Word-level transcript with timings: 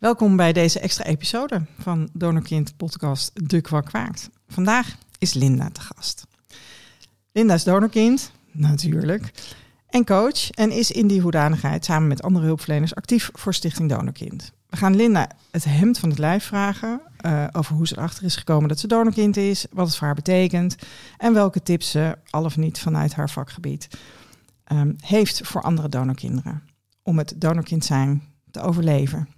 Welkom 0.00 0.36
bij 0.36 0.52
deze 0.52 0.80
extra 0.80 1.04
episode 1.04 1.66
van 1.78 2.08
Donorkind 2.12 2.76
podcast 2.76 3.48
De 3.50 3.60
Kwak 3.60 3.90
Waakt. 3.90 4.30
Vandaag 4.48 4.96
is 5.18 5.34
Linda 5.34 5.70
te 5.70 5.80
gast. 5.80 6.26
Linda 7.32 7.54
is 7.54 7.64
donorkind, 7.64 8.32
natuurlijk, 8.52 9.32
en 9.88 10.04
coach 10.04 10.50
en 10.50 10.70
is 10.70 10.90
in 10.90 11.06
die 11.06 11.20
hoedanigheid 11.20 11.84
samen 11.84 12.08
met 12.08 12.22
andere 12.22 12.44
hulpverleners 12.44 12.94
actief 12.94 13.30
voor 13.32 13.54
Stichting 13.54 13.88
Donorkind. 13.88 14.52
We 14.66 14.76
gaan 14.76 14.96
Linda 14.96 15.28
het 15.50 15.64
hemd 15.64 15.98
van 15.98 16.08
het 16.08 16.18
lijf 16.18 16.44
vragen 16.44 17.00
uh, 17.26 17.46
over 17.52 17.74
hoe 17.74 17.86
ze 17.86 17.98
erachter 17.98 18.24
is 18.24 18.36
gekomen 18.36 18.68
dat 18.68 18.78
ze 18.78 18.86
donorkind 18.86 19.36
is, 19.36 19.66
wat 19.70 19.86
het 19.86 19.96
voor 19.96 20.06
haar 20.06 20.16
betekent 20.16 20.76
en 21.18 21.32
welke 21.32 21.62
tips 21.62 21.90
ze, 21.90 22.18
al 22.30 22.44
of 22.44 22.56
niet 22.56 22.78
vanuit 22.78 23.14
haar 23.14 23.30
vakgebied, 23.30 23.88
um, 24.72 24.96
heeft 25.00 25.46
voor 25.46 25.62
andere 25.62 25.88
donorkinderen 25.88 26.62
om 27.02 27.18
het 27.18 27.34
donorkind 27.36 27.84
zijn 27.84 28.22
te 28.50 28.60
overleven. 28.60 29.28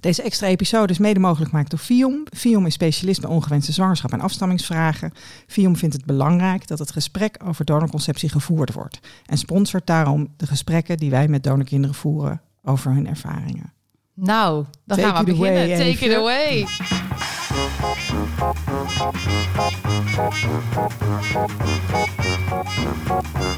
Deze 0.00 0.22
extra 0.22 0.46
episode 0.46 0.92
is 0.92 0.98
mede 0.98 1.20
mogelijk 1.20 1.50
gemaakt 1.50 1.70
door 1.70 1.78
FIOM. 1.78 2.26
FIOM 2.34 2.66
is 2.66 2.74
specialist 2.74 3.20
bij 3.20 3.30
ongewenste 3.30 3.72
zwangerschap 3.72 4.12
en 4.12 4.20
afstammingsvragen. 4.20 5.12
FIOM 5.46 5.76
vindt 5.76 5.94
het 5.94 6.04
belangrijk 6.04 6.66
dat 6.66 6.78
het 6.78 6.90
gesprek 6.90 7.36
over 7.44 7.64
donorconceptie 7.64 8.28
gevoerd 8.28 8.72
wordt 8.72 9.00
en 9.26 9.38
sponsort 9.38 9.86
daarom 9.86 10.28
de 10.36 10.46
gesprekken 10.46 10.96
die 10.96 11.10
wij 11.10 11.28
met 11.28 11.42
donorkinderen 11.42 11.96
voeren 11.96 12.40
over 12.62 12.92
hun 12.92 13.08
ervaringen. 13.08 13.72
Nou, 14.14 14.64
dan 14.84 14.98
gaan 14.98 15.24
we 15.24 15.34
beginnen. 15.34 15.78
Take 15.78 16.04
it 16.04 16.14
away. 16.14 16.66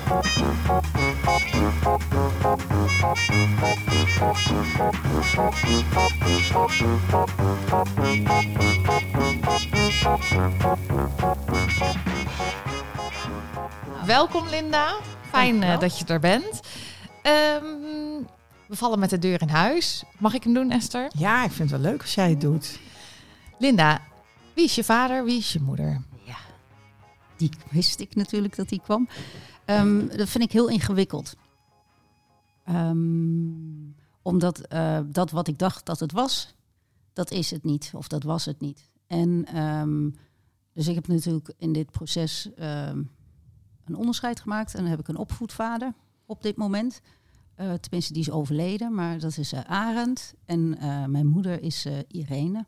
Welkom 0.09 0.25
Linda. 14.49 14.97
Fijn 15.31 15.63
uh, 15.63 15.79
dat 15.79 15.99
je 15.99 16.05
er 16.05 16.21
bent. 16.21 16.45
Um, 16.45 16.61
we 18.67 18.77
vallen 18.77 18.99
met 18.99 19.11
de 19.11 19.19
deur 19.19 19.41
in 19.41 19.49
huis. 19.49 20.05
Mag 20.19 20.35
ik 20.35 20.45
hem 20.45 20.55
doen, 20.55 20.71
Esther? 20.71 21.11
Ja, 21.19 21.45
ik 21.45 21.51
vind 21.51 21.71
het 21.71 21.81
wel 21.81 21.91
leuk 21.91 22.01
als 22.01 22.15
jij 22.15 22.31
het 22.31 22.41
doet. 22.41 22.79
Linda, 23.59 24.01
wie 24.55 24.65
is 24.65 24.75
je 24.75 24.85
vader, 24.85 25.25
wie 25.25 25.39
is 25.39 25.53
je 25.53 25.61
moeder? 25.61 26.03
Ja, 26.25 26.37
die 27.37 27.51
wist 27.71 28.01
ik 28.01 28.15
natuurlijk 28.15 28.57
dat 28.57 28.69
die 28.69 28.81
kwam. 28.85 29.09
Um, 29.71 30.09
dat 30.17 30.29
vind 30.29 30.45
ik 30.45 30.53
heel 30.53 30.69
ingewikkeld. 30.69 31.37
Um, 32.69 33.95
omdat 34.23 34.73
uh, 34.73 35.01
dat 35.07 35.31
wat 35.31 35.49
ik 35.49 35.59
dacht 35.59 35.87
dat 35.87 36.01
het 36.01 36.13
was, 36.13 36.55
dat 37.13 37.31
is 37.31 37.51
het 37.51 37.65
niet. 37.65 37.91
Of 37.95 38.09
dat 38.09 38.23
was 38.23 38.45
het 38.45 38.61
niet. 38.61 38.91
En 39.07 39.59
um, 39.63 40.15
dus 40.73 40.89
ik 40.89 40.95
heb 40.95 41.07
natuurlijk 41.07 41.55
in 41.59 41.73
dit 41.73 41.91
proces 41.91 42.51
een 42.57 43.97
onderscheid 43.97 44.41
gemaakt. 44.41 44.75
En 44.75 44.81
dan 44.81 44.91
heb 44.91 45.01
ik 45.01 45.09
een 45.09 45.17
opvoedvader 45.17 45.95
op 46.27 46.43
dit 46.43 46.57
moment. 46.57 47.01
Uh, 47.57 47.75
tenminste, 47.75 48.13
die 48.13 48.23
is 48.23 48.31
overleden, 48.31 48.95
maar 48.95 49.19
dat 49.19 49.37
is 49.37 49.53
uh, 49.53 49.61
Arend. 49.61 50.35
En 50.45 50.69
mijn 51.11 51.27
moeder 51.27 51.63
is 51.63 51.87
Irene. 52.09 52.67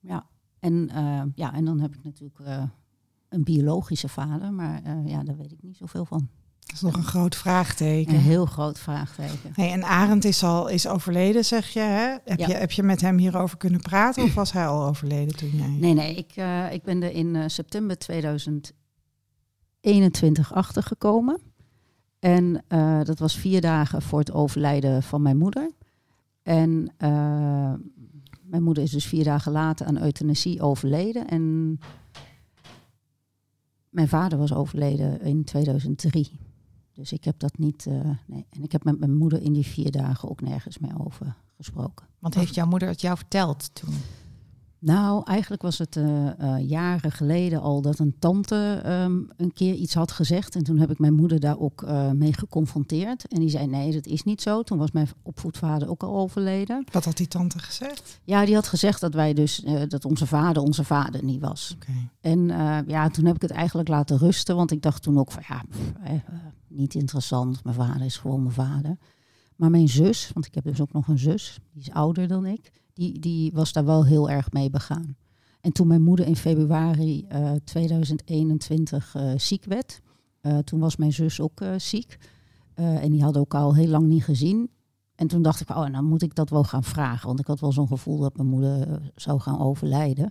Ja, 0.00 0.26
en, 0.58 0.90
ja, 1.34 1.52
en 1.52 1.64
dan 1.64 1.80
heb 1.80 1.94
ik 1.94 2.04
natuurlijk 2.04 2.38
een 3.32 3.44
biologische 3.44 4.08
vader, 4.08 4.52
maar 4.52 4.82
ja, 5.04 5.22
daar 5.22 5.36
weet 5.36 5.52
ik 5.52 5.62
niet 5.62 5.76
zoveel 5.76 6.04
van. 6.04 6.28
Dat 6.58 6.72
is 6.74 6.80
nog 6.80 6.94
een 6.94 7.04
groot 7.04 7.36
vraagteken. 7.36 8.14
Een 8.14 8.20
heel 8.20 8.46
groot 8.46 8.78
vraagteken. 8.78 9.50
Hey, 9.52 9.72
en 9.72 9.84
Arend 9.84 10.24
is 10.24 10.44
al 10.44 10.68
is 10.68 10.86
overleden, 10.86 11.44
zeg 11.44 11.68
je, 11.68 11.80
hè? 11.80 12.16
Heb, 12.24 12.38
ja. 12.38 12.46
je. 12.46 12.52
heb 12.52 12.70
je 12.70 12.82
met 12.82 13.00
hem 13.00 13.18
hierover 13.18 13.56
kunnen 13.56 13.80
praten 13.80 14.22
of 14.22 14.34
was 14.34 14.52
hij 14.52 14.66
al 14.66 14.86
overleden 14.86 15.36
toen 15.36 15.50
jij... 15.50 15.68
Nee, 15.68 15.94
nee, 15.94 16.14
ik, 16.14 16.34
ik 16.72 16.82
ben 16.82 17.02
er 17.02 17.12
in 17.12 17.50
september 17.50 17.98
2021 17.98 20.52
achtergekomen. 20.52 21.40
En 22.18 22.64
uh, 22.68 23.00
dat 23.02 23.18
was 23.18 23.36
vier 23.36 23.60
dagen 23.60 24.02
voor 24.02 24.18
het 24.18 24.32
overlijden 24.32 25.02
van 25.02 25.22
mijn 25.22 25.38
moeder. 25.38 25.70
En 26.42 26.94
mijn 28.42 28.62
moeder 28.62 28.82
is 28.82 28.90
dus 28.90 29.06
vier 29.06 29.24
dagen 29.24 29.52
later 29.52 29.86
aan 29.86 30.02
euthanasie 30.02 30.62
overleden. 30.62 31.28
En 31.28 31.78
mijn 33.92 34.08
vader 34.08 34.38
was 34.38 34.54
overleden 34.54 35.20
in 35.20 35.44
2003. 35.44 36.38
Dus 36.92 37.12
ik 37.12 37.24
heb 37.24 37.38
dat 37.38 37.58
niet. 37.58 37.86
Uh, 37.86 38.10
nee. 38.26 38.46
En 38.50 38.62
ik 38.62 38.72
heb 38.72 38.84
met 38.84 38.98
mijn 38.98 39.16
moeder 39.16 39.42
in 39.42 39.52
die 39.52 39.66
vier 39.66 39.90
dagen 39.90 40.30
ook 40.30 40.40
nergens 40.40 40.78
meer 40.78 41.04
over 41.06 41.36
gesproken. 41.56 42.06
Want 42.18 42.34
heeft 42.34 42.54
jouw 42.54 42.66
moeder 42.66 42.88
het 42.88 43.00
jou 43.00 43.16
verteld 43.16 43.74
toen? 43.74 43.94
Nou, 44.84 45.22
eigenlijk 45.24 45.62
was 45.62 45.78
het 45.78 45.96
uh, 45.96 46.04
uh, 46.40 46.68
jaren 46.68 47.12
geleden 47.12 47.60
al 47.60 47.82
dat 47.82 47.98
een 47.98 48.14
tante 48.18 48.82
um, 48.86 49.28
een 49.36 49.52
keer 49.52 49.74
iets 49.74 49.94
had 49.94 50.12
gezegd. 50.12 50.54
En 50.54 50.62
toen 50.62 50.78
heb 50.78 50.90
ik 50.90 50.98
mijn 50.98 51.14
moeder 51.14 51.40
daar 51.40 51.58
ook 51.58 51.82
uh, 51.82 52.10
mee 52.10 52.32
geconfronteerd. 52.32 53.28
En 53.28 53.40
die 53.40 53.48
zei: 53.48 53.66
Nee, 53.66 53.92
dat 53.92 54.06
is 54.06 54.22
niet 54.22 54.42
zo. 54.42 54.62
Toen 54.62 54.78
was 54.78 54.90
mijn 54.90 55.08
opvoedvader 55.22 55.90
ook 55.90 56.02
al 56.02 56.16
overleden. 56.16 56.84
Wat 56.92 57.04
had 57.04 57.16
die 57.16 57.28
tante 57.28 57.58
gezegd? 57.58 58.20
Ja, 58.24 58.44
die 58.44 58.54
had 58.54 58.68
gezegd 58.68 59.00
dat 59.00 59.14
wij 59.14 59.34
dus 59.34 59.64
dat 59.88 60.04
onze 60.04 60.26
vader 60.26 60.62
onze 60.62 60.84
vader 60.84 61.24
niet 61.24 61.40
was. 61.40 61.76
Okay. 61.76 62.08
En 62.20 62.46
ja, 62.86 63.08
toen 63.08 63.24
heb 63.24 63.34
ik 63.34 63.42
het 63.42 63.50
eigenlijk 63.50 63.88
laten 63.88 64.18
rusten. 64.18 64.56
Want 64.56 64.70
ik 64.70 64.82
dacht 64.82 65.02
toen 65.02 65.18
ook 65.18 65.32
van 65.32 65.42
ja, 65.48 65.62
pff, 65.68 65.92
niet 66.68 66.94
interessant. 66.94 67.64
Mijn 67.64 67.76
vader 67.76 68.04
is 68.04 68.16
gewoon 68.16 68.42
mijn 68.42 68.54
vader. 68.54 68.96
Maar 69.56 69.70
mijn 69.70 69.88
zus, 69.88 70.30
want 70.34 70.46
ik 70.46 70.54
heb 70.54 70.64
dus 70.64 70.80
ook 70.80 70.92
nog 70.92 71.08
een 71.08 71.18
zus, 71.18 71.58
die 71.72 71.82
is 71.82 71.90
ouder 71.90 72.28
dan 72.28 72.46
ik 72.46 72.70
die, 73.02 73.18
die 73.18 73.52
was 73.52 73.72
daar 73.72 73.84
wel 73.84 74.04
heel 74.04 74.30
erg 74.30 74.52
mee 74.52 74.70
begaan. 74.70 75.16
En 75.60 75.72
toen 75.72 75.86
mijn 75.86 76.02
moeder 76.02 76.26
in 76.26 76.36
februari 76.36 77.26
uh, 77.32 77.50
2021 77.64 79.14
uh, 79.16 79.32
ziek 79.36 79.64
werd, 79.64 80.00
uh, 80.42 80.58
toen 80.58 80.80
was 80.80 80.96
mijn 80.96 81.12
zus 81.12 81.40
ook 81.40 81.60
ziek. 81.76 82.18
en 82.74 83.10
die 83.10 83.22
hadden 83.22 83.40
elkaar 83.40 83.62
al 83.62 83.74
heel 83.74 83.88
lang 83.88 84.06
niet 84.06 84.24
gezien. 84.24 84.70
En 85.14 85.26
toen 85.26 85.42
dacht 85.42 85.60
ik, 85.60 85.70
oh, 85.70 85.86
nou 85.86 86.04
moet 86.04 86.22
ik 86.22 86.34
dat 86.34 86.50
wel 86.50 86.64
gaan 86.64 86.84
vragen. 86.84 87.26
Want 87.26 87.40
ik 87.40 87.46
had 87.46 87.60
wel 87.60 87.72
zo'n 87.72 87.86
gevoel 87.86 88.18
dat 88.18 88.36
mijn 88.36 88.48
moeder 88.48 89.00
zou 89.14 89.40
gaan 89.40 89.60
overlijden. 89.60 90.24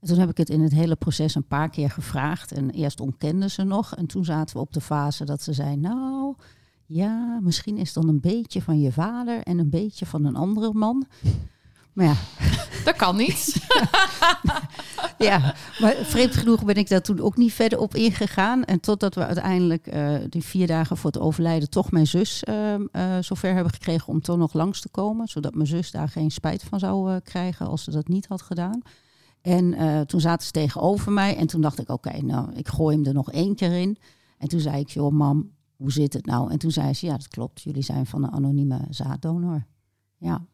En 0.00 0.08
toen 0.08 0.18
heb 0.18 0.30
ik 0.30 0.36
het 0.36 0.50
in 0.50 0.60
het 0.60 0.72
hele 0.72 0.96
proces 0.96 1.34
een 1.34 1.46
paar 1.46 1.70
keer 1.70 1.90
gevraagd. 1.90 2.52
En 2.52 2.70
eerst 2.70 3.00
ontkende 3.00 3.48
ze 3.48 3.62
nog. 3.62 3.94
En 3.94 4.06
toen 4.06 4.24
zaten 4.24 4.56
we 4.56 4.62
op 4.62 4.72
de 4.72 4.80
fase 4.80 5.24
dat 5.24 5.42
ze 5.42 5.52
zei, 5.52 5.76
nou, 5.76 6.34
ja, 6.86 7.38
misschien 7.42 7.76
is 7.76 7.92
dan 7.92 8.08
een 8.08 8.20
beetje 8.20 8.62
van 8.62 8.80
je 8.80 8.92
vader 8.92 9.42
en 9.42 9.58
een 9.58 9.70
beetje 9.70 10.06
van 10.06 10.24
een 10.24 10.36
andere 10.36 10.72
man. 10.72 11.06
Maar 11.92 12.06
ja. 12.06 12.16
Dat 12.84 12.96
kan 12.96 13.16
niet. 13.16 13.66
ja, 15.28 15.54
maar 15.80 15.94
vreemd 16.02 16.36
genoeg 16.36 16.64
ben 16.64 16.74
ik 16.74 16.88
daar 16.88 17.02
toen 17.02 17.20
ook 17.20 17.36
niet 17.36 17.52
verder 17.52 17.78
op 17.78 17.94
ingegaan. 17.94 18.64
En 18.64 18.80
totdat 18.80 19.14
we 19.14 19.26
uiteindelijk 19.26 19.94
uh, 19.94 20.14
die 20.28 20.44
vier 20.44 20.66
dagen 20.66 20.96
voor 20.96 21.10
het 21.10 21.20
overlijden 21.20 21.70
toch 21.70 21.90
mijn 21.90 22.06
zus 22.06 22.42
uh, 22.48 22.74
uh, 22.74 23.18
zover 23.20 23.54
hebben 23.54 23.72
gekregen 23.72 24.08
om 24.08 24.20
toch 24.20 24.36
nog 24.38 24.52
langs 24.52 24.80
te 24.80 24.88
komen. 24.88 25.28
Zodat 25.28 25.54
mijn 25.54 25.66
zus 25.66 25.90
daar 25.90 26.08
geen 26.08 26.30
spijt 26.30 26.62
van 26.62 26.78
zou 26.78 27.10
uh, 27.10 27.16
krijgen 27.22 27.66
als 27.66 27.84
ze 27.84 27.90
dat 27.90 28.08
niet 28.08 28.26
had 28.26 28.42
gedaan. 28.42 28.80
En 29.40 30.06
toen 30.06 30.20
zaten 30.20 30.46
ze 30.46 30.52
tegenover 30.52 31.12
mij 31.12 31.36
en 31.36 31.46
toen 31.46 31.60
dacht 31.60 31.78
ik, 31.78 31.88
oké, 31.88 32.08
okay, 32.08 32.20
nou, 32.20 32.52
ik 32.52 32.68
gooi 32.68 32.96
hem 32.96 33.06
er 33.06 33.14
nog 33.14 33.30
één 33.30 33.54
keer 33.54 33.72
in. 33.72 33.98
En 34.38 34.48
toen 34.48 34.60
zei 34.60 34.80
ik, 34.80 34.88
joh 34.88 35.12
mam, 35.12 35.50
hoe 35.76 35.92
zit 35.92 36.12
het 36.12 36.26
nou? 36.26 36.50
En 36.50 36.58
toen 36.58 36.70
zei 36.70 36.94
ze, 36.94 37.06
ja, 37.06 37.12
dat 37.12 37.28
klopt, 37.28 37.62
jullie 37.62 37.82
zijn 37.82 38.06
van 38.06 38.22
een 38.22 38.30
anonieme 38.30 38.80
zaaddonor. 38.90 39.66
Ja, 40.16 40.46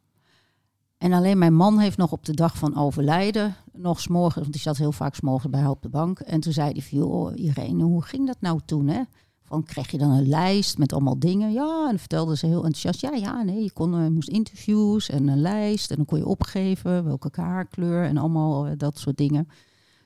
en 0.99 1.13
alleen 1.13 1.39
mijn 1.39 1.55
man 1.55 1.79
heeft 1.79 1.97
nog 1.97 2.13
op 2.13 2.25
de 2.25 2.35
dag 2.35 2.59
van 2.59 2.77
overlijden, 2.77 3.55
nog 3.73 4.01
s'morgens, 4.01 4.41
want 4.41 4.53
die 4.53 4.63
zat 4.63 4.77
heel 4.77 4.93
vaak 4.93 5.15
s'morgens 5.15 5.51
bij 5.51 5.61
haar 5.61 5.71
op 5.71 5.83
de 5.83 5.89
bank. 5.89 6.21
En 6.21 6.41
toen 6.41 6.53
zei 6.53 6.73
hij 6.73 6.83
van, 6.83 6.99
joh, 6.99 7.37
Irene, 7.37 7.85
hoe 7.85 8.03
ging 8.03 8.27
dat 8.27 8.41
nou 8.41 8.61
toen, 8.65 8.89
hè? 8.89 9.03
Van, 9.43 9.65
kreeg 9.65 9.91
je 9.91 9.99
dan 9.99 10.11
een 10.11 10.29
lijst 10.29 10.79
met 10.79 10.93
allemaal 10.93 11.19
dingen? 11.19 11.53
Ja, 11.53 11.89
en 11.91 11.99
vertelde 11.99 12.37
ze 12.37 12.47
heel 12.47 12.65
enthousiast, 12.65 13.01
ja, 13.01 13.11
ja, 13.11 13.43
nee, 13.43 13.63
je 13.63 13.73
kon, 13.73 14.01
uh, 14.01 14.09
moest 14.09 14.29
interviews 14.29 15.09
en 15.11 15.29
een 15.29 15.41
lijst. 15.41 15.91
En 15.91 15.97
dan 15.97 16.05
kon 16.05 16.19
je 16.19 16.27
opgeven 16.27 17.05
welke 17.05 17.31
haarkleur 17.33 18.05
en 18.05 18.17
allemaal 18.17 18.67
uh, 18.67 18.73
dat 18.77 18.99
soort 18.99 19.17
dingen. 19.17 19.49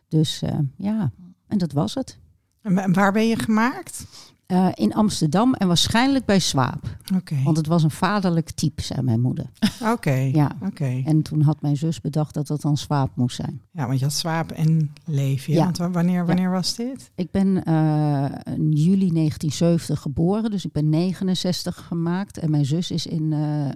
Dus 0.09 0.43
uh, 0.43 0.59
ja, 0.77 1.13
en 1.47 1.59
dat 1.59 1.73
was 1.73 1.95
het. 1.95 2.19
En 2.63 2.93
waar 2.93 3.13
ben 3.13 3.27
je 3.29 3.37
gemaakt? 3.37 4.07
Uh, 4.53 4.69
in 4.75 4.95
Amsterdam 4.95 5.55
en 5.55 5.67
waarschijnlijk 5.67 6.25
bij 6.25 6.39
Swaap. 6.39 6.97
Okay. 7.15 7.43
Want 7.43 7.57
het 7.57 7.67
was 7.67 7.83
een 7.83 7.91
vaderlijk 7.91 8.51
type, 8.51 8.83
zei 8.83 9.03
mijn 9.03 9.21
moeder. 9.21 9.51
Oké. 9.81 9.91
Okay. 9.91 10.31
Ja. 10.31 10.57
Okay. 10.63 11.03
En 11.07 11.23
toen 11.23 11.41
had 11.43 11.61
mijn 11.63 11.77
zus 11.77 12.01
bedacht 12.01 12.35
dat 12.35 12.47
dat 12.47 12.61
dan 12.61 12.77
Swaap 12.77 13.17
moest 13.17 13.37
zijn. 13.37 13.63
Ja, 13.73 13.87
want 13.87 13.99
je 13.99 14.05
had 14.05 14.15
Swaap 14.15 14.51
en 14.51 14.93
Leefje. 15.05 15.53
Ja. 15.53 15.65
Want 15.65 15.77
wanneer, 15.77 16.27
wanneer 16.27 16.45
ja. 16.45 16.51
was 16.51 16.75
dit? 16.75 17.11
Ik 17.15 17.31
ben 17.31 17.47
uh, 17.47 18.25
in 18.45 18.73
juli 18.73 19.13
1970 19.13 20.01
geboren, 20.01 20.51
dus 20.51 20.65
ik 20.65 20.73
ben 20.73 20.89
69 20.89 21.87
gemaakt. 21.87 22.39
En 22.39 22.51
mijn 22.51 22.65
zus 22.67 22.91
is 22.91 23.07
in 23.07 23.33
uh, 23.33 23.69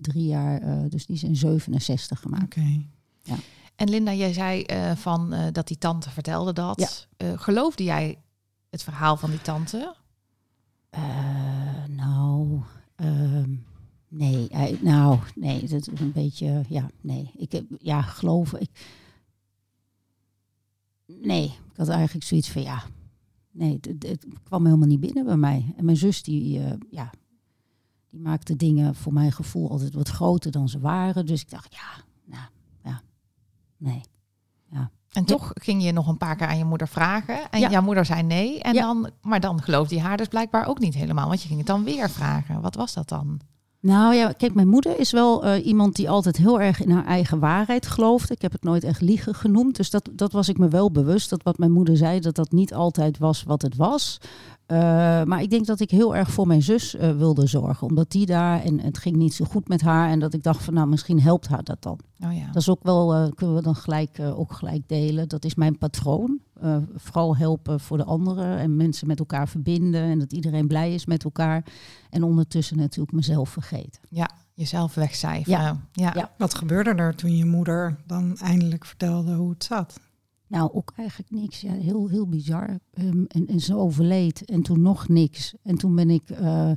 drie 0.00 0.26
jaar, 0.26 0.88
dus 0.88 1.06
die 1.06 1.16
is 1.16 1.22
in 1.22 1.36
67 1.36 2.20
gemaakt. 2.20 2.42
Oké. 2.44 2.82
Ja. 3.22 3.34
En 3.76 3.90
Linda, 3.90 4.14
jij 4.14 4.32
zei 4.32 4.64
van 4.96 5.34
dat 5.52 5.68
die 5.68 5.78
tante 5.78 6.10
vertelde 6.10 6.52
dat. 6.52 7.08
geloofde 7.36 7.84
jij 7.84 8.18
het 8.70 8.82
verhaal 8.82 9.16
van 9.16 9.30
die 9.30 9.42
tante? 9.42 9.98
Uh, 10.94 11.84
nou, 11.86 12.60
uh, 12.96 13.44
Nee, 14.10 14.48
nou, 14.82 15.18
nee, 15.34 15.60
dat 15.60 15.88
is 15.88 16.00
een 16.00 16.12
beetje, 16.12 16.64
ja, 16.68 16.90
nee. 17.00 17.30
Ik 17.36 17.52
heb, 17.52 17.64
ja, 17.78 18.02
geloven. 18.02 18.60
Ik, 18.60 18.70
nee, 21.06 21.44
ik 21.44 21.76
had 21.76 21.88
eigenlijk 21.88 22.26
zoiets 22.26 22.50
van, 22.50 22.62
ja, 22.62 22.82
nee, 23.50 23.80
het, 23.98 24.26
kwam 24.42 24.64
helemaal 24.64 24.88
niet 24.88 25.00
binnen 25.00 25.24
bij 25.24 25.36
mij. 25.36 25.74
En 25.76 25.84
mijn 25.84 25.96
zus, 25.96 26.22
die, 26.22 26.58
uh, 26.58 26.72
ja, 26.90 27.10
die 28.08 28.20
maakte 28.20 28.56
dingen 28.56 28.94
voor 28.94 29.12
mijn 29.12 29.32
gevoel 29.32 29.70
altijd 29.70 29.94
wat 29.94 30.08
groter 30.08 30.50
dan 30.50 30.68
ze 30.68 30.80
waren. 30.80 31.26
Dus 31.26 31.40
ik 31.40 31.50
dacht, 31.50 31.74
ja, 31.74 32.04
nou, 32.24 32.48
ja, 32.84 33.02
nee. 33.76 34.00
Ja. 34.70 34.90
En 35.10 35.24
toch 35.24 35.50
ging 35.54 35.82
je 35.82 35.92
nog 35.92 36.06
een 36.06 36.16
paar 36.16 36.36
keer 36.36 36.46
aan 36.46 36.58
je 36.58 36.64
moeder 36.64 36.88
vragen. 36.88 37.50
En 37.50 37.60
jouw 37.70 37.82
moeder 37.82 38.04
zei 38.04 38.22
nee. 38.22 38.60
En 38.62 38.74
dan, 38.74 39.10
maar 39.22 39.40
dan 39.40 39.62
geloofde 39.62 39.94
je 39.94 40.00
haar 40.00 40.16
dus 40.16 40.28
blijkbaar 40.28 40.66
ook 40.66 40.78
niet 40.78 40.94
helemaal. 40.94 41.28
Want 41.28 41.42
je 41.42 41.46
ging 41.46 41.58
het 41.58 41.68
dan 41.68 41.84
weer 41.84 42.10
vragen. 42.10 42.60
Wat 42.60 42.74
was 42.74 42.94
dat 42.94 43.08
dan? 43.08 43.40
Nou 43.82 44.14
ja, 44.14 44.32
kijk, 44.32 44.54
mijn 44.54 44.68
moeder 44.68 44.98
is 44.98 45.12
wel 45.12 45.46
uh, 45.46 45.66
iemand 45.66 45.96
die 45.96 46.10
altijd 46.10 46.36
heel 46.36 46.60
erg 46.60 46.80
in 46.80 46.90
haar 46.90 47.04
eigen 47.04 47.38
waarheid 47.38 47.86
geloofde. 47.86 48.34
Ik 48.34 48.42
heb 48.42 48.52
het 48.52 48.62
nooit 48.62 48.84
echt 48.84 49.00
liegen 49.00 49.34
genoemd. 49.34 49.76
Dus 49.76 49.90
dat, 49.90 50.10
dat 50.12 50.32
was 50.32 50.48
ik 50.48 50.58
me 50.58 50.68
wel 50.68 50.90
bewust. 50.90 51.30
Dat 51.30 51.42
wat 51.42 51.58
mijn 51.58 51.72
moeder 51.72 51.96
zei, 51.96 52.20
dat 52.20 52.34
dat 52.34 52.52
niet 52.52 52.74
altijd 52.74 53.18
was 53.18 53.42
wat 53.42 53.62
het 53.62 53.76
was. 53.76 54.18
Uh, 54.66 54.76
maar 55.22 55.42
ik 55.42 55.50
denk 55.50 55.66
dat 55.66 55.80
ik 55.80 55.90
heel 55.90 56.16
erg 56.16 56.30
voor 56.30 56.46
mijn 56.46 56.62
zus 56.62 56.94
uh, 56.94 57.10
wilde 57.10 57.46
zorgen. 57.46 57.86
Omdat 57.86 58.10
die 58.10 58.26
daar, 58.26 58.62
en 58.62 58.80
het 58.80 58.98
ging 58.98 59.16
niet 59.16 59.34
zo 59.34 59.44
goed 59.44 59.68
met 59.68 59.80
haar. 59.80 60.10
En 60.10 60.18
dat 60.18 60.34
ik 60.34 60.42
dacht 60.42 60.64
van 60.64 60.74
nou, 60.74 60.88
misschien 60.88 61.20
helpt 61.20 61.48
haar 61.48 61.64
dat 61.64 61.82
dan. 61.82 61.98
Oh 62.24 62.36
ja. 62.36 62.46
Dat 62.46 62.56
is 62.56 62.68
ook 62.68 62.82
wel, 62.82 63.32
kunnen 63.34 63.56
we 63.56 63.62
dan 63.62 63.76
gelijk, 63.76 64.18
ook 64.34 64.52
gelijk 64.52 64.88
delen. 64.88 65.28
Dat 65.28 65.44
is 65.44 65.54
mijn 65.54 65.78
patroon. 65.78 66.38
Vooral 66.94 67.36
helpen 67.36 67.80
voor 67.80 67.96
de 67.96 68.04
anderen 68.04 68.58
en 68.58 68.76
mensen 68.76 69.06
met 69.06 69.18
elkaar 69.18 69.48
verbinden. 69.48 70.02
En 70.02 70.18
dat 70.18 70.32
iedereen 70.32 70.66
blij 70.66 70.94
is 70.94 71.06
met 71.06 71.24
elkaar. 71.24 71.64
En 72.10 72.22
ondertussen 72.22 72.76
natuurlijk 72.76 73.12
mezelf 73.12 73.48
vergeten. 73.48 74.00
Ja, 74.08 74.30
jezelf 74.54 74.94
wegcijferen. 74.94 75.60
Ja. 75.60 75.80
Ja. 75.92 76.12
ja. 76.14 76.32
Wat 76.38 76.54
gebeurde 76.54 76.90
er 76.90 77.14
toen 77.14 77.36
je 77.36 77.44
moeder 77.44 77.96
dan 78.06 78.36
eindelijk 78.36 78.84
vertelde 78.84 79.34
hoe 79.34 79.50
het 79.50 79.64
zat? 79.64 80.00
Nou, 80.46 80.72
ook 80.72 80.92
eigenlijk 80.96 81.30
niks. 81.30 81.60
Ja, 81.60 81.72
heel, 81.72 82.08
heel 82.08 82.28
bizar. 82.28 82.78
Um, 82.98 83.24
en, 83.28 83.46
en 83.46 83.60
ze 83.60 83.76
overleed 83.76 84.44
en 84.44 84.62
toen 84.62 84.80
nog 84.80 85.08
niks. 85.08 85.54
En 85.62 85.76
toen 85.76 85.94
ben 85.94 86.10
ik 86.10 86.30
uh, 86.30 86.70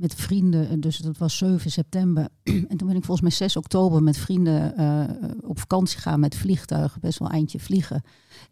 met 0.00 0.14
vrienden, 0.14 0.80
dus 0.80 0.98
dat 0.98 1.18
was 1.18 1.36
7 1.36 1.70
september. 1.70 2.28
en 2.68 2.76
toen 2.76 2.88
ben 2.88 2.96
ik 2.96 3.04
volgens 3.04 3.20
mij 3.20 3.30
6 3.30 3.56
oktober 3.56 4.02
met 4.02 4.16
vrienden 4.16 4.80
uh, 4.80 5.30
op 5.40 5.58
vakantie 5.58 5.98
gaan 5.98 6.20
met 6.20 6.36
vliegtuigen. 6.36 7.00
Best 7.00 7.18
wel 7.18 7.28
een 7.28 7.34
eindje 7.34 7.60
vliegen. 7.60 8.02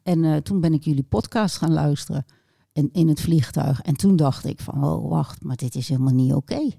En 0.02 0.24
uh, 0.24 0.36
toen 0.36 0.60
ben 0.60 0.72
ik 0.72 0.84
jullie 0.84 1.02
podcast 1.02 1.56
gaan 1.56 1.72
luisteren 1.72 2.24
en 2.72 2.88
in 2.92 3.08
het 3.08 3.20
vliegtuig. 3.20 3.80
En 3.82 3.94
toen 3.94 4.16
dacht 4.16 4.44
ik 4.44 4.60
van, 4.60 4.84
oh 4.84 5.08
wacht, 5.08 5.42
maar 5.42 5.56
dit 5.56 5.74
is 5.74 5.88
helemaal 5.88 6.14
niet 6.14 6.32
oké. 6.32 6.70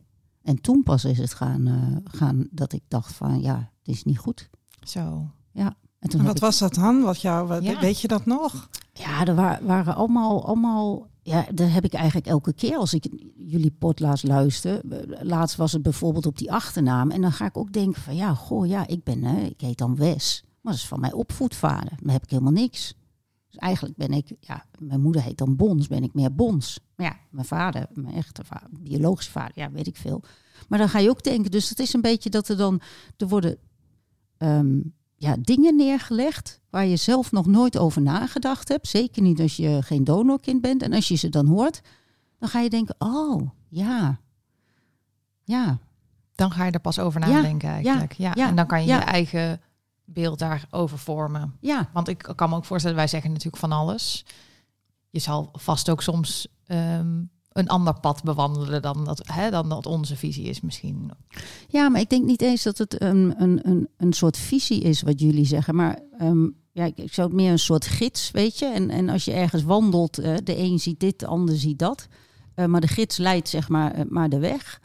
En 0.41 0.61
toen 0.61 0.83
pas 0.83 1.05
is 1.05 1.17
het 1.17 1.33
gaan, 1.33 1.67
uh, 1.67 1.97
gaan 2.03 2.47
dat 2.51 2.73
ik 2.73 2.83
dacht 2.87 3.13
van, 3.13 3.41
ja, 3.41 3.71
dit 3.83 3.95
is 3.95 4.03
niet 4.03 4.19
goed. 4.19 4.49
Zo. 4.83 5.31
Ja. 5.51 5.75
En, 5.99 6.09
toen 6.09 6.23
wat 6.23 6.39
was 6.39 6.59
dat 6.59 6.73
dan? 6.73 7.01
Wat 7.01 7.21
jou, 7.21 7.47
wat, 7.47 7.63
ja. 7.63 7.79
Weet 7.79 8.01
je 8.01 8.07
dat 8.07 8.25
nog? 8.25 8.69
Ja, 8.93 9.25
er 9.25 9.35
waren 9.65 9.95
allemaal, 9.95 10.45
allemaal 10.45 11.07
ja, 11.29 11.45
dat 11.53 11.69
heb 11.69 11.83
ik 11.83 11.93
eigenlijk 11.93 12.27
elke 12.27 12.53
keer 12.53 12.77
als 12.77 12.93
ik 12.93 13.07
jullie 13.35 13.75
podcast 13.79 14.23
luister. 14.23 14.81
Laatst 15.21 15.55
was 15.55 15.71
het 15.71 15.81
bijvoorbeeld 15.81 16.25
op 16.25 16.37
die 16.37 16.51
achternaam. 16.51 17.11
En 17.11 17.21
dan 17.21 17.31
ga 17.31 17.45
ik 17.45 17.57
ook 17.57 17.73
denken 17.73 18.01
van 18.01 18.15
ja, 18.15 18.33
goh, 18.33 18.67
ja, 18.67 18.87
ik 18.87 19.03
ben, 19.03 19.23
hè, 19.23 19.41
ik 19.41 19.61
heet 19.61 19.77
dan 19.77 19.95
Wes. 19.95 20.43
Maar 20.61 20.73
dat 20.73 20.81
is 20.81 20.87
van 20.87 20.99
mijn 20.99 21.13
opvoedvader. 21.13 21.91
Dan 22.01 22.09
heb 22.13 22.23
ik 22.23 22.29
helemaal 22.29 22.51
niks. 22.51 22.95
Dus 23.49 23.59
eigenlijk 23.59 23.97
ben 23.97 24.11
ik, 24.11 24.35
ja, 24.39 24.65
mijn 24.79 25.01
moeder 25.01 25.21
heet 25.21 25.37
dan 25.37 25.55
Bons, 25.55 25.87
ben 25.87 26.03
ik 26.03 26.13
meer 26.13 26.35
Bons. 26.35 26.79
Maar 26.95 27.05
ja, 27.05 27.17
mijn 27.29 27.45
vader, 27.45 27.87
mijn 27.93 28.15
echte 28.15 28.43
vader, 28.45 28.69
biologische 28.79 29.31
vader, 29.31 29.51
ja, 29.55 29.71
weet 29.71 29.87
ik 29.87 29.97
veel. 29.97 30.23
Maar 30.67 30.79
dan 30.79 30.89
ga 30.89 30.99
je 30.99 31.09
ook 31.09 31.23
denken, 31.23 31.51
dus 31.51 31.69
het 31.69 31.79
is 31.79 31.93
een 31.93 32.01
beetje 32.01 32.29
dat 32.29 32.47
er 32.47 32.57
dan, 32.57 32.81
er 33.17 33.27
worden 33.27 33.57
um, 34.37 34.93
ja, 35.19 35.35
dingen 35.39 35.75
neergelegd 35.75 36.59
waar 36.69 36.85
je 36.85 36.95
zelf 36.95 37.31
nog 37.31 37.45
nooit 37.45 37.77
over 37.77 38.01
nagedacht 38.01 38.67
hebt. 38.67 38.87
Zeker 38.87 39.21
niet 39.21 39.39
als 39.39 39.57
je 39.57 39.81
geen 39.81 40.03
donorkind 40.03 40.61
bent. 40.61 40.83
En 40.83 40.93
als 40.93 41.07
je 41.07 41.15
ze 41.15 41.29
dan 41.29 41.47
hoort, 41.47 41.81
dan 42.37 42.49
ga 42.49 42.59
je 42.59 42.69
denken, 42.69 42.95
oh, 42.97 43.49
ja, 43.67 44.19
ja. 45.43 45.77
Dan 46.35 46.51
ga 46.51 46.65
je 46.65 46.71
er 46.71 46.79
pas 46.79 46.99
over 46.99 47.19
nadenken 47.19 47.69
eigenlijk. 47.69 48.13
Ja, 48.13 48.31
ja. 48.35 48.47
En 48.47 48.55
dan 48.55 48.67
kan 48.67 48.81
je 48.81 48.87
je 48.87 48.93
eigen 48.93 49.61
beeld 50.05 50.39
daarover 50.39 50.97
vormen. 50.97 51.57
Ja. 51.59 51.89
Want 51.93 52.07
ik 52.07 52.31
kan 52.35 52.49
me 52.49 52.55
ook 52.55 52.65
voorstellen, 52.65 52.97
wij 52.97 53.07
zeggen 53.07 53.29
natuurlijk 53.29 53.57
van 53.57 53.71
alles. 53.71 54.25
Je 55.09 55.19
zal 55.19 55.49
vast 55.53 55.89
ook 55.89 56.01
soms 56.01 56.47
ehm, 56.65 57.21
een 57.51 57.67
ander 57.67 57.99
pad 57.99 58.23
bewandelen 58.23 58.81
dan 58.81 59.05
dat, 59.05 59.21
hè, 59.27 59.49
dan 59.49 59.69
dat 59.69 59.85
onze 59.85 60.15
visie 60.15 60.45
is 60.45 60.61
misschien. 60.61 61.11
Ja, 61.67 61.89
maar 61.89 62.01
ik 62.01 62.09
denk 62.09 62.25
niet 62.25 62.41
eens 62.41 62.63
dat 62.63 62.77
het 62.77 63.01
een, 63.01 63.33
een, 63.37 63.59
een, 63.63 63.89
een 63.97 64.13
soort 64.13 64.37
visie 64.37 64.81
is 64.81 65.01
wat 65.01 65.19
jullie 65.19 65.45
zeggen. 65.45 65.75
Maar 65.75 65.99
um, 66.21 66.55
ja, 66.71 66.91
ik, 66.95 67.13
zou 67.13 67.27
het 67.27 67.35
meer 67.35 67.51
een 67.51 67.59
soort 67.59 67.85
gids, 67.85 68.31
weet 68.31 68.59
je. 68.59 68.65
En, 68.65 68.89
en 68.89 69.09
als 69.09 69.25
je 69.25 69.31
ergens 69.31 69.63
wandelt, 69.63 70.19
uh, 70.19 70.35
de 70.43 70.57
een 70.57 70.79
ziet 70.79 70.99
dit, 70.99 71.19
de 71.19 71.27
ander 71.27 71.55
ziet 71.55 71.79
dat. 71.79 72.07
Uh, 72.55 72.65
maar 72.65 72.81
de 72.81 72.87
gids 72.87 73.17
leidt 73.17 73.49
zeg 73.49 73.69
maar, 73.69 73.99
uh, 73.99 74.05
maar 74.07 74.29
de 74.29 74.39
weg. 74.39 74.81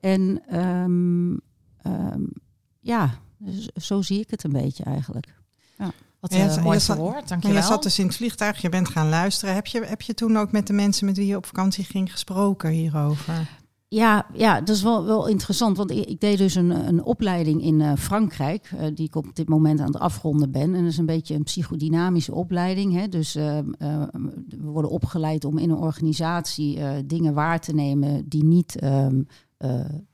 En 0.00 0.56
um, 0.58 1.40
um, 1.86 2.32
ja, 2.80 3.20
dus 3.38 3.68
zo 3.74 4.02
zie 4.02 4.20
ik 4.20 4.30
het 4.30 4.44
een 4.44 4.52
beetje 4.52 4.84
eigenlijk. 4.84 5.34
Ja. 5.78 5.92
Wat 6.32 6.56
een 6.56 6.62
mooi 6.62 6.80
woord, 6.96 7.28
dankjewel. 7.28 7.56
Je 7.56 7.62
zat 7.62 7.82
dus 7.82 7.98
in 7.98 8.06
het 8.06 8.16
vliegtuig, 8.16 8.60
je 8.60 8.68
bent 8.68 8.88
gaan 8.88 9.08
luisteren. 9.08 9.54
Heb 9.54 9.66
je, 9.66 9.84
heb 9.84 10.02
je 10.02 10.14
toen 10.14 10.36
ook 10.36 10.52
met 10.52 10.66
de 10.66 10.72
mensen 10.72 11.06
met 11.06 11.16
wie 11.16 11.26
je 11.26 11.36
op 11.36 11.46
vakantie 11.46 11.84
ging 11.84 12.12
gesproken 12.12 12.70
hierover? 12.70 13.48
Ja, 13.88 14.26
ja, 14.32 14.60
dat 14.60 14.76
is 14.76 14.82
wel, 14.82 15.04
wel 15.04 15.26
interessant. 15.26 15.76
Want 15.76 15.90
ik, 15.90 16.04
ik 16.04 16.20
deed 16.20 16.38
dus 16.38 16.54
een, 16.54 16.70
een 16.70 17.02
opleiding 17.02 17.62
in 17.62 17.80
uh, 17.80 17.92
Frankrijk, 17.98 18.70
uh, 18.74 18.80
die 18.94 19.06
ik 19.06 19.14
op 19.14 19.34
dit 19.34 19.48
moment 19.48 19.80
aan 19.80 19.86
het 19.86 19.98
afronden 19.98 20.50
ben. 20.50 20.74
En 20.74 20.82
dat 20.82 20.92
is 20.92 20.98
een 20.98 21.06
beetje 21.06 21.34
een 21.34 21.42
psychodynamische 21.42 22.34
opleiding. 22.34 22.92
Hè? 22.94 23.08
Dus 23.08 23.36
uh, 23.36 23.58
we 24.48 24.66
worden 24.66 24.90
opgeleid 24.90 25.44
om 25.44 25.58
in 25.58 25.70
een 25.70 25.76
organisatie 25.76 27.04
dingen 27.06 27.34
waar 27.34 27.60
te 27.60 27.72
nemen 27.72 28.28
die 28.28 28.44
niet 28.44 28.78
ehm, 28.78 29.22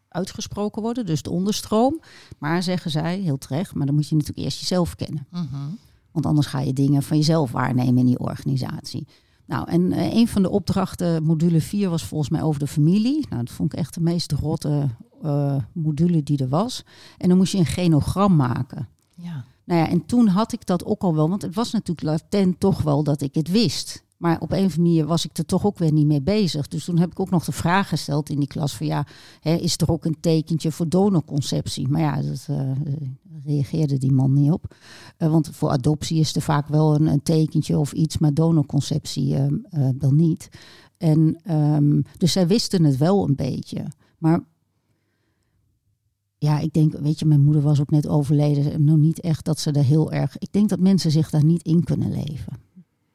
uitgesproken 0.08 0.82
worden, 0.82 1.06
dus 1.06 1.22
de 1.22 1.30
onderstroom. 1.30 2.00
Maar 2.38 2.62
zeggen 2.62 2.90
zij, 2.90 3.18
heel 3.18 3.38
terecht, 3.38 3.74
maar 3.74 3.86
dan 3.86 3.94
moet 3.94 4.08
je 4.08 4.14
natuurlijk 4.14 4.44
eerst 4.44 4.60
jezelf 4.60 4.94
kennen. 4.94 5.26
Uh 5.32 5.40
-huh. 5.50 5.60
Want 6.12 6.26
anders 6.26 6.46
ga 6.46 6.60
je 6.60 6.72
dingen 6.72 7.02
van 7.02 7.16
jezelf 7.16 7.52
waarnemen 7.52 7.98
in 7.98 8.06
die 8.06 8.18
organisatie. 8.18 9.06
Nou, 9.46 9.68
en 9.68 9.80
uh, 9.92 10.14
een 10.14 10.28
van 10.28 10.42
de 10.42 10.50
opdrachten, 10.50 11.22
module 11.22 11.60
4, 11.60 11.90
was 11.90 12.04
volgens 12.04 12.30
mij 12.30 12.42
over 12.42 12.60
de 12.60 12.66
familie. 12.66 13.26
Nou, 13.30 13.44
dat 13.44 13.54
vond 13.54 13.72
ik 13.72 13.78
echt 13.78 13.94
de 13.94 14.00
meest 14.00 14.32
rotte 14.32 14.88
uh, 15.24 15.56
module 15.72 16.22
die 16.22 16.38
er 16.38 16.48
was. 16.48 16.84
En 17.18 17.28
dan 17.28 17.36
moest 17.36 17.52
je 17.52 17.58
een 17.58 17.66
genogram 17.66 18.36
maken. 18.36 18.88
Ja. 19.14 19.44
Nou 19.64 19.80
ja, 19.80 19.88
en 19.88 20.06
toen 20.06 20.26
had 20.26 20.52
ik 20.52 20.66
dat 20.66 20.84
ook 20.84 21.02
al 21.02 21.14
wel, 21.14 21.28
want 21.28 21.42
het 21.42 21.54
was 21.54 21.72
natuurlijk 21.72 22.06
latent 22.06 22.60
toch 22.60 22.82
wel 22.82 23.02
dat 23.02 23.20
ik 23.20 23.34
het 23.34 23.48
wist. 23.48 24.04
Maar 24.22 24.40
op 24.40 24.52
een 24.52 24.64
of 24.64 24.76
manier 24.76 25.06
was 25.06 25.24
ik 25.24 25.38
er 25.38 25.46
toch 25.46 25.66
ook 25.66 25.78
weer 25.78 25.92
niet 25.92 26.06
mee 26.06 26.22
bezig. 26.22 26.68
Dus 26.68 26.84
toen 26.84 26.98
heb 26.98 27.10
ik 27.10 27.20
ook 27.20 27.30
nog 27.30 27.44
de 27.44 27.52
vraag 27.52 27.88
gesteld 27.88 28.28
in 28.28 28.38
die 28.38 28.48
klas 28.48 28.76
van 28.76 28.86
ja, 28.86 29.06
hè, 29.40 29.54
is 29.54 29.76
er 29.76 29.90
ook 29.90 30.04
een 30.04 30.16
tekentje 30.20 30.72
voor 30.72 30.88
donorconceptie? 30.88 31.88
Maar 31.88 32.00
ja, 32.00 32.22
dat 32.22 32.46
uh, 32.50 32.70
reageerde 33.44 33.98
die 33.98 34.12
man 34.12 34.32
niet 34.32 34.50
op. 34.50 34.74
Uh, 35.18 35.30
want 35.30 35.48
voor 35.52 35.70
adoptie 35.70 36.20
is 36.20 36.34
er 36.34 36.42
vaak 36.42 36.68
wel 36.68 36.94
een, 36.94 37.06
een 37.06 37.22
tekentje 37.22 37.78
of 37.78 37.92
iets, 37.92 38.18
maar 38.18 38.34
donorconceptie 38.34 39.34
uh, 39.34 39.46
wel 39.98 40.12
niet. 40.12 40.48
En 40.96 41.40
um, 41.50 42.04
dus 42.16 42.32
zij 42.32 42.46
wisten 42.46 42.84
het 42.84 42.96
wel 42.96 43.28
een 43.28 43.36
beetje. 43.36 43.84
Maar 44.18 44.40
ja, 46.38 46.58
ik 46.58 46.72
denk, 46.72 46.92
weet 46.92 47.18
je, 47.18 47.26
mijn 47.26 47.44
moeder 47.44 47.62
was 47.62 47.80
ook 47.80 47.90
net 47.90 48.08
overleden. 48.08 48.84
Nog 48.84 48.96
niet 48.96 49.20
echt 49.20 49.44
dat 49.44 49.58
ze 49.58 49.70
er 49.70 49.84
heel 49.84 50.12
erg. 50.12 50.38
Ik 50.38 50.52
denk 50.52 50.68
dat 50.68 50.80
mensen 50.80 51.10
zich 51.10 51.30
daar 51.30 51.44
niet 51.44 51.62
in 51.62 51.84
kunnen 51.84 52.10
leven. 52.10 52.70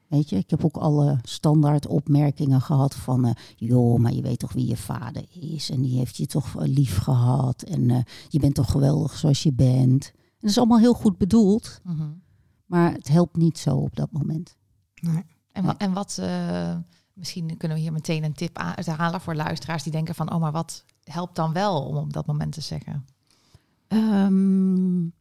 Weet 0.08 0.30
je, 0.30 0.36
ik 0.36 0.50
heb 0.50 0.66
ook 0.66 0.78
alle 0.78 1.20
standaard 1.24 1.88
opmerkingen 1.88 2.62
gehad 2.62 2.96
van, 2.96 3.26
uh, 3.26 3.32
joh, 3.56 4.00
maar 4.00 4.14
je 4.14 4.22
weet 4.22 4.40
toch 4.40 4.54
wie 4.54 4.68
je 4.68 4.78
vader 4.78 5.26
is 5.30 5.70
en 5.70 5.82
die 5.82 5.98
heeft 5.98 6.18
je 6.18 6.26
toch 6.26 6.56
lief 6.60 6.98
gehad 6.98 7.62
en 7.62 7.90
uh, 7.90 7.98
je 8.28 8.40
bent 8.40 8.56
toch 8.56 8.72
geweldig 8.72 9.18
zoals 9.18 9.44
je 9.44 9.54
bent. 9.54 10.12
En 10.16 10.38
dat 10.40 10.50
is 10.50 10.58
allemaal 10.58 10.80
heel 10.80 10.94
goed 10.94 11.18
bedoeld, 11.18 11.82
-huh. 11.84 12.02
maar 12.66 12.94
het 12.94 13.08
helpt 13.08 13.36
niet 13.36 13.58
zo 13.58 13.76
op 13.76 13.96
dat 13.96 14.12
moment. 14.12 14.56
Nee. 14.96 15.26
En, 15.52 15.78
en 15.78 15.94
wat, 15.94 16.18
uh, 16.20 16.76
misschien 17.14 17.58
kunnen 17.58 17.78
we 17.78 17.84
hier 17.84 17.94
meteen 17.94 18.24
een 18.24 18.34
tip 18.34 18.58
uithalen 18.58 19.22
voor 19.22 19.36
luisteraars 19.36 19.84
die 19.84 19.92
denken 19.92 20.16
van, 20.16 20.34
oh, 20.34 20.40
maar 20.40 20.52
wat 20.52 20.84
helpt 21.04 21.36
dan 21.36 21.54
wel 21.54 21.86
om 21.86 21.96
op 21.96 22.14
dat 22.14 22.26
moment 22.26 22.52
te 22.52 22.62
zeggen? 22.62 23.06
Um, 23.88 25.14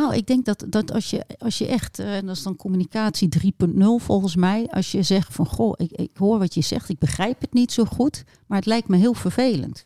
nou, 0.00 0.14
ik 0.14 0.26
denk 0.26 0.44
dat, 0.44 0.64
dat 0.68 0.92
als, 0.92 1.10
je, 1.10 1.24
als 1.38 1.58
je 1.58 1.66
echt, 1.66 2.00
uh, 2.00 2.16
en 2.16 2.26
dat 2.26 2.36
is 2.36 2.42
dan 2.42 2.56
communicatie 2.56 3.28
3.0 3.68 3.74
volgens 3.96 4.36
mij, 4.36 4.66
als 4.70 4.92
je 4.92 5.02
zegt 5.02 5.34
van 5.34 5.46
goh, 5.46 5.72
ik, 5.76 5.92
ik 5.92 6.10
hoor 6.16 6.38
wat 6.38 6.54
je 6.54 6.60
zegt, 6.60 6.88
ik 6.88 6.98
begrijp 6.98 7.40
het 7.40 7.52
niet 7.52 7.72
zo 7.72 7.84
goed, 7.84 8.24
maar 8.46 8.58
het 8.58 8.66
lijkt 8.66 8.88
me 8.88 8.96
heel 8.96 9.14
vervelend. 9.14 9.84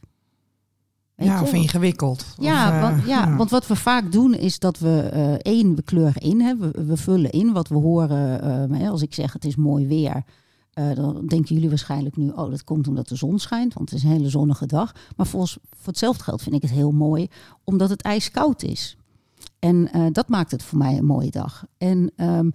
Weet 1.15 1.29
ja, 1.29 1.37
je? 1.37 1.43
of 1.43 1.53
ingewikkeld. 1.53 2.25
Ja, 2.39 2.69
of, 2.69 2.75
uh, 2.75 2.81
want, 2.81 3.07
ja, 3.07 3.27
ja, 3.27 3.37
want 3.37 3.51
wat 3.51 3.67
we 3.67 3.77
vaak 3.77 4.13
doen 4.13 4.35
is 4.35 4.59
dat 4.59 4.79
we 4.79 5.11
uh, 5.15 5.33
één, 5.33 5.75
we 5.75 5.83
kleuren 5.83 6.23
in, 6.23 6.41
hè, 6.41 6.57
we, 6.57 6.85
we, 6.87 6.97
vullen 6.97 7.31
in 7.31 7.53
wat 7.53 7.69
we 7.69 7.75
horen. 7.75 8.89
als 8.89 9.03
ik 9.03 9.15
zeg 9.15 9.33
het 9.33 9.45
is 9.45 9.57
mooi 9.57 9.87
weer, 9.87 10.25
Eh, 10.79 10.95
dan 10.95 11.27
denken 11.27 11.55
jullie 11.55 11.69
waarschijnlijk 11.69 12.17
nu, 12.17 12.29
oh, 12.29 12.51
dat 12.51 12.65
komt 12.65 12.89
omdat 12.89 13.09
de 13.09 13.17
zon 13.17 13.39
schijnt, 13.39 13.75
want 13.75 13.91
het 13.91 13.99
is 13.99 14.05
een 14.05 14.11
hele 14.11 14.29
zonnige 14.29 14.67
dag. 14.67 14.95
Maar 15.17 15.27
volgens, 15.27 15.59
voor 15.71 15.87
hetzelfde 15.87 16.23
geld 16.23 16.43
vind 16.43 16.55
ik 16.55 16.63
het 16.63 16.71
heel 16.71 16.91
mooi, 16.91 17.29
omdat 17.65 17.91
het 17.91 18.03
ijskoud 18.03 18.63
is. 18.63 18.98
En 19.59 19.93
eh, 19.93 20.07
dat 20.13 20.29
maakt 20.29 20.51
het 20.51 20.63
voor 20.63 20.79
mij 20.79 20.99
een 20.99 21.05
mooie 21.05 21.31
dag. 21.31 21.67
En, 21.79 22.11
ehm, 22.17 22.51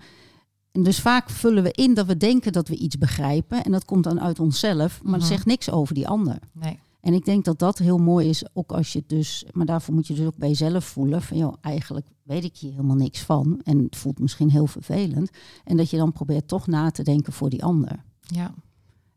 en 0.72 0.84
dus 0.84 1.00
vaak 1.00 1.30
vullen 1.30 1.64
we 1.64 1.72
in 1.72 1.94
dat 1.94 2.06
we 2.06 2.18
denken 2.18 2.52
dat 2.52 2.68
we 2.68 2.76
iets 2.76 2.98
begrijpen. 2.98 3.64
En 3.64 3.72
dat 3.72 3.86
komt 3.86 4.04
dan 4.04 4.20
uit 4.22 4.40
onszelf, 4.40 5.04
maar 5.04 5.12
dat 5.12 5.22
Mhm. 5.22 5.30
zegt 5.32 5.46
niks 5.46 5.70
over 5.70 5.94
die 5.96 6.08
ander. 6.08 6.38
Nee. 6.52 6.80
En 7.02 7.14
ik 7.14 7.26
denk 7.26 7.46
dat 7.46 7.60
dat 7.60 7.78
heel 7.78 7.98
mooi 7.98 8.30
is, 8.30 8.44
ook 8.54 8.72
als 8.72 8.94
je 8.94 9.00
het 9.00 9.10
dus, 9.10 9.46
maar 9.52 9.66
daarvoor 9.66 9.94
moet 9.94 10.08
je 10.08 10.14
dus 10.14 10.26
ook 10.26 10.38
bij 10.38 10.50
jezelf 10.50 10.86
voelen 10.86 11.22
van, 11.22 11.38
joh, 11.38 11.54
eigenlijk 11.62 12.08
weet 12.24 12.44
ik 12.44 12.58
hier 12.58 12.72
helemaal 12.72 12.96
niks 12.96 13.20
van 13.22 13.62
en 13.64 13.78
het 13.84 13.96
voelt 13.96 14.20
misschien 14.20 14.50
heel 14.50 14.68
vervelend. 14.68 15.30
En 15.64 15.78
dat 15.78 15.90
je 15.90 15.98
dan 15.98 16.12
probeert 16.12 16.48
toch 16.48 16.68
na 16.68 16.92
te 16.92 17.04
denken 17.04 17.34
voor 17.34 17.50
die 17.50 17.64
ander. 17.64 18.04
Ja. 18.22 18.54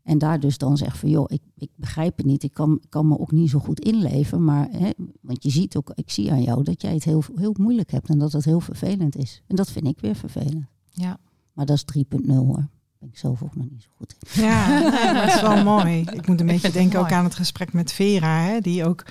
En 0.06 0.18
daar 0.18 0.40
dus 0.40 0.58
dan 0.58 0.76
zegt 0.76 0.98
van, 0.98 1.08
joh, 1.08 1.24
ik, 1.28 1.42
ik 1.56 1.70
begrijp 1.74 2.16
het 2.16 2.26
niet, 2.26 2.42
ik 2.42 2.52
kan, 2.52 2.80
kan 2.88 3.08
me 3.08 3.18
ook 3.18 3.32
niet 3.32 3.50
zo 3.50 3.58
goed 3.58 3.80
inleven, 3.80 4.44
maar, 4.44 4.68
hè, 4.70 4.90
want 5.20 5.42
je 5.42 5.50
ziet 5.50 5.76
ook, 5.76 5.92
ik 5.94 6.10
zie 6.10 6.30
aan 6.30 6.42
jou 6.42 6.62
dat 6.62 6.82
jij 6.82 6.92
het 6.92 7.04
heel, 7.04 7.22
heel 7.34 7.54
moeilijk 7.58 7.90
hebt 7.90 8.08
en 8.08 8.18
dat 8.18 8.32
het 8.32 8.44
heel 8.44 8.60
vervelend 8.60 9.16
is. 9.16 9.42
En 9.46 9.56
dat 9.56 9.70
vind 9.70 9.86
ik 9.86 10.00
weer 10.00 10.14
vervelend. 10.16 10.66
Ja. 10.90 11.18
Maar 11.52 11.66
dat 11.66 11.76
is 11.76 12.04
3.0 12.04 12.34
hoor. 12.34 12.68
Ben 12.98 13.08
ik 13.08 13.18
zelf 13.18 13.42
ook 13.42 13.56
nog 13.56 13.70
niet 13.70 13.82
zo 13.82 13.88
goed 13.96 14.14
in. 14.20 14.42
Ja, 14.42 14.78
nee, 14.78 14.90
maar 14.90 15.24
het 15.24 15.34
is 15.34 15.40
wel 15.40 15.64
mooi. 15.74 16.00
Ik 16.00 16.26
moet 16.26 16.40
een 16.40 16.46
beetje 16.46 16.72
denken 16.72 17.00
ook 17.00 17.12
aan 17.12 17.24
het 17.24 17.34
gesprek 17.34 17.72
met 17.72 17.92
Vera, 17.92 18.40
hè, 18.40 18.60
die 18.60 18.84
ook, 18.84 19.04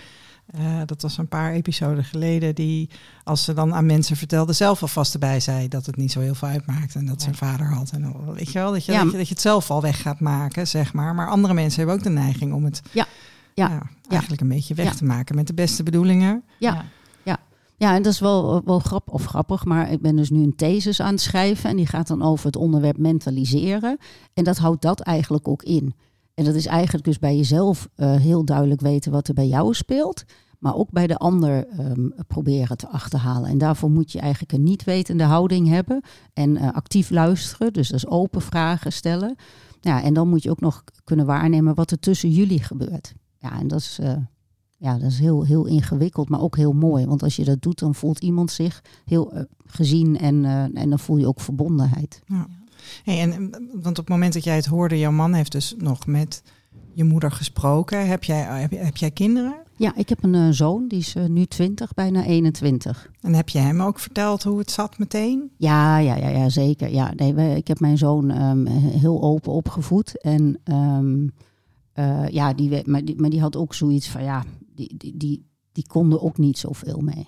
eh, 0.45 0.81
dat 0.85 1.01
was 1.01 1.17
een 1.17 1.27
paar 1.27 1.51
episoden 1.51 2.03
geleden, 2.03 2.55
die 2.55 2.89
als 3.23 3.43
ze 3.43 3.53
dan 3.53 3.73
aan 3.73 3.85
mensen 3.85 4.15
vertelde, 4.15 4.53
zelf 4.53 4.81
alvast 4.81 5.13
erbij 5.13 5.39
zei 5.39 5.67
dat 5.67 5.85
het 5.85 5.95
niet 5.95 6.11
zo 6.11 6.19
heel 6.19 6.35
veel 6.35 6.47
uitmaakt 6.47 6.95
en 6.95 7.05
dat 7.05 7.21
ze 7.21 7.27
een 7.27 7.35
vader 7.35 7.67
had. 7.73 7.91
En 7.91 8.33
weet 8.33 8.51
je 8.51 8.59
wel, 8.59 8.71
dat 8.71 8.85
je, 8.85 8.91
Ja. 8.91 9.01
dat 9.03 9.11
je, 9.11 9.17
dat 9.17 9.27
je 9.27 9.33
het 9.33 9.41
zelf 9.43 9.71
al 9.71 9.81
weg 9.81 10.01
gaat 10.01 10.19
maken, 10.19 10.67
zeg 10.67 10.93
maar. 10.93 11.15
Maar 11.15 11.29
andere 11.29 11.53
mensen 11.53 11.77
hebben 11.79 11.95
ook 11.97 12.03
de 12.03 12.09
neiging 12.09 12.53
om 12.53 12.63
het 12.65 12.81
Ja. 12.91 13.05
Ja. 13.53 13.81
eigenlijk 14.07 14.41
een 14.41 14.47
beetje 14.47 14.73
weg 14.73 14.85
Ja. 14.85 14.91
te 14.93 15.05
maken 15.05 15.35
met 15.35 15.47
de 15.47 15.53
beste 15.53 15.83
bedoelingen. 15.83 16.43
Ja. 16.59 16.85
Ja, 17.77 17.95
en 17.95 18.01
dat 18.01 18.13
is 18.13 18.19
wel, 18.19 18.61
wel 18.65 18.79
grap, 18.79 19.09
of 19.09 19.25
grappig, 19.25 19.65
maar 19.65 19.91
ik 19.91 20.01
ben 20.01 20.15
dus 20.15 20.29
nu 20.29 20.43
een 20.43 20.55
thesis 20.55 21.01
aan 21.01 21.11
het 21.11 21.21
schrijven 21.21 21.69
en 21.69 21.75
die 21.75 21.87
gaat 21.87 22.07
dan 22.07 22.21
over 22.21 22.45
het 22.45 22.55
onderwerp 22.55 22.97
mentaliseren. 22.97 23.97
En 24.33 24.43
dat 24.43 24.57
houdt 24.57 24.81
dat 24.81 24.99
eigenlijk 24.99 25.47
ook 25.47 25.63
in. 25.63 25.93
En 26.35 26.45
dat 26.45 26.55
is 26.55 26.65
eigenlijk 26.65 27.05
dus 27.05 27.19
bij 27.19 27.35
jezelf 27.35 27.89
eh, 27.95 28.15
heel 28.15 28.45
duidelijk 28.45 28.81
weten 28.81 29.11
wat 29.11 29.27
er 29.27 29.33
bij 29.33 29.47
jou 29.47 29.73
speelt, 29.73 30.23
maar 30.59 30.75
ook 30.75 30.91
bij 30.91 31.07
de 31.07 31.17
ander 31.17 31.67
ehm, 31.67 32.09
proberen 32.27 32.77
te 32.77 32.87
achterhalen. 32.87 33.49
En 33.49 33.57
daarvoor 33.57 33.91
moet 33.91 34.11
je 34.11 34.19
eigenlijk 34.19 34.51
een 34.51 34.63
niet 34.63 34.83
wetende 34.83 35.23
houding 35.23 35.67
hebben 35.67 36.01
en 36.33 36.57
eh, 36.57 36.73
actief 36.73 37.09
luisteren, 37.09 37.73
dus 37.73 37.87
dat 37.87 37.97
is 37.97 38.07
open 38.07 38.41
vragen 38.41 38.91
stellen. 38.91 39.35
Ja, 39.81 40.03
en 40.03 40.13
dan 40.13 40.27
moet 40.29 40.43
je 40.43 40.49
ook 40.49 40.59
nog 40.59 40.83
kunnen 41.03 41.25
waarnemen 41.25 41.75
wat 41.75 41.91
er 41.91 41.99
tussen 41.99 42.29
jullie 42.29 42.63
gebeurt. 42.63 43.13
Ja, 43.37 43.59
en 43.59 43.67
dat 43.67 43.79
is, 43.79 43.99
eh, 44.01 44.15
ja, 44.77 44.97
dat 44.97 45.11
is 45.11 45.19
heel, 45.19 45.43
heel 45.43 45.65
ingewikkeld, 45.65 46.29
maar 46.29 46.41
ook 46.41 46.55
heel 46.55 46.73
mooi. 46.73 47.05
Want 47.05 47.23
als 47.23 47.35
je 47.35 47.43
dat 47.43 47.61
doet, 47.61 47.79
dan 47.79 47.95
voelt 47.95 48.19
iemand 48.19 48.51
zich 48.51 48.81
heel 49.05 49.47
gezien 49.65 50.17
en, 50.17 50.45
eh, 50.45 50.63
en 50.63 50.89
dan 50.89 50.99
voel 50.99 51.17
je 51.17 51.27
ook 51.27 51.41
verbondenheid. 51.41 52.21
Hey, 53.03 53.21
en, 53.21 53.49
want 53.73 53.99
op 53.99 54.05
het 54.05 54.09
moment 54.09 54.33
dat 54.33 54.43
jij 54.43 54.55
het 54.55 54.65
hoorde, 54.65 54.99
jouw 54.99 55.11
man 55.11 55.33
heeft 55.33 55.51
dus 55.51 55.75
nog 55.77 56.05
met 56.05 56.43
je 56.93 57.03
moeder 57.03 57.31
gesproken. 57.31 58.07
Heb 58.07 58.23
jij, 58.23 58.41
heb, 58.41 58.71
heb 58.71 58.97
jij 58.97 59.11
kinderen? 59.11 59.55
Ja, 59.77 59.95
ik 59.95 60.09
heb 60.09 60.23
een 60.23 60.35
eh, 60.35 60.47
zoon, 60.49 60.87
die 60.87 60.99
is 60.99 61.15
eh, 61.15 61.25
nu 61.25 61.45
20, 61.45 61.93
bijna 61.93 62.23
21. 62.23 63.09
En 63.21 63.33
heb 63.33 63.49
je 63.49 63.59
hem 63.59 63.81
ook 63.81 63.99
verteld 63.99 64.43
hoe 64.43 64.59
het 64.59 64.71
zat 64.71 64.97
meteen? 64.97 65.51
Ja, 65.57 65.97
ja, 65.97 66.15
ja, 66.15 66.29
ja 66.29 66.49
zeker. 66.49 66.91
Ja, 66.91 67.13
nee, 67.15 67.55
ik 67.55 67.67
heb 67.67 67.79
mijn 67.79 67.97
zoon 67.97 68.31
ehm, 68.31 68.65
heel 68.75 69.21
open 69.21 69.51
opgevoed. 69.51 70.21
En 70.21 70.59
ehm, 70.63 71.27
eh, 71.93 72.27
ja, 72.27 72.53
die, 72.53 72.81
maar, 72.85 73.05
die, 73.05 73.15
maar 73.15 73.29
die 73.29 73.41
had 73.41 73.55
ook 73.55 73.73
zoiets 73.73 74.09
van, 74.09 74.23
ja, 74.23 74.43
die, 74.75 74.97
die, 74.97 75.17
die, 75.17 75.45
die 75.71 75.87
konden 75.87 76.21
ook 76.21 76.37
niet 76.37 76.57
zoveel 76.57 76.99
mee. 76.99 77.27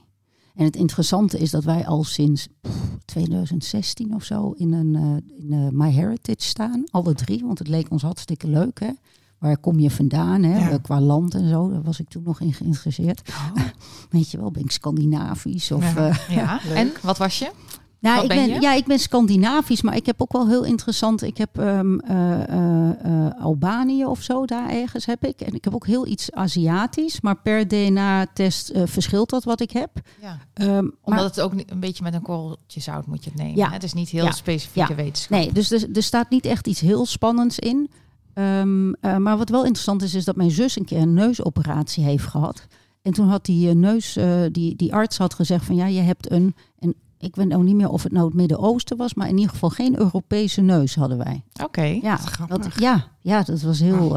En 0.58 0.66
het 0.66 0.76
interessante 0.76 1.38
is 1.38 1.52
dat 1.52 1.64
wij 1.64 1.86
al 1.88 2.04
sinds 2.04 2.48
pff, 2.62 2.76
2016 3.06 4.16
of 4.16 4.24
zo 4.24 4.52
in 4.52 4.74
een 4.74 4.96
eh, 4.96 5.40
in 5.44 5.54
eh, 5.54 5.68
My 5.72 5.92
Heritage 5.92 6.42
staan. 6.48 6.84
Alle 6.92 7.14
drie, 7.14 7.46
want 7.46 7.60
het 7.60 7.68
leek 7.68 7.92
ons 7.92 8.02
hartstikke 8.02 8.48
leuk, 8.48 8.80
hè. 8.80 8.90
Waar 9.38 9.58
kom 9.58 9.80
je 9.80 9.92
vandaan, 9.92 10.44
hè? 10.44 10.58
Ja. 10.60 10.70
Eh, 10.70 10.78
Qua 10.82 11.02
land 11.02 11.34
en 11.34 11.50
zo. 11.50 11.70
Daar 11.70 11.82
was 11.84 12.00
ik 12.00 12.10
toen 12.10 12.24
nog 12.24 12.40
in 12.42 12.54
geïnteresseerd. 12.54 13.22
Weet 14.10 14.32
je 14.32 14.38
wel, 14.38 14.52
ben 14.52 14.64
ik 14.64 14.72
Scandinavisch 14.72 15.72
of... 15.72 15.94
Ja. 16.30 16.62
eh. 16.62 16.78
En 16.80 16.92
wat 17.02 17.18
was 17.18 17.40
je? 17.40 17.52
Nou, 18.00 18.22
ik 18.22 18.28
ben 18.28 18.62
ja, 18.62 18.74
ik 18.74 18.86
ben 18.86 19.00
Scandinavisch, 19.00 19.82
maar 19.82 19.96
ik 19.96 20.06
heb 20.06 20.22
ook 20.22 20.32
wel 20.32 20.48
heel 20.48 20.64
interessant. 20.64 21.22
Ik 21.22 21.38
heb 21.38 21.58
ehm, 21.58 22.00
eh, 22.00 22.44
eh, 22.44 23.26
eh, 23.26 23.42
Albanië 23.42 24.06
of 24.06 24.22
zo, 24.22 24.46
daar 24.46 24.70
ergens 24.70 25.06
heb 25.06 25.26
ik. 25.26 25.42
En 25.42 25.54
ik 25.54 25.64
heb 25.64 25.74
ook 25.74 25.86
heel 25.86 26.08
iets 26.08 26.32
Aziatisch, 26.32 27.22
maar 27.22 27.36
per 27.36 27.68
DNA-test 27.68 28.72
verschilt 28.84 29.30
dat 29.30 29.44
wat 29.44 29.60
ik 29.62 29.72
heb. 29.72 29.90
Ja. 30.22 30.38
Ehm, 30.54 30.70
Omdat 30.78 30.94
maar, 31.04 31.20
het 31.20 31.42
ook 31.42 31.54
een 31.68 31.80
beetje 31.80 32.04
met 32.04 32.14
een 32.14 32.22
korreltje 32.22 32.80
zout 32.80 33.06
moet 33.06 33.24
je 33.24 33.30
het 33.30 33.40
nemen. 33.40 33.56
Ja. 33.56 33.68
hè? 33.68 33.74
Het 33.74 33.84
is 33.84 33.94
niet 33.94 34.10
heel 34.10 34.26
Ja. 34.26 34.32
specifieke 34.32 34.96
wetenschap. 34.96 35.38
nee, 35.38 35.52
dus 35.52 35.72
er, 35.72 35.88
er 35.94 36.04
staat 36.04 36.30
niet 36.30 36.46
echt 36.46 36.68
iets 36.68 36.80
heel 36.80 37.06
spannends 37.06 37.60
in. 37.60 37.90
Ehm, 38.34 38.94
eh, 38.94 39.18
maar 39.18 39.38
wat 39.38 39.50
wel 39.50 39.64
interessant 39.64 40.02
is, 40.02 40.14
is 40.14 40.26
dat 40.26 40.36
mijn 40.36 40.52
zus 40.52 40.78
een 40.78 40.86
keer 40.86 41.02
een 41.02 41.14
neusoperatie 41.14 42.04
heeft 42.04 42.26
gehad. 42.26 42.68
En 43.02 43.14
toen 43.14 43.28
had 43.28 43.46
die 43.46 43.74
neus, 43.74 44.18
die, 44.52 44.76
die 44.76 44.94
arts 44.94 45.18
had 45.18 45.34
gezegd 45.34 45.66
van 45.66 45.76
ja, 45.76 45.86
je 45.86 46.02
hebt 46.02 46.32
een, 46.32 46.56
en 46.80 46.96
ik 47.20 47.36
weet 47.36 47.48
nou 47.48 47.64
niet 47.64 47.76
meer 47.76 47.90
of 47.90 48.04
het 48.04 48.12
nou 48.12 48.26
het 48.26 48.36
Midden-Oosten 48.36 48.98
was, 48.98 49.14
maar 49.14 49.28
in 49.28 49.38
ieder 49.38 49.52
geval 49.52 49.70
geen 49.70 50.00
Europese 50.00 50.62
neus 50.62 50.96
hadden 50.96 51.18
wij. 51.18 51.44
Oké. 51.64 51.82
Ja, 51.82 52.20
dat, 52.48 52.68
ja, 52.76 53.08
ja, 53.22 53.44
dat 53.44 53.62
was 53.62 53.80
heel. 53.80 54.16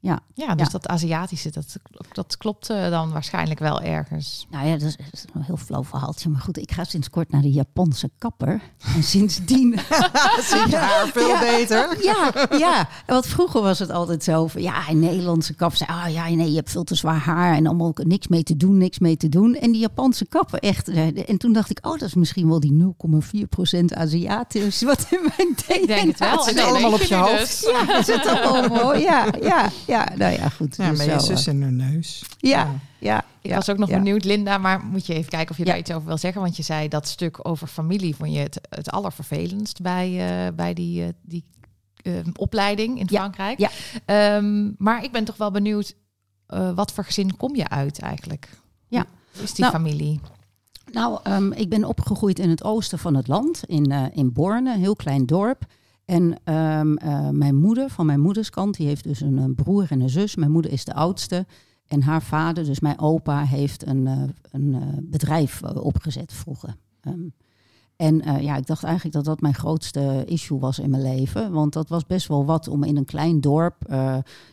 Ja. 0.00 0.20
Ja, 0.34 0.54
dus 0.54 0.66
Ja. 0.66 0.72
dat 0.72 0.88
Aziatische, 0.88 1.50
dat, 1.50 1.76
dat 2.12 2.36
klopt 2.36 2.70
eh, 2.70 2.90
dan 2.90 3.12
waarschijnlijk 3.12 3.58
wel 3.60 3.80
ergens. 3.80 4.46
Nou 4.50 4.66
ja, 4.66 4.72
dat 4.72 4.82
is, 4.88 4.96
dat 4.96 5.06
is 5.12 5.24
een 5.34 5.42
heel 5.42 5.56
flauw 5.56 5.84
verhaaltje. 5.84 6.28
Maar 6.28 6.40
goed, 6.40 6.58
ik 6.58 6.72
ga 6.72 6.84
sinds 6.84 7.10
kort 7.10 7.30
naar 7.32 7.42
de 7.42 7.50
Japanse 7.52 8.10
kapper. 8.18 8.60
En 8.96 9.02
sindsdien. 9.02 9.78
Zit 10.50 10.70
je 10.70 10.76
haar 10.76 11.06
veel 11.06 11.38
beter? 11.38 11.96
ja, 12.02 12.32
ja. 12.58 12.88
Want 13.06 13.26
vroeger 13.26 13.62
was 13.62 13.78
het 13.78 13.90
altijd 13.90 14.24
zo 14.24 14.46
van. 14.46 14.62
Ja, 14.62 14.88
een 14.88 14.98
Nederlandse 14.98 15.54
kapper 15.54 15.76
zei. 15.78 15.90
Ah 15.90 16.12
ja, 16.12 16.28
nee, 16.28 16.50
je 16.50 16.56
hebt 16.56 16.70
veel 16.70 16.84
te 16.84 16.94
zwaar 16.94 17.18
haar. 17.18 17.54
En 17.56 17.66
allemaal 17.66 17.92
niks 17.94 18.28
mee 18.28 18.42
te 18.42 18.56
doen, 18.56 18.76
niks 18.78 18.98
mee 18.98 19.16
te 19.16 19.28
doen. 19.28 19.54
En 19.54 19.70
die 19.72 19.80
Japanse 19.80 20.26
kapper 20.26 20.58
echt. 20.58 20.88
eh, 20.88 21.28
En 21.28 21.36
toen 21.38 21.52
dacht 21.52 21.70
ik, 21.70 21.78
oh, 21.86 21.92
dat 21.92 22.02
is 22.08 22.14
misschien 22.14 22.48
wel 22.48 22.60
die 22.60 22.72
0,4% 22.72 23.84
Aziatisch. 23.94 24.82
Wat 24.90 25.06
in 25.10 25.18
mijn 25.36 25.54
DNA 25.54 25.74
Ik 25.74 25.86
denk 25.86 26.06
het 26.08 26.18
wel. 26.18 26.30
Het 26.32 26.42
zit 26.44 26.60
allemaal 26.60 26.92
op 26.92 27.00
je 27.00 27.14
hoofd. 27.14 27.38
dus. 27.38 27.60
Ja, 27.60 27.84
het 27.86 28.26
allemaal. 28.42 28.96
Ja, 28.96 29.26
ja, 29.42 29.70
ja. 29.90 30.08
Nou 30.16 30.32
ja, 30.32 30.48
goed. 30.48 30.76
Ja, 30.76 30.90
met 30.90 31.04
je 31.04 31.20
zus 31.20 31.46
in 31.46 31.62
haar 31.62 31.72
neus. 31.72 32.22
eh, 32.40 32.50
Ja, 32.50 32.74
ja. 32.98 33.24
Ik 33.42 33.50
ja, 33.50 33.54
was 33.56 33.70
ook 33.70 33.78
nog 33.78 33.88
ja. 33.88 33.96
benieuwd, 33.96 34.24
Linda, 34.24 34.58
maar 34.58 34.84
moet 34.84 35.06
je 35.06 35.14
even 35.14 35.30
kijken 35.30 35.50
of 35.50 35.56
je 35.56 35.64
Ja. 35.64 35.70
daar 35.70 35.78
iets 35.80 35.90
over 35.92 36.06
wil 36.08 36.18
zeggen? 36.18 36.40
Want 36.42 36.56
je 36.56 36.62
zei 36.62 36.88
dat 36.88 37.08
stuk 37.08 37.48
over 37.48 37.66
familie 37.66 38.16
vond 38.16 38.32
je 38.32 38.38
het, 38.38 38.60
het 38.68 38.90
allervervelendst 38.90 39.80
bij, 39.82 40.08
eh, 40.46 40.54
bij 40.54 40.74
die, 40.74 41.02
eh, 41.02 41.08
die 41.22 41.44
eh, 42.02 42.12
opleiding 42.36 42.98
in 42.98 43.06
Ja. 43.10 43.18
Frankrijk. 43.18 43.58
Ja. 43.58 43.70
Ehm, 44.04 44.70
maar 44.78 45.04
ik 45.04 45.12
ben 45.12 45.24
toch 45.24 45.36
wel 45.36 45.50
benieuwd, 45.50 45.94
eh, 46.46 46.70
wat 46.74 46.92
voor 46.92 47.04
gezin 47.04 47.36
kom 47.36 47.56
je 47.56 47.68
uit 47.68 47.98
eigenlijk? 47.98 48.48
Ja. 48.88 49.04
Hoe 49.34 49.42
is 49.42 49.52
die 49.54 49.64
Nou, 49.64 49.76
familie? 49.76 50.20
Nou, 50.92 51.18
ehm, 51.22 51.52
ik 51.52 51.68
ben 51.68 51.84
opgegroeid 51.84 52.38
in 52.38 52.50
het 52.50 52.64
oosten 52.64 52.98
van 52.98 53.14
het 53.14 53.28
land, 53.28 53.62
in, 53.66 53.90
eh, 53.92 54.04
in 54.12 54.32
Borne, 54.32 54.72
een 54.74 54.80
heel 54.80 54.96
klein 54.96 55.26
dorp. 55.26 55.64
En 56.10 56.38
eh, 56.44 57.28
mijn 57.28 57.56
moeder, 57.56 57.90
van 57.90 58.06
mijn 58.06 58.20
moeders 58.20 58.50
kant, 58.50 58.76
die 58.76 58.86
heeft 58.86 59.04
dus 59.04 59.20
een, 59.20 59.54
broer 59.54 59.86
en 59.88 60.00
een 60.00 60.10
zus. 60.10 60.36
Mijn 60.36 60.50
moeder 60.50 60.72
is 60.72 60.84
de 60.84 60.94
oudste. 60.94 61.46
En 61.86 62.02
haar 62.02 62.22
vader, 62.22 62.64
dus 62.64 62.80
mijn 62.80 62.98
opa, 62.98 63.44
heeft 63.44 63.86
een, 63.86 64.06
eh, 64.06 64.22
een 64.50 64.74
eh, 64.74 64.80
bedrijf 65.02 65.62
opgezet 65.62 66.32
vroeger. 66.32 66.76
Ehm, 67.00 67.28
en 67.96 68.42
ja, 68.42 68.56
ik 68.56 68.66
dacht 68.66 68.84
eigenlijk 68.84 69.14
dat 69.14 69.24
dat 69.24 69.40
mijn 69.40 69.54
grootste 69.54 70.22
issue 70.26 70.58
was 70.58 70.78
in 70.78 70.90
mijn 70.90 71.02
leven. 71.02 71.52
Want 71.52 71.72
dat 71.72 71.88
was 71.88 72.06
best 72.06 72.28
wel 72.28 72.44
wat 72.44 72.68
om 72.68 72.84
in 72.84 72.96
een 72.96 73.04
klein 73.04 73.40
dorp, 73.40 73.76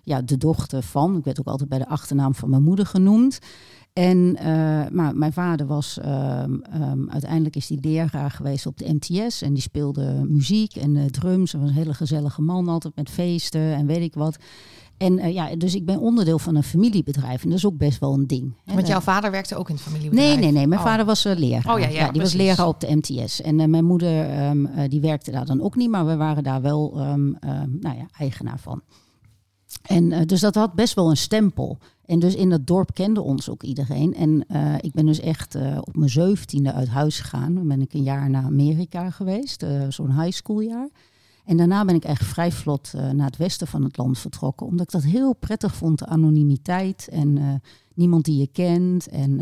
ja, 0.03 0.21
de 0.21 0.37
dochter 0.37 0.83
van, 0.83 1.17
ik 1.17 1.23
werd 1.23 1.39
ook 1.39 1.47
altijd 1.47 1.69
bij 1.69 1.77
de 1.77 1.87
achternaam 1.87 2.35
van 2.35 2.49
mijn 2.49 2.63
moeder 2.63 2.85
genoemd. 2.85 3.39
En 3.97 4.35
eh, 4.35 4.45
maar 4.91 5.15
mijn 5.15 5.33
vader 5.33 5.65
was 5.67 5.99
ehm, 5.99 6.53
ehm, 6.61 7.09
uiteindelijk 7.09 7.55
is 7.55 7.69
hij 7.69 7.77
leraar 7.81 8.31
geweest 8.31 8.65
op 8.65 8.77
de 8.77 8.93
MTS 8.93 9.41
en 9.41 9.53
die 9.53 9.61
speelde 9.61 10.25
muziek 10.27 10.75
en 10.75 10.95
eh, 10.95 11.05
drums. 11.05 11.51
Hij 11.51 11.61
was 11.61 11.69
een 11.69 11.75
hele 11.75 11.93
gezellige 11.93 12.41
man, 12.41 12.67
altijd 12.67 12.95
met 12.95 13.09
feesten 13.09 13.61
en 13.75 13.85
weet 13.85 14.01
ik 14.01 14.13
wat. 14.13 14.37
En 14.97 15.19
eh, 15.19 15.33
ja, 15.33 15.55
dus 15.55 15.75
ik 15.75 15.85
ben 15.85 15.99
onderdeel 15.99 16.39
van 16.39 16.55
een 16.55 16.63
familiebedrijf 16.63 17.43
en 17.43 17.49
dat 17.49 17.57
is 17.57 17.65
ook 17.65 17.77
best 17.77 17.99
wel 17.99 18.13
een 18.13 18.27
ding. 18.27 18.53
hè. 18.65 18.73
Want 18.75 18.87
jouw 18.87 18.99
vader 18.99 19.31
werkte 19.31 19.55
ook 19.55 19.69
in 19.69 19.75
het 19.75 19.83
familiebedrijf. 19.83 20.29
Nee, 20.29 20.37
nee, 20.39 20.51
nee. 20.51 20.67
Mijn 20.67 20.81
Oh. 20.81 20.87
vader 20.87 21.05
was 21.05 21.25
eh, 21.25 21.37
leraar. 21.37 21.73
Oh, 21.73 21.79
ja, 21.79 21.87
ja, 21.87 22.11
die 22.11 22.21
was 22.21 22.33
leraar 22.33 22.67
op 22.67 22.79
de 22.79 22.95
MTS. 22.95 23.41
En 23.41 23.69
mijn 23.69 23.85
moeder, 23.85 24.29
ehm, 24.29 24.65
eh, 24.65 24.89
die 24.89 25.01
werkte 25.01 25.31
daar 25.31 25.45
dan 25.45 25.61
ook 25.61 25.75
niet, 25.75 25.89
maar 25.89 26.05
we 26.05 26.15
waren 26.15 26.43
daar 26.43 26.61
wel 26.61 26.91
nou 27.79 27.97
ja, 27.97 28.07
eigenaar 28.17 28.59
van. 28.59 28.81
En 29.81 30.27
dus 30.27 30.39
dat 30.39 30.55
had 30.55 30.73
best 30.73 30.93
wel 30.93 31.09
een 31.09 31.17
stempel. 31.17 31.77
En 32.07 32.19
dus 32.19 32.35
in 32.35 32.49
dat 32.49 32.67
dorp 32.67 32.93
kende 32.93 33.21
ons 33.21 33.49
ook 33.49 33.63
iedereen. 33.63 34.13
En 34.13 34.45
eh, 34.47 34.75
ik 34.79 34.91
ben 34.91 35.05
dus 35.05 35.19
echt 35.19 35.55
eh, 35.55 35.77
op 35.81 35.95
mijn 35.95 36.09
zeventiende 36.09 36.73
uit 36.73 36.87
huis 36.87 37.19
gegaan. 37.19 37.55
Dan 37.55 37.67
ben 37.67 37.81
ik 37.81 37.93
een 37.93 38.03
jaar 38.03 38.29
naar 38.29 38.43
Amerika 38.43 39.09
geweest, 39.09 39.63
eh, 39.63 39.85
zo'n 39.89 40.21
high 40.21 40.35
school 40.35 40.59
jaar. 40.59 40.89
En 41.45 41.57
daarna 41.57 41.85
ben 41.85 41.95
ik 41.95 42.03
eigenlijk 42.03 42.33
vrij 42.33 42.51
vlot 42.51 42.93
naar 43.13 43.25
het 43.25 43.37
westen 43.37 43.67
van 43.67 43.83
het 43.83 43.97
land 43.97 44.19
vertrokken. 44.19 44.67
Omdat 44.67 44.85
ik 44.85 45.01
dat 45.01 45.11
heel 45.11 45.33
prettig 45.33 45.75
vond, 45.75 45.99
de 45.99 46.05
anonimiteit 46.05 47.07
en 47.11 47.61
niemand 47.93 48.25
die 48.25 48.37
je 48.37 48.47
kent. 48.47 49.07
En, 49.07 49.35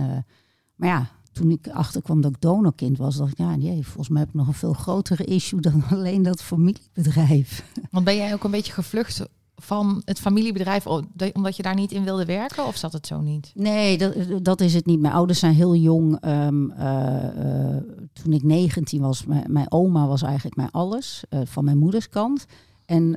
maar 0.76 0.90
ja, 0.90 1.10
toen 1.32 1.52
ik 1.52 1.68
achterkwam 1.68 2.22
dat 2.22 2.32
ik 2.32 2.42
donorkind 2.42 2.98
was, 2.98 3.16
dacht 3.16 3.32
ik, 3.32 3.38
ja, 3.38 3.56
nee, 3.56 3.84
volgens 3.84 4.10
mij 4.10 4.20
heb 4.20 4.30
ik 4.30 4.36
nog 4.36 4.48
een 4.48 4.54
veel 4.54 4.74
grotere 4.74 5.24
issue 5.24 5.60
dan 5.72 5.84
alleen 5.90 6.24
dat 6.24 6.44
familiebedrijf. 6.44 7.72
Want 7.92 8.06
ben 8.06 8.16
jij 8.16 8.34
ook 8.34 8.44
een 8.44 8.52
beetje 8.52 8.74
gevlucht 8.74 9.26
van 9.56 10.02
het 10.06 10.20
familiebedrijf 10.20 10.88
omdat 11.34 11.56
je 11.56 11.64
daar 11.64 11.76
niet 11.76 11.92
in 11.92 12.04
wilde 12.04 12.26
werken? 12.26 12.66
Of 12.66 12.76
zat 12.76 12.94
het 12.94 13.08
zo 13.08 13.22
niet? 13.22 13.52
Nee, 13.54 13.98
dat, 13.98 14.14
dat 14.42 14.62
is 14.62 14.74
het 14.74 14.86
niet. 14.86 15.00
Mijn 15.00 15.14
ouders 15.14 15.40
zijn 15.40 15.54
heel 15.54 15.76
jong. 15.76 16.20
Ehm, 16.20 16.72
eh, 16.72 17.74
eh, 17.76 17.84
toen 18.14 18.34
ik 18.34 18.44
19 18.44 19.02
was, 19.02 19.26
mijn, 19.26 19.52
mijn 19.52 19.72
oma 19.72 20.08
was 20.08 20.22
eigenlijk 20.22 20.56
mijn 20.56 20.72
alles, 20.72 21.24
eh, 21.30 21.40
van 21.44 21.64
mijn 21.64 21.78
moeders 21.78 22.10
kant. 22.10 22.46
En 22.86 23.10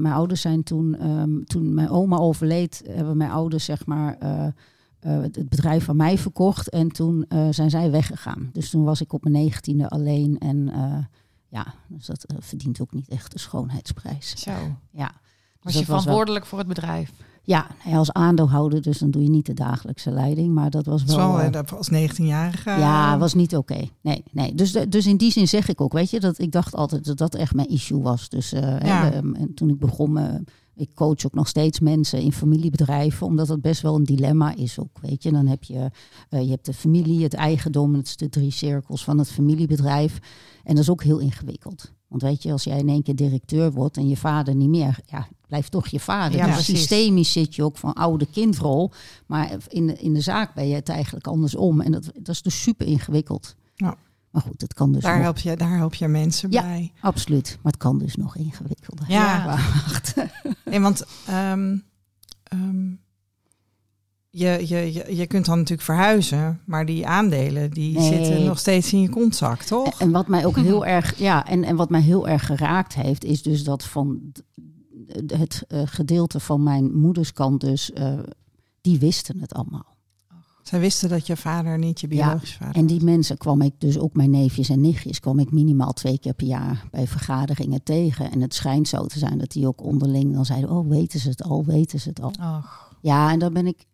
mijn 0.00 0.14
ouders 0.14 0.40
zijn 0.40 0.62
toen, 0.62 0.96
ehm, 0.96 1.42
toen 1.44 1.74
mijn 1.74 1.90
oma 1.90 2.16
overleed, 2.16 2.82
hebben 2.88 3.16
mijn 3.16 3.30
ouders 3.30 3.64
zeg 3.64 3.86
maar 3.86 4.16
het 5.00 5.48
bedrijf 5.48 5.84
van 5.84 5.96
mij 5.96 6.18
verkocht. 6.18 6.68
En 6.68 6.88
toen 6.88 7.26
zijn 7.50 7.70
zij 7.70 7.90
weggegaan. 7.90 8.50
Dus 8.52 8.70
toen 8.70 8.84
was 8.84 9.00
ik 9.00 9.12
op 9.12 9.22
mijn 9.22 9.34
negentiende 9.34 9.88
alleen. 9.88 10.38
En 10.38 10.70
ja, 11.48 11.74
dus 11.88 12.06
dat 12.06 12.26
verdient 12.38 12.80
ook 12.80 12.92
niet 12.92 13.08
echt 13.08 13.32
de 13.32 13.38
schoonheidsprijs. 13.38 14.30
Zo. 14.36 14.52
Ja. 14.90 15.12
Was 15.66 15.74
dat 15.74 15.82
je 15.86 15.88
was 15.88 15.88
wel- 15.88 15.98
verantwoordelijk 15.98 16.46
voor 16.46 16.58
het 16.58 16.68
bedrijf? 16.68 17.12
Ja, 17.42 17.66
als 17.92 18.12
aandeelhouder, 18.12 18.82
dus 18.82 18.98
dan 18.98 19.10
doe 19.10 19.22
je 19.22 19.28
niet 19.28 19.46
de 19.46 19.54
dagelijkse 19.54 20.10
leiding. 20.10 20.54
Maar 20.54 20.70
dat 20.70 20.86
was 20.86 21.04
wel... 21.04 21.16
wel 21.16 21.40
eh, 21.40 21.46
eh, 21.46 21.52
dat 21.52 21.72
als 21.72 21.90
19-jarige. 21.92 22.70
ja, 22.70 23.18
was 23.18 23.34
niet 23.34 23.56
oké. 23.56 23.88
Nee, 24.00 24.22
nee. 24.32 24.54
Dus, 24.54 24.72
dus 24.88 25.06
in 25.06 25.16
die 25.16 25.30
zin 25.32 25.48
zeg 25.48 25.68
ik 25.68 25.80
ook, 25.80 25.92
weet 25.92 26.10
je, 26.10 26.20
dat 26.20 26.38
ik 26.38 26.52
dacht 26.52 26.74
altijd 26.74 27.04
dat 27.04 27.18
dat 27.18 27.34
echt 27.34 27.54
mijn 27.54 27.68
issue 27.68 28.00
was. 28.02 28.28
Dus 28.28 28.52
eh, 28.52 28.80
Ja. 28.80 29.12
en 29.12 29.52
toen 29.54 29.68
ik 29.68 29.78
begon, 29.78 30.18
eh, 30.18 30.34
ik 30.76 30.90
coach 30.94 31.26
ook 31.26 31.34
nog 31.34 31.48
steeds 31.48 31.80
mensen 31.80 32.20
in 32.20 32.32
familiebedrijven, 32.32 33.26
omdat 33.26 33.46
dat 33.46 33.60
best 33.60 33.82
wel 33.82 33.94
een 33.94 34.04
dilemma 34.04 34.54
is 34.56 34.78
ook, 34.78 34.98
weet 35.00 35.22
je. 35.22 35.32
Dan 35.32 35.46
heb 35.46 35.64
je, 35.64 35.90
eh, 36.28 36.42
je 36.42 36.50
hebt 36.50 36.66
de 36.66 36.74
familie, 36.74 37.22
het 37.22 37.34
eigendom, 37.34 37.94
het 37.94 38.06
is 38.06 38.16
de 38.16 38.28
drie 38.28 38.50
cirkels 38.50 39.04
van 39.04 39.18
het 39.18 39.30
familiebedrijf. 39.30 40.18
En 40.64 40.74
dat 40.74 40.82
is 40.84 40.90
ook 40.90 41.02
heel 41.02 41.18
ingewikkeld. 41.18 41.92
Want 42.08 42.22
weet 42.22 42.42
je, 42.42 42.52
als 42.52 42.64
jij 42.64 42.78
in 42.78 42.88
één 42.88 43.02
keer 43.02 43.16
directeur 43.16 43.72
wordt 43.72 43.96
en 43.96 44.08
je 44.08 44.16
vader 44.16 44.54
niet 44.54 44.68
meer, 44.68 44.98
ja, 45.06 45.26
blijft 45.46 45.70
toch 45.70 45.86
je 45.86 46.00
vader. 46.00 46.38
Ja, 46.38 46.44
dus 46.46 46.54
precies. 46.54 46.78
systemisch 46.78 47.32
zit 47.32 47.54
je 47.54 47.62
ook 47.62 47.76
van 47.76 47.92
oude 47.92 48.26
kindrol. 48.26 48.90
Maar 49.26 49.50
in 49.68 49.86
de, 49.86 49.92
in 49.94 50.14
de 50.14 50.20
zaak 50.20 50.54
ben 50.54 50.68
je 50.68 50.74
het 50.74 50.88
eigenlijk 50.88 51.26
andersom. 51.26 51.80
En 51.80 51.92
dat, 51.92 52.04
dat 52.14 52.28
is 52.34 52.42
dus 52.42 52.62
super 52.62 52.86
ingewikkeld. 52.86 53.56
Ja. 53.74 53.94
Maar 54.30 54.42
goed, 54.42 54.60
het 54.60 54.74
kan 54.74 54.92
dus 54.92 55.02
Daar 55.02 55.14
nog, 55.14 55.22
help, 55.22 55.38
je, 55.38 55.56
daar 55.56 55.76
help 55.76 55.94
je 55.94 56.08
mensen 56.08 56.50
Ja. 56.52 56.62
bij. 56.62 56.92
absoluut. 57.00 57.58
Maar 57.62 57.72
het 57.72 57.80
kan 57.80 57.98
dus 57.98 58.16
nog 58.16 58.36
ingewikkelder. 58.36 59.04
Ja. 59.08 59.44
Wacht. 59.86 60.14
Nee, 60.64 60.80
want 60.80 61.04
ehm, 61.26 61.76
ehm, 62.42 62.88
je, 64.30 64.64
je, 64.68 64.92
je, 64.92 65.16
je 65.16 65.26
kunt 65.26 65.44
dan 65.46 65.56
natuurlijk 65.56 65.86
verhuizen, 65.86 66.60
maar 66.64 66.86
die 66.86 67.06
aandelen 67.06 67.70
die 67.70 67.98
Nee. 67.98 68.12
zitten 68.12 68.44
nog 68.44 68.58
steeds 68.58 68.92
in 68.92 69.00
je 69.00 69.08
kontzak, 69.08 69.62
toch? 69.62 70.00
En 70.00 70.10
wat 70.10 70.28
mij 70.28 70.46
ook 70.46 70.56
heel 70.70 70.86
erg, 70.86 71.18
ja, 71.18 71.46
en, 71.46 71.64
en 71.64 71.76
wat 71.76 71.90
mij 71.90 72.00
heel 72.00 72.28
erg 72.28 72.46
geraakt 72.46 72.94
heeft, 72.94 73.24
is 73.24 73.42
dus 73.42 73.64
dat 73.64 73.84
van 73.84 74.20
het 75.26 75.64
eh, 75.68 75.82
gedeelte 75.84 76.40
van 76.40 76.62
mijn 76.62 76.96
moederskant, 76.96 77.60
dus 77.60 77.92
eh, 77.92 78.18
die 78.80 78.98
wisten 78.98 79.40
het 79.40 79.54
allemaal. 79.54 79.96
Zij 80.62 80.80
wisten 80.80 81.08
dat 81.08 81.26
je 81.26 81.36
vader 81.36 81.78
niet 81.78 82.00
je 82.00 82.06
Ja, 82.10 82.24
biologische 82.24 82.56
vader 82.56 82.74
En 82.74 82.86
die 82.86 83.04
mensen 83.04 83.36
kwam 83.38 83.62
ik 83.62 83.72
dus 83.78 83.98
ook 83.98 84.14
mijn 84.14 84.30
neefjes 84.30 84.68
en 84.68 84.80
nichtjes 84.80 85.20
kwam 85.20 85.38
ik 85.38 85.52
minimaal 85.52 85.92
twee 85.92 86.18
keer 86.18 86.34
per 86.34 86.46
jaar 86.46 86.88
bij 86.90 87.06
vergaderingen 87.06 87.82
tegen. 87.82 88.30
En 88.30 88.40
het 88.40 88.54
schijnt 88.54 88.88
zo 88.88 89.06
te 89.06 89.18
zijn 89.18 89.38
dat 89.38 89.50
die 89.50 89.66
ook 89.66 89.82
onderling 89.82 90.34
dan 90.34 90.44
zeiden: 90.44 90.70
Oh, 90.70 90.88
weten 90.88 91.20
ze 91.20 91.28
het 91.28 91.42
al, 91.42 91.64
weten 91.64 92.00
ze 92.00 92.08
het 92.08 92.20
al. 92.20 92.32
Ach, 92.38 92.96
Ja, 93.00 93.32
en 93.32 93.38
daar 93.38 93.52
ben 93.52 93.66
ik, 93.66 93.84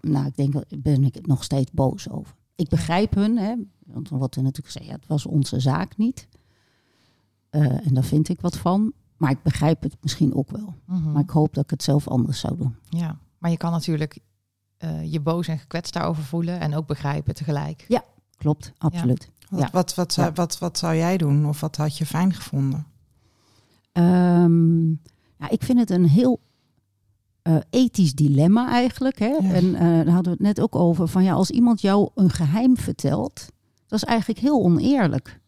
nou, 0.00 0.26
ik 0.26 0.36
denk, 0.36 0.54
ben 0.82 1.04
ik 1.04 1.26
nog 1.26 1.44
steeds 1.44 1.70
boos 1.70 2.10
over. 2.10 2.34
Ik 2.54 2.68
begrijp 2.68 3.14
hun, 3.14 3.38
hè, 3.38 3.54
want 3.86 4.08
wat 4.08 4.36
er 4.36 4.42
natuurlijk 4.42 4.72
zei, 4.76 4.86
ja, 4.86 4.92
het 4.92 5.06
was 5.06 5.26
onze 5.26 5.60
zaak 5.60 5.96
niet. 5.96 6.28
Eh, 7.50 7.86
en 7.86 7.94
daar 7.94 8.04
vind 8.04 8.28
ik 8.28 8.40
wat 8.40 8.56
van. 8.56 8.92
Maar 9.20 9.30
ik 9.30 9.42
begrijp 9.42 9.82
het 9.82 9.96
misschien 10.00 10.34
ook 10.34 10.50
wel. 10.50 10.74
mhm. 10.86 11.12
Maar 11.12 11.22
ik 11.22 11.30
hoop 11.30 11.54
dat 11.54 11.64
ik 11.64 11.70
het 11.70 11.82
zelf 11.82 12.08
anders 12.08 12.40
zou 12.40 12.56
doen. 12.56 12.76
Ja, 12.88 13.18
maar 13.38 13.50
je 13.50 13.56
kan 13.56 13.70
natuurlijk 13.72 14.18
eh, 14.76 15.12
je 15.12 15.20
boos 15.20 15.48
en 15.48 15.58
gekwetst 15.58 15.92
daarover 15.92 16.22
voelen 16.22 16.60
en 16.60 16.74
ook 16.74 16.86
begrijpen 16.86 17.34
tegelijk. 17.34 17.84
Klopt, 18.36 18.72
absoluut. 18.78 19.30
Wat, 19.48 19.60
Ja. 19.60 19.68
wat, 19.72 19.94
wat, 19.94 20.12
zou, 20.12 20.26
Ja. 20.26 20.32
wat, 20.32 20.58
wat 20.58 20.78
zou 20.78 20.96
jij 20.96 21.16
doen? 21.16 21.46
Of 21.46 21.60
wat 21.60 21.76
had 21.76 21.98
je 21.98 22.06
fijn 22.06 22.32
gevonden? 22.34 22.86
Ehm, 23.92 24.88
ja, 25.36 25.48
ik 25.48 25.62
vind 25.62 25.78
het 25.78 25.90
een 25.90 26.08
heel 26.08 26.40
eh, 27.42 27.56
ethisch 27.70 28.14
dilemma 28.14 28.70
eigenlijk. 28.70 29.18
Hè? 29.18 29.26
Ja. 29.26 29.52
En 29.52 29.74
eh, 29.74 29.80
daar 29.80 30.08
hadden 30.14 30.22
we 30.24 30.30
het 30.30 30.40
net 30.56 30.60
ook 30.60 30.74
over. 30.74 31.08
Van 31.08 31.22
ja, 31.24 31.32
als 31.32 31.50
iemand 31.50 31.80
jou 31.80 32.10
een 32.14 32.30
geheim 32.30 32.76
vertelt, 32.76 33.46
dat 33.86 33.98
is 34.02 34.04
eigenlijk 34.04 34.40
heel 34.40 34.62
oneerlijk. 34.62 35.39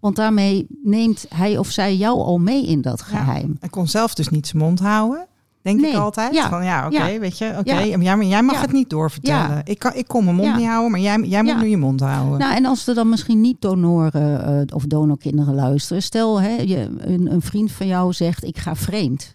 Want 0.00 0.16
daarmee 0.16 0.66
neemt 0.82 1.26
hij 1.34 1.58
of 1.58 1.68
zij 1.70 1.96
jou 1.96 2.18
al 2.18 2.38
mee 2.38 2.66
in 2.66 2.80
dat 2.80 3.02
geheim. 3.02 3.56
Hij 3.60 3.68
kon 3.68 3.88
zelf 3.88 4.14
dus 4.14 4.28
niet 4.28 4.46
zijn 4.46 4.62
mond 4.62 4.80
houden. 4.80 5.26
Denk 5.62 5.80
Nee, 5.80 5.90
ik 5.90 5.96
altijd. 5.96 6.34
ja, 6.34 6.48
Van 6.48 6.64
ja, 6.64 6.86
oké, 6.86 7.04
ja. 7.06 7.18
weet 7.18 7.38
je, 7.38 7.54
oké. 7.58 7.72
Ja. 7.74 7.86
Jij, 7.98 8.16
maar 8.16 8.26
jij 8.26 8.42
mag 8.42 8.54
Ja. 8.54 8.60
het 8.60 8.72
niet 8.72 8.90
doorvertellen. 8.90 9.54
Ja. 9.56 9.64
Ik, 9.64 9.78
kan, 9.78 9.94
ik 9.94 10.08
kon 10.08 10.24
mijn 10.24 10.36
mond 10.36 10.48
Ja. 10.48 10.56
niet 10.56 10.66
houden, 10.66 10.90
maar 10.90 11.00
jij, 11.00 11.20
jij 11.20 11.42
moet 11.42 11.52
Ja. 11.52 11.60
nu 11.60 11.68
je 11.68 11.76
mond 11.76 12.00
houden. 12.00 12.38
Nou, 12.38 12.54
en 12.54 12.64
als 12.64 12.86
er 12.86 12.94
dan 12.94 13.08
misschien 13.08 13.40
niet 13.40 13.60
donoren 13.60 14.44
eh, 14.68 14.74
of 14.76 14.84
donorkinderen 14.84 15.54
luisteren. 15.54 16.02
Stel, 16.02 16.40
hè, 16.40 16.56
je, 16.56 16.88
een, 16.98 17.32
een 17.32 17.42
vriend 17.42 17.72
van 17.72 17.86
jou 17.86 18.12
zegt, 18.12 18.44
ik 18.44 18.58
ga 18.58 18.76
vreemd. 18.76 19.34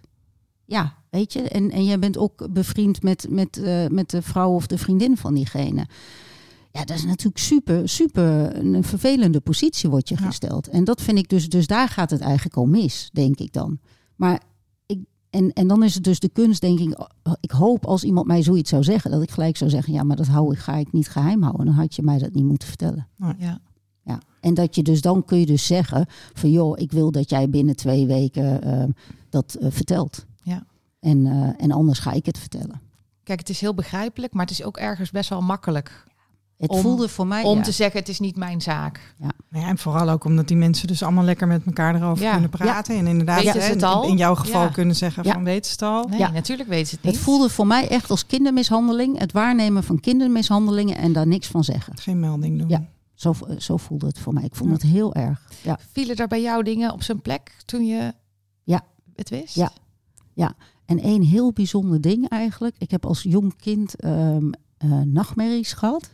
Ja, 0.66 0.94
weet 1.10 1.34
je. 1.34 1.42
En, 1.42 1.72
en 1.72 1.84
jij 1.86 2.00
bent 2.00 2.18
ook 2.18 2.48
bevriend 2.52 3.04
met, 3.04 3.28
met, 3.30 3.58
eh, 3.58 3.88
met 3.90 4.10
de 4.10 4.22
vrouw 4.22 4.52
of 4.52 4.68
de 4.68 4.78
vriendin 4.78 5.18
van 5.18 5.34
diegene. 5.34 5.86
Ja, 6.76 6.86
dat 6.86 6.98
is 6.98 7.06
natuurlijk 7.06 7.38
super, 7.38 7.90
super 7.90 8.56
een 8.58 8.84
vervelende 8.84 9.40
positie 9.40 9.90
wordt 9.90 10.10
je 10.10 10.16
Ja. 10.20 10.26
gesteld. 10.26 10.68
En 10.68 10.84
dat 10.84 11.02
vind 11.02 11.18
ik 11.18 11.30
dus, 11.30 11.50
dus 11.50 11.68
daar 11.68 11.88
gaat 11.90 12.10
het 12.10 12.22
eigenlijk 12.22 12.56
al 12.56 12.66
mis, 12.66 13.10
denk 13.14 13.40
ik 13.40 13.54
dan. 13.54 13.80
Maar 14.16 14.42
ik, 14.86 15.00
en, 15.30 15.54
en 15.54 15.68
dan 15.68 15.84
is 15.84 15.94
het 15.94 16.04
dus 16.04 16.20
de 16.20 16.30
kunst, 16.30 16.62
denk 16.62 16.80
ik, 16.80 17.00
ik 17.40 17.52
hoop 17.52 17.86
als 17.86 18.04
iemand 18.04 18.28
mij 18.28 18.44
zoiets 18.44 18.70
zou 18.70 18.84
zeggen, 18.84 19.12
dat 19.12 19.22
ik 19.22 19.32
gelijk 19.32 19.58
zou 19.58 19.70
zeggen, 19.70 19.94
ja, 19.94 20.04
maar 20.04 20.16
dat 20.16 20.28
hou 20.28 20.54
ik, 20.54 20.60
ga 20.60 20.76
ik 20.76 20.92
niet 20.92 21.10
geheim 21.10 21.42
houden. 21.42 21.66
Dan 21.66 21.76
had 21.76 21.96
je 21.96 22.02
mij 22.02 22.18
dat 22.18 22.34
niet 22.34 22.46
moeten 22.46 22.68
vertellen. 22.68 23.08
Ja. 23.38 23.60
Ja. 24.04 24.22
En 24.40 24.54
dat 24.54 24.76
je 24.76 24.84
dus 24.84 25.02
dan 25.02 25.26
kun 25.26 25.40
je 25.40 25.46
dus 25.46 25.66
zeggen 25.66 26.06
van 26.34 26.52
joh, 26.52 26.80
ik 26.80 26.92
wil 26.92 27.12
dat 27.12 27.30
jij 27.30 27.50
binnen 27.50 27.76
twee 27.76 28.06
weken 28.08 28.62
eh, 28.62 28.84
dat 29.30 29.54
eh, 29.54 29.72
vertelt. 29.72 30.26
Ja. 30.44 30.66
En, 31.00 31.26
eh, 31.26 31.64
en 31.64 31.72
anders 31.72 32.00
ga 32.00 32.12
ik 32.12 32.26
het 32.26 32.38
vertellen. 32.38 32.82
Kijk, 33.24 33.40
het 33.40 33.50
is 33.50 33.60
heel 33.60 33.74
begrijpelijk, 33.74 34.34
maar 34.34 34.46
het 34.46 34.60
is 34.60 34.64
ook 34.64 34.78
ergens 34.78 35.12
best 35.12 35.30
wel 35.30 35.42
makkelijk 35.42 36.04
Het 36.58 36.70
Om- 36.70 36.82
voelde 36.82 37.10
voor 37.10 37.28
mij. 37.28 37.44
om 37.44 37.58
ja. 37.58 37.64
te 37.64 37.72
zeggen: 37.72 38.00
het 38.00 38.10
is 38.10 38.20
niet 38.20 38.36
mijn 38.36 38.62
zaak. 38.62 39.14
Nou 39.18 39.64
ja, 39.64 39.68
en 39.70 39.78
vooral 39.78 40.10
ook 40.10 40.24
omdat 40.24 40.48
die 40.48 40.58
mensen 40.58 40.88
dus 40.88 41.04
allemaal 41.04 41.24
lekker 41.24 41.48
met 41.48 41.66
elkaar 41.66 41.96
erover 41.96 42.24
Ja. 42.24 42.32
kunnen 42.32 42.50
praten. 42.50 42.96
En 42.98 43.08
inderdaad, 43.08 43.44
hè, 43.44 43.50
het 43.60 43.76
in- 43.76 43.84
al? 43.84 44.04
in 44.08 44.18
jouw 44.18 44.36
geval 44.36 44.62
Ja. 44.64 44.70
kunnen 44.70 44.96
zeggen 44.96 45.24
Ja. 45.24 45.34
van 45.34 45.44
weet 45.44 45.66
ze 45.66 45.72
het 45.72 45.82
al. 45.82 46.04
Nee, 46.08 46.20
Ja. 46.20 46.32
natuurlijk 46.32 46.70
weten 46.70 46.88
ze 46.88 46.96
het 46.96 47.04
niet. 47.04 47.14
Het 47.14 47.24
voelde 47.24 47.50
voor 47.50 47.68
mij 47.68 47.88
echt 47.88 48.10
als 48.10 48.26
kindermishandeling. 48.26 49.20
Het 49.20 49.32
waarnemen 49.32 49.84
van 49.84 50.00
kindermishandelingen 50.00 50.98
en 50.98 51.14
daar 51.14 51.28
niks 51.28 51.48
van 51.48 51.64
zeggen. 51.64 51.98
Geen 51.98 52.20
melding 52.20 52.60
doen. 52.60 52.70
Ja. 52.70 52.86
Zo, 53.14 53.34
zo 53.58 53.78
voelde 53.78 54.06
het 54.06 54.20
voor 54.20 54.34
mij. 54.34 54.44
Ik 54.44 54.56
vond 54.56 54.70
Ja. 54.70 54.76
het 54.76 54.86
heel 54.86 55.14
erg. 55.16 55.42
Ja. 55.62 55.80
Vielen 55.92 56.16
er 56.16 56.28
bij 56.28 56.42
jou 56.42 56.64
dingen 56.64 56.92
op 56.94 57.04
zijn 57.04 57.22
plek 57.22 57.56
toen 57.66 57.86
je 57.86 58.14
Ja. 58.64 58.82
het 59.16 59.30
wist? 59.30 59.56
Ja. 60.34 60.54
En 60.86 61.00
één 61.00 61.22
heel 61.22 61.52
bijzonder 61.54 62.02
ding 62.02 62.30
eigenlijk. 62.30 62.76
Ik 62.78 62.92
heb 62.92 63.06
als 63.06 63.24
jong 63.24 63.56
kind 63.56 63.96
ehm, 63.96 64.50
eh, 64.78 64.90
nachtmerries 65.02 65.74
gehad. 65.74 66.10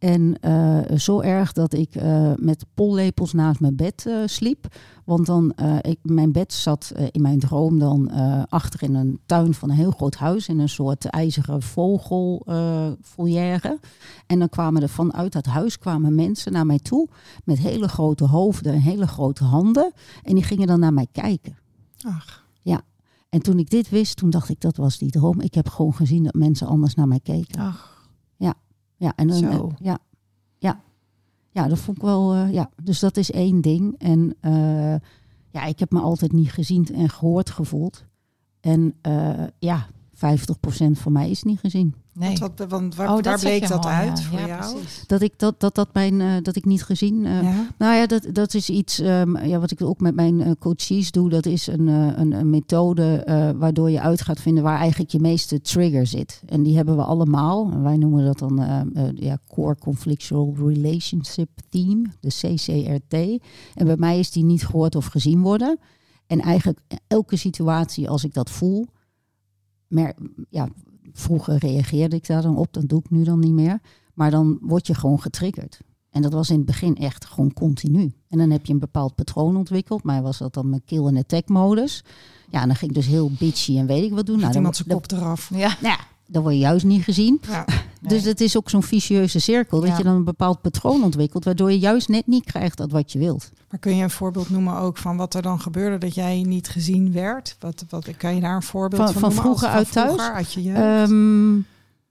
En 0.00 0.40
eh, 0.40 0.98
zo 0.98 1.20
erg 1.20 1.52
dat 1.52 1.72
ik 1.72 1.94
eh, 1.94 2.32
met 2.36 2.64
pollepels 2.74 3.32
naast 3.32 3.60
mijn 3.60 3.76
bed 3.76 4.06
eh, 4.06 4.16
sliep. 4.26 4.66
Want 5.04 5.26
dan, 5.26 5.54
ik, 5.80 5.98
mijn 6.02 6.32
bed 6.32 6.52
zat 6.52 6.92
in 7.10 7.22
mijn 7.22 7.38
droom 7.38 7.78
dan 7.78 8.10
achter 8.48 8.82
in 8.82 8.94
een 8.94 9.20
tuin 9.26 9.54
van 9.54 9.70
een 9.70 9.76
heel 9.76 9.90
groot 9.90 10.14
huis. 10.14 10.48
In 10.48 10.58
een 10.58 10.68
soort 10.68 11.04
ijzeren 11.04 11.62
vogelvolière. 11.62 13.78
en 14.26 14.38
dan 14.38 14.48
kwamen 14.48 14.82
er 14.82 14.88
vanuit 14.88 15.32
dat 15.32 15.46
huis 15.46 15.78
kwamen 15.78 16.14
mensen 16.14 16.52
naar 16.52 16.66
mij 16.66 16.78
toe. 16.78 17.08
Met 17.44 17.58
hele 17.58 17.88
grote 17.88 18.24
hoofden 18.24 18.72
en 18.72 18.80
hele 18.80 19.06
grote 19.06 19.44
handen. 19.44 19.92
En 20.22 20.34
die 20.34 20.44
gingen 20.44 20.66
dan 20.66 20.80
naar 20.80 20.94
mij 20.94 21.06
kijken. 21.12 21.58
Ach, 22.02 22.44
En 23.28 23.42
toen 23.42 23.58
ik 23.58 23.70
dit 23.70 23.88
wist, 23.88 24.16
toen 24.16 24.30
dacht 24.30 24.48
ik 24.48 24.60
dat 24.60 24.76
was 24.76 24.98
die 24.98 25.10
droom. 25.10 25.40
Ik 25.40 25.54
heb 25.54 25.68
gewoon 25.68 25.94
gezien 25.94 26.24
dat 26.24 26.34
mensen 26.34 26.66
anders 26.66 26.94
naar 26.94 27.08
mij 27.08 27.20
keken. 27.20 27.60
Ach, 27.60 27.99
Ja, 29.00 29.12
en 29.16 29.26
dan, 29.28 29.36
Zo. 29.36 29.46
eh, 29.48 29.74
ja, 29.78 29.98
ja, 30.58 30.80
ja, 31.50 31.68
dat 31.68 31.78
vond 31.78 31.96
ik 31.96 32.02
wel. 32.02 32.34
eh, 32.34 32.52
ja, 32.52 32.70
dus 32.82 33.00
dat 33.00 33.16
is 33.16 33.30
één 33.30 33.60
ding. 33.60 33.94
En 33.98 34.34
eh, 34.40 34.94
ja, 35.50 35.64
ik 35.64 35.78
heb 35.78 35.90
me 35.90 36.00
altijd 36.00 36.32
niet 36.32 36.52
gezien 36.52 36.86
en 36.94 37.08
gehoord 37.08 37.50
gevoeld. 37.50 38.04
En 38.60 38.94
ja, 39.58 39.86
50% 40.24 40.90
van 40.92 41.12
mij 41.12 41.30
is 41.30 41.42
niet 41.42 41.58
gezien. 41.60 41.94
Nee. 42.12 42.38
Want, 42.38 42.58
wat, 42.58 42.70
want 42.70 42.94
waar, 42.94 43.08
Oh, 43.08 43.14
dat 43.14 43.24
waar 43.24 43.38
bleek 43.38 43.62
je 43.62 43.68
dat 43.68 43.86
uit 43.86 44.18
ja. 44.18 44.24
voor 44.24 44.38
Ja, 44.38 44.46
jou? 44.46 44.74
precies. 44.78 45.04
Dat 45.06 45.20
ik 45.22 45.32
dat, 45.36 45.60
dat, 45.60 45.74
dat, 45.74 45.88
mijn, 45.92 46.20
eh, 46.20 46.32
dat 46.42 46.56
ik 46.56 46.64
niet 46.64 46.82
gezien. 46.82 47.26
eh, 47.26 47.42
Ja? 47.42 47.66
Nou 47.78 47.94
ja, 47.96 48.06
dat, 48.06 48.26
dat 48.32 48.54
is 48.54 48.70
iets 48.70 48.98
ehm, 48.98 49.46
ja, 49.46 49.58
wat 49.58 49.70
ik 49.70 49.82
ook 49.82 50.00
met 50.00 50.14
mijn 50.14 50.40
eh, 50.40 50.50
coaches 50.58 51.10
doe. 51.10 51.28
Dat 51.28 51.46
is 51.46 51.66
een, 51.66 51.88
eh, 51.88 52.06
een, 52.18 52.32
een 52.32 52.50
methode 52.50 53.16
eh, 53.16 53.50
waardoor 53.56 53.90
je 53.90 54.00
uit 54.00 54.20
gaat 54.22 54.40
vinden 54.40 54.62
waar 54.62 54.78
eigenlijk 54.78 55.10
je 55.10 55.20
meeste 55.20 55.60
trigger 55.60 56.06
zit. 56.06 56.42
En 56.46 56.62
die 56.62 56.76
hebben 56.76 56.96
we 56.96 57.02
allemaal. 57.02 57.70
En 57.72 57.82
wij 57.82 57.96
noemen 57.96 58.24
dat 58.24 58.38
dan 58.38 58.56
ja, 59.14 59.38
Core 59.48 59.76
Conflictual 59.78 60.54
Relationship 60.66 61.48
Theme, 61.68 62.02
de 62.20 62.28
CCRT. 62.28 63.14
En 63.74 63.86
bij 63.86 63.96
mij 63.96 64.18
is 64.18 64.30
die 64.30 64.44
niet 64.44 64.66
gehoord 64.66 64.94
of 64.96 65.06
gezien 65.06 65.40
worden. 65.40 65.78
En 66.26 66.40
eigenlijk 66.40 66.78
elke 67.06 67.36
situatie 67.36 68.08
als 68.08 68.24
ik 68.24 68.34
dat 68.34 68.50
voel, 68.50 68.86
mer 69.90 70.14
ja, 70.48 70.68
vroeger 71.12 71.56
reageerde 71.56 72.16
ik 72.16 72.26
daar 72.26 72.42
dan 72.42 72.56
op, 72.56 72.72
dat 72.72 72.88
doe 72.88 72.98
ik 72.98 73.10
nu 73.10 73.24
dan 73.24 73.38
niet 73.38 73.52
meer. 73.52 73.80
Maar 74.14 74.30
dan 74.30 74.58
word 74.60 74.86
je 74.86 74.94
gewoon 74.94 75.20
getriggerd. 75.20 75.80
En 76.10 76.22
dat 76.22 76.32
was 76.32 76.50
in 76.50 76.56
het 76.56 76.66
begin 76.66 76.96
echt 76.96 77.24
gewoon 77.24 77.52
continu. 77.52 78.12
En 78.28 78.38
dan 78.38 78.50
heb 78.50 78.66
je 78.66 78.72
een 78.72 78.78
bepaald 78.78 79.14
patroon 79.14 79.56
ontwikkeld. 79.56 80.04
Mij 80.04 80.22
was 80.22 80.38
dat 80.38 80.54
dan 80.54 80.68
mijn 80.68 80.84
kill 80.84 81.06
en 81.06 81.16
attack 81.16 81.48
modus. 81.48 82.04
Ja, 82.50 82.60
en 82.60 82.66
dan 82.66 82.76
ging 82.76 82.90
ik 82.90 82.96
dus 82.96 83.06
heel 83.06 83.30
bitchy 83.38 83.78
en 83.78 83.86
weet 83.86 84.04
ik 84.04 84.12
wat 84.12 84.26
doen. 84.26 84.38
Nou, 84.38 84.46
dan, 84.46 84.56
iemand 84.56 84.76
zijn 84.76 84.88
kop 84.88 85.12
eraf? 85.12 85.50
Ja. 85.50 85.76
nou 85.80 85.94
ja, 85.96 85.98
dan 86.26 86.42
word 86.42 86.54
je 86.54 86.60
juist 86.60 86.84
niet 86.84 87.02
gezien. 87.02 87.40
Ja. 87.48 87.64
Dus 88.00 88.24
het 88.24 88.40
is 88.40 88.56
ook 88.56 88.70
zo'n 88.70 88.82
vicieuze 88.82 89.38
cirkel. 89.38 89.80
Ja. 89.82 89.88
Dat 89.88 89.96
je 89.98 90.04
dan 90.04 90.14
een 90.14 90.24
bepaald 90.24 90.60
patroon 90.60 91.02
ontwikkelt. 91.02 91.44
Waardoor 91.44 91.70
je 91.72 91.78
juist 91.78 92.08
net 92.08 92.26
niet 92.26 92.44
krijgt 92.44 92.76
dat 92.76 92.90
wat 92.90 93.12
je 93.12 93.18
wilt. 93.18 93.50
Maar 93.70 93.78
kun 93.80 93.96
je 93.96 94.02
een 94.02 94.10
voorbeeld 94.10 94.50
noemen 94.50 94.76
ook 94.76 94.96
van 94.96 95.16
wat 95.16 95.34
er 95.34 95.42
dan 95.42 95.60
gebeurde 95.60 95.98
dat 95.98 96.14
jij 96.14 96.42
niet 96.42 96.68
gezien 96.68 97.12
werd? 97.12 97.56
Wat, 97.58 97.84
wat, 97.88 98.16
kan 98.16 98.34
je 98.34 98.40
daar 98.40 98.54
een 98.54 98.62
voorbeeld 98.62 99.02
Van- 99.02 99.12
van, 99.12 99.20
van 99.20 99.42
vroeger 99.42 99.66
Als- 99.68 99.76
uit 99.76 99.86
van 99.88 99.94
thuis? 100.02 100.12
vroeger, 100.14 100.34
uit 100.34 100.52
je 100.52 100.62
jeugd? 100.62 100.78
Ehm, 101.10 101.52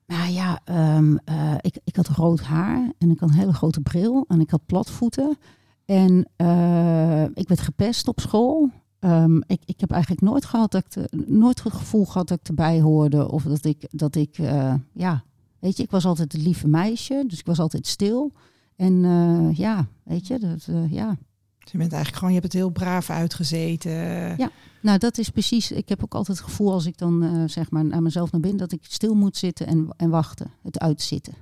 nou 0.06 0.32
ja, 0.32 0.60
ehm, 0.64 1.16
eh, 1.26 1.54
ik, 1.62 1.78
ik 1.84 1.96
had 1.96 2.08
rood 2.08 2.42
haar 2.42 2.92
en 2.98 3.10
ik 3.12 3.20
had 3.20 3.30
een 3.30 3.36
hele 3.36 3.54
grote 3.54 3.82
bril 3.82 4.26
en 4.28 4.40
ik 4.40 4.50
had 4.50 4.66
platvoeten. 4.66 5.38
En 5.86 6.30
eh, 6.36 7.24
ik 7.24 7.48
werd 7.48 7.60
gepest 7.62 8.08
op 8.08 8.20
school. 8.20 8.70
Ehm, 9.00 9.36
ik, 9.38 9.62
ik 9.66 9.80
heb 9.80 9.92
eigenlijk 9.92 10.22
nooit 10.22 10.46
gehad 10.46 10.72
dat 10.72 10.82
ik 10.82 10.90
te- 10.90 11.24
nooit 11.28 11.64
het 11.64 11.74
gevoel 11.74 12.06
gehad 12.06 12.28
dat 12.28 12.40
ik 12.40 12.48
erbij 12.48 12.82
hoorde. 12.82 13.32
Of 13.32 13.44
dat 13.44 13.66
ik, 13.66 13.88
dat 13.92 14.16
ik 14.16 14.38
eh, 14.38 14.74
ja, 14.94 15.24
weet 15.60 15.78
je, 15.78 15.84
ik 15.84 15.92
was 15.92 16.06
altijd 16.06 16.32
het 16.32 16.42
lieve 16.42 16.68
meisje. 16.68 17.24
Dus 17.28 17.40
ik 17.40 17.46
was 17.46 17.60
altijd 17.60 17.88
stil. 17.88 18.32
En 18.76 19.06
eh, 19.06 19.58
ja, 19.58 19.88
weet 20.04 20.28
je, 20.28 20.40
dat, 20.40 20.68
eh, 20.68 20.92
ja. 20.92 21.18
Dus 21.60 21.72
je 21.72 21.78
bent 21.78 21.92
eigenlijk 21.94 22.16
gewoon, 22.16 22.34
je 22.34 22.40
hebt 22.40 22.54
het 22.54 22.62
heel 22.62 22.70
braaf 22.72 23.10
uitgezeten. 23.10 23.92
Ja. 24.38 24.52
Nou, 24.82 24.98
dat 24.98 25.18
is 25.18 25.30
precies. 25.30 25.72
Ik 25.72 25.90
heb 25.90 26.04
ook 26.04 26.14
altijd 26.14 26.38
het 26.38 26.48
gevoel 26.48 26.72
als 26.72 26.86
ik 26.86 26.98
dan 26.98 27.24
eh, 27.24 27.44
zeg 27.46 27.72
maar 27.72 27.86
naar 27.86 28.02
mezelf 28.02 28.32
naar 28.32 28.42
binnen, 28.42 28.60
dat 28.60 28.72
ik 28.72 28.86
stil 28.86 29.16
moet 29.16 29.38
zitten 29.38 29.68
en, 29.68 29.90
en 29.98 30.10
wachten. 30.10 30.52
Het 30.64 30.80
uitzitten. 30.80 31.34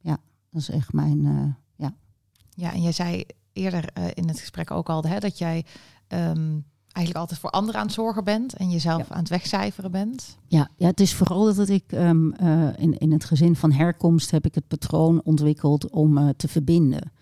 Ja, 0.00 0.18
dat 0.50 0.60
is 0.60 0.68
echt 0.70 0.92
mijn. 0.92 1.26
eh, 1.26 1.52
ja. 1.76 1.94
Ja, 2.50 2.72
en 2.72 2.82
jij 2.82 2.92
zei 2.92 3.24
eerder 3.52 3.88
eh, 3.92 4.04
in 4.14 4.28
het 4.28 4.40
gesprek 4.40 4.70
ook 4.70 4.88
al 4.88 5.02
hè, 5.02 5.18
dat 5.18 5.38
jij 5.38 5.64
ehm, 6.06 6.58
eigenlijk 6.94 7.16
altijd 7.16 7.40
voor 7.40 7.50
anderen 7.50 7.80
aan 7.80 7.86
het 7.86 7.94
zorgen 7.94 8.24
bent 8.24 8.54
en 8.54 8.70
jezelf 8.70 9.10
aan 9.10 9.18
het 9.18 9.28
wegcijferen 9.28 9.90
bent. 9.90 10.36
Ja, 10.46 10.68
ja, 10.76 10.86
het 10.86 11.00
is 11.00 11.14
vooral 11.14 11.54
dat 11.54 11.68
ik 11.68 11.84
ehm, 11.86 12.30
eh, 12.30 12.68
in, 12.76 12.98
in 12.98 13.12
het 13.12 13.24
gezin 13.24 13.56
van 13.56 13.72
herkomst 13.72 14.30
heb 14.30 14.46
ik 14.46 14.54
het 14.54 14.68
patroon 14.68 15.22
ontwikkeld 15.24 15.90
om 15.90 16.18
eh, 16.18 16.28
te 16.36 16.48
verbinden. 16.48 17.12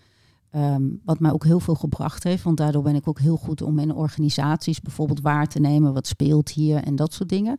Ehm, 0.49 0.83
wat 1.03 1.19
mij 1.19 1.31
ook 1.31 1.43
heel 1.43 1.59
veel 1.59 1.75
gebracht 1.75 2.23
heeft, 2.23 2.43
want 2.43 2.57
daardoor 2.57 2.83
ben 2.83 2.95
ik 2.95 3.07
ook 3.07 3.19
heel 3.19 3.37
goed 3.37 3.61
om 3.61 3.79
in 3.79 3.93
organisaties 3.93 4.81
bijvoorbeeld 4.81 5.21
waar 5.21 5.47
te 5.47 5.59
nemen 5.59 5.93
wat 5.93 6.07
speelt 6.07 6.49
hier 6.49 6.83
en 6.83 6.95
dat 6.95 7.13
soort 7.13 7.29
dingen. 7.29 7.57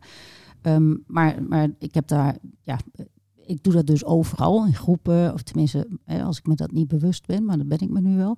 Ehm, 0.61 0.95
maar, 1.07 1.43
maar 1.43 1.69
ik 1.79 1.93
heb 1.93 2.07
daar, 2.07 2.37
ja, 2.61 2.77
ik 3.35 3.63
doe 3.63 3.73
dat 3.73 3.87
dus 3.87 4.05
overal 4.05 4.65
in 4.65 4.75
groepen, 4.75 5.33
of 5.33 5.41
tenminste, 5.41 5.87
als 6.23 6.37
ik 6.37 6.47
me 6.47 6.55
dat 6.55 6.71
niet 6.71 6.87
bewust 6.87 7.25
ben, 7.25 7.45
maar 7.45 7.57
dat 7.57 7.67
ben 7.67 7.79
ik 7.79 7.89
me 7.89 8.01
nu 8.01 8.17
wel. 8.17 8.37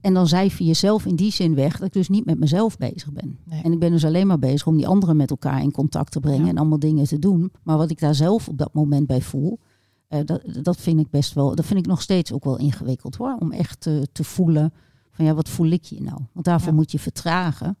En 0.00 0.14
dan 0.14 0.26
cijfer 0.28 0.60
je 0.60 0.66
jezelf 0.66 1.06
in 1.06 1.16
die 1.16 1.32
zin 1.32 1.54
weg 1.54 1.78
dat 1.78 1.86
ik 1.86 1.92
dus 1.92 2.08
niet 2.08 2.24
met 2.24 2.38
mezelf 2.38 2.76
bezig 2.76 3.12
ben. 3.12 3.38
Nee. 3.44 3.62
En 3.62 3.72
ik 3.72 3.78
ben 3.78 3.90
dus 3.90 4.04
alleen 4.04 4.26
maar 4.26 4.38
bezig 4.38 4.66
om 4.66 4.76
die 4.76 4.86
anderen 4.86 5.16
met 5.16 5.30
elkaar 5.30 5.62
in 5.62 5.70
contact 5.72 6.12
te 6.12 6.20
brengen 6.20 6.44
Ja. 6.44 6.48
en 6.50 6.58
allemaal 6.58 6.78
dingen 6.78 7.04
te 7.04 7.18
doen. 7.18 7.52
Maar 7.62 7.76
wat 7.76 7.90
ik 7.90 7.98
daar 8.00 8.14
zelf 8.14 8.48
op 8.48 8.58
dat 8.58 8.72
moment 8.72 9.06
bij 9.06 9.20
voel, 9.22 9.58
eh, 10.08 10.20
dat, 10.24 10.42
dat 10.62 10.76
vind 10.76 11.00
ik 11.00 11.10
best 11.10 11.32
wel, 11.34 11.54
dat 11.54 11.66
vind 11.66 11.78
ik 11.78 11.86
nog 11.86 12.02
steeds 12.02 12.32
ook 12.32 12.44
wel 12.44 12.58
ingewikkeld 12.58 13.16
hoor. 13.16 13.36
Om 13.38 13.52
echt 13.52 13.80
te, 13.80 14.08
te 14.12 14.24
voelen 14.24 14.72
van 15.10 15.24
ja, 15.24 15.34
wat 15.34 15.48
voel 15.48 15.68
ik 15.68 15.84
je 15.84 16.02
nou? 16.02 16.18
Want 16.32 16.46
daarvoor 16.46 16.68
Ja. 16.70 16.74
moet 16.76 16.92
je 16.92 16.98
vertragen. 16.98 17.76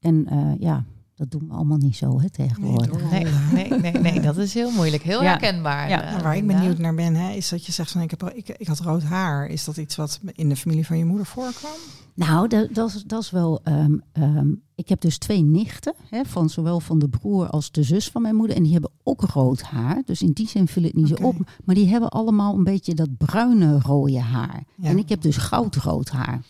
En 0.00 0.26
eh, 0.26 0.50
ja, 0.58 0.84
dat 1.14 1.30
doen 1.30 1.48
we 1.48 1.54
allemaal 1.54 1.76
niet 1.78 1.96
zo 1.96 2.20
hè, 2.20 2.30
tegenwoordig. 2.30 3.10
Nee, 3.10 3.24
nee, 3.52 3.68
nee, 3.80 3.92
nee, 3.92 4.20
dat 4.20 4.36
is 4.36 4.54
heel 4.54 4.70
moeilijk. 4.70 5.02
Heel 5.02 5.22
Ja. 5.22 5.28
herkenbaar. 5.28 5.88
Ja. 5.88 6.02
eh, 6.02 6.10
Nou, 6.10 6.22
waar 6.22 6.36
ik 6.36 6.46
benieuwd 6.46 6.78
naar 6.78 6.94
ben, 6.94 7.14
hè, 7.14 7.30
is 7.32 7.48
dat 7.48 7.66
je 7.66 7.72
zegt 7.72 7.90
van 7.90 8.00
ik, 8.00 8.10
heb, 8.10 8.30
ik, 8.34 8.48
ik 8.48 8.66
had 8.66 8.80
rood 8.80 9.02
haar. 9.02 9.46
Is 9.46 9.64
dat 9.64 9.76
iets 9.76 9.96
wat 9.96 10.20
in 10.32 10.48
de 10.48 10.56
familie 10.56 10.86
van 10.86 10.98
je 10.98 11.04
moeder 11.04 11.26
voorkwam? 11.26 11.72
Nou, 12.14 12.48
dat, 12.48 12.74
dat, 12.74 12.88
is, 12.94 13.02
dat 13.02 13.22
is 13.22 13.30
wel. 13.30 13.60
ehm, 13.62 13.96
ehm, 14.12 14.48
ik 14.74 14.88
heb 14.88 15.00
dus 15.00 15.18
twee 15.18 15.42
nichten, 15.42 15.94
hè, 16.10 16.24
van 16.24 16.48
zowel 16.50 16.80
van 16.80 16.98
de 16.98 17.08
broer 17.08 17.48
als 17.48 17.70
de 17.70 17.82
zus 17.82 18.08
van 18.08 18.22
mijn 18.22 18.34
moeder. 18.36 18.56
En 18.56 18.62
die 18.62 18.72
hebben 18.72 18.90
ook 19.02 19.20
rood 19.20 19.62
haar. 19.62 20.02
Dus 20.04 20.22
in 20.22 20.32
die 20.32 20.48
zin 20.48 20.68
viel 20.68 20.82
het 20.82 20.94
niet 20.94 21.08
zo 21.08 21.14
op. 21.14 21.36
Maar 21.64 21.74
die 21.74 21.88
hebben 21.88 22.08
allemaal 22.10 22.54
een 22.54 22.64
beetje 22.64 22.94
dat 22.94 23.16
bruine 23.16 23.80
rode 23.80 24.20
haar. 24.20 24.64
Ja. 24.76 24.88
En 24.88 24.98
ik 24.98 25.08
heb 25.08 25.22
dus 25.22 25.36
goudrood 25.36 26.10
haar. 26.10 26.42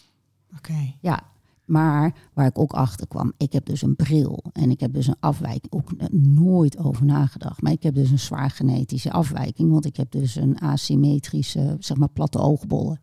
Oké. 0.56 0.94
Ja, 1.00 1.22
maar 1.64 2.14
waar 2.32 2.46
ik 2.46 2.58
ook 2.58 2.72
achter 2.72 3.06
kwam, 3.06 3.32
ik 3.36 3.52
heb 3.52 3.66
dus 3.66 3.82
een 3.82 3.96
bril 3.96 4.44
en 4.52 4.70
ik 4.70 4.80
heb 4.80 4.92
dus 4.92 5.06
een 5.06 5.16
afwijking, 5.20 5.72
ook 5.72 5.90
nooit 6.12 6.78
over 6.78 7.04
nagedacht. 7.04 7.62
Maar 7.62 7.72
ik 7.72 7.82
heb 7.82 7.94
dus 7.94 8.10
een 8.10 8.18
zwaar 8.18 8.50
genetische 8.50 9.12
afwijking, 9.12 9.70
want 9.70 9.84
ik 9.84 9.96
heb 9.96 10.10
dus 10.10 10.36
een 10.36 10.58
asymmetrische, 10.58 11.76
zeg 11.78 11.96
maar, 11.96 12.08
platte 12.08 12.38
oogbollen. 12.38 13.00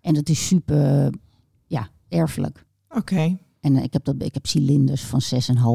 En 0.00 0.14
dat 0.14 0.28
is 0.28 0.46
super, 0.46 1.12
ja, 1.66 1.88
erfelijk. 2.08 2.64
Oké. 2.90 3.36
En 3.60 3.76
eh, 3.76 3.82
ik 3.82 3.92
heb, 3.92 4.04
dat, 4.04 4.14
ik 4.18 4.34
heb 4.34 4.46
cilinders 4.46 5.02
van 5.04 5.20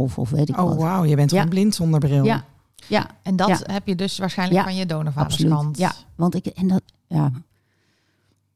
6,5 0.10 0.16
of 0.16 0.30
weet 0.30 0.50
ik 0.50 0.58
Oh, 0.60 0.68
wat. 0.68 0.78
wauw. 0.78 1.04
Je 1.06 1.16
bent 1.16 1.30
Ja. 1.32 1.36
gewoon 1.38 1.52
blind 1.54 1.76
zonder 1.76 2.00
bril. 2.00 2.24
Ja, 2.24 2.46
ja, 2.88 3.10
En 3.24 3.36
dat 3.36 3.48
Ja. 3.48 3.60
heb 3.64 3.88
je 3.88 3.96
dus 3.96 4.18
waarschijnlijk 4.18 4.60
Ja, 4.60 4.66
van 4.66 4.76
je 4.76 4.82
absoluut. 4.82 5.04
donorvaderskant. 5.06 5.78
Ja, 5.78 5.94
want 6.16 6.36
ik, 6.36 6.46
en 6.46 6.68
dat, 6.68 6.82
ja, 7.08 7.32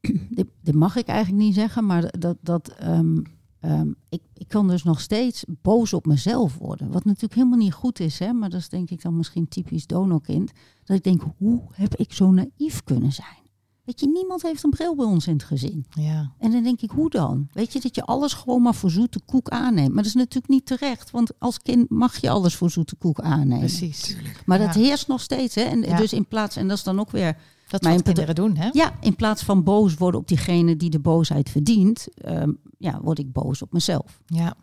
dit, 0.30 0.46
dit 0.60 0.74
mag 0.74 0.96
ik 0.96 1.06
eigenlijk 1.06 1.42
niet 1.44 1.54
zeggen, 1.54 1.86
maar 1.86 2.18
dat, 2.18 2.36
dat 2.40 2.68
ehm, 2.68 3.18
ehm, 3.62 3.92
ik, 4.08 4.22
ik 4.34 4.48
kan 4.48 4.68
dus 4.68 4.82
nog 4.82 5.00
steeds 5.00 5.44
boos 5.62 5.92
op 5.92 6.06
mezelf 6.06 6.58
worden. 6.58 6.90
Wat 6.92 7.04
natuurlijk 7.04 7.34
helemaal 7.34 7.58
niet 7.58 7.72
goed 7.72 8.00
is, 8.00 8.18
hè, 8.18 8.32
maar 8.32 8.50
dat 8.50 8.60
is 8.60 8.68
denk 8.68 8.90
ik 8.90 9.02
dan 9.02 9.16
misschien 9.16 9.48
typisch 9.48 9.86
donorkind. 9.86 10.52
Dat 10.84 10.96
ik 10.96 11.02
denk, 11.02 11.22
hoe 11.38 11.60
heb 11.72 11.94
ik 11.96 12.12
zo 12.12 12.30
naïef 12.30 12.82
kunnen 12.84 13.12
zijn? 13.12 13.40
Weet 13.84 14.00
je, 14.00 14.06
niemand 14.08 14.42
heeft 14.42 14.64
een 14.64 14.70
bril 14.70 14.94
bij 14.96 15.06
ons 15.06 15.26
in 15.26 15.32
het 15.32 15.44
gezin. 15.44 15.86
Ja. 15.90 16.32
En 16.38 16.50
dan 16.50 16.62
denk 16.62 16.80
ik, 16.80 16.90
hoe 16.90 17.10
dan? 17.10 17.48
Weet 17.52 17.72
je, 17.72 17.80
dat 17.80 17.94
je 17.94 18.04
alles 18.04 18.32
gewoon 18.32 18.62
maar 18.62 18.74
voor 18.74 18.90
zoete 18.90 19.20
koek 19.26 19.48
aanneemt. 19.48 19.88
Maar 19.88 19.96
dat 20.02 20.06
is 20.06 20.14
natuurlijk 20.14 20.48
niet 20.52 20.66
terecht, 20.66 21.10
want 21.10 21.30
als 21.38 21.58
kind 21.58 21.90
mag 21.90 22.16
je 22.20 22.30
alles 22.30 22.56
voor 22.56 22.70
zoete 22.70 22.96
koek 22.96 23.20
aannemen. 23.20 23.58
Precies. 23.58 24.16
Maar 24.46 24.58
dat 24.58 24.74
Ja. 24.74 24.80
heerst 24.80 25.08
nog 25.08 25.20
steeds. 25.20 25.54
Hè? 25.54 25.62
En 25.62 25.80
Ja. 25.80 25.96
dus 25.96 26.12
in 26.12 26.26
plaats, 26.26 26.56
en 26.56 26.68
dat 26.68 26.76
is 26.76 26.82
dan 26.84 27.00
ook 27.00 27.10
weer 27.10 27.36
Dat 27.72 27.82
Mijn 27.82 28.02
kinderen 28.02 28.34
doen, 28.34 28.56
hè? 28.56 28.68
ja, 28.72 28.92
in 29.00 29.16
plaats 29.16 29.42
van 29.42 29.64
boos 29.64 29.94
worden 29.94 30.20
op 30.20 30.28
diegene 30.28 30.76
die 30.76 30.90
de 30.90 30.98
boosheid 30.98 31.50
verdient, 31.50 32.08
ehm, 32.14 32.52
ja, 32.78 33.00
word 33.00 33.18
ik 33.18 33.32
boos 33.32 33.62
op 33.62 33.72
mezelf. 33.72 34.22
Ja. 34.26 34.54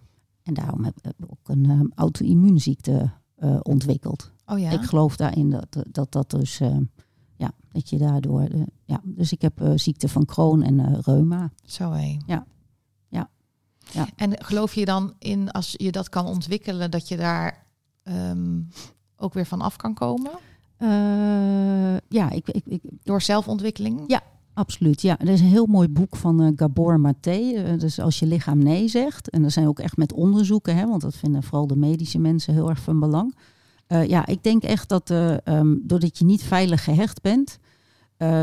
En 0.43 0.53
daarom 0.53 0.83
heb 0.83 0.97
ik 1.01 1.13
ook 1.27 1.49
een 1.49 1.69
ehm, 1.69 1.85
auto-immuunziekte 1.95 3.11
eh, 3.35 3.59
ontwikkeld. 3.61 4.31
Oh 4.45 4.59
ja. 4.59 4.69
Ik 4.69 4.81
geloof 4.81 5.15
daarin 5.15 5.49
dat 5.49 5.83
dat, 5.91 6.11
dat 6.11 6.29
dus, 6.29 6.59
ehm, 6.59 6.83
ja, 7.35 7.51
dat 7.71 7.89
je 7.89 7.97
daardoor, 7.97 8.41
eh, 8.41 8.61
ja, 8.85 9.01
dus 9.03 9.31
ik 9.31 9.41
heb 9.41 9.61
eh, 9.61 9.71
ziekte 9.75 10.09
van 10.09 10.25
Crohn 10.25 10.61
en 10.61 11.01
reuma. 11.01 11.51
Zo 11.65 11.91
hé. 11.91 12.17
Ja. 12.25 12.45
Ja. 13.07 13.29
Ja. 13.91 14.07
En 14.15 14.43
geloof 14.45 14.73
je 14.73 14.85
dan 14.85 15.13
in, 15.19 15.51
als 15.51 15.73
je 15.77 15.91
dat 15.91 16.09
kan 16.09 16.25
ontwikkelen, 16.25 16.91
dat 16.91 17.07
je 17.07 17.17
daar 17.17 17.67
ook 19.15 19.33
weer 19.33 19.45
van 19.45 19.61
af 19.61 19.75
kan 19.75 19.93
komen? 19.93 20.31
Eh, 20.79 21.97
ja, 22.09 22.29
ik, 22.29 22.49
ik, 22.49 22.63
ik, 22.65 22.81
Door 23.03 23.21
zelfontwikkeling? 23.21 24.03
Ja. 24.07 24.21
Absoluut, 24.53 25.01
ja. 25.01 25.19
Er 25.19 25.27
is 25.27 25.41
een 25.41 25.47
heel 25.47 25.65
mooi 25.65 25.87
boek 25.87 26.15
van 26.15 26.41
eh, 26.41 26.51
Gabor 26.55 26.99
Maté. 26.99 27.53
eh, 27.55 27.79
dus 27.79 27.99
als 27.99 28.19
je 28.19 28.25
lichaam 28.25 28.57
nee 28.63 28.87
zegt. 28.87 29.29
En 29.29 29.43
er 29.43 29.51
zijn 29.51 29.67
ook 29.67 29.79
echt 29.79 29.97
met 29.97 30.13
onderzoeken, 30.13 30.75
hè, 30.75 30.87
want 30.87 31.01
dat 31.01 31.15
vinden 31.15 31.43
vooral 31.43 31.67
de 31.67 31.75
medische 31.75 32.19
mensen 32.19 32.53
heel 32.53 32.69
erg 32.69 32.79
van 32.79 32.99
belang. 32.99 33.35
Ja, 34.07 34.25
ik 34.25 34.43
denk 34.43 34.63
echt 34.63 34.89
dat 34.89 35.09
ehm, 35.09 35.75
doordat 35.81 36.17
je 36.17 36.25
niet 36.25 36.43
veilig 36.43 36.83
gehecht 36.83 37.21
bent, 37.21 37.59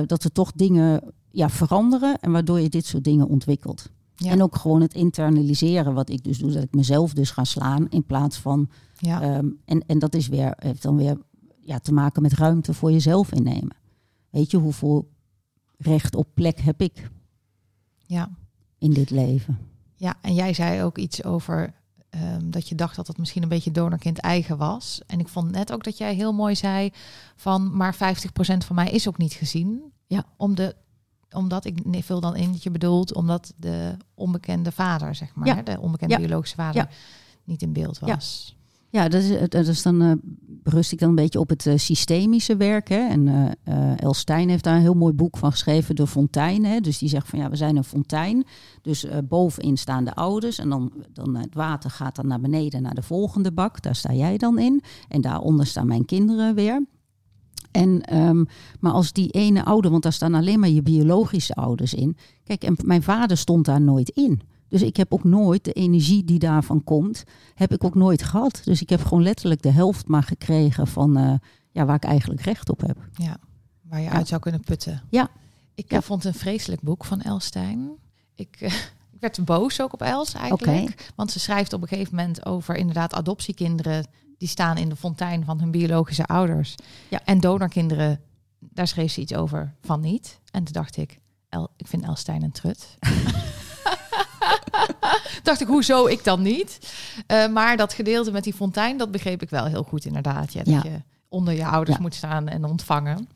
dat 0.07 0.25
er 0.25 0.33
toch 0.33 0.53
dingen 0.53 1.01
ja, 1.31 1.49
veranderen 1.49 2.19
en 2.21 2.33
waardoor 2.33 2.61
je 2.61 2.69
dit 2.69 2.87
soort 2.87 3.05
dingen 3.05 3.29
ontwikkelt. 3.29 3.91
Ja. 4.15 4.31
En 4.31 4.43
ook 4.43 4.57
gewoon 4.57 4.81
het 4.81 4.95
internaliseren, 4.95 5.95
wat 5.95 6.11
ik 6.11 6.25
dus 6.25 6.39
doe, 6.39 6.53
dat 6.53 6.63
ik 6.63 6.75
mezelf 6.75 7.13
dus 7.13 7.31
ga 7.31 7.45
slaan 7.45 7.87
in 7.89 8.05
plaats 8.05 8.39
van. 8.39 8.69
Ja. 8.99 9.23
ehm, 9.23 9.49
en, 9.65 9.85
en 9.87 9.99
dat 9.99 10.15
is 10.15 10.29
weer, 10.29 10.55
heeft 10.57 10.83
dan 10.83 10.97
weer 10.97 11.17
ja, 11.67 11.79
te 11.79 11.93
maken 11.93 12.23
met 12.23 12.33
ruimte 12.33 12.75
voor 12.75 12.93
jezelf 12.93 13.33
innemen. 13.33 13.77
Weet 14.31 14.51
je, 14.51 14.57
hoeveel 14.57 15.09
recht 15.79 16.15
op 16.15 16.29
plek 16.35 16.61
heb 16.61 16.81
ik 16.81 17.11
ja. 18.07 18.31
in 18.79 18.93
dit 18.93 19.11
leven? 19.11 19.59
Ja, 19.95 20.15
en 20.21 20.35
jij 20.35 20.55
zei 20.55 20.83
ook 20.83 20.99
iets 20.99 21.25
over 21.25 21.75
ehm, 22.11 22.51
dat 22.51 22.69
je 22.69 22.75
dacht 22.75 22.97
dat 22.97 23.07
het 23.07 23.19
misschien 23.19 23.43
een 23.43 23.49
beetje 23.49 23.71
donorkind 23.71 24.19
eigen 24.19 24.57
was. 24.57 25.01
En 25.07 25.21
ik 25.21 25.29
vond 25.29 25.51
net 25.51 25.73
ook 25.73 25.85
dat 25.85 25.99
jij 25.99 26.15
heel 26.15 26.33
mooi 26.33 26.57
zei 26.57 26.91
van, 27.37 27.77
maar 27.77 27.95
50% 27.95 27.99
van 28.39 28.75
mij 28.75 28.91
is 28.91 29.09
ook 29.09 29.19
niet 29.19 29.33
gezien. 29.33 29.93
Ja. 30.07 30.25
Om 30.37 30.55
de, 30.55 30.75
omdat, 31.31 31.65
ik 31.65 31.85
nee, 31.85 32.05
vul 32.05 32.21
dan 32.21 32.37
in 32.37 32.53
dat 32.53 32.63
je 32.63 32.71
bedoelt, 32.71 33.15
omdat 33.15 33.53
de 33.57 33.97
onbekende 34.15 34.73
vader, 34.73 35.15
zeg 35.15 35.35
maar, 35.35 35.47
Ja. 35.47 35.63
de 35.63 35.81
onbekende 35.81 36.15
Ja. 36.15 36.21
biologische 36.21 36.57
vader, 36.57 36.83
Ja. 36.83 36.89
niet 37.45 37.63
in 37.63 37.73
beeld 37.73 37.99
Ja. 38.01 38.07
was. 38.07 38.57
Ja, 38.97 39.09
dat 39.09 39.23
is, 39.23 39.49
dat 39.49 39.67
is 39.67 39.83
dan, 39.83 40.03
eh, 40.03 40.13
berust 40.47 40.93
ik 40.93 40.99
dan 40.99 41.09
een 41.09 41.15
beetje 41.15 41.41
op 41.41 41.49
het 41.49 41.67
eh, 41.67 41.77
systemische 41.77 42.57
werk. 42.57 42.89
Hè? 42.89 43.09
En 43.09 43.29
eh 43.29 43.51
eh, 43.77 44.01
El 44.01 44.15
Stein 44.15 44.49
heeft 44.49 44.65
daar 44.65 44.75
een 44.75 44.81
heel 44.81 44.95
mooi 44.95 45.13
boek 45.13 45.37
van 45.37 45.51
geschreven, 45.51 45.95
De 45.95 46.07
Fontein. 46.07 46.65
Hè? 46.65 46.81
Dus 46.81 46.99
die 46.99 47.09
zegt 47.09 47.29
van 47.29 47.39
ja, 47.39 47.51
we 47.51 47.57
zijn 47.57 47.77
een 47.77 47.85
fontein. 47.85 48.45
Dus 48.83 49.05
eh, 49.05 49.19
bovenin 49.29 49.77
staan 49.77 50.05
de 50.05 50.15
ouders. 50.15 50.59
En 50.59 50.69
dan, 50.69 50.93
dan 51.13 51.37
het 51.37 51.55
water 51.55 51.91
gaat 51.91 52.17
dan 52.17 52.27
naar 52.27 52.41
beneden 52.41 52.83
naar 52.83 52.95
de 52.95 53.03
volgende 53.03 53.53
bak. 53.53 53.83
Daar 53.83 53.95
sta 53.95 54.13
jij 54.13 54.37
dan 54.37 54.59
in. 54.59 54.83
En 55.09 55.21
daaronder 55.21 55.67
staan 55.67 55.87
mijn 55.87 56.05
kinderen 56.05 56.55
weer. 56.55 56.87
En, 57.71 58.01
ehm, 58.01 58.45
maar 58.81 58.93
als 58.93 59.13
die 59.13 59.31
ene 59.31 59.65
ouder, 59.65 59.91
want 59.91 60.03
daar 60.03 60.13
staan 60.13 60.35
alleen 60.35 60.61
maar 60.61 60.69
je 60.69 60.83
biologische 60.83 61.55
ouders 61.55 61.95
in. 61.95 62.17
Kijk, 62.45 62.65
en 62.65 62.77
mijn 62.85 63.03
vader 63.03 63.37
stond 63.37 63.65
daar 63.65 63.81
nooit 63.81 64.09
in. 64.09 64.41
Dus 64.69 64.83
ik 64.83 64.97
heb 64.97 65.13
ook 65.13 65.25
nooit 65.25 65.65
de 65.65 65.73
energie 65.73 66.25
die 66.25 66.39
daarvan 66.39 66.85
komt, 66.85 67.25
heb 67.55 67.73
ik 67.73 67.85
ook 67.85 67.95
nooit 67.95 68.23
gehad. 68.23 68.61
Dus 68.65 68.81
ik 68.83 68.89
heb 68.89 69.05
gewoon 69.05 69.23
letterlijk 69.23 69.63
de 69.63 69.71
helft 69.71 70.09
maar 70.09 70.23
gekregen 70.23 70.87
van 70.87 71.17
eh, 71.17 71.33
ja, 71.73 71.85
waar 71.85 71.97
ik 71.97 72.05
eigenlijk 72.05 72.41
recht 72.41 72.69
op 72.71 72.81
heb. 72.81 72.97
Ja, 73.13 73.37
waar 73.83 74.01
je 74.01 74.05
Ja. 74.07 74.13
uit 74.13 74.29
zou 74.29 74.41
kunnen 74.41 74.61
putten. 74.61 75.03
Ja. 75.11 75.29
Ik 75.75 75.91
Ja. 75.91 75.97
eh, 75.97 76.03
vond 76.03 76.25
een 76.25 76.35
vreselijk 76.35 76.83
boek 76.83 77.05
van 77.05 77.21
Elstein. 77.23 77.91
Ik, 78.35 78.57
eh, 78.61 78.73
ik 79.15 79.21
werd 79.21 79.45
boos 79.45 79.81
ook 79.81 79.93
op 79.93 80.03
Els 80.03 80.35
eigenlijk. 80.35 81.13
Want 81.17 81.31
ze 81.31 81.39
schrijft 81.41 81.73
op 81.73 81.83
een 81.83 81.89
gegeven 81.89 82.15
moment 82.17 82.47
over 82.47 82.75
inderdaad 82.77 83.15
adoptiekinderen... 83.15 84.07
die 84.39 84.49
staan 84.49 84.77
in 84.77 84.89
de 84.89 84.97
fontein 84.97 85.45
van 85.45 85.61
hun 85.61 85.71
biologische 85.71 86.27
ouders. 86.27 86.75
Ja. 87.11 87.21
En 87.25 87.41
donorkinderen, 87.41 88.21
daar 88.59 88.89
schreef 88.89 89.13
ze 89.13 89.21
iets 89.21 89.35
over 89.35 89.75
van 89.81 90.01
niet. 90.01 90.41
En 90.51 90.65
toen 90.65 90.73
dacht 90.73 90.97
ik, 90.97 91.19
El, 91.49 91.71
ik 91.77 91.87
vind 91.87 92.03
Elstein 92.03 92.43
een 92.43 92.53
trut. 92.53 92.87
dacht 95.43 95.61
ik, 95.61 95.67
hoezo 95.67 96.07
ik 96.07 96.25
dan 96.25 96.43
niet? 96.43 96.95
Eh, 97.27 97.49
maar 97.49 97.77
dat 97.77 97.93
gedeelte 97.93 98.31
met 98.31 98.45
die 98.45 98.55
fontein, 98.55 98.97
dat 98.99 99.11
begreep 99.11 99.43
ik 99.43 99.51
wel 99.51 99.65
heel 99.65 99.83
goed 99.83 100.05
inderdaad. 100.05 100.53
Ja, 100.53 100.63
dat 100.63 100.73
Ja. 100.75 100.81
je 100.85 101.03
onder 101.29 101.55
je 101.55 101.67
ouders 101.67 101.97
Ja. 101.97 102.03
moet 102.03 102.15
staan 102.15 102.49
en 102.49 102.65
ontvangen. 102.65 103.29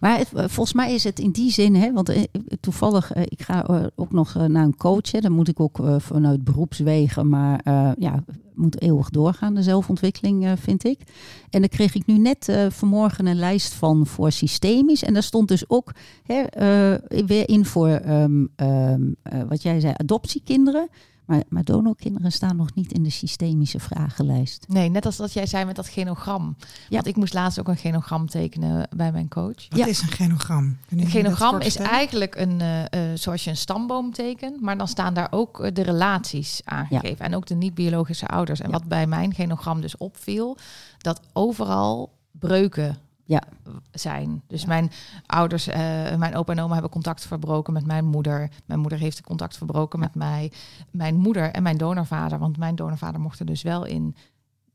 Maar 0.00 0.18
het, 0.18 0.32
eh, 0.32 0.44
volgens 0.48 0.72
mij 0.76 0.94
is 0.94 1.04
het 1.04 1.18
in 1.18 1.30
die 1.30 1.50
zin, 1.52 1.74
hè, 1.74 1.92
want 1.92 2.08
eh, 2.08 2.22
toevallig, 2.60 3.12
ik 3.14 3.42
ga 3.42 3.88
ook 3.96 4.12
nog 4.12 4.34
naar 4.34 4.64
een 4.64 4.76
coach. 4.76 5.12
Hè, 5.12 5.20
dan 5.20 5.32
moet 5.32 5.48
ik 5.48 5.60
ook 5.60 5.78
vanuit 5.98 6.44
beroepswegen, 6.44 7.28
maar 7.28 7.60
ja, 7.98 8.24
moet 8.56 8.80
eeuwig 8.80 9.10
doorgaan, 9.10 9.54
de 9.54 9.62
zelfontwikkeling, 9.62 10.44
eh, 10.44 10.52
vind 10.56 10.84
ik. 10.84 10.98
En 11.50 11.60
daar 11.60 11.68
kreeg 11.68 11.94
ik 11.94 12.06
nu 12.06 12.18
net 12.18 12.48
eh, 12.48 12.66
vanmorgen 12.70 13.26
een 13.26 13.38
lijst 13.38 13.72
van 13.72 14.06
voor 14.06 14.32
systemisch. 14.32 15.02
En 15.02 15.12
daar 15.12 15.22
stond 15.22 15.48
dus 15.48 15.68
ook 15.68 15.92
hè, 16.22 16.42
eh, 16.42 17.24
weer 17.26 17.48
in 17.48 17.64
voor 17.64 17.88
ehm, 17.88 18.46
ehm, 18.56 19.02
eh, 19.22 19.40
wat 19.48 19.62
jij 19.62 19.80
zei, 19.80 19.94
adoptiekinderen. 19.96 20.88
Maar, 21.26 21.42
maar 21.48 21.64
donorkinderen 21.64 22.32
staan 22.32 22.56
nog 22.56 22.74
niet 22.74 22.92
in 22.92 23.02
de 23.02 23.10
systemische 23.10 23.80
vragenlijst. 23.80 24.64
Nee, 24.68 24.88
net 24.88 25.06
als 25.06 25.16
dat 25.16 25.32
jij 25.32 25.46
zei 25.46 25.64
met 25.64 25.76
dat 25.76 25.88
genogram. 25.88 26.56
Ja. 26.58 26.66
Want 26.88 27.06
ik 27.06 27.16
moest 27.16 27.34
laatst 27.34 27.58
ook 27.60 27.68
een 27.68 27.76
genogram 27.76 28.28
tekenen 28.28 28.88
bij 28.96 29.12
mijn 29.12 29.28
coach. 29.28 29.68
Wat 29.68 29.78
Ja. 29.78 29.86
is 29.86 30.00
een 30.02 30.08
genogram? 30.08 30.76
Een 30.88 31.06
genogram 31.06 31.60
is 31.60 31.76
eigenlijk 31.76 32.34
een, 32.34 32.60
eh, 32.60 32.84
eh, 33.12 33.18
zoals 33.18 33.44
je 33.44 33.50
een 33.50 33.56
stamboom 33.56 34.12
tekent, 34.12 34.60
maar 34.60 34.78
dan 34.78 34.88
staan 34.88 35.14
daar 35.14 35.28
ook 35.30 35.60
eh, 35.60 35.74
de 35.74 35.82
relaties 35.82 36.60
aangegeven 36.64 37.24
en 37.24 37.34
ook 37.34 37.46
de 37.46 37.54
niet-biologische 37.54 38.26
ouders. 38.26 38.60
En 38.60 38.66
Ja. 38.70 38.72
wat 38.72 38.84
bij 38.88 39.06
mijn 39.06 39.34
genogram 39.34 39.80
dus 39.80 39.96
opviel, 39.96 40.56
dat 40.98 41.20
overal 41.32 42.12
breuken 42.30 42.98
Ja. 43.28 43.42
zijn. 43.90 44.42
Dus 44.46 44.60
Ja. 44.62 44.68
mijn 44.68 44.90
ouders, 45.26 45.66
eh, 45.66 45.78
mijn 46.16 46.34
opa 46.34 46.52
en 46.52 46.60
oma 46.60 46.72
hebben 46.72 46.90
contact 46.90 47.26
verbroken 47.26 47.72
met 47.72 47.86
mijn 47.86 48.04
moeder. 48.04 48.50
Mijn 48.64 48.80
moeder 48.80 48.98
heeft 48.98 49.20
contact 49.20 49.56
verbroken 49.56 49.98
met 49.98 50.14
mij. 50.14 50.52
Mijn 50.90 51.16
moeder 51.16 51.50
en 51.50 51.62
mijn 51.62 51.76
donorvader, 51.76 52.38
want 52.38 52.58
mijn 52.58 52.74
donorvader 52.74 53.20
mocht 53.20 53.38
er 53.40 53.46
dus 53.46 53.62
wel 53.62 53.84
in. 53.84 54.16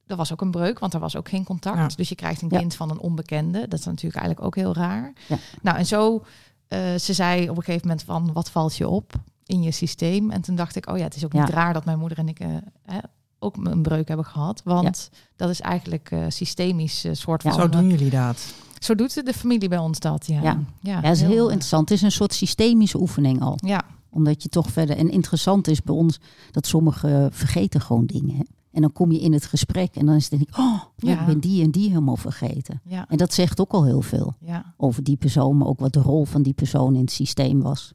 Dat 0.06 0.18
was 0.18 0.32
ook 0.32 0.42
een 0.42 0.52
breuk, 0.52 0.80
want 0.80 0.94
er 0.94 1.00
was 1.00 1.16
ook 1.16 1.30
geen 1.30 1.44
contact. 1.44 1.78
Ja. 1.78 1.88
Dus 1.96 2.10
je 2.10 2.16
krijgt 2.16 2.42
een 2.42 2.50
kind 2.50 2.76
van 2.76 2.90
een 2.90 3.00
onbekende. 3.00 3.68
Dat 3.68 3.80
is 3.80 3.86
natuurlijk 3.86 4.16
eigenlijk 4.22 4.46
ook 4.46 4.56
heel 4.56 4.74
raar. 4.74 5.14
Nou, 5.62 5.78
en 5.78 5.86
zo, 5.86 6.24
eh, 6.68 6.80
ze 6.96 7.14
zei 7.14 7.50
op 7.50 7.58
een 7.58 7.64
gegeven 7.64 7.88
moment 7.88 8.06
van, 8.06 8.34
wat 8.34 8.50
valt 8.50 8.76
je 8.76 8.88
op 8.88 9.14
in 9.46 9.62
je 9.62 9.72
systeem? 9.72 10.32
En 10.32 10.42
toen 10.42 10.56
dacht 10.56 10.76
ik, 10.76 10.90
oh 10.90 10.98
ja, 10.98 11.04
het 11.04 11.16
is 11.16 11.26
ook 11.26 11.34
niet 11.34 11.50
raar 11.50 11.74
dat 11.74 11.86
mijn 11.86 12.00
moeder 12.00 12.18
en 12.18 12.28
ik 12.28 12.40
eh, 12.40 12.98
ook 13.42 13.58
een 13.58 13.82
breuk 13.82 14.08
hebben 14.08 14.26
gehad. 14.26 14.62
Want 14.64 15.10
dat 15.36 15.50
is 15.50 15.62
eigenlijk 15.62 16.12
eh, 16.12 16.26
systemisch 16.28 17.04
eh, 17.04 17.14
soort 17.14 17.42
van... 17.42 17.54
Zo 17.54 17.70
doen 17.70 17.90
jullie 17.90 18.10
dat. 18.10 18.54
Zo 18.80 18.96
doet 18.96 19.26
de 19.26 19.34
familie 19.34 19.70
bij 19.70 19.78
ons 19.78 20.00
dat, 20.00 20.28
ja. 20.28 20.42
Ja. 20.42 20.60
ja, 20.82 20.92
Ja, 20.94 21.02
dat 21.02 21.12
is 21.12 21.22
heel 21.22 21.46
eh, 21.46 21.52
interessant. 21.52 21.90
Het 21.90 21.98
is 21.98 22.04
een 22.04 22.12
soort 22.12 22.34
systemische 22.34 23.00
oefening 23.00 23.42
al. 23.42 23.58
Ja, 23.66 23.82
Omdat 24.10 24.44
je 24.44 24.50
toch 24.50 24.70
verder. 24.70 24.98
En 24.98 25.10
interessant 25.10 25.68
is 25.68 25.82
bij 25.82 25.96
ons 25.96 26.20
dat 26.52 26.68
sommigen 26.68 27.34
vergeten 27.34 27.82
gewoon 27.82 28.06
dingen. 28.06 28.36
Hè? 28.36 28.44
En 28.72 28.82
dan 28.82 28.92
kom 28.92 29.12
je 29.12 29.20
in 29.20 29.34
het 29.34 29.46
gesprek 29.46 29.96
en 29.96 30.06
dan 30.06 30.16
is 30.16 30.30
het 30.30 30.32
denk 30.32 30.50
ik, 30.50 30.58
oh, 30.58 30.82
ja. 30.96 31.12
Ja. 31.12 31.20
ik 31.20 31.26
ben 31.26 31.40
die 31.40 31.64
en 31.64 31.72
die 31.72 31.90
helemaal 31.90 32.18
vergeten. 32.18 32.82
ja, 32.84 33.06
En 33.10 33.18
dat 33.18 33.34
zegt 33.34 33.60
ook 33.60 33.72
al 33.72 33.84
heel 33.86 34.02
veel 34.02 34.34
ja. 34.40 34.74
over 34.78 35.04
die 35.04 35.18
persoon, 35.18 35.58
maar 35.58 35.68
ook 35.68 35.80
wat 35.80 35.94
de 35.94 36.02
rol 36.02 36.26
van 36.26 36.42
die 36.42 36.54
persoon 36.54 36.94
in 36.94 37.02
het 37.02 37.12
systeem 37.12 37.62
was. 37.62 37.94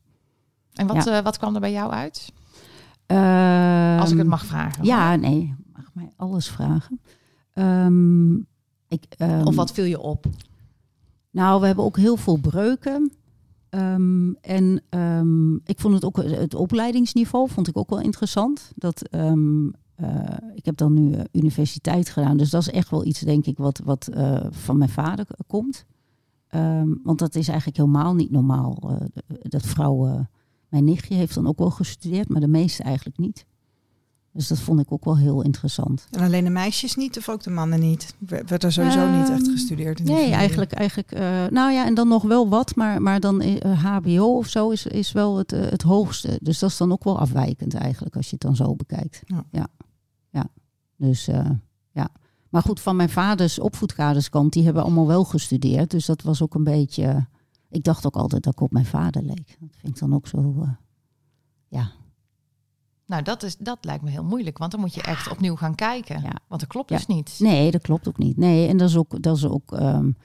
En 0.73 0.87
wat, 0.87 1.07
eh, 1.07 1.21
wat 1.21 1.39
kwam 1.39 1.55
er 1.55 1.61
bij 1.61 1.73
jou 1.73 1.93
uit? 1.93 2.33
Als 3.07 4.11
ik 4.11 4.17
het 4.17 4.19
Ehm, 4.19 4.29
mag 4.29 4.47
vragen. 4.47 4.85
Ja, 4.85 5.17
nee, 5.17 5.41
je 5.47 5.55
mag 5.73 5.91
mij 5.93 6.11
alles 6.17 6.49
vragen. 6.49 7.01
Ehm, 7.53 8.35
ik, 8.89 9.05
ehm, 9.09 9.47
Of 9.47 9.55
wat 9.55 9.73
viel 9.73 9.85
je 9.85 10.01
op? 10.01 10.27
Nou, 11.31 11.61
we 11.61 11.67
hebben 11.67 11.85
ook 11.85 11.97
heel 11.97 12.17
veel 12.17 12.37
breuken. 12.37 13.13
En 14.41 14.83
ik 15.65 15.81
vond 15.81 15.95
het 15.95 16.05
ook 16.05 16.17
het 16.17 16.55
opleidingsniveau 16.55 17.49
vond 17.49 17.69
ik 17.69 17.77
ook 17.77 17.91
wel 17.91 18.01
interessant. 18.01 18.73
Dat 18.75 19.03
eh, 19.97 20.37
ik 20.55 20.65
heb 20.65 20.77
dan 20.77 20.93
nu 20.93 21.13
eh, 21.13 21.25
universiteit 21.33 22.09
gedaan, 22.09 22.37
dus 22.37 22.51
dat 22.51 22.61
is 22.61 22.71
echt 22.71 22.91
wel 22.91 23.05
iets, 23.05 23.21
denk 23.21 23.47
ik, 23.47 23.59
wat, 23.59 23.81
wat 23.85 24.07
eh, 24.07 24.47
van 24.51 24.79
mijn 24.79 24.91
vader 24.91 25.27
komt. 25.47 25.85
Want 27.03 27.19
dat 27.19 27.35
is 27.35 27.49
eigenlijk 27.49 27.79
helemaal 27.79 28.15
niet 28.15 28.31
normaal. 28.31 29.01
dat 29.43 29.67
vrouwen. 29.67 30.31
Mijn 30.77 30.89
nichtje 30.89 31.15
heeft 31.15 31.35
dan 31.35 31.47
ook 31.47 31.59
wel 31.59 31.71
gestudeerd, 31.71 32.29
maar 32.29 32.41
de 32.41 32.49
meeste 32.49 32.83
eigenlijk 32.83 33.19
niet. 33.19 33.47
Dus 34.33 34.49
dat 34.49 34.59
vond 34.59 34.81
ik 34.81 34.93
ook 34.93 35.05
wel 35.05 35.17
heel 35.17 35.43
interessant. 35.43 36.07
En 36.11 36.21
alleen 36.23 36.45
de 36.45 36.51
meisjes 36.51 36.95
niet 36.95 37.19
of 37.19 37.29
ook 37.29 37.43
de 37.43 37.51
mannen 37.51 37.81
niet? 37.81 38.15
Werd 38.19 38.63
er 38.65 38.73
sowieso 38.73 39.11
niet 39.11 39.29
echt 39.31 39.43
Ehm, 39.43 39.51
gestudeerd? 39.51 39.99
In 39.99 40.05
Nee, 40.05 40.15
familie? 40.15 40.35
eigenlijk, 40.35 40.73
eigenlijk 40.73 41.13
uh, 41.13 41.47
nou 41.47 41.73
ja, 41.73 41.87
en 41.87 41.95
dan 41.95 42.09
nog 42.09 42.23
wel 42.23 42.49
wat, 42.49 42.75
maar, 42.75 43.03
maar 43.03 43.21
dan 43.21 43.43
uh, 43.43 43.85
HBO 43.85 44.37
of 44.37 44.47
zo 44.49 44.71
is, 44.71 44.87
is 44.87 45.13
wel 45.13 45.37
het, 45.37 45.51
het 45.51 45.83
hoogste. 45.83 46.39
Dus 46.43 46.59
dat 46.59 46.71
is 46.71 46.77
dan 46.77 46.93
ook 46.93 47.05
wel 47.05 47.19
afwijkend 47.19 47.75
eigenlijk, 47.75 48.17
als 48.17 48.25
je 48.27 48.33
het 48.33 48.41
dan 48.41 48.57
zo 48.57 48.75
bekijkt. 48.75 49.23
Ja. 49.27 49.45
Ja, 49.51 49.67
ja. 50.31 50.47
dus 50.97 51.25
ja. 51.93 52.09
Maar 52.49 52.63
goed, 52.63 52.81
van 52.81 52.97
mijn 52.97 53.09
vaders 53.11 53.59
opvoedkaderskant, 53.59 54.53
die 54.53 54.65
hebben 54.65 54.83
allemaal 54.83 55.07
wel 55.07 55.25
gestudeerd. 55.25 55.91
Dus 55.91 56.07
dat 56.07 56.23
was 56.23 56.43
ook 56.43 56.55
een 56.55 56.65
beetje, 56.65 57.27
ik 57.71 57.85
dacht 57.85 58.07
ook 58.07 58.17
altijd 58.17 58.43
dat 58.43 58.53
ik 58.53 58.61
op 58.61 58.73
mijn 58.73 58.87
vader 58.87 59.23
leek. 59.23 59.57
Dat 59.61 59.77
vind 59.77 59.95
ik 59.95 59.99
dan 59.99 60.15
ook 60.15 60.27
zo, 60.27 60.55
uh, 60.59 60.71
ja. 61.69 61.91
Nou, 63.07 63.23
dat, 63.23 63.43
is, 63.43 63.57
dat 63.57 63.85
lijkt 63.85 64.03
me 64.03 64.11
heel 64.11 64.25
moeilijk, 64.25 64.59
want 64.59 64.71
dan 64.71 64.81
moet 64.81 64.95
je 64.95 65.03
echt 65.03 65.31
opnieuw 65.31 65.57
gaan 65.57 65.75
kijken. 65.75 66.23
Ja. 66.23 66.35
Want 66.49 66.61
dat 66.61 66.71
klopt 66.71 66.91
Ja. 66.91 66.97
dus 66.97 67.07
niet. 67.07 67.37
Nee, 67.39 67.71
dat 67.71 67.83
klopt 67.83 68.09
ook 68.09 68.19
niet. 68.19 68.37
Nee, 68.37 68.69
en 68.69 68.77
dat 68.77 68.89
is 68.89 68.97
ook, 68.97 69.23
dat 69.23 69.37
is 69.37 69.45
ook 69.47 69.81
um, 69.81 70.17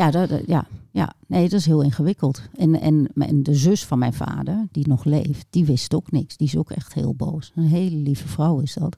ja, 0.00 0.10
dat, 0.10 0.28
dat, 0.28 0.42
ja, 0.46 0.66
ja, 0.90 1.12
nee, 1.26 1.48
dat 1.48 1.58
is 1.58 1.66
heel 1.66 1.82
ingewikkeld. 1.82 2.42
En, 2.54 2.80
en, 2.80 3.10
en 3.14 3.42
de 3.42 3.54
zus 3.54 3.84
van 3.84 3.98
mijn 3.98 4.12
vader, 4.12 4.68
die 4.70 4.88
nog 4.88 5.04
leeft, 5.04 5.46
die 5.50 5.64
wist 5.64 5.94
ook 5.94 6.10
niks. 6.10 6.36
Die 6.36 6.46
is 6.46 6.56
ook 6.56 6.70
echt 6.70 6.94
heel 6.94 7.14
boos. 7.14 7.52
Een 7.54 7.66
hele 7.66 7.96
lieve 7.96 8.28
vrouw 8.28 8.60
is 8.60 8.74
dat. 8.74 8.96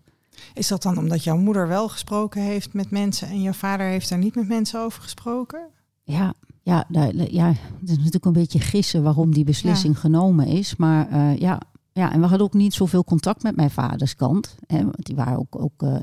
Is 0.55 0.69
dat 0.69 0.83
dan 0.83 0.99
omdat 0.99 1.25
jouw 1.25 1.37
moeder 1.37 1.69
wel 1.69 1.89
gesproken 1.89 2.43
heeft 2.43 2.73
met 2.73 2.91
mensen 2.91 3.29
en 3.29 3.43
jouw 3.43 3.53
vader 3.53 3.87
heeft 3.87 4.09
daar 4.09 4.19
niet 4.19 4.35
met 4.35 4.49
mensen 4.49 4.81
over 4.81 5.03
gesproken? 5.03 5.69
Ja, 6.03 6.35
ja, 6.63 6.87
ja 7.31 7.47
het 7.81 7.89
is 7.91 7.97
natuurlijk 7.97 8.25
een 8.25 8.33
beetje 8.33 8.61
gissen 8.61 9.03
waarom 9.03 9.35
die 9.35 9.45
beslissing 9.45 9.95
ja. 9.95 10.01
genomen 10.01 10.47
is. 10.47 10.77
Maar 10.77 11.13
uh, 11.13 11.37
ja, 11.37 11.61
ja, 11.93 12.13
en 12.13 12.21
we 12.21 12.27
hadden 12.27 12.47
ook 12.47 12.55
niet 12.55 12.75
zoveel 12.75 13.05
contact 13.05 13.43
met 13.43 13.57
mijn 13.57 13.71
vaders 13.71 14.17
kant. 14.17 14.57
Hè, 14.67 14.83
want 14.83 15.05
die 15.07 15.17
waren 15.17 15.39
ook, 15.39 15.63
ook 15.63 15.83
uh, 15.83 15.95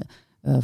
uh, 0.43 0.57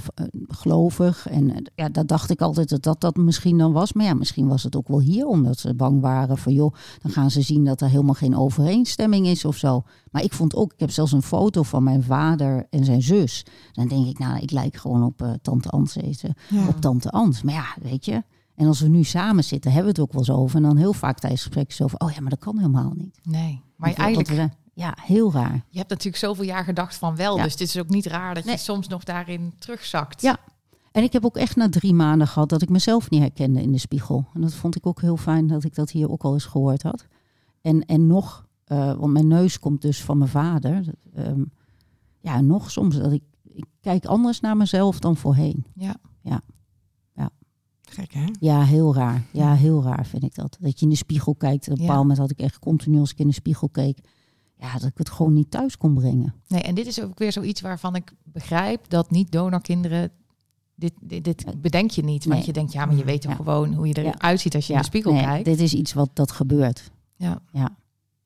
gelovig. 0.47 1.27
En 1.27 1.71
ja, 1.75 1.89
dat 1.89 2.07
dacht 2.07 2.29
ik 2.29 2.41
altijd 2.41 2.69
dat, 2.69 2.83
dat 2.83 3.01
dat 3.01 3.15
misschien 3.15 3.57
dan 3.57 3.71
was. 3.71 3.93
Maar 3.93 4.05
ja, 4.05 4.13
misschien 4.13 4.47
was 4.47 4.63
het 4.63 4.75
ook 4.75 4.87
wel 4.87 4.99
hier, 4.99 5.25
omdat 5.25 5.59
ze 5.59 5.73
bang 5.73 6.01
waren 6.01 6.37
van 6.37 6.53
joh, 6.53 6.73
dan 7.01 7.11
gaan 7.11 7.31
ze 7.31 7.41
zien 7.41 7.65
dat 7.65 7.81
er 7.81 7.89
helemaal 7.89 8.13
geen 8.13 8.37
overeenstemming 8.37 9.27
is 9.27 9.45
of 9.45 9.57
zo. 9.57 9.83
Maar 10.11 10.23
ik 10.23 10.33
vond 10.33 10.55
ook, 10.55 10.73
ik 10.73 10.79
heb 10.79 10.91
zelfs 10.91 11.11
een 11.11 11.21
foto 11.21 11.63
van 11.63 11.83
mijn 11.83 12.03
vader 12.03 12.67
en 12.69 12.85
zijn 12.85 13.01
zus. 13.01 13.45
Dan 13.71 13.87
denk 13.87 14.07
ik, 14.07 14.19
nou, 14.19 14.39
ik 14.39 14.51
lijk 14.51 14.75
gewoon 14.75 15.03
op 15.03 15.21
uh, 15.21 15.31
tante 15.41 15.69
Ans, 15.69 15.93
ja. 16.49 16.67
op 16.67 16.81
tante 16.81 17.09
Ans. 17.09 17.41
Maar 17.41 17.53
ja, 17.53 17.75
weet 17.81 18.05
je. 18.05 18.23
En 18.55 18.67
als 18.67 18.79
we 18.79 18.87
nu 18.87 19.03
samen 19.03 19.43
zitten, 19.43 19.71
hebben 19.71 19.93
we 19.93 20.01
het 20.01 20.09
ook 20.09 20.13
wel 20.15 20.23
zo 20.23 20.35
over. 20.35 20.55
En 20.55 20.63
dan 20.63 20.77
heel 20.77 20.93
vaak 20.93 21.19
tijdens 21.19 21.41
gesprekken 21.41 21.75
zo 21.75 21.83
over, 21.83 21.99
oh 21.99 22.11
ja, 22.11 22.21
maar 22.21 22.29
dat 22.29 22.39
kan 22.39 22.57
helemaal 22.57 22.93
niet. 22.95 23.19
Nee, 23.23 23.61
maar 23.75 23.93
eigenlijk... 23.93 24.27
we, 24.29 24.49
ja, 24.73 24.97
heel 25.01 25.31
raar. 25.33 25.65
Je 25.69 25.77
hebt 25.77 25.89
natuurlijk 25.89 26.17
zoveel 26.17 26.43
jaar 26.45 26.63
gedacht 26.63 26.95
van 26.95 27.15
wel. 27.15 27.37
Ja. 27.37 27.43
Dus 27.43 27.51
het 27.51 27.61
is 27.61 27.79
ook 27.79 27.89
niet 27.89 28.05
raar 28.05 28.33
dat 28.33 28.43
Nee. 28.43 28.53
je 28.55 28.59
soms 28.61 28.87
nog 28.87 29.03
daarin 29.03 29.53
terugzakt. 29.59 30.21
Ja. 30.21 30.37
En 30.91 31.03
ik 31.03 31.13
heb 31.13 31.25
ook 31.25 31.37
echt 31.37 31.55
na 31.55 31.69
drie 31.69 31.93
maanden 31.93 32.27
gehad 32.27 32.49
dat 32.49 32.61
ik 32.61 32.69
mezelf 32.69 33.09
niet 33.09 33.21
herkende 33.21 33.61
in 33.61 33.71
de 33.71 33.77
spiegel. 33.77 34.25
En 34.33 34.41
dat 34.41 34.53
vond 34.53 34.75
ik 34.75 34.85
ook 34.85 35.01
heel 35.01 35.17
fijn 35.17 35.47
dat 35.47 35.63
ik 35.63 35.75
dat 35.75 35.91
hier 35.91 36.11
ook 36.11 36.23
al 36.23 36.33
eens 36.33 36.45
gehoord 36.45 36.83
had. 36.83 37.05
En, 37.61 37.85
en 37.85 38.07
nog, 38.07 38.45
eh, 38.65 38.93
want 38.93 39.13
mijn 39.13 39.27
neus 39.27 39.59
komt 39.59 39.81
dus 39.81 40.03
van 40.03 40.17
mijn 40.17 40.29
vader. 40.29 40.83
Ehm, 41.13 41.43
ja, 42.19 42.41
nog 42.41 42.71
soms 42.71 42.97
dat 42.97 43.11
ik, 43.11 43.23
ik 43.43 43.65
kijk 43.81 44.05
anders 44.05 44.39
naar 44.39 44.57
mezelf 44.57 44.99
dan 44.99 45.15
voorheen. 45.15 45.65
Ja. 45.73 45.95
Gek, 47.91 48.13
hè? 48.13 48.25
Ja, 48.39 48.63
heel 48.63 48.95
raar. 48.95 49.23
Ja, 49.31 49.53
heel 49.53 49.83
raar 49.83 50.05
vind 50.05 50.23
ik 50.23 50.35
dat. 50.35 50.57
Dat 50.59 50.79
je 50.79 50.85
in 50.85 50.91
de 50.91 50.97
spiegel 50.97 51.35
kijkt. 51.35 51.65
Op 51.65 51.71
een 51.71 51.75
Ja. 51.75 51.81
bepaald 51.81 52.01
moment 52.01 52.19
had 52.19 52.31
ik 52.31 52.39
echt 52.39 52.59
continu 52.59 52.99
als 52.99 53.11
ik 53.11 53.19
in 53.19 53.27
de 53.27 53.33
spiegel 53.33 53.69
keek. 53.69 53.97
Ja, 54.57 54.73
dat 54.73 54.83
ik 54.83 54.97
het 54.97 55.09
gewoon 55.09 55.33
niet 55.33 55.51
thuis 55.51 55.77
kon 55.77 55.93
brengen. 55.93 56.33
Nee, 56.47 56.61
en 56.61 56.75
dit 56.75 56.87
is 56.87 57.01
ook 57.01 57.19
weer 57.19 57.31
zoiets 57.31 57.61
waarvan 57.61 57.95
ik 57.95 58.11
begrijp 58.23 58.89
dat 58.89 59.11
niet 59.11 59.31
donorkinderen. 59.31 60.11
Dit, 60.75 60.93
dit, 61.01 61.23
dit 61.23 61.61
bedenk 61.61 61.91
je 61.91 62.03
niet. 62.03 62.23
Want 62.25 62.37
Nee. 62.37 62.45
je 62.45 62.53
denkt, 62.53 62.71
ja, 62.71 62.85
maar 62.85 62.95
je 62.95 63.03
weet 63.03 63.21
toch 63.21 63.31
Ja. 63.31 63.37
gewoon 63.37 63.73
hoe 63.73 63.87
je 63.87 64.01
Ja. 64.01 64.13
eruit 64.13 64.39
ziet 64.39 64.55
als 64.55 64.67
je 64.67 64.73
in 64.73 64.79
de 64.79 64.85
spiegel 64.85 65.13
nee, 65.13 65.23
kijkt. 65.23 65.45
Dit 65.45 65.59
is 65.59 65.73
iets 65.73 65.93
wat 65.93 66.09
dat 66.13 66.31
gebeurt. 66.31 66.91
Ja. 67.15 67.41
Ja. 67.51 67.75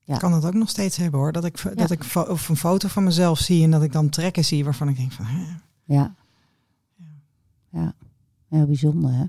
Ja. 0.03 0.13
Ik 0.13 0.19
kan 0.19 0.31
dat 0.31 0.45
ook 0.45 0.53
nog 0.53 0.69
steeds 0.69 0.97
hebben 0.97 1.19
hoor. 1.19 1.31
Dat 1.31 1.45
ik, 1.45 1.77
dat 1.77 1.91
ik 1.91 2.03
of 2.15 2.49
een 2.49 2.55
foto 2.57 2.87
van 2.87 3.03
mezelf 3.03 3.39
zie 3.39 3.63
en 3.63 3.71
dat 3.71 3.83
ik 3.83 3.91
dan 3.91 4.09
trekken 4.09 4.45
zie 4.45 4.63
waarvan 4.63 4.89
ik 4.89 4.95
denk 4.97 5.11
van... 5.11 5.25
Hè? 5.25 5.45
Ja. 5.83 6.15
Ja. 7.71 7.93
Heel 8.47 8.65
bijzonder, 8.65 9.11
hè? 9.13 9.23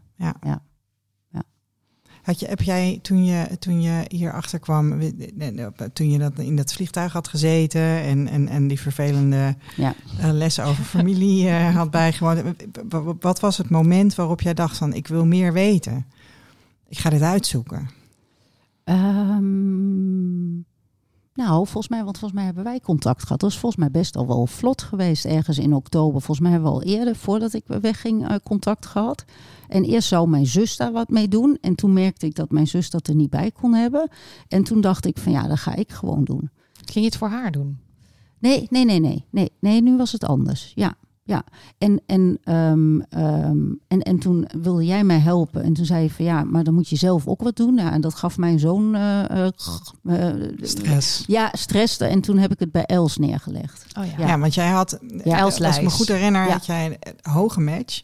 Had 2.22 2.40
je, 2.40 2.46
heb 2.46 2.62
jij 2.62 2.98
toen 3.02 3.24
je, 3.24 3.58
toen 3.58 3.82
je 3.82 4.04
hierachter 4.08 4.58
kwam, 4.58 5.00
toen 5.92 6.10
je 6.10 6.18
dat 6.18 6.38
in 6.38 6.56
dat 6.56 6.72
vliegtuig 6.72 7.12
had 7.12 7.28
gezeten 7.28 7.80
en, 7.80 8.28
en, 8.28 8.48
en 8.48 8.68
die 8.68 8.80
vervelende 8.80 9.56
Ja. 9.76 9.94
eh, 10.18 10.30
lessen 10.32 10.64
over 10.64 10.84
familie 10.84 11.48
eh, 11.48 11.74
had 11.76 11.90
bijgewoond. 11.90 12.42
w- 12.88 13.12
Wat 13.20 13.40
was 13.40 13.58
het 13.58 13.70
moment 13.70 14.14
waarop 14.14 14.40
jij 14.40 14.54
dacht 14.54 14.76
van 14.76 14.92
ik 14.94 15.06
wil 15.06 15.26
meer 15.26 15.52
weten? 15.52 16.06
Ik 16.88 16.98
ga 16.98 17.10
dit 17.10 17.22
uitzoeken. 17.22 17.88
Ehm, 18.84 20.56
nou, 21.34 21.54
volgens 21.54 21.88
mij, 21.88 22.04
want 22.04 22.18
volgens 22.18 22.32
mij 22.32 22.44
hebben 22.44 22.64
wij 22.64 22.80
contact 22.80 23.22
gehad. 23.22 23.40
Dat 23.40 23.50
is 23.50 23.58
volgens 23.58 23.82
mij 23.82 23.90
best 23.90 24.16
al 24.16 24.26
wel 24.26 24.46
vlot 24.46 24.82
geweest 24.82 25.24
ergens 25.24 25.58
in 25.58 25.74
oktober. 25.74 26.20
Volgens 26.20 26.40
mij 26.40 26.50
hebben 26.50 26.70
we 26.70 26.76
al 26.76 26.82
eerder, 26.82 27.16
voordat 27.16 27.52
ik 27.52 27.64
wegging, 27.66 28.28
eh, 28.28 28.36
contact 28.44 28.86
gehad. 28.86 29.24
En 29.68 29.84
eerst 29.84 30.08
zou 30.08 30.28
mijn 30.28 30.46
zus 30.46 30.76
daar 30.76 30.92
wat 30.92 31.08
mee 31.08 31.28
doen. 31.28 31.58
En 31.60 31.74
toen 31.74 31.92
merkte 31.92 32.26
ik 32.26 32.34
dat 32.34 32.50
mijn 32.50 32.66
zus 32.66 32.90
dat 32.90 33.06
er 33.06 33.14
niet 33.14 33.30
bij 33.30 33.50
kon 33.50 33.74
hebben. 33.74 34.08
En 34.48 34.62
toen 34.62 34.80
dacht 34.80 35.06
ik 35.06 35.18
van 35.18 35.32
ja, 35.32 35.48
dat 35.48 35.58
ga 35.58 35.74
ik 35.74 35.90
gewoon 35.90 36.24
doen. 36.24 36.50
Ging 36.72 37.04
je 37.04 37.10
het 37.10 37.16
voor 37.16 37.28
haar 37.28 37.50
doen? 37.50 37.78
Nee, 38.38 38.66
nee, 38.70 38.84
nee, 38.84 39.00
nee, 39.00 39.24
nee, 39.30 39.52
nee, 39.60 39.82
nu 39.82 39.96
was 39.96 40.12
het 40.12 40.24
anders. 40.24 40.72
Ja, 40.74 40.94
ja. 41.30 41.44
En, 41.78 42.00
en, 42.06 42.38
ehm, 42.44 43.00
ehm, 43.00 43.58
en, 43.88 44.00
en 44.02 44.18
toen 44.18 44.48
wilde 44.62 44.84
jij 44.84 45.04
mij 45.04 45.18
helpen. 45.18 45.62
En 45.62 45.72
toen 45.72 45.84
zei 45.84 46.02
je 46.02 46.10
van 46.10 46.24
ja, 46.24 46.44
maar 46.44 46.64
dan 46.64 46.74
moet 46.74 46.88
je 46.88 46.96
zelf 46.96 47.26
ook 47.26 47.42
wat 47.42 47.56
doen. 47.56 47.74
Nou, 47.74 47.92
en 47.92 48.00
dat 48.00 48.14
gaf 48.14 48.36
mijn 48.38 48.58
zoon 48.58 48.94
eh, 48.94 49.30
eh, 49.30 49.46
eh, 50.04 50.52
Stress. 50.60 51.24
ja, 51.26 51.50
stress. 51.52 51.98
En 51.98 52.20
toen 52.20 52.38
heb 52.38 52.52
ik 52.52 52.58
het 52.58 52.72
bij 52.72 52.84
Els 52.84 53.16
neergelegd. 53.16 53.84
Oh 53.98 54.04
ja. 54.18 54.26
Ja, 54.26 54.38
want 54.38 54.54
jij 54.54 54.68
had, 54.68 54.98
Ja, 55.24 55.40
als 55.40 55.58
ik 55.58 55.82
me 55.82 55.90
goed 55.90 56.08
herinner, 56.08 56.46
Ja. 56.46 56.52
had 56.52 56.66
jij 56.66 56.86
een 57.00 57.32
hoge 57.32 57.60
match. 57.60 58.02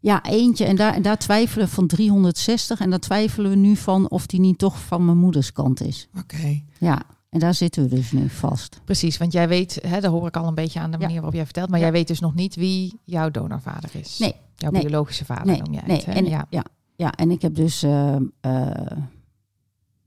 Ja, 0.00 0.24
eentje. 0.24 0.64
En 0.64 0.76
daar, 0.76 0.94
en 0.94 1.02
daar 1.02 1.18
twijfelen 1.18 1.66
we 1.66 1.72
van 1.72 1.86
360. 1.86 2.80
En 2.80 2.90
daar 2.90 2.98
twijfelen 2.98 3.50
we 3.50 3.56
nu 3.56 3.76
van 3.76 4.10
of 4.10 4.26
die 4.26 4.40
niet 4.40 4.58
toch 4.58 4.80
van 4.80 5.04
mijn 5.04 5.18
moeders 5.18 5.52
kant 5.52 5.82
is. 5.82 6.08
Oké. 6.18 6.62
Ja, 6.78 7.02
en 7.30 7.38
daar 7.38 7.54
zitten 7.54 7.82
we 7.82 7.88
dus 7.88 8.12
nu 8.12 8.28
vast. 8.28 8.80
Precies, 8.84 9.18
want 9.18 9.32
jij 9.32 9.48
weet, 9.48 9.78
hè, 9.86 10.00
dat 10.00 10.10
hoor 10.10 10.26
ik 10.26 10.36
al 10.36 10.46
een 10.46 10.54
beetje 10.54 10.80
aan 10.80 10.90
de 10.90 10.98
manier 10.98 11.14
waarop 11.14 11.34
jij 11.34 11.44
vertelt, 11.44 11.68
maar 11.68 11.78
Ja. 11.78 11.84
jij 11.84 11.94
weet 11.94 12.08
dus 12.08 12.20
nog 12.20 12.34
niet 12.34 12.54
wie 12.54 12.98
jouw 13.04 13.30
donorvader 13.30 13.90
is. 13.92 14.18
Nee, 14.18 14.34
Jouw 14.56 14.70
nee, 14.70 14.82
biologische 14.82 15.24
vader 15.24 15.46
Nee, 15.46 15.62
noem 15.62 15.72
jij 15.72 15.82
nee. 15.86 15.96
het. 15.96 16.06
Hè? 16.06 16.12
En, 16.12 16.24
ja. 16.26 16.46
ja. 16.50 16.64
Ja, 16.96 17.12
en 17.14 17.30
ik 17.30 17.42
heb 17.42 17.54
dus 17.54 17.82
ehm, 17.82 18.24
eh, 18.40 18.70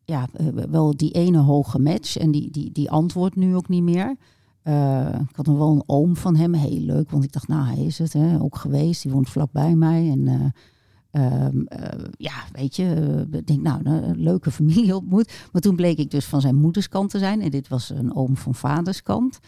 ja, 0.06 0.28
eh, 0.34 0.48
wel 0.48 0.98
die 0.98 1.12
ene 1.12 1.38
hoge 1.38 1.80
match. 1.80 2.18
En 2.18 2.32
die, 2.32 2.52
die, 2.52 2.72
die 2.72 2.92
antwoordt 2.92 3.36
nu 3.36 3.56
ook 3.56 3.68
niet 3.70 3.84
meer. 3.84 4.16
Eh, 4.62 5.08
ik 5.30 5.36
had 5.36 5.46
nog 5.46 5.58
wel 5.58 5.72
een 5.72 5.84
oom 5.86 6.16
van 6.16 6.36
hem, 6.36 6.54
heel 6.54 6.80
leuk. 6.80 7.12
Want 7.12 7.24
ik 7.24 7.32
dacht, 7.32 7.48
nou, 7.48 7.66
hij 7.66 7.86
is 7.86 7.98
het 7.98 8.14
hè, 8.14 8.42
ook 8.42 8.56
geweest. 8.58 9.02
Die 9.04 9.12
woont 9.12 9.30
vlakbij 9.30 9.76
mij. 9.76 10.10
En 10.10 10.54
eh, 11.14 11.46
ehm, 11.46 11.62
eh, 11.66 12.00
ja, 12.18 12.34
weet 12.52 12.76
je, 12.76 12.94
eh, 13.32 13.40
denk, 13.46 13.62
nou, 13.62 13.86
een 13.86 14.20
leuke 14.20 14.52
familie 14.52 14.96
ontmoet. 15.02 15.34
Maar 15.52 15.62
toen 15.62 15.76
bleek 15.76 15.98
ik 15.98 16.12
dus 16.12 16.26
van 16.26 16.42
zijn 16.42 16.56
moederskant 16.56 17.10
te 17.10 17.20
zijn. 17.20 17.42
En 17.42 17.50
dit 17.52 17.68
was 17.68 17.90
een 17.90 18.16
oom 18.16 18.38
van 18.38 18.56
vaderskant. 18.56 19.40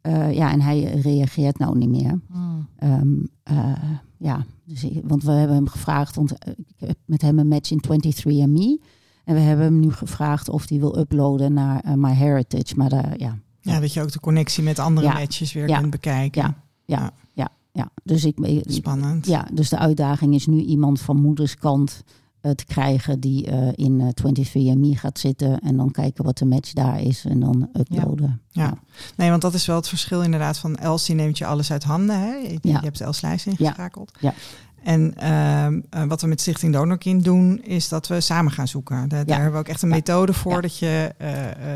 Eh, 0.00 0.32
ja, 0.32 0.50
en 0.52 0.60
hij 0.60 0.80
reageert 0.84 1.58
nou 1.58 1.78
niet 1.78 1.88
meer. 1.88 2.20
Hmm. 2.32 2.68
Ehm, 2.76 3.12
eh, 3.42 3.72
ja, 4.18 4.44
dus 4.64 4.84
ik- 4.84 5.00
want 5.04 5.22
we 5.22 5.30
hebben 5.32 5.56
hem 5.56 5.68
gevraagd, 5.68 6.14
want 6.14 6.32
ik 6.56 6.74
heb 6.76 6.96
met 7.04 7.22
hem 7.22 7.38
een 7.38 7.48
match 7.48 7.70
in 7.70 7.80
23andMe. 7.80 8.80
En 9.24 9.34
we 9.34 9.40
hebben 9.40 9.64
hem 9.64 9.80
nu 9.80 9.92
gevraagd 9.92 10.48
of 10.48 10.68
hij 10.68 10.78
wil 10.78 10.98
uploaden 10.98 11.52
naar 11.52 11.98
MyHeritage. 11.98 12.74
Maar 12.76 12.88
daar, 12.88 13.14
ja, 13.18 13.38
Ja, 13.60 13.80
dat 13.80 13.92
je 13.92 14.02
ook 14.02 14.12
de 14.12 14.20
connectie 14.20 14.62
met 14.62 14.78
andere 14.78 15.06
Ja. 15.06 15.12
matches 15.12 15.52
weer 15.52 15.68
Ja. 15.68 15.78
kunt 15.78 15.90
bekijken. 15.90 16.42
Ja. 16.42 16.54
ja, 16.84 17.10
ja, 17.32 17.48
ja. 17.74 17.88
Dus 18.04 18.24
ik, 18.24 18.36
Spannend. 18.66 19.26
ja, 19.26 19.46
dus 19.52 19.68
de 19.68 19.78
uitdaging 19.78 20.34
is 20.34 20.46
nu 20.46 20.60
iemand 20.60 21.00
van 21.00 21.16
moederskant 21.20 22.02
eh, 22.40 22.50
te 22.50 22.64
krijgen 22.64 23.20
die 23.20 23.46
eh, 23.46 23.68
in 23.74 24.00
eh 24.00 24.08
23andMe 24.08 24.98
gaat 24.98 25.18
zitten 25.18 25.58
en 25.60 25.76
dan 25.76 25.90
kijken 25.90 26.24
wat 26.24 26.38
de 26.38 26.44
match 26.44 26.72
daar 26.72 27.00
is 27.00 27.24
en 27.24 27.40
dan 27.40 27.68
uploaden. 27.72 28.40
Ja. 28.50 28.74
Nee, 29.16 29.30
want 29.30 29.42
dat 29.42 29.54
is 29.54 29.66
wel 29.66 29.76
het 29.76 29.88
verschil 29.88 30.22
inderdaad 30.22 30.58
van 30.58 30.76
Els, 30.76 31.06
die 31.06 31.14
neemt 31.14 31.38
je 31.38 31.46
alles 31.46 31.70
uit 31.72 31.84
handen. 31.84 32.20
Hè? 32.20 32.34
Je, 32.34 32.48
Ja. 32.60 32.78
je 32.78 32.84
hebt 32.84 33.00
Els 33.00 33.20
Lijst 33.20 33.46
ingeschakeld. 33.46 34.12
Ja. 34.20 34.34
En 34.82 35.14
ehm, 35.16 35.80
eh, 35.90 36.04
wat 36.04 36.20
we 36.20 36.26
met 36.26 36.40
Stichting 36.40 36.72
Donorkind 36.72 37.24
doen, 37.24 37.62
is 37.62 37.88
dat 37.88 38.06
we 38.06 38.20
samen 38.20 38.52
gaan 38.52 38.68
zoeken. 38.68 39.08
Daar, 39.08 39.24
daar 39.26 39.36
hebben 39.36 39.52
we 39.54 39.58
ook 39.58 39.68
echt 39.68 39.82
een 39.82 39.88
Ja. 39.88 39.94
methode 39.94 40.32
voor 40.32 40.52
Ja. 40.52 40.60
dat 40.60 40.78
je 40.78 41.14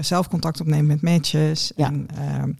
zelf 0.00 0.28
contact 0.28 0.60
opneemt 0.60 0.86
met 0.86 1.02
matches. 1.02 1.72
Ja. 1.76 1.86
En 1.86 2.06
ehm, 2.14 2.52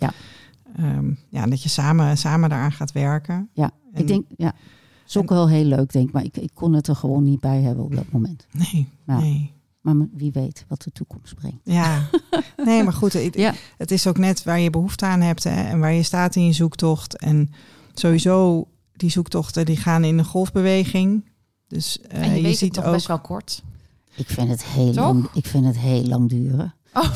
Ja. 0.79 0.85
ehm, 0.95 1.11
ja, 1.29 1.47
dat 1.47 1.63
je 1.63 1.69
samen, 1.69 2.19
samen 2.19 2.49
daaraan 2.49 2.73
gaat 2.73 2.93
werken. 2.93 3.49
Ja, 3.53 3.71
En- 3.93 4.01
ik 4.01 4.07
denk, 4.07 4.25
ja, 4.37 4.53
is 5.07 5.17
ook 5.17 5.29
wel 5.29 5.49
heel 5.49 5.65
leuk, 5.65 5.93
denk 5.93 6.07
ik. 6.09 6.13
Maar 6.13 6.25
ik, 6.25 6.37
ik 6.37 6.51
kon 6.55 6.73
het 6.73 6.87
er 6.89 6.97
gewoon 6.97 7.25
niet 7.25 7.41
bij 7.41 7.61
hebben 7.61 7.85
op 7.85 7.95
dat 7.95 8.11
moment. 8.13 8.47
Nee, 8.53 8.89
Ja. 9.07 9.19
nee. 9.19 9.57
Maar 9.81 9.95
wie 10.13 10.33
weet 10.33 10.65
wat 10.69 10.83
de 10.83 10.93
toekomst 10.93 11.35
brengt. 11.35 11.59
Ja, 11.63 12.09
nee, 12.65 12.83
maar 12.85 12.93
goed, 12.93 13.13
het, 13.13 13.35
Ja. 13.35 13.55
het 13.77 13.91
is 13.91 14.07
ook 14.07 14.19
net 14.19 14.43
waar 14.43 14.61
je 14.61 14.71
behoefte 14.71 15.05
aan 15.07 15.21
hebt 15.21 15.45
hè, 15.45 15.51
en 15.69 15.79
waar 15.81 15.93
je 15.93 16.03
staat 16.03 16.37
in 16.37 16.45
je 16.45 16.53
zoektocht. 16.53 17.17
En 17.17 17.51
sowieso, 17.93 18.69
die 18.93 19.11
zoektochten 19.11 19.65
die 19.67 19.77
gaan 19.77 20.05
in 20.05 20.19
een 20.19 20.25
golfbeweging. 20.25 21.25
Dus 21.69 22.01
eh, 22.01 22.23
En 22.23 22.27
je, 22.37 22.43
weet 22.43 22.45
het 22.51 22.59
ziet 22.59 22.75
nog 22.77 22.85
ook. 22.85 22.93
best 22.93 23.07
wel 23.07 23.21
kort. 23.21 23.63
Ik 24.15 24.27
vind 24.29 24.49
het 24.49 24.65
heel, 24.65 24.93
Toch? 24.93 25.05
lang, 25.05 25.29
ik 25.35 25.47
vind 25.47 25.65
het 25.65 25.79
heel 25.79 26.05
lang 26.05 26.29
duren. 26.29 26.75
Oh. 26.93 27.05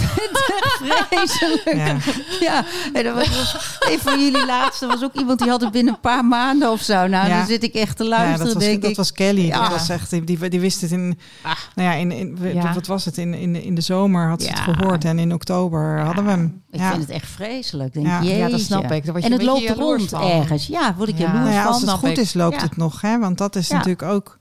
Vreselijk. 1.10 1.62
Ja, 1.74 1.96
Ja, 2.40 2.64
en 2.92 3.04
dat 3.04 3.14
was, 3.14 3.28
was 3.28 3.76
een 3.80 3.98
van 3.98 4.20
jullie 4.24 4.46
laatste 4.46 4.86
was 4.86 5.02
ook 5.02 5.14
iemand 5.14 5.38
die 5.38 5.48
had 5.48 5.60
het 5.60 5.70
binnen 5.72 5.94
een 5.94 6.00
paar 6.00 6.24
maanden 6.24 6.70
of 6.70 6.80
zo. 6.82 7.06
Nou, 7.06 7.28
Ja. 7.28 7.36
dan 7.38 7.46
zit 7.46 7.62
ik 7.62 7.74
echt 7.74 7.96
te 7.96 8.02
ja, 8.02 8.08
luisteren, 8.08 8.44
dat 8.44 8.54
was, 8.54 8.62
denk 8.64 8.80
dat 8.82 8.90
ik. 8.90 8.96
was 8.96 9.12
Kelly. 9.12 9.46
Ja. 9.46 9.60
Dat 9.60 9.70
was 9.70 9.88
echt, 9.88 10.10
die, 10.10 10.48
die, 10.48 10.60
wist 10.60 10.80
het 10.80 10.90
in. 10.90 11.18
Ah. 11.42 11.52
Nou 11.74 11.88
ja, 11.88 11.94
in, 11.94 12.10
in, 12.12 12.38
Ja. 12.54 12.74
wat 12.74 12.86
was 12.86 13.04
het? 13.04 13.18
In, 13.18 13.34
in, 13.34 13.62
in 13.62 13.74
de 13.74 13.80
zomer 13.80 14.28
had 14.28 14.42
ze 14.42 14.48
het 14.48 14.58
Ja. 14.58 14.64
gehoord 14.72 15.04
en 15.04 15.18
in 15.18 15.32
oktober 15.34 16.00
hadden 16.00 16.24
we 16.24 16.30
hem. 16.30 16.62
Ik 16.70 16.80
ja. 16.80 16.90
vind 16.90 17.00
het 17.02 17.10
echt 17.10 17.28
vreselijk. 17.30 17.92
Denk, 17.92 18.06
Ja. 18.06 18.20
Ja, 18.20 18.48
dat 18.48 18.60
snap 18.60 18.90
ik. 18.92 19.04
En 19.06 19.32
het 19.32 19.42
loopt 19.42 19.70
rond 19.70 20.08
van. 20.08 20.22
ergens. 20.30 20.66
Ja, 20.66 20.94
word 20.96 21.08
ik 21.08 21.18
Ja. 21.18 21.24
jaloers 21.24 21.42
Nou 21.44 21.54
ja, 21.54 21.62
van. 21.62 21.72
als 21.72 21.80
het 21.82 21.90
goed 21.90 22.08
ik. 22.08 22.16
is, 22.16 22.34
loopt 22.34 22.54
Ja. 22.56 22.62
het 22.62 22.76
nog. 22.76 23.00
Hè? 23.00 23.18
Want 23.18 23.38
dat 23.38 23.56
is 23.56 23.68
Ja. 23.68 23.74
natuurlijk 23.74 24.02
ook. 24.02 24.38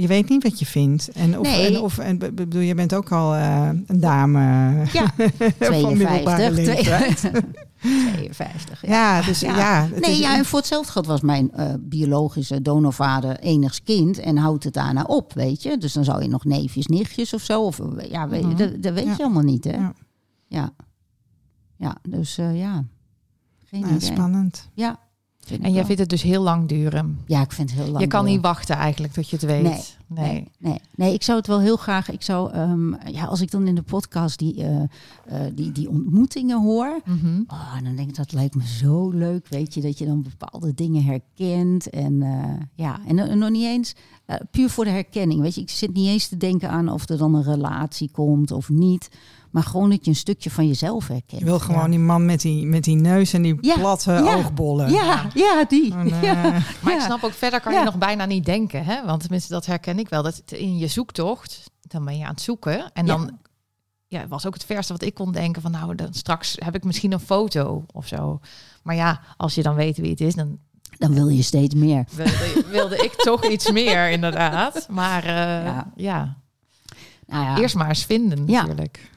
Je 0.00 0.06
weet 0.06 0.28
niet 0.28 0.42
wat 0.42 0.58
je 0.58 0.66
vindt. 0.66 1.08
En 1.08 1.38
of, 1.38 1.46
Nee. 1.46 1.66
en, 1.76 1.80
of 1.82 1.98
en, 1.98 2.18
be- 2.18 2.32
bedoel, 2.32 2.60
je 2.60 2.74
bent 2.74 2.94
ook 2.94 3.12
al 3.12 3.34
eh, 3.34 3.68
een 3.86 4.00
dame 4.00 4.40
Ja, 4.92 5.06
van 5.70 5.96
middelbare 5.96 6.52
52. 6.52 6.54
leeftijd. 6.54 7.20
52. 7.80 8.82
Ja. 8.86 8.88
Ja, 9.20 9.22
dus 9.26 9.40
ja. 9.40 9.86
Nee, 10.00 10.10
is- 10.10 10.18
ja, 10.18 10.36
en 10.36 10.44
voor 10.44 10.58
hetzelfde 10.58 10.92
geld 10.92 11.06
was 11.06 11.20
mijn 11.20 11.52
eh, 11.52 11.74
biologische 11.80 12.62
donorvader 12.62 13.38
enigs 13.38 13.82
kind 13.82 14.18
en 14.18 14.36
houdt 14.36 14.64
het 14.64 14.74
daarna 14.74 15.02
op, 15.02 15.32
weet 15.32 15.62
je. 15.62 15.78
Dus 15.78 15.92
dan 15.92 16.04
zou 16.04 16.22
je 16.22 16.28
nog 16.28 16.44
neefjes, 16.44 16.86
nichtjes 16.86 17.34
of 17.34 17.42
zo. 17.42 17.62
Of, 17.64 17.80
eh, 17.80 18.10
ja, 18.10 18.28
weet, 18.28 18.42
Mhm. 18.42 18.56
dat, 18.56 18.82
dat 18.82 18.92
weet 18.94 19.04
Ja. 19.04 19.14
je 19.16 19.22
allemaal 19.22 19.42
niet, 19.42 19.64
hè? 19.64 19.70
Ja. 19.76 19.92
Ja, 20.48 20.70
ja 21.76 21.96
dus 22.08 22.34
ja. 22.36 22.84
Geen 23.64 23.84
idee. 23.86 24.00
spannend. 24.00 24.68
Ja. 24.74 24.98
Vind 25.50 25.64
En 25.64 25.72
jij 25.72 25.84
vindt 25.84 26.00
het 26.00 26.08
dus 26.08 26.22
heel 26.22 26.42
lang 26.42 26.68
duren. 26.68 27.18
Ja, 27.26 27.42
ik 27.42 27.52
vind 27.52 27.70
het 27.70 27.78
heel 27.78 27.88
lang. 27.88 28.00
je 28.00 28.06
kan 28.06 28.24
niet 28.24 28.40
wachten 28.40 28.76
eigenlijk 28.76 29.12
tot 29.12 29.30
je 29.30 29.36
het 29.36 29.44
weet. 29.44 29.62
Nee, 29.62 29.82
Nee, 30.14 30.48
nee, 30.58 30.80
nee, 30.94 31.14
ik 31.14 31.22
zou 31.22 31.38
het 31.38 31.46
wel 31.46 31.60
heel 31.60 31.76
graag. 31.76 32.10
Ik 32.10 32.22
zou, 32.22 32.52
ehm, 32.52 33.10
ja, 33.10 33.24
als 33.24 33.40
ik 33.40 33.50
dan 33.50 33.66
in 33.66 33.74
de 33.74 33.82
podcast 33.82 34.38
die, 34.38 34.62
eh, 34.62 34.82
eh, 34.82 35.52
die, 35.54 35.72
die 35.72 35.88
ontmoetingen 35.88 36.62
hoor. 36.62 37.00
Mhm. 37.04 37.42
Oh, 37.46 37.82
dan 37.82 37.96
denk 37.96 38.08
ik 38.08 38.16
dat 38.16 38.32
lijkt 38.32 38.54
me 38.54 38.66
zo 38.66 39.10
leuk, 39.10 39.48
weet 39.48 39.74
je, 39.74 39.80
dat 39.80 39.98
je 39.98 40.06
dan 40.06 40.22
bepaalde 40.22 40.74
dingen 40.74 41.04
herkent. 41.04 41.90
En 41.90 42.22
eh, 42.22 42.66
ja, 42.74 43.00
en, 43.06 43.38
nog 43.38 43.50
niet 43.50 43.64
eens 43.64 43.94
puur 44.50 44.70
voor 44.70 44.84
de 44.84 44.90
herkenning. 44.90 45.40
Weet 45.40 45.54
je, 45.54 45.60
ik 45.60 45.70
zit 45.70 45.92
niet 45.92 46.08
eens 46.08 46.28
te 46.28 46.36
denken 46.36 46.70
aan 46.70 46.88
of 46.88 47.08
er 47.08 47.18
dan 47.18 47.34
een 47.34 47.42
relatie 47.42 48.10
komt 48.10 48.50
of 48.50 48.68
niet. 48.68 49.08
Maar 49.50 49.62
gewoon 49.62 49.90
dat 49.90 50.04
je 50.04 50.10
een 50.10 50.16
stukje 50.16 50.50
van 50.50 50.66
jezelf 50.66 51.06
herkent. 51.08 51.40
Je 51.40 51.44
wil 51.46 51.58
gewoon 51.58 51.82
ja. 51.82 51.88
die 51.88 51.98
man 51.98 52.24
met 52.26 52.40
die, 52.40 52.66
met 52.66 52.84
die 52.84 52.96
neus 52.96 53.32
en 53.32 53.42
die 53.42 53.58
Ja, 53.60 53.74
platte 53.74 54.12
ja, 54.12 54.34
oogbollen. 54.34 54.90
Ja, 54.90 55.26
ja, 55.34 55.64
die. 55.68 55.94
En, 55.94 56.08
ja. 56.22 56.42
Maar 56.82 56.94
ik 56.94 57.00
snap 57.00 57.22
ook, 57.24 57.32
verder 57.32 57.60
kan 57.60 57.72
Ja. 57.72 57.78
je 57.78 57.84
nog 57.84 57.98
bijna 57.98 58.24
niet 58.24 58.44
denken. 58.44 58.84
Hè? 58.84 59.04
Want 59.06 59.20
tenminste, 59.20 59.52
dat 59.52 59.66
herken 59.66 59.98
ik 59.98 60.08
wel. 60.08 60.22
Dat 60.22 60.42
in 60.46 60.78
je 60.78 60.86
zoektocht, 60.88 61.70
dan 61.80 62.04
ben 62.04 62.18
je 62.18 62.24
aan 62.24 62.30
het 62.30 62.40
zoeken. 62.40 62.90
En 62.92 63.06
dan 63.06 63.38
ja, 64.06 64.28
was 64.28 64.46
ook 64.46 64.54
het 64.54 64.64
verste 64.64 64.92
wat 64.92 65.02
ik 65.02 65.14
kon 65.14 65.32
denken 65.32 65.62
van... 65.62 65.70
nou, 65.70 65.94
dan 65.94 66.14
straks 66.14 66.56
heb 66.58 66.74
ik 66.74 66.84
misschien 66.84 67.12
een 67.12 67.20
foto 67.20 67.84
of 67.92 68.06
zo. 68.06 68.40
Maar 68.82 68.94
ja, 68.94 69.20
als 69.36 69.54
je 69.54 69.62
dan 69.62 69.74
weet 69.74 69.96
wie 69.96 70.10
het 70.10 70.20
is, 70.20 70.34
dan 70.34 70.58
Dan 70.98 71.14
wil 71.14 71.28
je 71.28 71.42
steeds 71.42 71.74
meer. 71.74 72.04
wilde, 72.14 72.64
wilde 72.70 72.96
ik 72.96 73.12
toch 73.14 73.44
iets 73.54 73.70
meer, 73.70 74.10
inderdaad. 74.10 74.86
Maar 74.90 75.24
eh, 75.24 75.64
Ja. 75.64 75.92
ja. 75.96 76.36
Nou 77.30 77.44
ja, 77.44 77.58
eerst 77.58 77.74
maar 77.74 77.88
eens 77.88 78.04
vinden 78.04 78.46
Ja. 78.46 78.60
natuurlijk. 78.60 79.10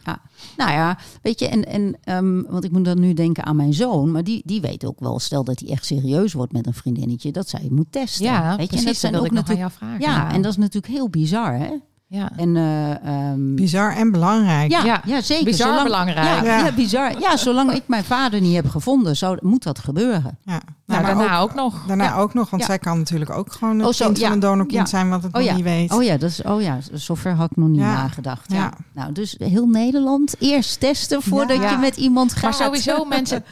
Nou 0.58 0.72
ja, 0.72 0.98
weet 1.22 1.40
je, 1.40 1.48
en, 1.48 1.66
en 1.66 1.98
ehm, 2.04 2.42
want 2.42 2.64
ik 2.64 2.72
moet 2.72 2.86
dan 2.86 3.00
nu 3.00 3.14
denken 3.14 3.44
aan 3.44 3.56
mijn 3.56 3.74
zoon, 3.74 4.12
maar 4.12 4.24
die, 4.24 4.42
die 4.46 4.62
weet 4.62 4.86
ook 4.86 5.00
wel, 5.00 5.20
stel 5.20 5.44
dat 5.44 5.60
hij 5.60 5.70
echt 5.70 5.86
serieus 5.86 6.34
wordt 6.34 6.52
met 6.54 6.68
een 6.68 6.74
vriendinnetje, 6.74 7.32
dat 7.32 7.50
zij 7.50 7.68
moet 7.70 7.92
testen. 7.92 8.26
Ja, 8.26 8.56
weet 8.56 8.60
je, 8.60 8.68
precies. 8.68 8.86
en 8.86 8.86
dat 8.86 8.96
zijn 8.96 9.16
ook 9.16 9.32
natuurlijk. 9.32 9.74
Ja, 10.00 10.32
en 10.32 10.42
dat 10.42 10.52
is 10.52 10.58
natuurlijk 10.58 10.94
heel 10.94 11.10
bizar, 11.10 11.58
hè? 11.58 11.72
Ja. 12.16 12.32
En 12.36 12.56
eh, 12.58 13.06
ehm, 13.06 13.56
bizar 13.56 13.96
en 13.96 14.12
belangrijk. 14.12 14.72
ja, 14.72 14.84
ja. 14.84 15.02
Ja, 15.06 15.22
zeker. 15.22 15.44
bizar 15.46 15.68
Zolang- 15.68 15.84
belangrijk. 15.84 16.26
Ja, 16.28 16.44
Ja. 16.44 16.66
ja. 16.66 16.72
bizar. 16.72 17.20
Ja, 17.20 17.38
zolang 17.38 17.72
ik 17.72 17.84
mijn 17.86 18.04
vader 18.04 18.42
niet 18.42 18.56
heb 18.56 18.70
gevonden, 18.70 19.16
zou, 19.16 19.38
moet 19.42 19.64
dat 19.64 19.80
gebeuren. 19.80 20.38
Ja. 20.44 20.60
Nou, 20.86 21.02
maar 21.02 21.16
daarna 21.16 21.38
ook, 21.40 21.54
nog. 21.54 21.84
Daarna 21.88 22.04
Ja. 22.04 22.16
ook 22.18 22.34
nog, 22.34 22.50
want 22.50 22.62
Ja. 22.62 22.68
zij 22.68 22.80
kan 22.80 22.98
natuurlijk 22.98 23.32
ook 23.32 23.52
gewoon 23.52 23.80
een 23.80 23.86
Oh, 23.86 23.92
zo, 23.94 24.06
kind 24.06 24.20
van 24.20 24.32
een 24.32 24.40
donorkind 24.40 24.80
Ja. 24.82 24.86
zijn, 24.98 25.10
wat 25.10 25.24
het 25.24 25.34
Oh 25.34 25.40
nog 25.40 25.50
ja. 25.50 25.56
niet 25.56 25.64
weet. 25.64 25.94
Oh 25.94 26.04
ja, 26.04 26.18
dat 26.18 26.30
is, 26.30 26.42
oh 26.42 26.62
ja, 26.62 26.78
zover 26.94 27.32
had 27.34 27.52
ik 27.52 27.58
nog 27.58 27.70
niet 27.70 27.80
Ja. 27.80 27.94
nagedacht. 27.94 28.52
Ja. 28.52 28.58
Ja. 28.58 28.72
Nou, 28.94 29.12
dus 29.12 29.36
heel 29.38 29.66
Nederland 29.68 30.36
eerst 30.40 30.80
testen 30.80 31.22
voordat 31.22 31.58
Ja. 31.62 31.70
je 31.72 31.78
met 31.78 31.98
iemand 31.98 32.32
gaat. 32.34 32.42
Maar 32.42 32.54
sowieso 32.54 33.06
mensen, 33.18 33.44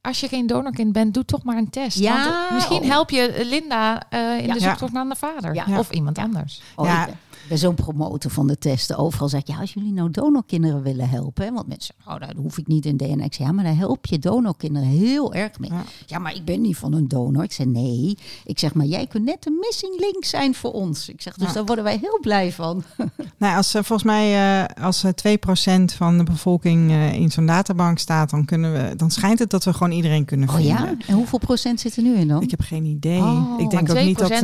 als 0.00 0.20
je 0.20 0.28
geen 0.28 0.46
donorkind 0.46 0.92
bent, 0.92 1.14
doe 1.14 1.24
toch 1.24 1.42
maar 1.42 1.56
een 1.56 1.70
test. 1.70 1.98
Ja. 1.98 2.24
Want 2.24 2.50
misschien 2.54 2.82
Oh. 2.82 2.88
help 2.88 3.10
je 3.10 3.46
Linda 3.50 4.02
eh, 4.08 4.38
in 4.38 4.46
Ja. 4.46 4.52
de 4.54 4.60
zoektocht 4.60 4.92
naar 4.92 5.08
de 5.08 5.16
vader. 5.16 5.54
Ja. 5.54 5.78
Of 5.78 5.90
iemand 5.90 6.18
anders. 6.18 6.62
Oh, 6.76 6.86
Ja. 6.86 7.08
Ben 7.50 7.58
zo'n 7.58 7.74
promotor 7.74 8.30
van 8.30 8.46
de 8.46 8.58
testen. 8.58 8.96
Overal 8.96 9.28
zeg 9.28 9.40
ik, 9.40 9.46
ja, 9.46 9.58
als 9.60 9.72
jullie 9.72 9.92
nou 9.92 10.10
donorkinderen 10.10 10.82
willen 10.82 11.08
helpen. 11.08 11.44
Hè, 11.44 11.52
want 11.52 11.66
mensen 11.68 11.94
oh, 12.00 12.06
nou, 12.06 12.18
dat 12.20 12.34
hoef 12.36 12.58
ik 12.58 12.66
niet 12.66 12.86
in 12.86 12.96
DNA. 12.96 13.24
Ik 13.24 13.34
zeg, 13.34 13.46
ja, 13.46 13.52
maar 13.52 13.64
daar 13.64 13.76
help 13.76 14.06
je 14.06 14.18
donorkinderen 14.18 14.88
heel 14.88 15.34
erg 15.34 15.58
mee. 15.58 15.70
Ja. 15.70 15.82
Ja. 16.06 16.18
maar 16.18 16.34
ik 16.34 16.44
ben 16.44 16.60
niet 16.60 16.76
van 16.76 16.92
een 16.92 17.08
donor. 17.08 17.42
Ik 17.42 17.52
zeg, 17.52 17.66
nee. 17.66 18.18
Ik 18.44 18.58
zeg, 18.58 18.74
maar 18.74 18.86
jij 18.86 19.06
kunt 19.06 19.24
net 19.24 19.46
een 19.46 19.56
missing 19.60 20.00
link 20.00 20.24
zijn 20.24 20.54
voor 20.54 20.72
ons. 20.72 21.08
Ik 21.08 21.22
zeg, 21.22 21.34
dus 21.34 21.46
Ja. 21.48 21.52
daar 21.54 21.64
worden 21.64 21.84
wij 21.84 21.98
heel 22.00 22.18
blij 22.20 22.52
van. 22.52 22.82
Nou, 23.38 23.56
als 23.56 23.74
eh, 23.74 23.82
volgens 23.82 24.02
mij 24.08 24.60
eh, 24.76 24.84
als 24.84 25.04
eh, 25.04 25.36
2% 25.80 25.84
van 25.96 26.18
de 26.18 26.24
bevolking 26.24 26.90
eh, 26.90 27.12
in 27.14 27.30
zo'n 27.30 27.46
databank 27.46 27.98
staat, 27.98 28.30
dan 28.30 28.44
kunnen 28.44 28.72
we, 28.72 28.96
dan 28.96 29.10
schijnt 29.10 29.38
het 29.38 29.50
dat 29.50 29.64
we 29.64 29.72
gewoon 29.72 29.92
iedereen 29.92 30.24
kunnen 30.24 30.48
Oh 30.48 30.54
vinden. 30.54 30.74
ja? 30.76 30.94
En 31.06 31.14
hoeveel 31.14 31.38
procent 31.38 31.80
zit 31.80 31.96
er 31.96 32.02
nu 32.02 32.14
in 32.14 32.28
dan? 32.28 32.42
Ik 32.42 32.50
heb 32.50 32.60
geen 32.60 32.84
idee. 32.84 33.20
Oh, 33.20 33.54
ik 33.60 33.70
denk 33.70 33.90
ook 33.90 34.00
niet 34.00 34.18
dat 34.18 34.28
2% 34.28 34.32
eh 34.32 34.40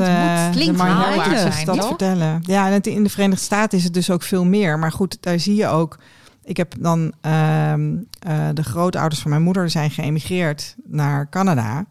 moet- 0.47 0.55
de 0.55 1.39
zijn, 1.53 1.67
dat 1.67 1.87
vertellen. 1.87 2.43
Ja, 2.43 2.67
en 2.67 2.73
het- 2.73 2.87
in 2.97 3.03
de 3.05 3.11
Verenigde 3.11 3.45
Staten 3.45 3.79
is 3.79 3.85
het 3.85 3.95
dus 3.95 4.11
ook 4.11 4.23
veel 4.23 4.45
meer. 4.45 4.79
Maar 4.79 4.93
goed, 4.93 5.17
daar 5.21 5.39
zie 5.41 5.55
je 5.55 5.67
ook. 5.67 5.99
Ik 6.45 6.57
heb 6.57 6.75
dan 6.79 7.13
ehm, 7.21 7.97
eh, 8.19 8.49
de 8.55 8.63
grootouders 8.65 9.21
van 9.21 9.31
mijn 9.31 9.43
moeder 9.43 9.71
zijn 9.71 9.91
geëmigreerd 9.91 10.75
naar 10.85 11.29
Canada. 11.29 11.85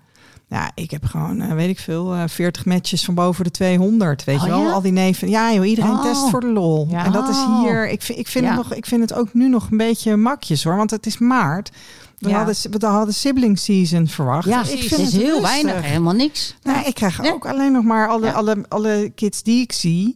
Ja, 0.48 0.72
ik 0.76 0.92
heb 0.92 1.06
gewoon, 1.06 1.42
eh, 1.42 1.54
weet 1.54 1.70
ik 1.70 1.80
veel, 1.80 2.14
eh 2.14 2.24
40 2.28 2.66
matches 2.66 3.06
van 3.06 3.14
boven 3.14 3.44
de 3.44 3.52
200. 3.52 4.24
Weet 4.24 4.38
Oh, 4.38 4.44
je 4.44 4.50
wel? 4.50 4.62
ja? 4.64 4.72
Al 4.72 4.82
die 4.82 4.92
neven. 4.92 5.30
Ja, 5.30 5.54
joh, 5.54 5.68
iedereen 5.68 5.92
Oh. 5.92 6.04
test 6.04 6.30
voor 6.30 6.40
de 6.40 6.48
lol. 6.52 6.88
Ja. 6.90 7.06
En 7.06 7.12
dat 7.12 7.30
is 7.30 7.36
Oh. 7.36 7.62
hier. 7.62 7.90
Ik 7.90 8.02
vind, 8.02 8.20
ik, 8.20 8.28
vind 8.28 8.46
Ja. 8.46 8.50
het 8.56 8.60
nog, 8.60 8.74
ik 8.74 8.86
vind 8.86 9.02
het 9.02 9.14
ook 9.14 9.34
nu 9.34 9.50
nog 9.50 9.72
een 9.72 9.78
beetje 9.78 10.16
makjes 10.16 10.64
hoor. 10.64 10.76
Want 10.76 10.92
het 10.92 11.06
is 11.06 11.18
maart. 11.18 11.72
We, 12.18 12.30
Ja. 12.30 12.36
hadden, 12.38 12.56
we 12.80 12.86
hadden 12.88 13.14
sibling 13.14 13.60
season 13.60 14.08
verwacht. 14.08 14.46
ja, 14.48 14.60
ik 14.64 14.70
het 14.70 14.80
vind 14.80 15.02
is 15.02 15.12
het 15.14 15.22
heel 15.22 15.40
rustig. 15.42 15.42
weinig. 15.64 15.86
Helemaal 15.86 16.14
niks. 16.14 16.56
Nou, 16.64 16.86
ik 16.86 16.94
krijg 16.96 17.24
Ja. 17.24 17.32
ook 17.32 17.46
alleen 17.48 17.72
nog 17.72 17.84
maar 17.84 18.08
alle, 18.08 18.32
alle, 18.32 18.66
alle 18.70 19.12
kids 19.16 19.44
die 19.44 19.62
ik 19.62 19.72
zie. 19.72 20.16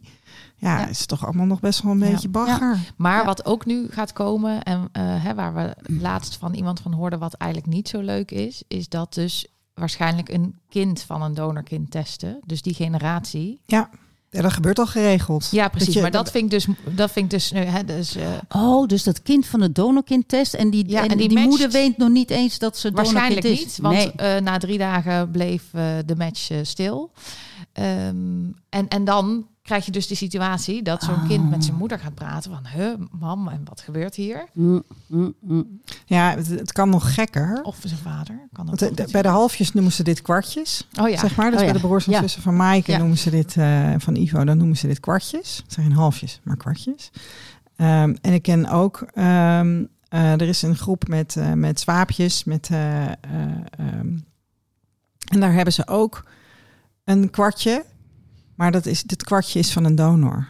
Ja, 0.60 0.78
Ja. 0.80 0.86
is 0.86 1.06
toch 1.06 1.24
allemaal 1.26 1.46
nog 1.46 1.60
best 1.60 1.82
wel 1.82 1.92
een 1.92 1.98
Ja. 1.98 2.10
beetje 2.10 2.28
bagger. 2.28 2.78
Maar 2.96 3.18
Ja. 3.18 3.24
wat 3.24 3.44
ook 3.44 3.66
nu 3.66 3.86
gaat 3.90 4.12
komen, 4.12 4.62
en 4.62 4.88
eh, 4.92 5.02
hè, 5.24 5.34
waar 5.34 5.54
we 5.54 5.76
laatst 6.00 6.36
van 6.36 6.54
iemand 6.54 6.80
van 6.80 6.92
hoorden 6.92 7.18
wat 7.18 7.34
eigenlijk 7.34 7.72
niet 7.72 7.88
zo 7.88 8.00
leuk 8.00 8.30
is, 8.30 8.62
is 8.68 8.88
dat 8.88 9.14
dus 9.14 9.46
waarschijnlijk 9.74 10.28
een 10.28 10.54
kind 10.68 11.02
van 11.02 11.22
een 11.22 11.34
donorkind 11.34 11.90
testen. 11.90 12.38
Dus 12.46 12.62
die 12.62 12.74
generatie. 12.74 13.60
Ja, 13.66 13.90
dat 14.30 14.52
gebeurt 14.52 14.78
al 14.78 14.86
geregeld. 14.86 15.48
Ja, 15.50 15.68
precies. 15.68 15.94
je- 15.94 16.00
maar 16.00 16.10
dat 16.10 16.30
vind 16.30 16.44
ik 16.44 16.50
dus, 16.50 16.66
dat 16.94 17.10
vind 17.10 17.24
ik 17.24 17.30
dus, 17.30 17.50
nu, 17.52 17.60
hè, 17.60 17.84
dus 17.84 18.14
eh, 18.16 18.28
Oh, 18.48 18.86
dus 18.86 19.02
dat 19.02 19.22
kind 19.22 19.46
van 19.46 19.60
de 19.60 19.72
donorkind 19.72 20.28
test. 20.28 20.54
En 20.54 20.70
die, 20.70 20.88
Ja, 20.88 21.02
en 21.02 21.08
en 21.08 21.16
die 21.18 21.38
moeder 21.38 21.70
weet 21.70 21.96
nog 21.96 22.08
niet 22.08 22.30
eens 22.30 22.58
dat 22.58 22.78
ze 22.78 22.90
Waarschijnlijk 22.90 23.42
donorkind 23.42 23.66
is. 23.68 23.76
niet, 23.76 23.82
want 23.82 23.96
nee. 23.96 24.12
eh, 24.36 24.42
na 24.42 24.58
drie 24.58 24.78
dagen 24.78 25.30
bleef 25.30 25.70
de 26.06 26.14
match 26.16 26.50
stil. 26.62 27.10
Ehm, 27.80 28.44
en, 28.68 28.88
en 28.88 29.04
dan 29.04 29.46
krijg 29.62 29.84
je 29.84 29.90
dus 29.92 30.06
de 30.06 30.14
situatie 30.14 30.82
dat 30.82 31.02
zo'n 31.02 31.14
Ah. 31.14 31.28
kind 31.28 31.50
met 31.50 31.64
zijn 31.64 31.76
moeder 31.76 31.98
gaat 31.98 32.14
praten 32.14 32.50
van, 32.50 32.66
huh, 32.66 32.94
mam, 33.10 33.48
en 33.48 33.60
wat 33.64 33.80
gebeurt 33.80 34.14
hier? 34.14 34.48
Mm, 34.52 34.82
mm, 35.06 35.34
mm. 35.40 35.80
Ja, 36.06 36.30
het, 36.36 36.46
het 36.48 36.72
kan 36.72 36.88
nog 36.90 37.14
gekker. 37.14 37.60
Of 37.62 37.76
zijn 37.84 38.00
vader. 38.00 38.48
Kan 38.52 38.70
ook 38.70 38.78
de- 38.78 38.94
de- 38.94 39.08
bij 39.12 39.22
de 39.22 39.28
halfjes 39.28 39.72
noemen 39.72 39.92
ze 39.92 40.02
dit 40.02 40.22
kwartjes. 40.22 40.86
Oh 41.00 41.08
ja. 41.08 41.16
Zeg 41.18 41.36
maar. 41.36 41.50
Dus 41.50 41.60
Oh 41.60 41.66
ja. 41.66 41.72
bij 41.72 41.80
de 41.80 41.86
broers 41.86 42.06
en 42.06 42.12
Ja. 42.12 42.20
zussen 42.20 42.42
van 42.42 42.56
Maaike 42.56 42.90
Ja. 42.92 42.98
noemen 42.98 43.18
ze 43.18 43.30
dit, 43.30 43.56
eh, 43.56 43.94
van 43.98 44.16
Ivo, 44.16 44.44
dan 44.44 44.56
noemen 44.58 44.76
ze 44.76 44.86
dit 44.86 45.00
kwartjes. 45.00 45.56
Het 45.62 45.72
zijn 45.72 45.86
geen 45.86 45.96
halfjes, 45.96 46.40
maar 46.42 46.56
kwartjes. 46.56 47.10
Ehm, 47.76 48.14
en 48.20 48.32
ik 48.32 48.42
ken 48.42 48.66
ook, 48.68 49.06
ehm, 49.14 49.84
eh, 50.08 50.32
er 50.32 50.42
is 50.48 50.62
een 50.62 50.76
groep 50.76 51.08
met, 51.08 51.36
eh, 51.36 51.52
met 51.52 51.80
zwaapjes. 51.80 52.44
Met, 52.44 52.68
eh, 52.70 53.06
eh, 53.06 53.12
ehm, 53.78 54.18
en 55.32 55.40
daar 55.40 55.52
hebben 55.52 55.72
ze 55.74 55.86
ook 55.86 56.24
een 57.10 57.30
kwartje. 57.30 57.84
Maar 58.56 58.70
dat 58.72 58.86
is, 58.86 59.02
dit 59.02 59.24
kwartje 59.24 59.58
is 59.58 59.72
van 59.72 59.84
een 59.84 59.94
donor. 59.94 60.46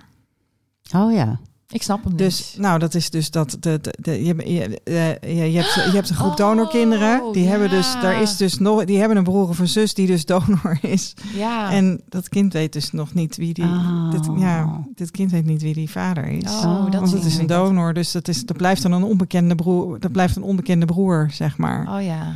Oh 0.95 1.13
ja. 1.13 1.41
Ik 1.69 1.83
snap 1.83 2.05
hem 2.05 2.17
Dus, 2.17 2.51
niet. 2.53 2.63
nou, 2.63 2.79
dat 2.79 2.95
is 2.95 3.11
dus 3.11 3.31
dat. 3.31 3.57
De, 3.61 3.79
de, 3.81 3.95
de- 4.01 4.25
je, 4.25 4.53
je, 4.53 4.81
eh, 4.85 5.37
je, 5.39 5.53
je, 5.53 5.59
hebt, 5.59 5.75
je 5.75 5.81
hebt 5.97 6.11
een 6.11 6.17
groep 6.17 6.31
Oh, 6.31 6.37
donorkinderen. 6.37 7.33
Die 7.33 7.47
hebben 7.49 7.71
dus, 7.71 7.93
daar 8.03 8.23
is 8.23 8.37
dus 8.37 8.59
nog, 8.59 8.85
die 8.85 8.99
hebben 8.99 9.17
een 9.17 9.25
broer 9.25 9.49
of 9.49 9.59
een 9.59 9.69
zus 9.69 9.95
die 9.95 10.07
dus 10.07 10.25
donor 10.35 10.79
is. 10.83 11.15
Ja. 11.35 11.71
En 11.73 12.01
dat 12.09 12.29
kind 12.29 12.53
weet 12.53 12.73
dus 12.73 12.93
nog 12.93 13.15
niet 13.15 13.37
wie 13.37 13.55
die. 13.55 13.65
Oh. 13.65 14.11
Dit, 14.11 14.29
ja, 14.37 14.85
dit 14.95 15.11
kind 15.11 15.31
weet 15.31 15.45
niet 15.47 15.63
wie 15.63 15.75
die 15.75 15.91
vader 15.91 16.25
is. 16.27 16.53
Oh, 16.53 16.85
dat 16.91 17.01
Want 17.01 17.13
het 17.13 17.25
is 17.25 17.39
een 17.39 17.47
donor, 17.47 17.95
dus 17.95 18.13
dat, 18.13 18.29
is, 18.29 18.47
dat 18.47 18.57
blijft 18.57 18.83
dan 18.83 18.93
een 18.93 19.03
onbekende 19.03 19.55
broer. 19.55 20.01
Dat 20.01 20.13
blijft 20.13 20.37
een 20.37 20.43
onbekende 20.43 20.87
broer, 20.87 21.29
zeg 21.33 21.57
maar. 21.59 21.97
Oh 21.97 22.03
ja. 22.03 22.35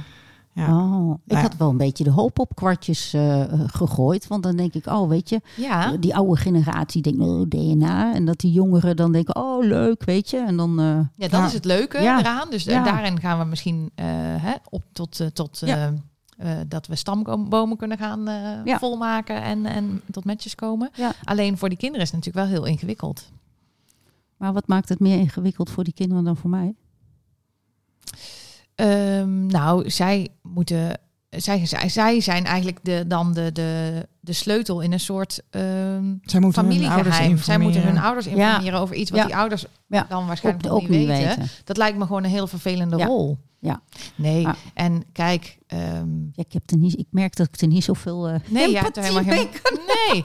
Ja. 0.54 0.84
Oh, 0.84 1.14
ik 1.26 1.32
Ja. 1.32 1.40
had 1.40 1.56
wel 1.56 1.68
een 1.70 1.76
beetje 1.76 2.04
de 2.04 2.10
hoop 2.10 2.38
op 2.38 2.54
kwartjes 2.54 3.12
eh, 3.14 3.42
eh, 3.42 3.60
gegooid. 3.66 4.26
Want 4.26 4.42
dan 4.42 4.56
denk 4.56 4.74
ik, 4.74 4.86
oh 4.86 5.08
weet 5.08 5.28
je, 5.28 5.40
Ja. 5.56 5.96
die 5.96 6.14
oude 6.16 6.36
generatie 6.40 7.02
denkt, 7.02 7.20
oh, 7.20 7.48
DNA. 7.48 8.14
En 8.14 8.24
dat 8.24 8.38
die 8.38 8.52
jongeren 8.52 8.96
dan 8.96 9.12
denken, 9.12 9.36
oh 9.36 9.64
leuk, 9.64 10.04
weet 10.04 10.30
je. 10.30 10.38
En 10.38 10.56
dan, 10.56 10.80
eh, 10.80 11.00
Ja, 11.16 11.28
dat 11.28 11.46
is 11.46 11.52
het 11.52 11.64
leuke 11.64 11.98
eraan. 11.98 12.50
Dus 12.50 12.66
eh, 12.66 12.84
daarin 12.84 13.20
gaan 13.20 13.38
we 13.38 13.44
misschien 13.44 13.90
eh, 13.94 14.06
hè, 14.16 14.52
op 14.70 14.82
tot, 14.92 15.20
eh, 15.20 15.26
tot 15.26 15.62
eh, 15.62 15.86
eh, 15.86 15.92
dat 16.66 16.86
we 16.86 16.94
stambomen 16.96 17.76
kunnen 17.76 17.98
gaan 17.98 18.28
eh, 18.28 18.64
Ja. 18.64 18.78
volmaken 18.78 19.42
en, 19.42 19.66
en 19.66 20.00
tot 20.10 20.24
matches 20.24 20.54
komen. 20.54 20.90
Ja. 20.94 21.12
Alleen 21.24 21.58
voor 21.58 21.68
die 21.68 21.78
kinderen 21.78 22.04
is 22.06 22.12
het 22.12 22.24
natuurlijk 22.24 22.46
wel 22.46 22.54
heel 22.60 22.72
ingewikkeld. 22.72 23.30
maar 24.36 24.52
wat 24.52 24.66
maakt 24.66 24.88
het 24.88 25.00
meer 25.00 25.18
ingewikkeld 25.18 25.70
voor 25.70 25.84
die 25.84 25.92
kinderen 25.94 26.24
dan 26.24 26.36
voor 26.36 26.50
mij? 26.50 26.74
Ehm, 28.74 29.46
nou, 29.46 29.90
zij 29.90 30.28
moeten. 30.42 30.98
Zij, 31.30 31.66
zij, 31.66 31.88
zij 31.88 32.20
zijn 32.20 32.44
eigenlijk 32.44 32.78
de, 32.82 33.04
dan 33.06 33.32
de, 33.32 33.52
de, 33.52 34.06
de 34.20 34.32
sleutel 34.32 34.80
in 34.80 34.92
een 34.92 35.00
soort 35.00 35.40
ehm 35.50 36.14
Zij 36.22 36.40
moeten 36.40 36.64
hun 36.64 36.84
ouders 36.88 37.16
familiegeheim. 37.16 37.38
Zij 37.38 37.58
moeten 37.58 37.80
hun 37.82 37.90
informeren. 37.90 38.02
ouders 38.02 38.26
informeren 38.26 38.80
over 38.80 38.94
iets 38.96 39.10
wat 39.10 39.20
Ja. 39.20 39.26
die 39.26 39.36
ouders 39.36 39.64
Ja. 39.86 40.06
dan 40.08 40.26
waarschijnlijk 40.26 40.66
Ook, 40.66 40.72
nog 40.72 40.82
ook 40.82 40.88
niet 40.88 41.06
weten. 41.06 41.26
weten. 41.28 41.48
Dat 41.64 41.76
lijkt 41.76 41.98
me 41.98 42.06
gewoon 42.06 42.24
een 42.24 42.30
heel 42.30 42.46
vervelende 42.46 42.96
Ja. 42.96 43.06
rol. 43.06 43.38
Ja. 43.58 43.80
Nee, 44.14 44.46
Ah. 44.46 44.54
en 44.74 45.02
kijk, 45.12 45.58
ehm, 45.66 46.12
Ja, 46.32 46.42
ik, 46.46 46.52
heb 46.52 46.70
er 46.70 46.76
niet, 46.76 46.98
ik 46.98 47.06
merk 47.10 47.36
dat 47.36 47.46
ik 47.52 47.60
er 47.60 47.66
niet 47.66 47.84
zoveel 47.84 48.28
eh 48.28 48.34
Nee, 48.48 48.76
empathie 48.76 49.02
helemaal 49.02 49.24
mee 49.24 49.36
geen... 49.36 49.78
Nee, 49.86 50.24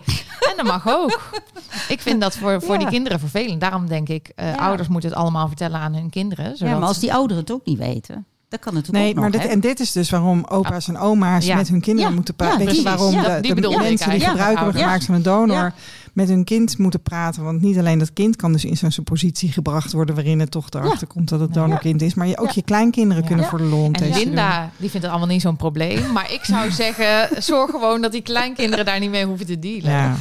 en 0.49 0.53
dat 0.57 0.65
mag 0.65 0.87
ook. 0.87 1.31
Ik 1.89 1.99
vind 2.01 2.21
dat 2.21 2.35
voor, 2.37 2.61
voor 2.61 2.73
Ja. 2.73 2.79
die 2.79 2.87
kinderen 2.89 3.19
vervelend. 3.19 3.61
Daarom 3.61 3.87
denk 3.87 4.09
ik, 4.09 4.31
eh, 4.35 4.49
Ja. 4.49 4.55
ouders 4.57 4.87
moeten 4.87 5.09
het 5.09 5.19
allemaal 5.19 5.47
vertellen 5.47 5.79
aan 5.79 5.93
hun 5.93 6.09
kinderen. 6.09 6.45
Zodat... 6.57 6.73
Ja, 6.73 6.79
maar 6.79 6.87
als 6.87 6.99
die 6.99 7.13
ouderen 7.13 7.41
het 7.43 7.51
ook 7.51 7.65
niet 7.65 7.77
weten, 7.77 8.25
dan 8.49 8.59
kan 8.59 8.75
het 8.75 8.85
natuurlijk 8.87 9.03
Nee, 9.03 9.09
ook 9.09 9.19
maar 9.19 9.29
nog, 9.31 9.41
dit, 9.41 9.51
en 9.51 9.59
dit 9.59 9.79
is 9.79 9.91
dus 9.91 10.09
waarom 10.09 10.45
opa's 10.49 10.87
en 10.87 10.97
oma's 10.97 11.45
Ja. 11.45 11.55
met 11.55 11.67
hun 11.69 11.81
kinderen 11.81 12.09
Ja. 12.09 12.15
moeten 12.15 12.33
Ja, 12.37 12.45
praten. 12.45 12.65
Precies. 12.65 12.83
waarom 12.83 13.11
Ja, 13.13 13.39
de, 13.39 13.77
mensen 13.79 14.09
die 14.09 14.19
gebruik 14.19 14.57
hebben 14.57 14.75
Ja. 14.77 14.81
gemaakt 14.83 15.05
van 15.05 15.15
een 15.15 15.21
donor 15.21 15.55
Ja. 15.55 15.73
met 16.13 16.27
hun 16.29 16.43
kind 16.43 16.77
moeten 16.77 17.01
praten? 17.01 17.43
Want 17.43 17.61
niet 17.61 17.77
alleen 17.77 17.99
dat 17.99 18.13
kind 18.13 18.35
kan 18.35 18.51
dus 18.51 18.65
in 18.65 18.77
zo'n 18.77 19.03
positie 19.03 19.51
gebracht 19.51 19.91
worden 19.91 20.15
waarin 20.15 20.39
het 20.39 20.51
toch 20.51 20.67
erachter 20.69 21.07
komt 21.07 21.29
dat 21.29 21.39
het 21.39 21.53
Ja. 21.53 21.61
donorkind 21.61 22.01
is, 22.01 22.13
maar 22.13 22.27
je, 22.27 22.37
ook 22.37 22.45
Ja. 22.47 22.51
je 22.55 22.61
kleinkinderen 22.61 23.21
Ja. 23.21 23.27
kunnen 23.27 23.45
Ja. 23.45 23.49
voor 23.51 23.59
de 23.59 23.65
lol 23.65 23.85
een 23.85 23.93
En 23.95 24.13
Linda, 24.13 24.69
die 24.77 24.89
vindt 24.89 25.05
het 25.05 25.15
allemaal 25.15 25.33
niet 25.33 25.41
zo'n 25.41 25.55
probleem. 25.55 26.11
Maar 26.11 26.31
ik 26.33 26.43
zou 26.45 26.71
zeggen, 26.83 27.41
zorg 27.43 27.69
gewoon 27.71 28.01
dat 28.01 28.11
die 28.11 28.21
kleinkinderen 28.21 28.85
daar 28.85 28.99
niet 28.99 29.09
mee 29.11 29.25
hoeven 29.25 29.45
te 29.45 29.59
dealen. 29.59 29.91
Ja. 29.91 30.15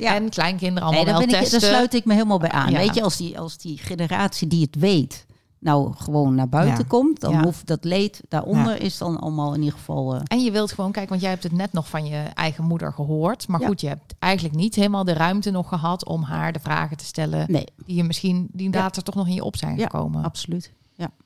Ja. 0.00 0.14
En 0.14 0.28
kleinkinderen 0.28 0.74
Nee, 0.74 0.82
allemaal 0.82 1.04
daar, 1.04 1.04
ben 1.04 1.14
wel 1.14 1.22
ik, 1.22 1.30
daar 1.30 1.40
testen. 1.50 1.60
sluit 1.60 1.94
ik 1.94 2.04
me 2.04 2.12
helemaal 2.12 2.38
bij 2.38 2.50
aan. 2.50 2.70
Ja. 2.70 2.78
Weet 2.78 2.94
je, 2.94 3.02
als 3.02 3.16
die, 3.16 3.38
als 3.38 3.56
die 3.58 3.78
generatie 3.82 4.48
die 4.48 4.62
het 4.62 4.80
weet, 4.80 5.26
nou 5.64 5.92
gewoon 5.96 6.34
naar 6.34 6.48
buiten 6.48 6.78
Ja. 6.78 6.84
komt, 6.88 7.20
dan 7.20 7.32
Ja. 7.32 7.42
hoeft 7.42 7.66
dat 7.66 7.84
leed 7.84 8.20
daaronder 8.28 8.82
is 8.82 8.98
dan 8.98 9.18
allemaal 9.20 9.54
in 9.54 9.62
ieder 9.62 9.78
geval. 9.78 10.14
eh, 10.14 10.20
En 10.24 10.40
je 10.44 10.50
wilt 10.50 10.72
gewoon 10.72 10.92
kijken, 10.92 11.10
want 11.10 11.20
jij 11.22 11.30
hebt 11.30 11.42
het 11.42 11.52
net 11.52 11.72
nog 11.72 11.88
van 11.88 12.06
je 12.06 12.16
eigen 12.34 12.64
moeder 12.64 12.92
gehoord. 12.92 13.48
Maar 13.48 13.60
Ja. 13.60 13.66
goed, 13.66 13.80
je 13.80 13.88
hebt 13.88 14.14
eigenlijk 14.18 14.54
niet 14.54 14.74
helemaal 14.74 15.04
de 15.04 15.12
ruimte 15.12 15.50
nog 15.50 15.68
gehad 15.68 16.04
om 16.06 16.22
haar 16.22 16.52
de 16.52 16.58
vragen 16.60 16.96
te 16.96 17.04
stellen 17.04 17.46
nee, 17.50 17.66
die 17.86 17.96
je 17.96 18.04
misschien 18.04 18.48
die 18.52 18.72
Ja. 18.72 18.78
later 18.80 19.02
toch 19.02 19.14
nog 19.14 19.26
in 19.26 19.34
je 19.34 19.44
op 19.44 19.56
zijn 19.56 19.76
Ja, 19.76 19.82
gekomen. 19.82 20.24
absoluut. 20.24 20.72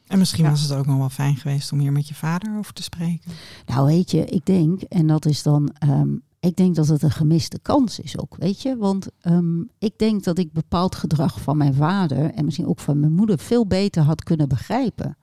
En 0.07 0.19
misschien 0.19 0.45
Ja. 0.45 0.51
was 0.51 0.61
het 0.61 0.73
ook 0.73 0.87
nog 0.87 0.97
wel 0.99 1.09
fijn 1.09 1.37
geweest 1.37 1.73
om 1.73 1.79
hier 1.79 1.93
met 1.93 2.09
je 2.09 2.15
vader 2.15 2.59
over 2.59 2.73
te 2.73 2.83
spreken. 2.83 3.31
Nou, 3.67 3.87
weet 3.87 4.11
je, 4.11 4.25
ik 4.25 4.45
denk, 4.47 4.83
en 4.83 5.07
dat 5.07 5.27
is 5.27 5.43
dan, 5.43 5.71
ehm, 5.79 6.09
ik 6.41 6.57
denk 6.57 6.75
dat 6.75 6.89
het 6.89 7.03
een 7.03 7.11
gemiste 7.11 7.59
kans 7.63 8.01
is 8.01 8.19
ook, 8.19 8.37
weet 8.37 8.63
je. 8.63 8.77
Want 8.77 9.07
ehm, 9.21 9.61
ik 9.79 9.99
denk 9.99 10.25
dat 10.25 10.39
ik 10.39 10.53
bepaald 10.53 10.95
gedrag 10.95 11.41
van 11.41 11.57
mijn 11.57 11.75
vader 11.75 12.31
en 12.31 12.45
misschien 12.45 12.67
ook 12.67 12.81
van 12.81 13.01
mijn 13.01 13.13
moeder 13.13 13.39
veel 13.39 13.67
beter 13.67 14.03
had 14.03 14.23
kunnen 14.23 14.49
begrijpen. 14.49 15.17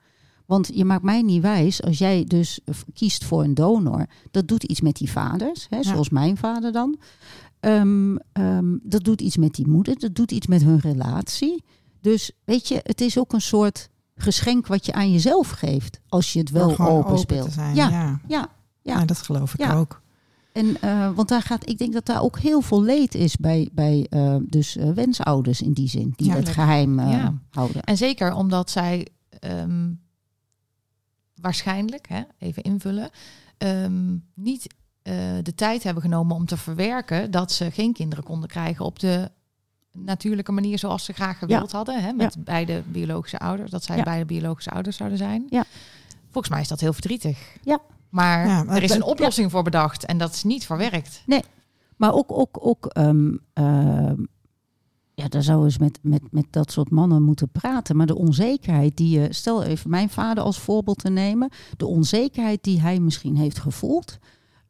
Want 0.45 0.69
je 0.73 0.85
maakt 0.85 1.03
mij 1.03 1.21
niet 1.21 1.41
wijs, 1.41 1.83
als 1.83 1.97
jij 1.97 2.23
dus 2.23 2.59
kiest 2.93 3.23
voor 3.23 3.43
een 3.43 3.53
donor, 3.53 4.05
dat 4.31 4.47
doet 4.47 4.63
iets 4.63 4.81
met 4.81 4.95
die 4.95 5.11
vaders, 5.11 5.67
hè, 5.69 5.75
Ja. 5.77 5.83
zoals 5.83 6.09
mijn 6.09 6.37
vader 6.37 6.71
dan. 6.71 6.97
Ehm, 7.59 8.15
ehm, 8.31 8.77
dat 8.83 9.03
doet 9.03 9.21
iets 9.21 9.37
met 9.37 9.53
die 9.53 9.67
moeder, 9.67 9.99
dat 9.99 10.15
doet 10.15 10.31
iets 10.31 10.47
met 10.47 10.63
hun 10.63 10.79
relatie. 10.79 11.63
Dus 12.01 12.31
weet 12.43 12.67
je, 12.67 12.79
het 12.83 13.01
is 13.01 13.19
ook 13.19 13.33
een 13.33 13.41
soort 13.41 13.89
geschenk 14.15 14.67
wat 14.67 14.85
je 14.85 14.93
aan 14.93 15.11
jezelf 15.11 15.49
geeft, 15.49 15.99
als 16.07 16.33
je 16.33 16.39
het 16.39 16.49
wel 16.49 16.69
gewoon 16.69 17.05
open, 17.05 17.35
Ja, 17.73 17.89
ja, 17.89 18.19
ja. 18.27 18.47
ja. 18.81 19.05
dat 19.05 19.17
geloof 19.17 19.53
ik 19.53 19.59
Ja. 19.59 19.75
ook. 19.77 20.01
En, 20.55 20.81
eh, 20.81 21.09
want 21.15 21.27
daar 21.27 21.41
gaat, 21.41 21.69
ik 21.69 21.77
denk 21.77 21.93
dat 21.93 22.05
daar 22.05 22.21
ook 22.21 22.39
heel 22.39 22.61
veel 22.61 22.83
leed 22.83 23.15
is 23.15 23.35
bij, 23.37 23.69
bij 23.71 24.07
eh, 24.09 24.35
dus, 24.41 24.75
eh, 24.75 24.89
wensouders 24.89 25.61
in 25.61 25.73
die 25.73 25.89
zin, 25.89 26.13
die 26.15 26.27
Ja, 26.27 26.35
het 26.35 26.49
geheim 26.49 26.99
eh, 26.99 27.11
Ja. 27.11 27.33
houden. 27.49 27.81
En 27.83 27.97
zeker 27.97 28.33
omdat 28.33 28.69
zij 28.69 29.07
ehm, 29.39 29.91
waarschijnlijk, 31.41 32.07
hè, 32.09 32.21
even 32.39 32.63
invullen, 32.63 33.09
ehm, 33.57 34.15
niet 34.33 34.73
de 35.41 35.53
tijd 35.55 35.83
hebben 35.83 36.03
genomen 36.03 36.35
om 36.35 36.45
te 36.45 36.57
verwerken 36.57 37.31
dat 37.31 37.51
ze 37.51 37.71
geen 37.71 37.93
kinderen 37.93 38.23
konden 38.23 38.49
krijgen 38.49 38.85
op 38.85 38.99
de 38.99 39.31
natuurlijke 39.91 40.51
manier 40.51 40.79
zoals 40.79 41.05
ze 41.05 41.13
graag 41.13 41.37
gewild 41.37 41.71
hadden. 41.71 42.03
Hè, 42.03 42.11
met 42.13 42.35
beide 42.39 42.83
biologische 42.87 43.39
ouders, 43.39 43.71
dat 43.71 43.83
zij 43.83 44.03
beide 44.03 44.25
biologische 44.25 44.69
ouders 44.69 44.97
zouden 44.97 45.17
zijn. 45.17 45.45
Ja. 45.49 45.63
Volgens 46.23 46.49
mij 46.49 46.61
is 46.61 46.67
dat 46.67 46.79
heel 46.79 46.93
verdrietig. 46.93 47.57
Ja. 47.63 47.79
Maar, 48.15 48.47
Ja, 48.47 48.63
maar 48.63 48.75
er 48.75 48.83
is 48.83 48.91
een 48.91 49.03
oplossing 49.03 49.51
voor 49.51 49.63
bedacht 49.63 50.05
en 50.05 50.17
dat 50.17 50.33
is 50.33 50.43
niet 50.43 50.65
verwerkt. 50.65 51.23
Maar 51.97 52.13
ook, 52.13 52.31
ook, 52.31 52.57
ook 52.59 52.85
ehm, 52.85 53.35
ehm, 53.53 54.23
ja, 55.13 55.27
daar 55.27 55.43
zou 55.43 55.63
eens 55.63 55.77
met, 55.77 55.99
met, 56.01 56.21
met 56.31 56.45
dat 56.49 56.71
soort 56.71 56.89
mannen 56.89 57.23
moeten 57.23 57.49
praten. 57.49 57.95
Maar 57.95 58.05
de 58.05 58.15
onzekerheid 58.15 58.97
die 58.97 59.19
je, 59.19 59.33
stel 59.33 59.63
even 59.63 59.89
mijn 59.89 60.09
vader 60.09 60.43
als 60.43 60.59
voorbeeld 60.59 60.97
te 60.97 61.09
nemen, 61.09 61.49
de 61.77 61.85
onzekerheid 61.85 62.63
die 62.63 62.81
hij 62.81 62.99
misschien 62.99 63.35
heeft 63.35 63.59
gevoeld. 63.59 64.17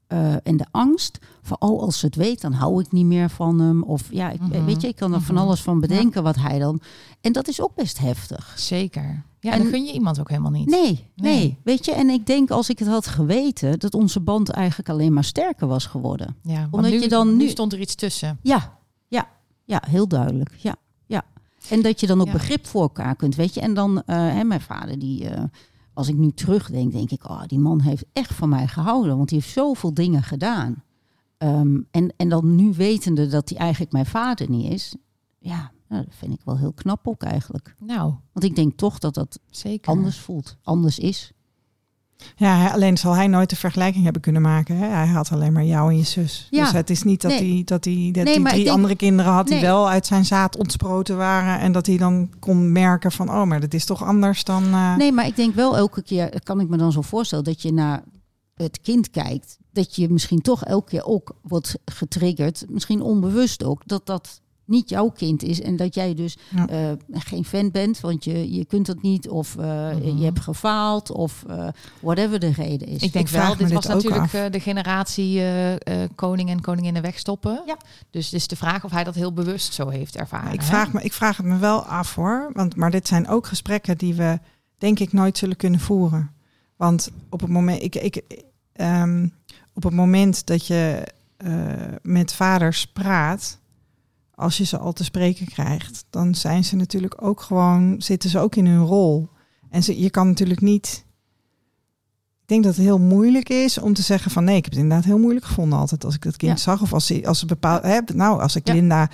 Eh, 0.08 0.34
en 0.48 0.58
de 0.58 0.66
angst 0.72 1.18
van, 1.42 1.58
oh, 1.60 1.82
als 1.82 2.00
ze 2.00 2.06
het 2.06 2.16
weet, 2.16 2.42
dan 2.42 2.52
hou 2.54 2.82
ik 2.82 2.92
niet 2.92 3.06
meer 3.06 3.30
van 3.30 3.60
hem. 3.60 3.84
Of 3.84 4.08
ja, 4.12 4.30
ik, 4.30 4.42
Mhm. 4.42 4.66
weet 4.66 4.82
je, 4.82 4.88
ik 4.88 4.96
kan 4.96 5.14
er 5.14 5.22
van 5.22 5.36
Mhm. 5.36 5.44
alles 5.44 5.62
van 5.62 5.80
bedenken 5.80 6.24
wat 6.24 6.36
hij 6.36 6.60
dan. 6.60 6.80
En 7.22 7.32
dat 7.32 7.48
is 7.48 7.62
ook 7.62 7.76
best 7.76 8.00
heftig. 8.00 8.54
Zeker. 8.58 9.24
Ja, 9.40 9.52
En- 9.52 9.60
dan 9.62 9.68
gun 9.68 9.86
je 9.86 9.94
iemand 9.94 10.20
ook 10.20 10.30
helemaal 10.30 10.52
niet. 10.52 10.70
Nee, 10.70 10.82
nee, 11.16 11.36
Nee. 11.36 11.58
Weet 11.64 11.86
je, 11.86 11.92
en 11.92 12.10
ik 12.10 12.26
denk 12.26 12.50
als 12.52 12.70
ik 12.70 12.80
het 12.80 12.88
had 12.88 13.08
geweten, 13.08 13.80
dat 13.80 13.94
onze 13.94 14.20
band 14.20 14.50
eigenlijk 14.50 14.90
alleen 14.90 15.14
maar 15.14 15.24
sterker 15.24 15.68
was 15.68 15.86
geworden. 15.86 16.36
Ja, 16.42 16.68
Omdat 16.72 16.92
nu, 16.92 17.00
je 17.02 17.10
dan 17.10 17.28
nu 17.38 17.44
nu- 17.44 17.50
stond 17.50 17.74
er 17.74 17.80
iets 17.80 17.96
tussen. 17.96 18.40
Ja, 18.42 18.78
ja, 19.08 19.28
ja, 19.66 19.84
heel 19.88 20.08
duidelijk. 20.08 20.56
Ja, 20.58 20.76
ja. 21.06 21.24
En 21.70 21.82
dat 21.82 22.00
je 22.00 22.08
dan 22.08 22.20
ook 22.22 22.26
Ja. 22.28 22.32
begrip 22.32 22.66
voor 22.68 22.82
elkaar 22.82 23.16
kunt, 23.16 23.36
weet 23.36 23.54
je. 23.54 23.62
En 23.62 23.74
dan, 23.74 24.04
eh, 24.06 24.16
hè, 24.18 24.44
mijn 24.44 24.62
vader, 24.62 25.00
die, 25.00 25.30
eh, 25.30 25.44
als 25.96 26.08
ik 26.08 26.16
nu 26.16 26.32
terugdenk, 26.32 26.92
denk 26.92 27.12
ik, 27.12 27.30
oh, 27.30 27.44
die 27.46 27.60
man 27.60 27.82
heeft 27.82 28.06
echt 28.14 28.34
van 28.34 28.50
mij 28.50 28.68
gehouden, 28.68 29.18
want 29.18 29.30
die 29.30 29.40
heeft 29.40 29.54
zoveel 29.54 29.94
dingen 29.94 30.24
gedaan. 30.24 30.84
Ehm, 31.38 31.80
en, 31.92 32.14
en 32.18 32.30
dan 32.30 32.56
nu 32.56 32.74
wetende 32.74 33.28
dat 33.28 33.50
hij 33.50 33.58
eigenlijk 33.58 33.92
mijn 33.92 34.06
vader 34.06 34.50
niet 34.50 34.72
is, 34.72 34.96
ja, 35.40 35.72
nou, 35.88 36.04
dat 36.04 36.16
vind 36.16 36.34
ik 36.34 36.42
wel 36.46 36.58
heel 36.58 36.74
knap 36.74 37.08
ook 37.08 37.24
eigenlijk. 37.24 37.76
Nou, 37.80 38.14
Want 38.32 38.46
ik 38.46 38.56
denk 38.56 38.78
toch 38.78 39.00
dat 39.00 39.14
dat 39.14 39.40
zeker. 39.50 39.92
anders 39.92 40.20
voelt, 40.20 40.58
anders 40.64 41.00
is. 41.00 41.32
Ja, 42.36 42.68
alleen 42.68 42.98
zal 42.98 43.14
hij 43.16 43.28
nooit 43.28 43.50
de 43.50 43.56
vergelijking 43.56 44.04
hebben 44.04 44.22
kunnen 44.22 44.42
maken. 44.42 44.78
Hè? 44.78 44.88
Hij 44.88 45.08
had 45.08 45.32
alleen 45.32 45.54
maar 45.54 45.64
jou 45.64 45.90
en 45.92 45.98
je 45.98 46.04
zus. 46.04 46.48
Ja. 46.50 46.64
Dus 46.64 46.72
het 46.72 46.90
is 46.90 47.04
niet 47.04 47.22
dat 47.22 47.32
Nee. 47.32 47.54
hij, 47.54 47.62
dat 47.66 47.86
hij 47.86 48.10
dat 48.12 48.24
Nee, 48.24 48.34
hij 48.42 48.44
drie 48.52 48.64
denk- 48.64 48.76
andere 48.76 48.96
kinderen 48.96 49.32
had 49.32 49.46
die 49.46 49.56
Nee. 49.56 49.64
wel 49.64 49.90
uit 49.90 50.06
zijn 50.06 50.26
zaad 50.26 50.58
ontsproten 50.58 51.18
waren. 51.18 51.60
En 51.60 51.72
dat 51.72 51.86
hij 51.86 51.98
dan 51.98 52.30
kon 52.40 52.72
merken 52.72 53.12
van, 53.12 53.30
oh, 53.30 53.44
maar 53.44 53.60
dat 53.60 53.74
is 53.74 53.86
toch 53.86 54.04
anders 54.04 54.44
dan... 54.44 54.64
eh, 54.64 54.96
Nee, 54.96 55.12
maar 55.12 55.26
ik 55.28 55.36
denk 55.36 55.56
wel 55.56 55.78
elke 55.78 56.02
keer, 56.04 56.42
kan 56.44 56.60
ik 56.60 56.70
me 56.70 56.78
dan 56.78 56.92
zo 56.92 57.02
voorstellen, 57.02 57.44
dat 57.44 57.62
je 57.62 57.74
naar 57.74 58.04
het 58.56 58.80
kind 58.82 59.10
kijkt. 59.10 59.58
Dat 59.72 59.96
je 59.96 60.10
misschien 60.10 60.42
toch 60.42 60.64
elke 60.64 60.90
keer 60.90 61.06
ook 61.06 61.36
wordt 61.42 61.76
getriggerd, 61.86 62.66
misschien 62.70 63.02
onbewust 63.02 63.64
ook, 63.64 63.82
dat 63.86 64.06
dat 64.06 64.42
niet 64.66 64.90
jouw 64.90 65.10
kind 65.10 65.44
is. 65.44 65.62
En 65.62 65.76
dat 65.76 65.96
jij 65.96 66.14
dus 66.14 66.38
Ja. 66.56 66.68
eh, 66.68 66.92
geen 67.12 67.46
fan 67.46 67.72
bent, 67.72 68.00
want 68.00 68.24
je, 68.24 68.52
je 68.54 68.66
kunt 68.66 68.86
dat 68.86 69.02
niet. 69.02 69.30
Of 69.30 69.56
eh, 69.58 69.66
Mhm. 69.96 70.18
je 70.18 70.26
hebt 70.26 70.40
gefaald, 70.40 71.12
of 71.12 71.44
eh, 71.48 71.68
whatever 72.02 72.40
de 72.40 72.52
reden 72.52 72.88
is. 72.88 73.02
Ik 73.02 73.14
denk 73.14 73.28
Ik 73.28 73.34
wel, 73.34 73.56
dit 73.56 73.72
was 73.74 73.86
dit 73.86 73.94
natuurlijk 73.94 74.24
af. 74.24 74.34
eh, 74.34 74.52
de 74.52 74.60
generatie 74.60 75.40
eh, 75.40 75.74
eh, 75.74 76.10
koning 76.16 76.50
en 76.50 76.62
koninginnen 76.62 77.02
wegstoppen. 77.02 77.62
Ja. 77.66 77.78
Dus 78.10 78.26
het 78.26 78.34
is 78.34 78.48
de 78.48 78.56
vraag 78.56 78.84
of 78.84 78.92
hij 78.92 79.04
dat 79.04 79.16
heel 79.16 79.34
bewust 79.34 79.74
zo 79.74 79.90
heeft 79.90 80.16
ervaren. 80.16 80.54
ik, 80.54 80.60
hè? 80.60 80.66
vraag 80.66 80.94
me, 80.94 81.02
ik 81.02 81.14
vraag 81.14 81.38
het 81.38 81.46
me 81.46 81.58
wel 81.58 81.82
af 81.86 82.16
hoor. 82.16 82.50
Want, 82.54 82.76
maar 82.76 82.92
dit 82.92 83.08
zijn 83.08 83.28
ook 83.28 83.48
gesprekken 83.48 83.98
die 83.98 84.14
we 84.14 84.40
denk 84.78 85.00
ik 85.00 85.14
nooit 85.14 85.38
zullen 85.38 85.56
kunnen 85.56 85.80
voeren. 85.80 86.32
Want 86.76 87.12
op 87.30 87.40
het 87.42 87.50
moment, 87.50 87.82
ik, 87.84 87.96
ik, 87.96 88.22
ehm, 88.74 89.28
op 89.74 89.84
het 89.84 89.94
moment 89.94 90.46
dat 90.46 90.68
je 90.68 91.08
eh, 91.38 91.54
met 92.02 92.34
vaders 92.34 92.88
praat, 92.88 93.60
als 94.36 94.58
je 94.58 94.64
ze 94.66 94.78
al 94.78 94.94
te 94.94 95.04
spreken 95.04 95.46
krijgt, 95.48 96.06
dan 96.10 96.36
zijn 96.36 96.64
ze 96.64 96.76
natuurlijk 96.76 97.22
ook 97.22 97.42
gewoon, 97.42 97.96
zitten 98.02 98.30
ze 98.30 98.40
ook 98.40 98.56
in 98.56 98.66
hun 98.68 98.86
rol. 98.86 99.30
En 99.70 99.84
ze, 99.84 100.00
je 100.00 100.10
kan 100.10 100.28
natuurlijk 100.28 100.62
niet. 100.62 101.06
Ik 102.42 102.52
denk 102.52 102.64
dat 102.64 102.76
het 102.76 102.86
heel 102.86 103.00
moeilijk 103.00 103.50
is 103.50 103.78
om 103.78 103.94
te 103.94 104.02
zeggen 104.02 104.32
van 104.32 104.44
nee, 104.44 104.56
ik 104.58 104.64
heb 104.64 104.74
het 104.74 104.82
inderdaad 104.82 105.06
heel 105.06 105.18
moeilijk 105.20 105.46
gevonden 105.46 105.80
altijd 105.80 106.06
als 106.06 106.16
ik 106.16 106.22
dat 106.24 106.38
kind 106.38 106.52
Ja. 106.52 106.64
zag. 106.64 106.82
Of 106.82 106.94
als 106.94 107.06
ze, 107.06 107.28
als 107.28 107.40
ze 107.40 107.46
bepaald, 107.46 107.84
hè, 107.84 108.00
nou, 108.14 108.42
als 108.42 108.56
ik 108.56 108.68
Ja. 108.68 108.74
Linda 108.74 109.10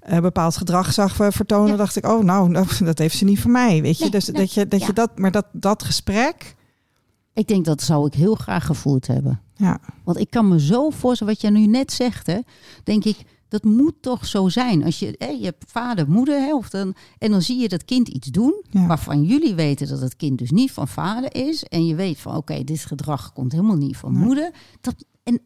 eh, 0.00 0.20
bepaald 0.20 0.56
gedrag 0.56 0.92
zag 0.92 1.20
eh, 1.20 1.26
vertonen, 1.30 1.70
Ja. 1.70 1.76
dacht 1.76 1.96
ik, 1.96 2.06
oh 2.06 2.24
nou, 2.24 2.48
nou, 2.48 2.66
dat 2.84 2.98
heeft 2.98 3.16
ze 3.16 3.24
niet 3.24 3.40
van 3.40 3.50
mij, 3.50 3.82
weet 3.82 3.96
je. 3.96 4.02
Nee, 4.02 4.10
dus 4.10 4.26
nee, 4.26 4.40
dat 4.40 4.52
je, 4.52 4.68
dat 4.68 4.84
je 4.86 4.92
dat, 4.92 5.18
maar 5.18 5.30
dat, 5.30 5.46
dat 5.52 5.82
gesprek, 5.82 6.54
Ik 7.34 7.48
denk 7.48 7.64
dat 7.64 7.82
zou 7.82 8.06
ik 8.06 8.14
heel 8.14 8.34
graag 8.34 8.66
gevoeld 8.66 9.06
hebben. 9.06 9.40
ja, 9.54 9.78
Want 10.04 10.18
ik 10.18 10.30
kan 10.30 10.48
me 10.48 10.60
zo 10.60 10.90
voorstellen, 10.90 11.32
wat 11.32 11.42
jij 11.42 11.50
nu 11.50 11.66
net 11.66 11.92
zegt, 11.92 12.26
hè, 12.26 12.38
denk 12.84 13.04
ik, 13.04 13.16
dat 13.48 13.64
moet 13.64 13.94
toch 14.00 14.26
zo 14.26 14.48
zijn. 14.48 14.84
Als 14.84 14.98
je, 14.98 15.14
hè, 15.18 15.26
je 15.28 15.44
hebt 15.44 15.64
vader, 15.70 16.10
moeder, 16.10 16.40
hè, 16.40 16.54
of 16.54 16.68
dan, 16.70 16.94
en 17.18 17.30
dan 17.30 17.42
zie 17.42 17.58
je 17.60 17.68
dat 17.68 17.84
kind 17.84 18.08
iets 18.08 18.28
doen, 18.28 18.64
Ja. 18.70 18.86
waarvan 18.86 19.22
jullie 19.24 19.54
weten 19.54 19.88
dat 19.88 20.00
het 20.00 20.16
kind 20.16 20.38
dus 20.38 20.50
niet 20.50 20.72
van 20.72 20.88
vader 20.88 21.34
is. 21.34 21.64
En 21.64 21.86
je 21.86 21.94
weet 21.94 22.18
van, 22.18 22.36
oké, 22.36 22.64
dit 22.64 22.84
gedrag 22.84 23.32
komt 23.32 23.52
helemaal 23.52 23.76
niet 23.76 23.96
van 23.96 24.12
Nee. 24.12 24.24
moeder. 24.24 24.50
Dat, 24.80 24.94
en, 25.22 25.40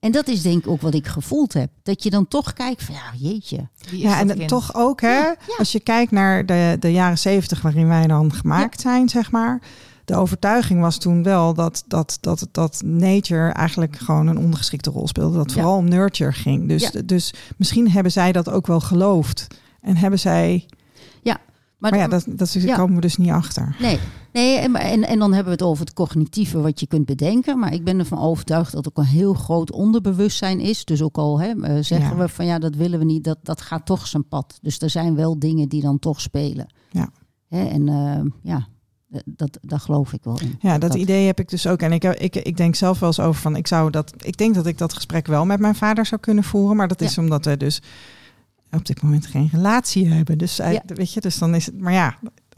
en 0.00 0.12
dat 0.12 0.28
is 0.28 0.42
denk 0.42 0.58
ik 0.64 0.68
ook 0.70 0.80
wat 0.80 0.94
ik 0.94 1.06
gevoeld 1.06 1.52
heb. 1.52 1.70
Dat 1.82 2.02
je 2.02 2.10
dan 2.10 2.28
toch 2.28 2.52
kijkt 2.52 2.82
van, 2.82 2.94
ja, 2.94 3.12
jeetje. 3.28 3.68
Wie 3.90 3.98
is 3.98 4.02
ja, 4.10 4.18
en 4.20 4.36
kind? 4.36 4.48
toch 4.48 4.74
ook, 4.74 5.00
hè, 5.00 5.08
Ja, 5.18 5.36
als 5.58 5.72
je 5.72 5.80
kijkt 5.80 6.10
naar 6.12 6.46
de, 6.46 6.76
de 6.80 6.92
jaren 6.92 7.18
zeventig 7.18 7.62
waarin 7.62 7.88
wij 7.88 8.06
dan 8.06 8.32
gemaakt 8.32 8.80
zijn, 8.80 9.08
zeg 9.08 9.30
maar. 9.30 9.62
De 10.10 10.16
overtuiging 10.16 10.80
was 10.80 10.98
toen 10.98 11.22
wel 11.22 11.54
dat, 11.54 11.84
dat, 11.86 12.18
dat, 12.20 12.48
dat 12.52 12.82
nature 12.84 13.50
eigenlijk 13.52 13.96
gewoon 13.96 14.26
een 14.26 14.38
ondergeschikte 14.38 14.90
rol 14.90 15.08
speelde. 15.08 15.36
Dat 15.36 15.48
Ja. 15.52 15.54
vooral 15.60 15.76
om 15.76 15.88
nurture 15.88 16.32
ging. 16.32 16.68
Dus, 16.68 16.88
Ja. 16.88 17.00
dus 17.04 17.34
misschien 17.56 17.90
hebben 17.90 18.12
zij 18.12 18.32
dat 18.32 18.48
ook 18.50 18.66
wel 18.66 18.80
geloofd. 18.80 19.46
En 19.80 19.96
hebben 19.96 20.18
zij. 20.18 20.66
Maar, 21.78 21.90
Maar 21.90 22.00
ja, 22.00 22.08
dat, 22.08 22.24
dat 22.28 22.52
Ja. 22.52 22.76
komen 22.76 22.94
we 22.94 23.00
dus 23.00 23.16
niet 23.16 23.30
achter. 23.30 23.76
Nee, 23.80 23.98
nee 24.32 24.56
en, 24.58 24.74
en, 24.74 25.06
en 25.08 25.18
dan 25.18 25.28
hebben 25.32 25.52
we 25.52 25.58
het 25.58 25.68
over 25.68 25.84
het 25.84 25.94
cognitieve 25.94 26.60
wat 26.60 26.80
je 26.80 26.86
kunt 26.86 27.06
bedenken. 27.06 27.58
Maar 27.58 27.72
ik 27.72 27.84
ben 27.84 27.98
ervan 27.98 28.18
overtuigd 28.18 28.72
dat 28.72 28.88
ook 28.88 28.98
een 28.98 29.04
heel 29.04 29.34
groot 29.34 29.72
onderbewustzijn 29.72 30.60
is. 30.60 30.84
Dus 30.84 31.02
ook 31.02 31.16
al 31.16 31.40
hè, 31.40 31.48
eh, 31.48 31.82
zeggen 31.82 32.08
Ja. 32.10 32.16
we 32.16 32.28
van 32.28 32.46
ja, 32.46 32.58
dat 32.58 32.74
willen 32.74 32.98
we 32.98 33.04
niet, 33.04 33.24
dat, 33.24 33.38
dat 33.42 33.60
gaat 33.60 33.86
toch 33.86 34.06
zijn 34.06 34.28
pad. 34.28 34.58
Dus 34.62 34.78
er 34.80 34.90
zijn 34.90 35.14
wel 35.14 35.38
dingen 35.38 35.68
die 35.68 35.82
dan 35.82 35.98
toch 35.98 36.20
spelen. 36.20 36.66
Ja. 36.90 37.10
Hè, 37.48 37.64
en 37.64 37.88
eh, 37.88 38.20
ja, 38.42 38.66
d- 39.12 39.22
dat, 39.24 39.58
daar 39.62 39.80
geloof 39.80 40.12
ik 40.12 40.20
wel 40.24 40.40
in. 40.40 40.56
Ja, 40.60 40.78
dat, 40.78 40.94
idee 40.94 41.26
heb 41.26 41.40
ik 41.40 41.48
dus 41.48 41.66
ook. 41.66 41.82
En 41.82 41.92
ik, 41.92 42.04
ik, 42.04 42.36
ik 42.36 42.56
denk 42.56 42.74
zelf 42.74 42.98
wel 42.98 43.08
eens 43.08 43.20
over 43.20 43.40
van 43.40 43.56
ik 43.56 43.66
zou 43.66 43.90
dat. 43.90 44.12
Ik 44.18 44.36
denk 44.36 44.54
dat 44.54 44.66
ik 44.66 44.78
dat 44.78 44.94
gesprek 44.94 45.26
wel 45.26 45.44
met 45.46 45.60
mijn 45.60 45.74
vader 45.74 46.06
zou 46.06 46.20
kunnen 46.20 46.44
voeren. 46.44 46.76
Maar 46.76 46.88
dat 46.88 47.00
is 47.00 47.18
omdat 47.18 47.44
we 47.44 47.56
dus 47.56 47.82
op 48.72 48.86
dit 48.86 49.02
moment 49.02 49.26
geen 49.26 49.48
relatie 49.52 50.08
hebben. 50.08 50.38
Dus 50.38 50.58
hij- 50.58 50.72
Ja. 50.72 50.82
weet 50.86 51.12
je, 51.12 51.20
dus 51.20 51.38
dan 51.38 51.54
is 51.54 51.66
het. 51.66 51.80
Maar 51.80 51.92
ja, 51.92 52.16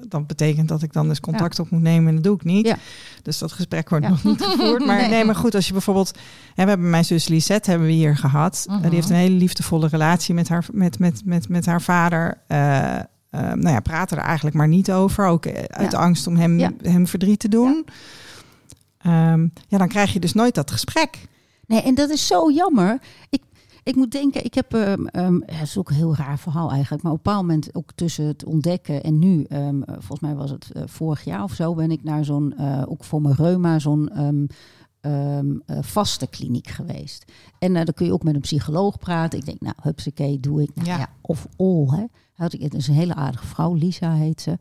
dat 0.08 0.26
betekent 0.26 0.68
dat 0.68 0.82
ik 0.82 0.92
dan 0.92 1.08
dus 1.08 1.20
contact 1.20 1.58
op 1.58 1.70
moet 1.70 1.80
nemen 1.82 2.08
en 2.08 2.14
dat 2.14 2.24
doe 2.24 2.34
ik 2.34 2.44
niet. 2.44 2.66
Ja. 2.66 2.76
Dus 3.22 3.38
dat 3.38 3.52
gesprek 3.52 3.88
wordt 3.88 4.04
Ja. 4.04 4.10
nog 4.10 4.24
niet 4.24 4.42
gevoerd. 4.42 4.84
Maar 4.86 5.00
nee. 5.00 5.08
Nee. 5.10 5.24
maar 5.24 5.34
goed, 5.34 5.54
als 5.54 5.66
je 5.66 5.72
bijvoorbeeld. 5.72 6.10
Hè, 6.54 6.62
we 6.62 6.68
hebben 6.68 6.90
mijn 6.90 7.04
zus 7.04 7.28
Lisette 7.28 7.70
hebben 7.70 7.88
we 7.88 7.94
hier 7.94 8.16
gehad. 8.16 8.64
Mhm. 8.68 8.80
die 8.82 8.90
heeft 8.90 9.10
een 9.10 9.16
hele 9.16 9.36
liefdevolle 9.36 9.86
relatie 9.88 10.34
met 10.34 10.48
haar, 10.48 10.66
met, 10.72 10.98
met, 10.98 11.22
met, 11.24 11.48
met 11.48 11.66
haar 11.66 11.82
vader. 11.82 12.38
Eh, 12.46 12.98
eh, 13.32 13.40
nou 13.40 13.68
ja, 13.68 13.80
praten 13.80 14.16
er 14.16 14.22
eigenlijk 14.24 14.56
maar 14.56 14.68
niet 14.68 14.92
over. 14.92 15.26
Ook 15.26 15.46
eh, 15.46 15.62
uit 15.64 15.92
Ja. 15.92 15.98
angst 15.98 16.26
om 16.26 16.36
hem, 16.36 16.58
Ja. 16.58 16.70
hem 16.82 17.06
verdriet 17.06 17.38
te 17.38 17.48
doen. 17.48 17.84
Ehm, 18.98 19.48
ja, 19.68 19.78
dan 19.78 19.88
krijg 19.88 20.12
je 20.12 20.20
dus 20.20 20.32
nooit 20.32 20.54
dat 20.54 20.70
gesprek. 20.70 21.28
Nee, 21.66 21.82
en 21.82 21.94
dat 21.94 22.10
is 22.10 22.26
zo 22.26 22.50
jammer. 22.50 23.00
Ik, 23.30 23.42
ik 23.82 23.94
moet 23.96 24.10
denken, 24.10 24.44
ik 24.44 24.54
heb, 24.54 24.74
ehm, 24.74 25.06
ehm, 25.06 25.34
ja, 25.34 25.42
het 25.46 25.68
is 25.68 25.78
ook 25.78 25.88
een 25.90 25.96
heel 25.96 26.16
raar 26.16 26.38
verhaal 26.38 26.70
eigenlijk, 26.70 27.02
maar 27.02 27.12
op 27.12 27.18
een 27.18 27.24
bepaald 27.24 27.46
moment 27.46 27.74
ook 27.74 27.92
tussen 27.94 28.24
het 28.26 28.44
ontdekken 28.44 29.02
en 29.02 29.18
nu, 29.18 29.42
ehm, 29.48 29.82
eh, 29.82 29.94
volgens 29.98 30.20
mij 30.20 30.34
was 30.34 30.50
het 30.50 30.70
eh, 30.72 30.82
vorig 30.86 31.24
jaar 31.24 31.42
of 31.42 31.52
zo, 31.52 31.74
ben 31.74 31.90
ik 31.90 32.02
naar 32.04 32.24
zo'n, 32.24 32.54
ook 32.86 33.04
voor 33.04 33.20
mijn 33.22 33.34
reuma, 33.34 33.78
zo'n 33.78 34.08
ehm, 34.08 34.46
ehm, 35.00 35.82
vaste 35.82 36.26
kliniek 36.26 36.68
geweest. 36.68 37.24
En 37.58 37.74
dan 37.74 37.86
kun 37.94 38.06
je 38.06 38.12
ook 38.12 38.22
met 38.22 38.34
een 38.34 38.40
psycholoog 38.40 38.98
praten. 38.98 39.38
Ik 39.38 39.44
denk, 39.44 39.60
nou, 39.60 39.74
hupsakee, 39.82 40.40
doe 40.40 40.62
ik. 40.62 40.70
Nou, 40.74 40.86
Ja. 40.88 40.98
ja. 40.98 41.08
of 41.20 41.46
all, 41.56 41.86
hè. 41.90 42.04
Had 42.42 42.52
ik, 42.52 42.62
het 42.62 42.74
is 42.74 42.88
een 42.88 42.94
hele 42.94 43.14
aardige 43.14 43.46
vrouw, 43.46 43.74
Lisa 43.74 44.12
heet 44.12 44.40
ze. 44.40 44.58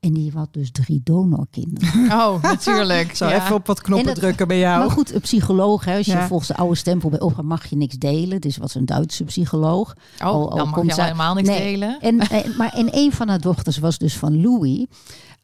En 0.00 0.12
die 0.12 0.32
had 0.34 0.48
dus 0.52 0.70
drie 0.70 1.00
donorkinderen. 1.04 2.04
Oh, 2.20 2.42
natuurlijk. 2.42 3.16
Zo 3.16 3.26
ja. 3.28 3.42
even 3.44 3.54
op 3.54 3.66
wat 3.66 3.80
knoppen 3.82 4.06
dat- 4.06 4.14
drukken 4.16 4.48
bij 4.48 4.58
jou. 4.58 4.78
Maar 4.78 4.90
goed, 4.90 5.14
een 5.14 5.20
psycholoog, 5.20 5.84
hè, 5.84 5.96
als 5.96 6.06
je 6.06 6.12
Ja. 6.12 6.26
volgens 6.26 6.48
de 6.48 6.56
oude 6.56 6.74
stempel 6.74 7.08
bij 7.10 7.20
opgaat, 7.20 7.44
mag 7.44 7.66
je 7.66 7.76
niks 7.76 7.96
delen. 7.98 8.40
Dus 8.40 8.56
was 8.56 8.74
een 8.74 8.86
Duitse 8.86 9.24
psycholoog. 9.24 9.94
Oh, 10.18 10.26
al- 10.26 10.50
al 10.50 10.56
dan 10.56 10.68
mag 10.68 10.84
je 10.96 11.02
helemaal 11.02 11.34
niks 11.34 11.48
Nee. 11.48 11.58
delen. 11.58 11.98
En, 12.00 12.18
en, 12.20 12.54
maar 12.58 12.72
en 12.72 12.88
een 12.96 13.12
van 13.12 13.28
haar 13.28 13.40
dochters 13.40 13.78
was 13.78 13.98
dus 13.98 14.16
van 14.16 14.40
Louis. 14.42 14.86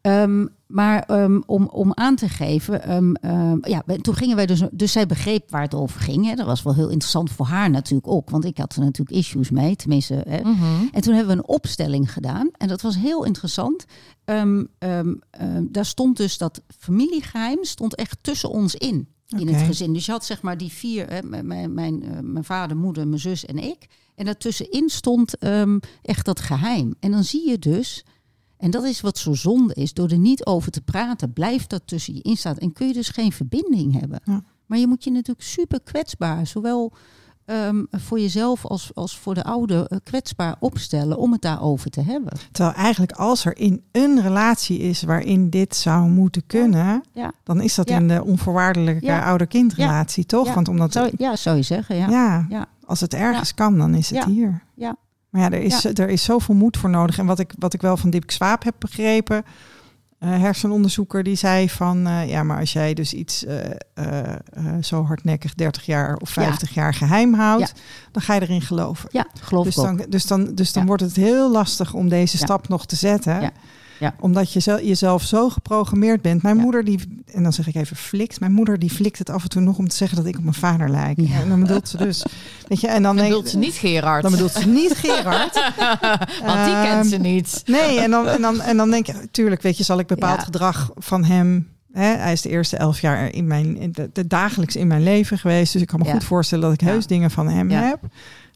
Ehm, 0.01 0.47
maar 0.67 1.03
ehm, 1.03 1.41
om, 1.47 1.67
om 1.67 1.93
aan 1.95 2.17
te 2.17 2.29
geven, 2.29 2.83
ehm, 2.83 3.59
ja, 3.71 3.83
toen 4.01 4.15
gingen 4.15 4.37
wij 4.37 4.47
dus, 4.47 4.63
dus 4.71 4.93
zij 4.93 5.07
begreep 5.07 5.51
waar 5.51 5.63
het 5.63 5.75
over 5.75 6.01
ging. 6.01 6.27
Hè. 6.27 6.35
Dat 6.35 6.47
was 6.47 6.63
wel 6.63 6.75
heel 6.75 6.89
interessant 6.89 7.31
voor 7.31 7.47
haar 7.47 7.71
natuurlijk 7.71 8.09
ook, 8.09 8.31
want 8.31 8.45
ik 8.45 8.59
had 8.59 8.75
er 8.75 8.81
natuurlijk 8.81 9.17
issues 9.17 9.51
mee, 9.51 9.77
tenminste. 9.77 10.25
Hè. 10.29 10.41
Mhm. 10.41 10.65
En 10.93 11.01
toen 11.01 11.15
hebben 11.15 11.37
we 11.37 11.43
een 11.43 11.49
opstelling 11.49 12.13
gedaan 12.13 12.51
en 12.57 12.69
dat 12.69 12.83
was 12.83 12.97
heel 12.97 13.25
interessant. 13.25 13.85
Daar 15.63 15.87
stond 15.87 16.17
dus 16.17 16.39
dat 16.39 16.63
familiegeheim 16.79 17.65
stond 17.65 17.95
echt 17.95 18.19
tussen 18.21 18.51
ons 18.51 18.75
in. 18.75 19.09
In 19.39 19.49
het 19.49 19.63
gezin. 19.63 19.93
Dus 19.93 20.07
je 20.07 20.13
had 20.13 20.25
zeg 20.25 20.43
maar 20.43 20.57
die 20.57 20.73
vier, 20.73 21.09
hè, 21.09 21.23
mijn, 21.23 21.47
mijn, 21.47 21.75
mijn, 21.75 22.03
eh, 22.03 22.19
mijn 22.23 22.45
vader, 22.45 22.77
moeder, 22.77 23.09
mijn 23.09 23.21
zus 23.21 23.45
en 23.47 23.59
ik. 23.59 23.87
En 24.15 24.25
daartussenin 24.25 24.89
stond 24.89 25.39
echt 26.03 26.25
dat 26.25 26.41
geheim. 26.41 26.95
En 27.01 27.11
dan 27.11 27.25
zie 27.25 27.49
je 27.49 27.59
dus, 27.59 28.05
en 28.61 28.71
dat 28.71 28.85
is 28.85 29.01
wat 29.01 29.19
zo 29.19 29.35
zonde 29.35 29.75
is, 29.75 29.93
door 29.93 30.09
er 30.09 30.19
niet 30.19 30.47
over 30.47 30.71
te 30.71 30.81
praten, 30.81 31.33
blijft 31.33 31.71
dat 31.71 31.83
tussen 31.85 32.15
je 32.15 32.23
in 32.23 32.37
staan. 32.37 32.57
En 32.59 32.73
kun 32.73 32.87
je 32.87 32.93
dus 32.93 33.09
geen 33.09 33.33
verbinding 33.33 34.01
hebben. 34.01 34.21
Ja. 34.25 34.43
Maar 34.67 34.79
je 34.79 34.87
moet 34.87 35.05
je 35.05 35.11
natuurlijk 35.11 35.47
super 35.47 35.81
kwetsbaar, 35.81 36.47
zowel 36.47 36.93
ehm, 37.45 37.85
voor 37.91 38.21
jezelf 38.21 38.67
als, 38.67 38.91
als 38.95 39.19
voor 39.19 39.35
de 39.35 39.45
ouder, 39.45 39.87
eh, 39.87 39.99
kwetsbaar 40.05 40.57
opstellen 40.61 41.17
om 41.19 41.33
het 41.33 41.43
daarover 41.43 41.91
te 41.91 42.01
hebben. 42.03 42.33
Terwijl 42.53 42.77
eigenlijk 42.77 43.13
als 43.13 43.45
er 43.45 43.57
in 43.59 43.83
een 43.93 44.23
relatie 44.23 44.79
is 44.79 45.03
waarin 45.03 45.51
dit 45.51 45.77
zou 45.77 46.09
moeten 46.09 46.47
kunnen, 46.47 47.03
Ja. 47.13 47.33
dan 47.45 47.61
is 47.61 47.75
dat 47.75 47.89
Ja. 47.89 47.97
in 47.97 48.09
de 48.09 48.25
onvoorwaardelijke 48.25 49.07
Ja. 49.07 49.25
ouder-kindrelatie, 49.25 50.27
toch? 50.27 50.47
Ja. 50.47 50.55
Want 50.55 50.69
omdat 50.69 50.93
Zou, 50.93 51.11
ja, 51.17 51.37
zou 51.37 51.57
je 51.57 51.63
zeggen, 51.63 51.97
ja. 51.97 52.47
als 52.85 53.01
het 53.01 53.15
ergens 53.15 53.55
kan, 53.55 53.79
dan 53.79 53.95
is 53.95 54.11
het 54.11 54.25
hier. 54.25 54.63
Ja. 55.33 55.39
Maar 55.41 55.41
ja, 55.51 55.57
er 55.57 55.63
is, 55.63 55.85
er 55.85 56.09
is 56.09 56.23
zoveel 56.25 56.55
moed 56.55 56.77
voor 56.77 56.91
nodig. 56.91 57.19
En 57.19 57.27
wat 57.27 57.39
ik, 57.39 57.53
wat 57.59 57.75
ik 57.75 57.81
wel 57.81 57.97
van 57.97 58.11
Dip 58.11 58.31
Swaap 58.31 58.65
heb 58.65 58.75
begrepen, 58.79 59.45
eh, 60.19 60.29
hersenonderzoeker, 60.41 61.23
die 61.23 61.35
zei 61.37 61.71
van, 61.71 62.07
eh, 62.07 62.29
ja, 62.29 62.43
maar 62.43 62.59
als 62.59 62.73
jij 62.73 62.95
dus 62.95 63.13
iets 63.15 63.45
eh, 63.45 64.35
zo 64.81 65.05
hardnekkig 65.05 65.55
30 65.55 65.87
jaar 65.87 66.17
of 66.17 66.31
50 66.31 66.75
jaar 66.75 66.95
geheim 66.95 67.35
houdt, 67.35 67.73
dan 68.13 68.23
ga 68.23 68.35
je 68.35 68.41
erin 68.41 68.63
geloven. 68.63 69.09
Ja, 69.13 69.27
geloof 69.41 69.65
Dus 69.65 69.77
ik 69.77 69.83
ook. 69.85 69.99
dan, 69.99 70.07
dus 70.11 70.27
dan, 70.27 70.55
dus 70.55 70.73
dan 70.73 70.83
Ja. 70.83 70.89
wordt 70.89 71.03
het 71.03 71.17
heel 71.17 71.51
lastig 71.51 71.95
om 71.95 72.09
deze 72.09 72.37
Ja. 72.39 72.45
stap 72.45 72.69
nog 72.69 72.87
te 72.87 72.97
zetten. 72.97 73.53
Ja. 74.01 74.15
Omdat 74.21 74.53
je 74.53 74.61
zel- 74.61 74.83
jezelf 74.85 75.23
zo 75.23 75.49
geprogrammeerd 75.51 76.23
bent. 76.23 76.43
Mijn 76.43 76.57
Ja. 76.57 76.63
moeder 76.63 76.85
die, 76.85 77.23
en 77.33 77.43
dan 77.43 77.53
zeg 77.53 77.67
ik 77.69 77.75
even 77.75 77.97
flikt. 77.97 78.41
Mijn 78.41 78.53
moeder 78.53 78.79
die 78.79 78.91
flikt 78.91 79.19
het 79.19 79.31
af 79.31 79.43
en 79.43 79.49
toe 79.49 79.63
nog 79.63 79.79
om 79.79 79.89
te 79.89 79.97
zeggen 79.97 80.17
dat 80.17 80.27
ik 80.27 80.37
op 80.37 80.43
mijn 80.43 80.55
vader 80.55 80.91
lijk. 80.91 81.21
Ja. 81.21 81.41
En 81.41 81.49
dan 81.49 81.61
bedoelt 81.61 81.89
ze 81.89 81.97
dus, 81.97 82.25
weet 82.69 82.81
je, 82.81 82.87
en 82.89 83.03
dan 83.03 83.17
Dan 83.17 83.27
bedoelt 83.27 83.49
ze 83.49 83.59
niet 83.59 83.75
Gerard. 83.75 84.23
Dan 84.23 84.31
bedoelt 84.31 84.53
ze 84.53 84.69
niet 84.69 84.93
Gerard. 84.97 85.55
Want 86.47 86.65
die 86.65 86.75
Ehm, 86.75 86.83
kent 86.85 87.07
ze 87.07 87.17
niet. 87.17 87.63
Nee, 87.67 88.01
en 88.01 88.11
dan, 88.11 88.27
en 88.29 88.41
dan, 88.43 88.61
en 88.61 88.77
dan 88.77 88.91
denk 88.91 89.07
je, 89.07 89.15
tuurlijk, 89.31 89.63
weet 89.63 89.77
je, 89.77 89.85
zal 89.85 89.99
ik 89.99 90.07
bepaald 90.07 90.39
Ja. 90.39 90.45
gedrag 90.45 90.91
van 90.97 91.25
hem. 91.25 91.69
Hè, 91.93 92.05
hij 92.17 92.33
is 92.33 92.41
de 92.43 92.49
eerste 92.49 92.77
elf 92.77 93.01
jaar 93.01 93.33
in 93.35 93.47
mijn, 93.47 93.77
in 93.77 93.93
de, 93.93 94.11
de 94.13 94.27
dagelijks 94.27 94.77
in 94.77 94.87
mijn 94.87 95.03
leven 95.03 95.39
geweest. 95.39 95.73
Dus 95.73 95.83
ik 95.83 95.89
kan 95.89 95.99
me 95.99 96.05
Ja. 96.05 96.13
goed 96.13 96.25
voorstellen 96.25 96.65
dat 96.65 96.73
ik 96.73 96.81
heus 96.89 97.03
Ja. 97.03 97.09
dingen 97.09 97.31
van 97.31 97.49
hem 97.49 97.71
Ja. 97.71 97.83
heb. 97.83 97.99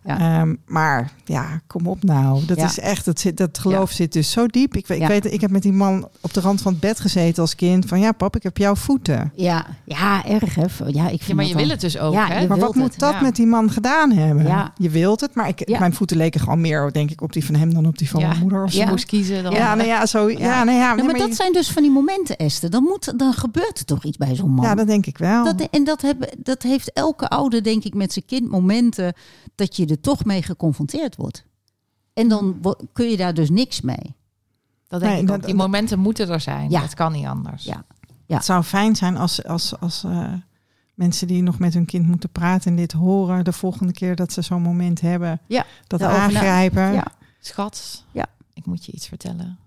Ja. 0.05 0.19
Ehm, 0.41 0.55
maar 0.67 1.13
ja, 1.25 1.61
kom 1.67 1.87
op 1.87 2.03
nou. 2.03 2.45
Dat 2.47 2.57
Ja. 2.57 2.65
is 2.65 2.79
echt, 2.79 3.05
dat, 3.05 3.21
zit, 3.21 3.37
dat 3.37 3.59
geloof 3.59 3.91
zit 3.91 4.13
dus 4.13 4.31
zo 4.31 4.47
diep. 4.47 4.77
Ik, 4.77 4.87
weet- 4.87 4.97
ik 4.97 5.03
Ja. 5.03 5.09
weet, 5.09 5.33
ik 5.33 5.41
heb 5.41 5.51
met 5.51 5.63
die 5.63 5.73
man 5.73 6.09
op 6.21 6.33
de 6.35 6.41
rand 6.41 6.63
van 6.63 6.73
het 6.73 6.81
bed 6.81 7.01
gezeten 7.01 7.43
als 7.43 7.55
kind. 7.55 7.87
Van 7.87 8.01
ja, 8.01 8.13
pap, 8.13 8.37
ik 8.37 8.43
heb 8.43 8.57
jouw 8.57 8.75
voeten. 8.75 9.33
Ja, 9.35 9.67
ja, 9.85 10.25
erg 10.25 10.55
hè. 10.55 10.63
Ja, 10.87 11.03
ik 11.09 11.09
vind 11.09 11.27
Ja, 11.27 11.35
maar 11.35 11.45
je 11.45 11.53
dan- 11.53 11.61
wil 11.63 11.71
het 11.71 11.81
dus 11.81 11.99
ook, 11.99 12.13
Ja, 12.13 12.27
hè? 12.27 12.47
Maar 12.47 12.59
wat 12.59 12.75
moet 12.75 12.91
het, 12.91 12.99
dat 12.99 13.13
ja. 13.13 13.21
met 13.21 13.37
die 13.37 13.47
man 13.47 13.71
gedaan 13.71 14.13
hebben? 14.13 14.47
Ja. 14.47 14.73
Je 14.77 14.91
wilt 14.91 15.21
het, 15.21 15.35
maar 15.35 15.49
ik, 15.49 15.69
Ja. 15.69 15.79
mijn 15.79 15.95
voeten 15.95 16.17
leken 16.17 16.41
gewoon 16.41 16.61
meer, 16.61 16.93
denk 16.93 17.11
ik, 17.11 17.21
op 17.21 17.33
die 17.33 17.45
van 17.45 17.55
hem 17.55 17.75
dan 17.75 17.87
op 17.87 17.99
die 17.99 18.09
van 18.11 18.21
Ja. 18.21 18.29
mijn 18.29 18.41
moeder. 18.41 18.63
Of 18.63 18.73
je 18.73 18.87
moest 18.87 19.07
kiezen, 19.07 19.43
dan... 19.43 19.53
Ja, 19.53 19.75
nou 19.75 19.89
ja, 19.89 20.07
zo. 20.07 20.29
Ja, 20.31 20.39
Ja. 20.39 20.65
nou 20.65 20.79
ja, 20.79 20.95
nee, 20.95 21.05
maar 21.05 21.05
maar 21.05 21.21
dat 21.21 21.29
je- 21.29 21.35
zijn 21.35 21.53
dus 21.53 21.71
van 21.71 21.83
die 21.83 21.91
momenten, 21.93 22.37
Esther. 22.37 22.71
Dan, 22.71 22.83
moet, 22.83 23.19
dan 23.19 23.33
gebeurt 23.33 23.79
er 23.79 23.85
toch 23.85 24.05
iets 24.05 24.17
bij 24.17 24.35
zo'n 24.35 24.51
man. 24.51 24.65
ja, 24.65 24.75
dat 24.75 24.87
denk 24.87 25.07
ik 25.07 25.19
wel. 25.19 25.45
Dat, 25.45 25.69
en 25.71 25.85
dat, 25.85 26.03
hebben, 26.03 26.29
dat 26.39 26.63
heeft 26.63 26.93
elke 26.93 27.29
ouder, 27.29 27.63
denk 27.63 27.85
ik, 27.85 27.95
met 27.95 28.13
zijn 28.13 28.25
kind 28.25 28.51
momenten 28.51 29.13
dat 29.55 29.77
je 29.77 29.87
er 29.95 30.01
toch 30.01 30.25
mee 30.25 30.43
geconfronteerd 30.43 31.17
wordt. 31.17 31.45
En 32.13 32.29
dan 32.29 32.59
wo- 32.63 32.77
kun 32.93 33.11
je 33.11 33.17
daar 33.17 33.35
dus 33.35 33.51
niks 33.51 33.81
mee. 33.81 34.15
Dat 34.87 35.01
denk 35.01 35.13
Nee, 35.13 35.21
ik 35.23 35.27
dat- 35.29 35.37
ook. 35.37 35.45
Die 35.47 35.55
momenten 35.55 35.99
moeten 35.99 36.29
er 36.29 36.41
zijn. 36.41 36.71
Ja. 36.71 36.81
Dat 36.81 36.95
kan 36.95 37.13
niet 37.13 37.27
anders. 37.27 37.65
Ja. 37.65 37.85
Het 38.27 38.45
zou 38.45 38.63
fijn 38.63 38.97
zijn 38.97 39.17
als, 39.17 39.45
als, 39.45 39.81
als 39.81 40.05
eh, 40.05 40.33
mensen 40.95 41.27
die 41.27 41.43
nog 41.43 41.59
met 41.59 41.75
hun 41.75 41.85
kind 41.85 42.07
moeten 42.07 42.31
praten 42.31 42.71
en 42.71 42.77
dit 42.77 42.93
horen, 42.93 43.45
de 43.45 43.53
volgende 43.53 43.93
keer 43.93 44.17
dat 44.17 44.33
ze 44.33 44.43
zo'n 44.43 44.63
moment 44.63 45.01
hebben, 45.01 45.41
Ja, 45.47 45.65
dat 45.87 46.01
na- 46.01 46.09
aangrijpen. 46.09 46.93
Ja. 46.93 47.07
Schat, 47.41 48.05
Ja. 48.13 48.27
ik 48.53 48.67
moet 48.67 48.85
je 48.85 48.93
iets 48.93 49.09
vertellen. 49.09 49.59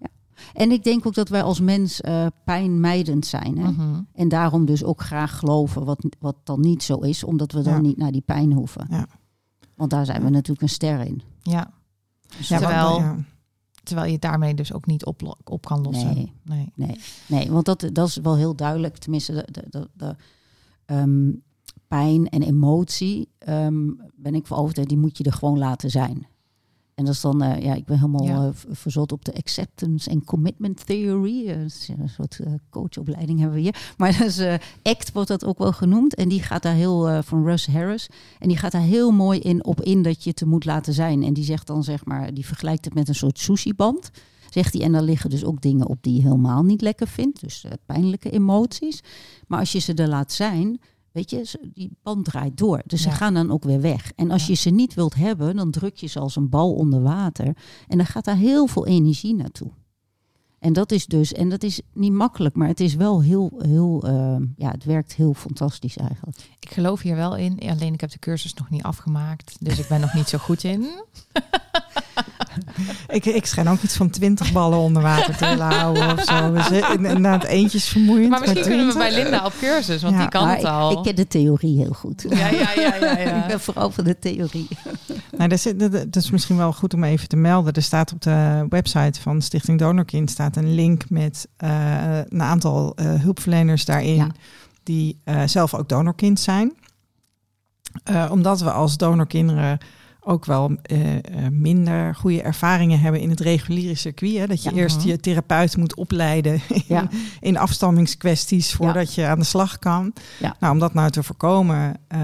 En 0.54 0.72
ik 0.72 0.84
denk 0.84 1.06
ook 1.06 1.14
dat 1.14 1.30
wij 1.30 1.44
als 1.44 1.60
mens 1.60 2.02
eh 2.02 2.26
pijnmijdend 2.46 3.26
zijn. 3.26 3.58
Hè? 3.58 3.72
Mhm. 3.72 4.02
En 4.14 4.28
daarom 4.30 4.66
dus 4.66 4.84
ook 4.84 5.02
graag 5.02 5.38
geloven 5.40 5.86
wat, 5.86 6.06
wat 6.20 6.36
dan 6.44 6.60
niet 6.60 6.84
zo 6.84 6.96
is, 7.00 7.24
omdat 7.24 7.52
we 7.52 7.62
dan 7.62 7.74
Ja. 7.74 7.80
niet 7.80 7.98
naar 7.98 8.12
die 8.12 8.22
pijn 8.26 8.52
hoeven. 8.54 8.88
Ja. 8.90 9.08
Want 9.78 9.90
daar 9.92 10.06
zijn 10.06 10.24
we 10.24 10.30
natuurlijk 10.30 10.62
een 10.62 10.70
ster 10.70 11.00
in. 11.00 11.22
Ja. 11.42 11.72
Dus 12.38 12.48
Ja, 12.48 12.58
Terwijl- 12.58 13.00
ja. 13.00 13.18
Terwijl 13.84 14.08
je 14.08 14.14
het 14.14 14.22
daarmee 14.22 14.54
dus 14.54 14.74
ook 14.74 14.86
niet 14.86 15.06
op, 15.06 15.38
op 15.44 15.66
kan 15.66 15.82
lossen. 15.82 16.14
Nee. 16.16 16.34
nee. 16.44 16.72
Nee, 16.76 17.00
nee 17.28 17.52
want 17.52 17.66
dat, 17.66 17.90
dat 17.94 18.08
is 18.08 18.18
wel 18.18 18.36
heel 18.36 18.56
duidelijk. 18.56 18.98
Tenminste, 18.98 19.34
de, 19.34 19.46
de, 19.52 19.66
de, 19.70 19.90
de, 19.94 20.16
ehm, 20.86 21.32
pijn 21.88 22.30
en 22.30 22.42
emotie, 22.42 23.30
ehm, 23.38 23.90
ben 24.16 24.36
ik 24.36 24.48
voor 24.48 24.58
overtuigd, 24.58 24.90
die 24.90 24.98
moet 24.98 25.18
je 25.18 25.24
er 25.24 25.34
gewoon 25.34 25.58
laten 25.58 25.90
zijn. 25.90 26.28
En 26.98 27.06
dat 27.06 27.14
is 27.14 27.22
dan, 27.22 27.42
eh, 27.42 27.64
ja, 27.64 27.74
ik 27.74 27.86
ben 27.86 27.96
helemaal 27.96 28.26
Ja. 28.26 28.46
eh, 28.46 28.50
verzot 28.70 29.12
op 29.12 29.26
de 29.26 29.34
acceptance 29.36 30.10
and 30.10 30.24
commitment 30.26 30.86
theory. 30.86 31.48
Eh, 31.48 31.60
een 31.60 32.10
soort 32.10 32.40
coachopleiding 32.70 33.40
hebben 33.40 33.58
we 33.58 33.64
hier. 33.64 33.90
Maar 33.98 34.18
dat 34.18 34.28
is, 34.28 34.42
ACT 34.84 35.12
wordt 35.12 35.28
dat 35.30 35.46
ook 35.46 35.58
wel 35.58 35.72
genoemd. 35.74 36.16
En 36.16 36.30
die 36.30 36.42
gaat 36.42 36.62
daar 36.64 36.74
heel, 36.74 37.24
van 37.24 37.44
Russ 37.44 37.68
Harris. 37.68 38.10
En 38.40 38.48
die 38.48 38.58
gaat 38.58 38.72
daar 38.72 38.82
heel 38.82 39.12
mooi 39.12 39.40
in, 39.40 39.66
op 39.66 39.82
in 39.82 40.02
dat 40.02 40.24
je 40.24 40.34
er 40.34 40.48
moet 40.48 40.66
laten 40.66 40.94
zijn. 40.94 41.24
En 41.24 41.34
die 41.34 41.44
zegt 41.44 41.68
dan, 41.68 41.84
zeg 41.84 42.06
maar, 42.06 42.34
die 42.34 42.46
vergelijkt 42.46 42.86
het 42.86 42.94
met 42.94 43.08
een 43.08 43.16
soort 43.16 43.40
sushi-band. 43.40 44.12
Zegt 44.50 44.74
hij, 44.74 44.82
en 44.82 44.92
daar 44.92 45.04
liggen 45.04 45.30
dus 45.30 45.44
ook 45.46 45.62
dingen 45.62 45.88
op 45.88 45.98
die 46.04 46.16
je 46.16 46.22
helemaal 46.22 46.64
niet 46.64 46.82
lekker 46.82 47.08
vindt. 47.08 47.40
Dus 47.42 47.66
pijnlijke 47.86 48.30
emoties. 48.30 49.02
Maar 49.48 49.60
als 49.60 49.72
je 49.72 49.80
ze 49.80 49.94
er 49.94 50.08
laat 50.08 50.32
zijn, 50.32 50.80
weet 51.18 51.30
je, 51.30 51.70
die 51.74 51.92
band 52.04 52.26
draait 52.26 52.58
door. 52.58 52.82
Dus 52.86 53.04
Ja. 53.04 53.10
ze 53.12 53.16
gaan 53.16 53.34
dan 53.34 53.52
ook 53.52 53.64
weer 53.64 53.82
weg. 53.82 54.12
En 54.16 54.32
als 54.32 54.42
Ja. 54.42 54.48
je 54.48 54.54
ze 54.56 54.70
niet 54.70 54.94
wilt 54.94 55.16
hebben, 55.16 55.56
dan 55.56 55.72
druk 55.72 55.96
je 55.98 56.08
ze 56.08 56.20
als 56.20 56.36
een 56.36 56.50
bal 56.50 56.74
onder 56.74 57.02
water. 57.02 57.46
En 57.88 57.98
dan 57.98 58.06
gaat 58.06 58.26
daar 58.26 58.36
heel 58.36 58.68
veel 58.68 58.86
energie 58.88 59.36
naartoe. 59.36 59.72
En 60.60 60.74
dat 60.74 60.92
is 60.92 61.06
dus, 61.06 61.34
en 61.34 61.50
dat 61.50 61.64
is 61.64 61.82
niet 61.94 62.12
makkelijk, 62.12 62.56
maar 62.56 62.68
het 62.68 62.80
is 62.80 62.96
wel 62.96 63.22
heel, 63.22 63.52
heel, 63.58 64.04
eh, 64.08 64.36
ja, 64.56 64.72
het 64.72 64.84
werkt 64.84 65.16
heel 65.16 65.34
fantastisch 65.34 65.98
eigenlijk. 65.98 66.38
Ik 66.60 66.72
geloof 66.72 67.02
hier 67.02 67.16
wel 67.16 67.36
in. 67.36 67.60
Alleen 67.70 67.94
ik 67.94 68.02
heb 68.02 68.12
de 68.12 68.20
cursus 68.20 68.54
nog 68.54 68.70
niet 68.70 68.84
afgemaakt. 68.84 69.56
Dus 69.60 69.80
ik 69.80 69.88
ben 69.88 70.00
nog 70.02 70.14
niet 70.14 70.28
zo 70.28 70.38
goed 70.38 70.64
in. 70.64 70.86
Ik, 73.08 73.26
ik 73.26 73.46
schijn 73.46 73.68
ook 73.70 73.82
iets 73.82 73.96
van 73.96 74.10
twintig 74.10 74.52
ballen 74.52 74.78
onder 74.78 75.02
water 75.02 75.38
te 75.38 75.46
willen 75.48 75.72
houden 75.74 76.12
of 76.14 76.24
zo. 76.24 76.52
Dus, 76.54 76.70
inderdaad, 76.96 77.44
eentjes 77.44 77.88
vermoeiend. 77.88 78.30
Maar 78.30 78.40
misschien 78.40 78.60
maar 78.62 78.70
kunnen 78.70 78.86
we 78.88 78.92
20. 78.94 79.16
bij 79.16 79.24
Linda 79.24 79.46
op 79.46 79.54
cursus. 79.60 80.02
Want 80.02 80.14
Ja, 80.16 80.20
die 80.22 80.30
kan 80.30 80.48
het 80.48 80.60
ik, 80.60 80.66
al. 80.66 80.92
ik 80.92 81.04
ken 81.04 81.16
de 81.16 81.28
theorie 81.28 81.78
heel 81.78 81.94
goed. 81.94 82.26
Ja, 82.30 82.48
ja, 82.48 82.72
ja, 82.76 82.96
ja, 82.96 83.18
ja. 83.18 83.36
ik 83.42 83.48
ben 83.48 83.60
vooral 83.60 83.92
van 83.92 84.04
de 84.04 84.20
theorie. 84.20 84.68
Nou, 85.38 85.50
dat, 85.50 85.66
is, 85.66 85.74
dat, 86.08 86.16
is 86.16 86.30
misschien 86.32 86.58
wel 86.58 86.74
goed 86.74 86.94
om 86.94 87.04
even 87.04 87.28
te 87.28 87.36
melden. 87.36 87.74
Er 87.74 87.82
staat 87.82 88.14
op 88.14 88.22
de 88.22 88.66
website 88.70 89.22
van 89.22 89.42
Stichting 89.42 89.80
Donorkind 89.80 90.30
staat 90.30 90.56
een 90.56 90.74
link 90.76 91.10
met 91.10 91.48
eh, 91.58 92.18
een 92.30 92.42
aantal 92.42 92.96
eh, 92.96 93.14
hulpverleners 93.14 93.86
daarin 93.86 94.16
Ja. 94.16 94.28
die 94.84 95.20
eh, 95.24 95.42
zelf 95.46 95.74
ook 95.74 95.90
donorkind 95.90 96.40
zijn. 96.40 96.74
Eh, 98.04 98.28
omdat 98.32 98.62
we 98.62 98.72
als 98.72 98.98
donorkinderen 98.98 99.78
ook 100.28 100.46
wel 100.46 100.72
eh, 100.82 101.16
eh, 101.16 101.22
minder 101.52 102.16
goede 102.16 102.42
ervaringen 102.42 103.00
hebben 103.00 103.22
in 103.22 103.30
het 103.30 103.40
reguliere 103.40 103.96
circuit. 103.96 104.38
Hè? 104.38 104.48
Dat 104.48 104.64
je 104.64 104.70
Ja. 104.70 104.76
eerst 104.76 104.98
Mhm. 104.98 105.08
je 105.08 105.20
therapeut 105.20 105.78
moet 105.78 105.96
opleiden 105.96 106.62
Ja. 106.88 107.08
in 107.40 107.58
afstammingskwesties 107.58 108.74
voordat 108.74 109.14
je 109.16 109.26
aan 109.26 109.40
de 109.40 109.46
slag 109.46 109.80
kan. 109.80 110.14
Ja. 110.40 110.56
Nou, 110.60 110.74
om 110.74 110.80
dat 110.80 110.94
nou 110.94 111.10
te 111.10 111.24
voorkomen, 111.24 111.96
eh, 112.08 112.20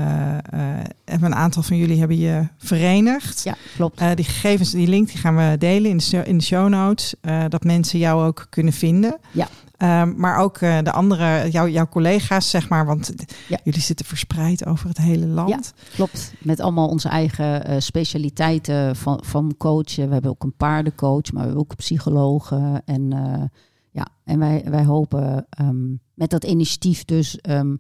hebben 1.05 1.31
een 1.31 1.35
aantal 1.35 1.63
van 1.63 1.77
jullie 1.77 1.99
hebben 1.99 2.17
je 2.19 2.47
verenigd. 2.57 3.43
Ja, 3.43 3.55
klopt. 3.75 4.01
Die 4.15 4.25
gegevens, 4.25 4.71
die 4.71 4.87
link, 4.87 5.07
die 5.07 5.17
gaan 5.17 5.35
we 5.35 5.55
delen 5.57 5.89
in 5.91 5.97
de, 5.97 6.03
show- 6.03 6.27
in 6.27 6.37
de 6.37 6.43
show 6.43 6.69
notes. 6.69 7.15
dat 7.49 7.63
mensen 7.63 7.99
jou 7.99 8.25
ook 8.25 8.47
kunnen 8.49 8.73
vinden. 8.73 9.17
Ja. 9.31 9.47
Ehm, 9.83 10.13
maar 10.17 10.37
ook 10.37 10.57
eh, 10.57 10.77
de 10.83 10.91
andere, 10.91 11.51
jou, 11.51 11.69
jouw 11.69 11.87
collega's, 11.87 12.49
zeg 12.49 12.69
maar. 12.69 12.85
Want 12.85 13.13
Ja. 13.47 13.59
jullie 13.63 13.81
zitten 13.81 14.05
verspreid 14.05 14.65
over 14.65 14.87
het 14.87 14.97
hele 14.97 15.25
land. 15.27 15.73
Klopt. 15.93 16.33
Met 16.39 16.59
allemaal 16.59 16.87
onze 16.87 17.09
eigen 17.09 17.65
eh, 17.65 17.79
specialiteiten 17.79 18.95
van, 18.95 19.23
van 19.25 19.53
coachen. 19.57 20.07
We 20.07 20.13
hebben 20.13 20.31
ook 20.31 20.43
een 20.43 20.55
paardencoach, 20.55 21.31
maar 21.31 21.41
we 21.41 21.47
hebben 21.47 21.57
ook 21.57 21.75
psychologen. 21.75 22.81
En, 22.85 23.13
eh, 23.13 23.43
ja, 23.91 24.07
en 24.23 24.39
wij, 24.39 24.63
wij 24.69 24.85
hopen 24.85 25.45
ehm, 25.49 25.91
met 26.13 26.29
dat 26.29 26.43
initiatief 26.43 27.05
dus 27.05 27.37
ehm, 27.41 27.75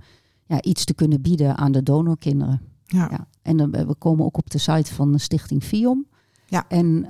ja, 0.45 0.61
iets 0.61 0.85
te 0.85 0.93
kunnen 0.93 1.21
bieden 1.21 1.57
aan 1.57 1.71
de 1.71 1.83
donorkinderen. 1.83 2.61
Ja. 2.85 3.07
Ja. 3.11 3.27
En 3.41 3.71
we 3.71 3.95
komen 3.95 4.25
ook 4.25 4.37
op 4.37 4.49
de 4.49 4.57
site 4.57 4.93
van 4.93 5.11
de 5.11 5.17
Stichting 5.19 5.63
FIOM. 5.63 6.07
Ja. 6.47 6.65
En 6.67 7.05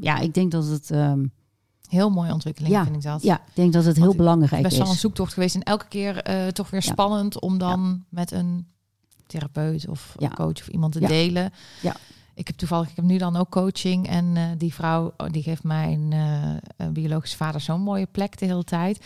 ja, 0.00 0.18
ik 0.18 0.34
denk 0.34 0.50
dat 0.50 0.66
het, 0.68 0.90
Heel 1.94 2.10
mooie 2.10 2.32
ontwikkeling 2.32 2.72
Ja, 2.74 2.84
vind 2.84 2.96
ik 2.96 3.02
dat. 3.02 3.22
ja, 3.22 3.36
ik 3.36 3.54
denk 3.54 3.72
dat 3.72 3.84
het 3.84 3.96
heel 3.96 4.04
Want 4.04 4.16
belangrijk 4.16 4.62
best 4.62 4.76
wel 4.76 4.86
een 4.86 4.92
is. 4.92 5.00
zoektocht 5.00 5.32
geweest. 5.32 5.54
En 5.54 5.62
elke 5.62 5.88
keer 5.88 6.22
eh, 6.22 6.46
toch 6.46 6.70
weer 6.70 6.82
Ja. 6.84 6.90
spannend 6.92 7.40
om 7.40 7.58
dan 7.58 8.04
met 8.08 8.30
een 8.32 8.66
therapeut 9.26 9.88
of 9.88 10.14
een 10.18 10.34
coach 10.34 10.60
of 10.60 10.68
iemand 10.68 10.92
te 10.92 11.00
delen. 11.00 11.52
Ja. 11.82 11.96
Ik 12.34 12.46
heb 12.46 12.56
toevallig, 12.56 12.88
ik 12.90 12.96
heb 12.96 13.04
nu 13.04 13.18
dan 13.18 13.36
ook 13.36 13.50
coaching. 13.50 14.08
En 14.08 14.36
eh, 14.36 14.42
die 14.58 14.74
vrouw 14.74 15.12
oh, 15.16 15.26
die 15.30 15.42
geeft 15.42 15.62
mijn 15.62 16.12
eh, 16.76 16.86
biologische 16.88 17.36
vader 17.36 17.60
zo'n 17.60 17.80
mooie 17.80 18.06
plek 18.06 18.38
de 18.38 18.46
hele 18.46 18.64
tijd. 18.64 19.04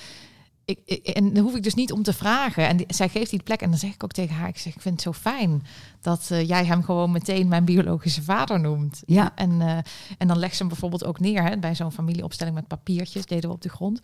Ik, 0.68 0.80
ik- 0.84 1.06
en 1.06 1.32
dan 1.32 1.42
hoef 1.44 1.54
ik 1.54 1.62
dus 1.62 1.74
niet 1.74 1.92
om 1.92 2.02
te 2.02 2.12
vragen. 2.12 2.68
En 2.68 2.76
die- 2.76 2.86
zij 2.88 3.08
geeft 3.08 3.30
die 3.30 3.42
plek. 3.42 3.60
En 3.62 3.70
dan 3.70 3.78
zeg 3.78 3.94
ik 3.94 4.04
ook 4.04 4.12
tegen 4.12 4.36
haar: 4.36 4.48
Ik 4.48 4.58
zeg, 4.58 4.74
ik 4.74 4.80
vind 4.80 4.94
het 4.94 5.02
zo 5.02 5.12
fijn 5.12 5.62
dat 6.00 6.30
eh, 6.30 6.48
jij 6.48 6.64
hem 6.64 6.82
gewoon 6.82 7.10
meteen 7.12 7.48
mijn 7.48 7.64
biologische 7.64 8.22
vader 8.22 8.60
noemt. 8.60 9.02
Ja. 9.06 9.32
En, 9.34 9.60
eh, 9.60 9.78
en 10.18 10.28
dan 10.28 10.38
legt 10.38 10.52
ze 10.52 10.58
hem 10.58 10.68
bijvoorbeeld 10.68 11.04
ook 11.04 11.20
neer 11.20 11.42
hè, 11.42 11.58
bij 11.58 11.74
zo'n 11.74 11.92
familieopstelling 11.92 12.56
met 12.56 12.66
papiertjes, 12.66 13.26
deden 13.26 13.48
we 13.48 13.54
op 13.56 13.62
de 13.62 13.68
grond. 13.68 14.00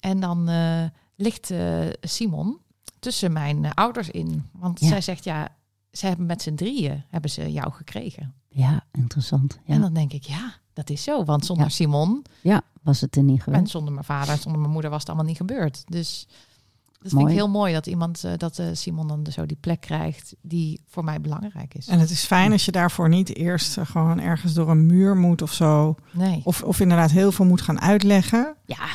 En 0.00 0.20
dan 0.20 0.48
eh, 0.48 0.84
ligt 1.16 1.52
Simon 2.00 2.58
tussen 2.98 3.32
mijn 3.32 3.74
ouders 3.74 4.10
in. 4.10 4.48
Want 4.52 4.80
Ja. 4.80 4.86
zij 4.88 5.00
zegt 5.00 5.24
ja, 5.24 5.48
ze 5.92 6.06
hebben 6.06 6.26
met 6.26 6.42
z'n 6.42 6.54
drieën 6.54 7.04
hebben 7.08 7.30
ze 7.30 7.52
jou 7.52 7.72
gekregen. 7.72 8.34
Ja, 8.48 8.84
interessant. 8.92 9.58
En 9.66 9.74
Ja, 9.74 9.80
dan 9.80 9.94
denk 9.94 10.12
ik, 10.12 10.22
ja, 10.24 10.54
dat 10.72 10.90
is 10.90 11.02
zo. 11.02 11.24
Want 11.24 11.44
zonder 11.46 11.64
Ja. 11.66 11.70
Simon 11.72 12.24
ja 12.40 12.62
was 12.88 13.00
het 13.00 13.16
er 13.16 13.22
niet 13.22 13.36
en 13.36 13.42
geweest. 13.42 13.70
zonder 13.70 13.92
mijn 13.92 14.04
vader 14.04 14.30
en 14.34 14.38
zonder 14.40 14.60
mijn 14.60 14.72
moeder 14.72 14.90
was 14.90 15.00
het 15.00 15.08
allemaal 15.08 15.26
niet 15.26 15.36
gebeurd. 15.36 15.82
Dus 15.86 16.26
dat 17.00 17.12
vind 17.12 17.28
ik 17.28 17.34
heel 17.34 17.48
mooi 17.48 17.72
dat 17.72 17.86
iemand, 17.86 18.24
eh, 18.24 18.32
dat 18.36 18.58
eh, 18.58 18.66
Simon 18.72 19.08
dan 19.08 19.26
zo 19.32 19.46
die 19.46 19.56
plek 19.60 19.80
krijgt 19.80 20.34
die 20.40 20.80
voor 20.88 21.04
mij 21.04 21.20
belangrijk 21.20 21.74
is. 21.74 21.86
En 21.86 21.98
het 21.98 22.10
is 22.10 22.24
fijn 22.24 22.52
als 22.52 22.64
je 22.64 22.72
daarvoor 22.72 23.08
niet 23.08 23.36
eerst 23.36 23.76
eh, 23.78 23.86
gewoon 23.86 24.20
ergens 24.20 24.52
door 24.52 24.70
een 24.70 24.86
muur 24.86 25.16
moet 25.16 25.42
of 25.42 25.52
zo. 25.52 25.94
Nee. 26.10 26.40
Of, 26.44 26.62
of 26.62 26.80
inderdaad 26.80 27.10
heel 27.10 27.32
veel 27.32 27.44
moet 27.44 27.60
gaan 27.60 27.80
uitleggen. 27.80 28.54
Ja, 28.64 28.86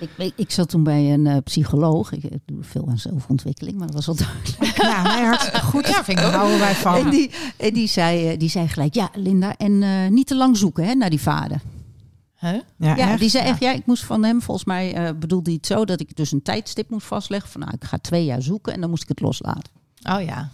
ik, 0.00 0.10
ik, 0.16 0.32
ik 0.36 0.50
zat 0.50 0.68
toen 0.68 0.82
bij 0.82 1.12
een 1.12 1.26
eh, 1.26 1.36
psycholoog. 1.44 2.12
Ik, 2.12 2.24
ik 2.24 2.40
doe 2.46 2.62
veel 2.64 2.88
aan 2.88 2.98
zelfontwikkeling, 2.98 3.76
maar 3.78 3.86
dat 3.86 3.96
was 3.96 4.06
wel 4.06 4.16
duidelijk. 4.16 4.76
Ja, 4.76 5.02
nee, 5.02 5.24
hartstikke 5.24 5.60
goed. 5.72 5.86
Ja, 5.88 6.04
vind 6.04 6.08
ik 6.08 6.16
Daar 6.16 6.26
ook. 6.26 6.34
houden 6.34 6.58
wij 6.58 6.74
van. 6.74 6.94
En, 6.94 7.10
die, 7.10 7.30
en 7.56 7.72
die, 7.72 7.86
zei, 7.88 8.28
eh, 8.28 8.38
die 8.38 8.48
zei 8.48 8.68
gelijk, 8.68 8.94
ja 8.94 9.10
Linda, 9.14 9.56
en 9.56 9.82
eh, 9.82 10.08
niet 10.10 10.26
te 10.26 10.36
lang 10.36 10.56
zoeken 10.56 10.84
hè, 10.84 10.94
naar 10.94 11.10
die 11.10 11.20
vader. 11.20 11.60
Huh? 12.40 12.50
Ja, 12.76 12.96
Ja, 12.96 13.10
echt? 13.10 13.20
die 13.20 13.28
zei 13.28 13.44
echt, 13.44 13.60
ja, 13.60 13.72
ik 13.72 13.86
moest 13.86 14.04
van 14.04 14.24
hem, 14.24 14.42
volgens 14.42 14.66
mij 14.66 14.94
eh, 14.94 15.08
bedoelde 15.18 15.44
hij 15.50 15.54
het 15.62 15.66
zo, 15.66 15.84
dat 15.84 16.00
ik 16.00 16.16
dus 16.16 16.32
een 16.32 16.42
tijdstip 16.42 16.90
moest 16.90 17.06
vastleggen. 17.06 17.50
Van 17.50 17.60
nou, 17.60 17.72
ik 17.74 17.84
ga 17.84 17.98
twee 17.98 18.24
jaar 18.24 18.42
zoeken 18.42 18.72
en 18.72 18.80
dan 18.80 18.90
moest 18.90 19.02
ik 19.02 19.08
het 19.08 19.20
loslaten. 19.20 19.72
Oh 20.12 20.22
ja. 20.22 20.48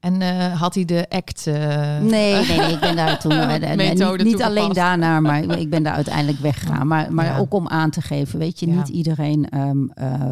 En 0.00 0.22
eh, 0.22 0.60
had 0.60 0.74
hij 0.74 0.84
de 0.84 1.06
act... 1.08 1.46
eh, 1.46 1.54
Nee, 2.00 2.34
nee, 2.46 2.56
nee, 2.58 2.72
ik 2.72 2.80
ben 2.80 2.96
daar 2.96 3.18
toen, 3.20 3.32
en- 3.48 3.78
niet, 3.78 4.22
niet 4.24 4.42
alleen 4.42 4.72
daarna, 4.72 5.20
maar 5.20 5.58
ik 5.58 5.70
ben 5.70 5.82
daar 5.82 5.94
uiteindelijk 5.94 6.38
weggegaan. 6.38 6.86
Maar, 6.86 7.12
maar 7.14 7.24
Ja. 7.24 7.38
ook 7.38 7.54
om 7.54 7.68
aan 7.68 7.90
te 7.90 8.00
geven, 8.02 8.38
weet 8.38 8.60
je, 8.60 8.66
Ja. 8.66 8.74
niet 8.74 8.88
iedereen 8.88 9.48
ehm, 9.48 9.88
eh, 9.94 10.30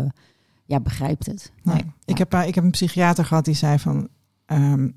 ja, 0.65 0.81
begrijpt 0.81 1.27
het. 1.27 1.53
Nee. 1.63 1.75
Nee. 1.75 1.85
Ik, 2.05 2.19
heb, 2.19 2.35
ik 2.35 2.55
heb 2.55 2.65
een 2.65 2.71
psychiater 2.71 3.25
gehad 3.25 3.45
die 3.45 3.55
zei 3.55 3.79
van... 3.79 4.09
ehm, 4.47 4.89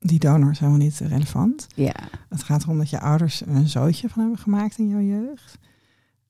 die 0.00 0.18
donor 0.18 0.50
is 0.50 0.58
helemaal 0.58 0.80
niet 0.80 0.98
relevant. 0.98 1.66
Ja, 1.74 1.94
Het 2.28 2.42
gaat 2.42 2.62
erom 2.62 2.78
dat 2.78 2.90
je 2.90 3.00
ouders 3.00 3.40
er 3.40 3.48
een 3.48 3.68
zootje 3.68 4.08
van 4.08 4.20
hebben 4.22 4.38
gemaakt 4.40 4.78
in 4.78 4.88
jouw 4.88 5.00
jeugd. 5.00 5.58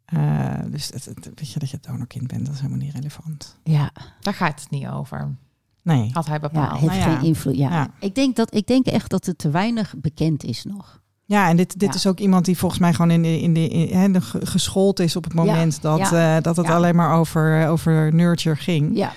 Eh, 0.05 0.55
dus 0.71 0.89
het, 0.93 1.05
het- 1.05 1.31
weet 1.35 1.51
je, 1.53 1.59
dat 1.59 1.71
je 1.71 1.79
donorkind 1.81 2.27
bent, 2.27 2.45
dat 2.47 2.55
is 2.55 2.61
helemaal 2.61 2.83
niet 2.85 2.95
relevant. 2.95 3.59
ja, 3.65 3.91
Daar 4.21 4.35
gaat 4.35 4.61
het 4.61 4.71
niet 4.71 4.87
over. 4.87 5.35
Nee. 5.83 6.11
Had 6.13 6.25
hij 6.27 6.35
ja 6.35 6.41
bepaald. 6.41 6.79
heeft 6.81 6.93
Nou 6.97 7.11
ja. 7.11 7.17
geen 7.17 7.27
invloed. 7.27 7.57
Ja. 7.57 7.71
Ja. 7.71 7.91
Ik, 8.01 8.15
denk 8.15 8.37
dat, 8.37 8.55
ik 8.55 8.67
denk 8.67 8.87
echt 8.87 9.11
dat 9.11 9.27
het 9.27 9.39
te 9.39 9.51
weinig 9.51 9.95
bekend 9.97 10.45
is 10.45 10.65
nog. 10.65 11.01
Ja, 11.25 11.49
en 11.49 11.57
dit, 11.57 11.79
dit 11.79 11.89
Ja. 11.89 11.95
is 11.95 12.07
ook 12.07 12.19
iemand 12.19 12.45
die 12.45 12.59
volgens 12.59 12.81
mij 12.81 12.93
gewoon 12.95 13.11
in 13.11 13.23
de, 13.23 13.41
in 13.41 13.55
de, 13.55 13.69
in, 13.69 14.13
de 14.13 14.21
geschoold 14.21 14.99
is 15.01 15.17
op 15.17 15.25
het 15.25 15.35
moment 15.35 15.83
dat, 15.83 15.99
ja, 15.99 16.37
eh, 16.37 16.43
dat 16.43 16.57
het 16.57 16.67
ja. 16.67 16.75
alleen 16.75 16.95
maar 16.97 17.15
over, 17.19 17.69
over 17.69 18.15
nurture 18.15 18.57
ging. 18.57 18.97
Ja, 18.97 19.13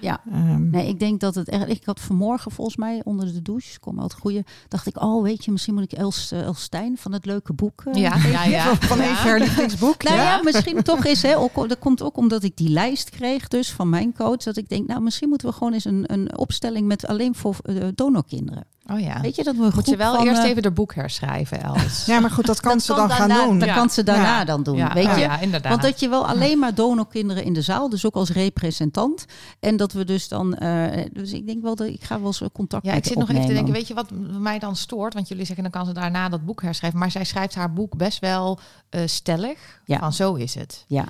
ja. 0.00 0.20
Ehm, 0.32 0.70
Nee, 0.70 0.88
ik 0.88 0.98
denk 0.98 1.20
dat 1.20 1.34
het 1.34 1.48
echt. 1.48 1.68
Ik 1.68 1.84
had 1.84 2.00
vanmorgen 2.00 2.50
volgens 2.50 2.76
mij 2.76 3.00
onder 3.04 3.32
de 3.32 3.42
douche, 3.42 3.78
kom 3.80 4.00
uit 4.00 4.14
goede. 4.14 4.44
Dacht 4.68 4.86
ik, 4.86 5.02
oh, 5.02 5.22
weet 5.22 5.44
je, 5.44 5.52
misschien 5.52 5.74
moet 5.74 5.82
ik 5.82 5.92
Els, 5.92 6.32
eh, 6.32 6.42
Els 6.42 6.62
Stijn 6.62 6.96
van 6.98 7.12
het 7.12 7.24
leuke 7.26 7.52
boek. 7.52 7.82
eh, 7.84 7.94
Ja, 7.94 8.16
ja, 8.16 8.44
ja. 8.44 8.74
Van 8.76 9.00
even 9.00 9.14
haar 9.14 9.38
lievelingsboek. 9.38 10.02
Nou 10.02 10.16
ja, 10.16 10.22
ja. 10.22 10.40
misschien 10.42 10.82
toch 10.82 11.04
eens. 11.04 11.22
Hè, 11.22 11.36
ook, 11.38 11.68
dat 11.68 11.78
komt 11.78 12.02
ook 12.02 12.16
omdat 12.16 12.42
ik 12.42 12.56
die 12.56 12.68
lijst 12.68 13.10
kreeg, 13.10 13.48
dus 13.48 13.72
van 13.72 13.88
mijn 13.88 14.12
coach. 14.14 14.36
Dat 14.42 14.56
ik 14.56 14.68
denk, 14.68 14.86
nou, 14.88 15.00
misschien 15.00 15.28
moeten 15.28 15.48
we 15.48 15.54
gewoon 15.54 15.72
eens 15.72 15.84
een, 15.84 16.04
een 16.12 16.38
opstelling 16.38 16.86
met 16.86 17.06
alleen 17.06 17.34
voor 17.34 17.56
eh, 17.62 17.74
donorkinderen. 17.94 18.64
Oh 18.92 19.00
ja. 19.00 19.20
Weet 19.20 19.36
je 19.36 19.44
dat 19.44 19.54
Moet 19.54 19.86
je 19.86 19.96
wel 19.96 20.24
eerst 20.26 20.42
eh, 20.42 20.48
even 20.48 20.62
de 20.62 20.70
boek 20.70 20.94
herschrijven, 20.94 21.62
Els. 21.62 22.04
Ja, 22.06 22.20
maar 22.20 22.30
goed, 22.30 22.46
dat 22.46 22.60
kan 22.60 22.72
dat 22.72 22.82
ze 22.82 22.94
dan 22.94 23.10
gaan 23.10 23.28
doen. 23.28 23.58
Dat 23.58 23.68
Ja. 23.68 23.74
kan 23.74 23.90
ze 23.90 24.02
daarna 24.02 24.38
Ja. 24.38 24.44
dan 24.44 24.62
doen. 24.62 24.76
Ja, 24.76 24.92
weet 24.92 25.06
oh 25.06 25.14
je? 25.14 25.20
ja, 25.20 25.40
inderdaad. 25.40 25.70
Want 25.70 25.82
dat 25.82 26.00
je 26.00 26.08
wel 26.08 26.26
alleen 26.26 26.58
maar 26.58 26.74
donorkinderen 26.74 27.44
in 27.44 27.52
de 27.52 27.62
zaal, 27.62 27.88
dus 27.88 28.06
ook 28.06 28.14
als 28.14 28.30
representant. 28.30 29.24
En 29.60 29.76
dat 29.76 29.92
we 29.92 30.04
dus 30.04 30.28
dan, 30.28 30.54
eh, 30.54 31.04
dus 31.12 31.32
ik 31.32 31.46
denk 31.46 31.62
wel 31.62 31.74
dat 31.74 31.86
ik 31.86 32.04
ga 32.04 32.18
wel 32.18 32.26
eens 32.26 32.42
contact 32.52 32.84
Ja, 32.84 32.90
met 32.94 32.98
ik 32.98 33.06
zit 33.06 33.18
nog 33.18 33.30
even 33.30 33.46
te 33.46 33.52
denken, 33.52 33.72
weet 33.72 33.88
je 33.88 33.94
wat 33.94 34.10
mij 34.38 34.58
dan 34.58 34.76
stoort? 34.76 35.14
Want 35.14 35.28
jullie 35.28 35.44
zeggen 35.44 35.62
dan 35.62 35.72
kan 35.72 35.86
ze 35.86 35.92
daarna 35.92 36.28
dat 36.28 36.44
boek 36.44 36.62
herschrijven. 36.62 36.98
Maar 36.98 37.10
zij 37.10 37.24
schrijft 37.24 37.54
haar 37.54 37.72
boek 37.72 37.96
best 37.96 38.18
wel 38.18 38.58
eh, 38.88 39.00
stellig. 39.06 39.80
Ja. 39.84 39.98
Van 39.98 40.12
zo 40.12 40.34
is 40.34 40.54
het. 40.54 40.84
Ja. 40.88 41.04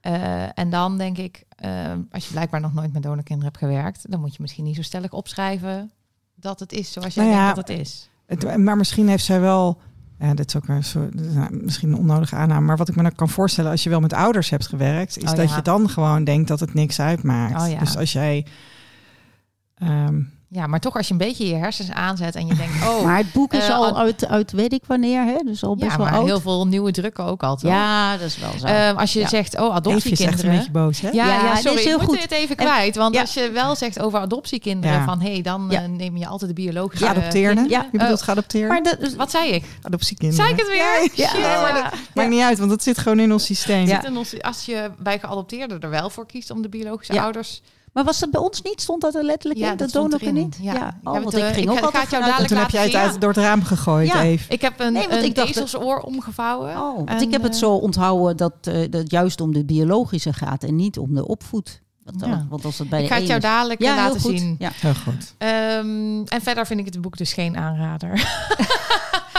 Eh, 0.00 0.58
en 0.58 0.70
dan 0.70 0.98
denk 0.98 1.18
ik, 1.18 1.44
als 2.10 2.26
je 2.26 2.30
blijkbaar 2.32 2.60
nog 2.60 2.74
nooit 2.74 2.92
met 2.92 3.02
donorkinderen 3.02 3.52
hebt 3.52 3.64
gewerkt, 3.64 4.10
dan 4.10 4.20
moet 4.20 4.32
je 4.34 4.42
misschien 4.42 4.64
niet 4.64 4.76
zo 4.76 4.82
stellig 4.82 5.12
opschrijven 5.12 5.90
dat 6.40 6.60
het 6.60 6.72
is 6.72 6.92
zoals 6.92 7.14
jij 7.14 7.24
Nou 7.24 7.36
ja, 7.36 7.42
denkt 7.44 7.56
dat 7.68 7.68
het 7.78 7.86
is. 7.86 8.10
Het- 8.26 8.56
maar 8.56 8.76
misschien 8.76 9.08
heeft 9.08 9.24
zij 9.24 9.40
wel. 9.40 9.80
Ja, 10.18 10.34
dit 10.34 10.48
is 10.48 10.56
ook 10.56 10.68
een 10.68 10.84
soort, 10.84 11.14
nou 11.34 11.48
misschien 11.62 11.88
een 11.92 11.98
onnodige 11.98 12.34
aanname. 12.36 12.66
Maar 12.66 12.76
wat 12.76 12.88
ik 12.88 12.96
me 12.96 13.02
dan 13.02 13.14
kan 13.14 13.28
voorstellen, 13.28 13.70
als 13.70 13.82
je 13.82 13.90
wel 13.90 14.00
met 14.00 14.12
ouders 14.12 14.50
hebt 14.50 14.66
gewerkt, 14.66 15.16
is 15.16 15.30
Oh, 15.30 15.36
dat 15.36 15.48
ja. 15.48 15.56
je 15.56 15.62
dan 15.62 15.88
gewoon 15.88 16.24
denkt 16.24 16.48
dat 16.48 16.60
het 16.60 16.74
niks 16.74 17.00
uitmaakt. 17.00 17.62
Oh, 17.62 17.70
ja. 17.70 17.78
Dus 17.78 17.96
als 17.96 18.12
jij. 18.12 18.46
ehm, 19.74 20.20
Ja, 20.50 20.66
maar 20.66 20.80
toch 20.80 20.94
als 20.96 21.06
je 21.06 21.12
een 21.12 21.18
beetje 21.18 21.46
je 21.48 21.54
hersens 21.54 21.90
aanzet 21.90 22.34
en 22.34 22.46
je 22.46 22.54
denkt, 22.54 22.72
oh, 22.88 23.04
Maar 23.04 23.16
het 23.16 23.32
boek 23.32 23.52
is 23.52 23.68
Eh, 23.68 23.74
al 23.74 23.98
uit, 23.98 24.26
uit 24.28 24.52
weet 24.52 24.72
ik 24.72 24.82
wanneer, 24.86 25.24
hè? 25.24 25.36
Dus 25.44 25.64
al 25.64 25.76
best 25.76 25.90
ja, 25.90 25.96
wel 25.96 26.06
maar 26.06 26.14
oud. 26.14 26.26
heel 26.26 26.40
veel 26.40 26.66
nieuwe 26.66 26.90
drukken 26.92 27.24
ook 27.24 27.42
altijd. 27.42 27.72
Ja, 27.72 28.12
dat 28.16 28.26
is 28.26 28.38
wel 28.38 28.50
zo. 28.58 28.66
Ehm, 28.66 28.96
als 28.96 29.12
je 29.12 29.20
Ja. 29.20 29.28
zegt, 29.28 29.58
oh, 29.60 29.76
Eefje 29.76 30.10
is 30.10 30.20
echt 30.20 30.20
een 30.20 30.26
adoptiekinderen. 30.26 30.50
beetje 30.56 30.70
boos, 30.70 31.00
hè? 31.00 31.08
Ja, 31.10 31.26
Ja, 31.26 31.56
sorry, 31.56 31.78
is 31.78 31.84
heel 31.84 31.94
ik 32.00 32.00
moet 32.06 32.10
goed. 32.14 32.22
het 32.22 32.30
even 32.32 32.56
En- 32.56 32.64
kwijt. 32.66 32.96
Want 32.96 33.14
ja. 33.14 33.20
als 33.20 33.34
je 33.34 33.50
wel 33.50 33.76
zegt 33.76 34.00
over 34.00 34.18
adoptiekinderen, 34.20 34.96
Ja. 34.96 35.04
van 35.04 35.20
hé, 35.20 35.40
dan 35.40 35.66
Ja. 35.70 35.82
eh, 35.82 35.88
neem 35.88 36.16
je 36.16 36.26
altijd 36.26 36.56
de 36.56 36.62
biologische 36.62 37.04
kinderen. 37.04 37.68
Ja. 37.68 37.86
Je 37.92 37.98
bedoelt 37.98 38.18
Oh, 38.18 38.24
geadopteerd? 38.24 38.68
maar 38.68 38.82
dat, 38.82 39.14
wat 39.16 39.30
zei 39.30 39.50
ik? 39.52 39.64
Adoptiekinderen. 39.82 40.44
Zei 40.46 40.56
ik 40.58 40.60
het 40.60 40.68
weer? 40.70 41.10
Ja. 41.26 41.38
Ja, 41.48 41.60
maar 41.60 41.74
dat- 41.74 41.92
Maakt 42.14 42.28
niet 42.30 42.42
uit, 42.42 42.58
want 42.58 42.70
dat 42.70 42.82
zit 42.82 42.98
gewoon 42.98 43.20
in 43.20 43.32
ons 43.32 43.44
systeem. 43.44 43.86
Ja. 43.86 43.94
Zit 44.00 44.04
in 44.10 44.16
ons- 44.16 44.42
Als 44.42 44.64
je 44.64 44.90
bij 44.98 45.18
geadopteerden 45.18 45.80
er 45.80 45.90
wel 45.90 46.10
voor 46.10 46.26
kiest 46.26 46.50
om 46.50 46.62
de 46.62 46.68
biologische 46.68 47.12
Ja. 47.12 47.22
ouders. 47.22 47.62
Maar 47.98 48.06
was 48.06 48.18
dat 48.18 48.30
bij 48.30 48.40
ons 48.40 48.62
niet? 48.62 48.80
Stond 48.80 49.00
dat 49.00 49.14
er 49.14 49.24
letterlijk 49.24 49.60
Ja, 49.60 49.70
in? 49.70 49.76
dat 49.76 49.90
donorken 49.92 50.20
erin. 50.20 50.34
niet? 50.34 50.58
Ja. 50.60 50.74
Ja. 50.74 50.86
Oh, 51.04 51.12
want, 51.12 51.22
want 51.24 51.34
eh, 51.36 51.48
ik 51.48 51.54
ging 51.54 51.66
ik 51.66 51.70
ook 51.72 51.78
ga- 51.78 51.84
altijd 51.84 51.94
ga 51.94 52.00
het 52.00 52.10
jou 52.10 52.22
vanuit- 52.22 52.48
dadelijk 52.48 52.48
Toen 52.48 52.58
heb 52.58 52.70
jij 52.92 53.00
het 53.00 53.10
uit, 53.12 53.20
door 53.20 53.30
het 53.32 53.38
raam 53.38 53.62
gegooid, 53.62 54.06
Ja. 54.08 54.22
Ik 54.48 54.60
heb 54.60 54.80
een, 54.80 54.92
Nee, 54.92 55.08
want 55.08 55.20
een 55.20 55.26
ik 55.26 55.34
dacht- 55.34 55.48
ezelsoor 55.48 56.00
omgevouwen. 56.00 56.70
Oh, 56.70 56.96
want 56.96 57.08
En, 57.08 57.20
ik 57.20 57.32
heb 57.32 57.42
het 57.42 57.52
eh, 57.52 57.58
zo 57.58 57.70
onthouden 57.74 58.36
dat 58.36 58.52
het 58.60 58.92
dat 58.92 59.10
juist 59.10 59.40
om 59.40 59.52
de 59.52 59.64
biologische 59.64 60.32
gaat 60.32 60.62
en 60.64 60.76
niet 60.76 60.98
om 60.98 61.14
de 61.14 61.26
opvoed. 61.26 61.80
Want, 62.04 62.20
Ja. 62.26 62.46
want 62.48 62.64
als 62.64 62.78
het 62.78 62.88
bij 62.88 62.98
Ik 63.02 63.08
de 63.08 63.12
ga 63.14 63.18
het 63.18 63.28
jou 63.28 63.40
dadelijk 63.40 63.80
ja, 63.82 63.88
eh, 63.88 63.94
heel 63.94 64.04
laten 64.04 64.20
goed. 64.20 64.38
zien. 64.38 64.56
Ja. 64.58 64.70
Heel 64.74 64.94
goed. 64.94 65.34
Ehm, 65.38 66.22
en 66.24 66.42
verder 66.42 66.66
vind 66.66 66.80
ik 66.80 66.86
het 66.86 67.00
boek 67.00 67.16
dus 67.16 67.32
geen 67.32 67.56
aanrader. 67.56 68.12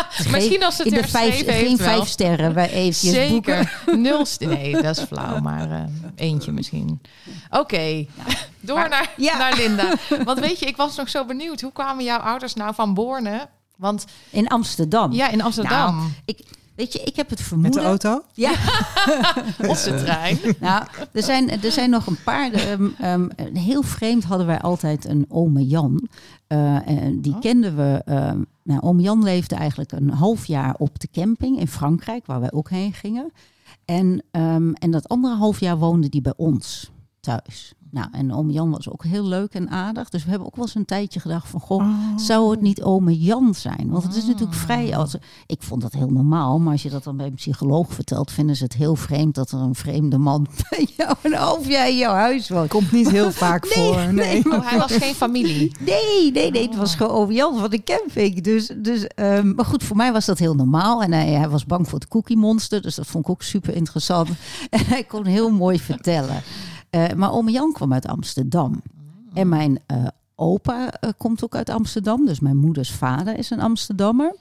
Geen- 0.09 0.31
Misschien 0.31 0.63
als 0.63 0.77
het 0.77 0.87
in 0.87 0.93
de 0.93 1.07
vijf, 1.07 1.33
heeft 1.45 1.49
geen 1.49 1.77
wel. 1.77 1.87
vijf 1.87 2.07
sterren 2.07 2.53
bij 2.53 2.69
eventjes 2.71 3.29
boeken. 3.29 3.69
Nul 4.01 4.25
Nee, 4.39 4.81
dat 4.81 4.97
is 4.97 5.03
flauw, 5.03 5.39
maar 5.39 5.71
eh, 5.71 5.83
eentje 6.15 6.51
misschien. 6.51 7.01
Oké, 7.49 8.05
door 8.61 8.75
Maar- 8.77 8.89
naar, 8.89 9.13
Ja. 9.27 9.37
naar 9.37 9.55
Linda. 9.57 9.93
Want 10.23 10.39
weet 10.39 10.59
je, 10.59 10.65
ik 10.65 10.75
was 10.77 10.95
nog 10.95 11.09
zo 11.09 11.25
benieuwd. 11.25 11.61
Hoe 11.61 11.71
kwamen 11.71 12.03
jouw 12.03 12.19
ouders 12.19 12.53
nou 12.53 12.73
van 12.73 12.93
Borne 12.93 13.47
Want 13.77 14.05
In 14.29 14.47
Amsterdam. 14.47 15.11
ja, 15.11 15.29
in 15.29 15.41
Amsterdam, 15.41 16.13
Weet 16.75 16.93
je, 16.93 16.99
ik 17.03 17.15
heb 17.15 17.29
het 17.29 17.39
Met 17.39 17.47
vermoeden... 17.47 17.81
de 17.81 17.87
auto? 17.87 18.23
Ja, 18.33 18.51
op 19.57 19.75
de 19.83 19.95
trein. 20.03 20.39
nou, 20.59 20.83
er 21.11 21.23
zijn, 21.23 21.63
er 21.63 21.71
zijn 21.71 21.89
nog 21.89 22.05
een 22.07 22.17
paar. 22.23 22.51
ehm, 22.51 22.87
ehm, 22.99 23.27
heel 23.53 23.81
vreemd 23.81 24.23
hadden 24.23 24.47
wij 24.47 24.59
altijd 24.61 25.05
een 25.05 25.25
ome 25.29 25.67
Jan. 25.67 26.07
Eh, 26.47 26.87
en 26.87 27.21
die 27.21 27.33
Oh. 27.33 27.39
kenden 27.41 27.75
we. 27.75 28.01
ehm 28.05 28.41
nou, 28.69 28.81
ome 28.81 29.01
Jan 29.01 29.23
leefde 29.23 29.55
eigenlijk 29.55 29.91
een 29.91 30.09
half 30.09 30.45
jaar 30.45 30.75
op 30.77 30.99
de 30.99 31.07
camping 31.11 31.59
in 31.59 31.67
Frankrijk, 31.67 32.25
waar 32.25 32.39
wij 32.39 32.51
ook 32.51 32.69
heen 32.69 32.93
gingen. 32.93 33.31
En, 33.85 34.23
ehm, 34.31 34.71
en 34.73 34.91
dat 34.91 35.07
andere 35.07 35.35
half 35.35 35.59
jaar 35.59 35.77
woonde 35.77 36.09
die 36.09 36.21
bij 36.21 36.33
ons 36.37 36.91
thuis. 37.19 37.73
Nou, 37.91 38.07
en 38.11 38.33
ome 38.33 38.51
Jan 38.51 38.71
was 38.71 38.89
ook 38.89 39.03
heel 39.03 39.23
leuk 39.23 39.53
en 39.53 39.69
aardig. 39.69 40.09
Dus 40.09 40.23
we 40.23 40.29
hebben 40.29 40.47
ook 40.47 40.55
wel 40.55 40.65
eens 40.65 40.75
een 40.75 40.85
tijdje 40.85 41.19
gedacht 41.19 41.47
van... 41.47 41.59
Goh, 41.59 41.85
zou 42.15 42.51
het 42.51 42.61
niet 42.61 42.83
ome 42.83 43.19
Jan 43.19 43.55
zijn? 43.55 43.87
Want 43.89 44.03
het 44.03 44.15
is 44.15 44.25
natuurlijk 44.25 44.57
vrij... 44.57 44.95
Als, 44.95 45.15
ik 45.45 45.61
vond 45.61 45.81
dat 45.81 45.93
heel 45.93 46.09
normaal, 46.09 46.59
maar 46.59 46.71
als 46.71 46.83
je 46.83 46.89
dat 46.89 47.03
dan 47.03 47.17
bij 47.17 47.25
een 47.25 47.33
psycholoog 47.33 47.93
vertelt... 47.93 48.31
vinden 48.31 48.55
ze 48.55 48.63
het 48.63 48.73
heel 48.73 48.95
vreemd 48.95 49.35
dat 49.35 49.51
er 49.51 49.59
een 49.59 49.75
vreemde 49.75 50.17
man 50.17 50.47
bij 50.69 50.87
jou 50.97 51.15
een 51.21 51.33
half 51.33 51.67
jaar 51.67 51.89
in 51.89 51.97
jouw 51.97 52.13
huis 52.13 52.49
woont. 52.49 52.69
Komt 52.69 52.91
niet 52.91 53.09
heel 53.09 53.31
vaak 53.45 53.67
voor. 53.67 54.13
Nee. 54.13 54.45
Oh, 54.45 54.69
hij 54.69 54.77
was 54.77 54.91
geen 54.91 55.15
familie. 55.15 55.71
Nee, 55.79 56.31
nee, 56.31 56.51
nee, 56.51 56.67
het 56.67 56.75
was 56.75 56.95
gewoon 56.95 57.11
ome 57.11 57.33
Jan 57.33 57.59
van 57.59 57.69
de 57.69 57.83
camping. 57.83 58.41
Dus, 58.41 58.71
dus, 58.77 59.07
ehm, 59.07 59.55
maar 59.55 59.65
goed, 59.65 59.83
voor 59.83 59.95
mij 59.95 60.11
was 60.11 60.25
dat 60.25 60.39
heel 60.39 60.55
normaal. 60.55 61.01
En 61.01 61.13
hij, 61.13 61.31
hij 61.31 61.49
was 61.49 61.65
bang 61.65 61.89
voor 61.89 61.99
het 61.99 62.07
cookie 62.07 62.37
monster, 62.37 62.81
dus 62.81 62.95
dat 62.95 63.07
vond 63.07 63.23
ik 63.23 63.29
ook 63.29 63.41
super 63.41 63.75
interessant. 63.75 64.29
En 64.69 64.85
hij 64.85 65.03
kon 65.03 65.25
heel 65.25 65.51
mooi 65.51 65.79
vertellen. 65.79 66.43
Eh, 66.89 67.13
maar 67.15 67.31
ome 67.31 67.51
Jan 67.51 67.73
kwam 67.73 67.93
uit 67.93 68.07
Amsterdam. 68.07 68.81
En 69.33 69.49
mijn 69.49 69.79
eh, 69.85 70.07
opa 70.35 70.91
eh, 70.91 71.09
komt 71.17 71.43
ook 71.43 71.55
uit 71.55 71.69
Amsterdam. 71.69 72.25
Dus 72.25 72.39
mijn 72.39 72.57
moeders 72.57 72.91
vader 72.91 73.37
is 73.37 73.49
een 73.49 73.59
Amsterdammer. 73.61 74.35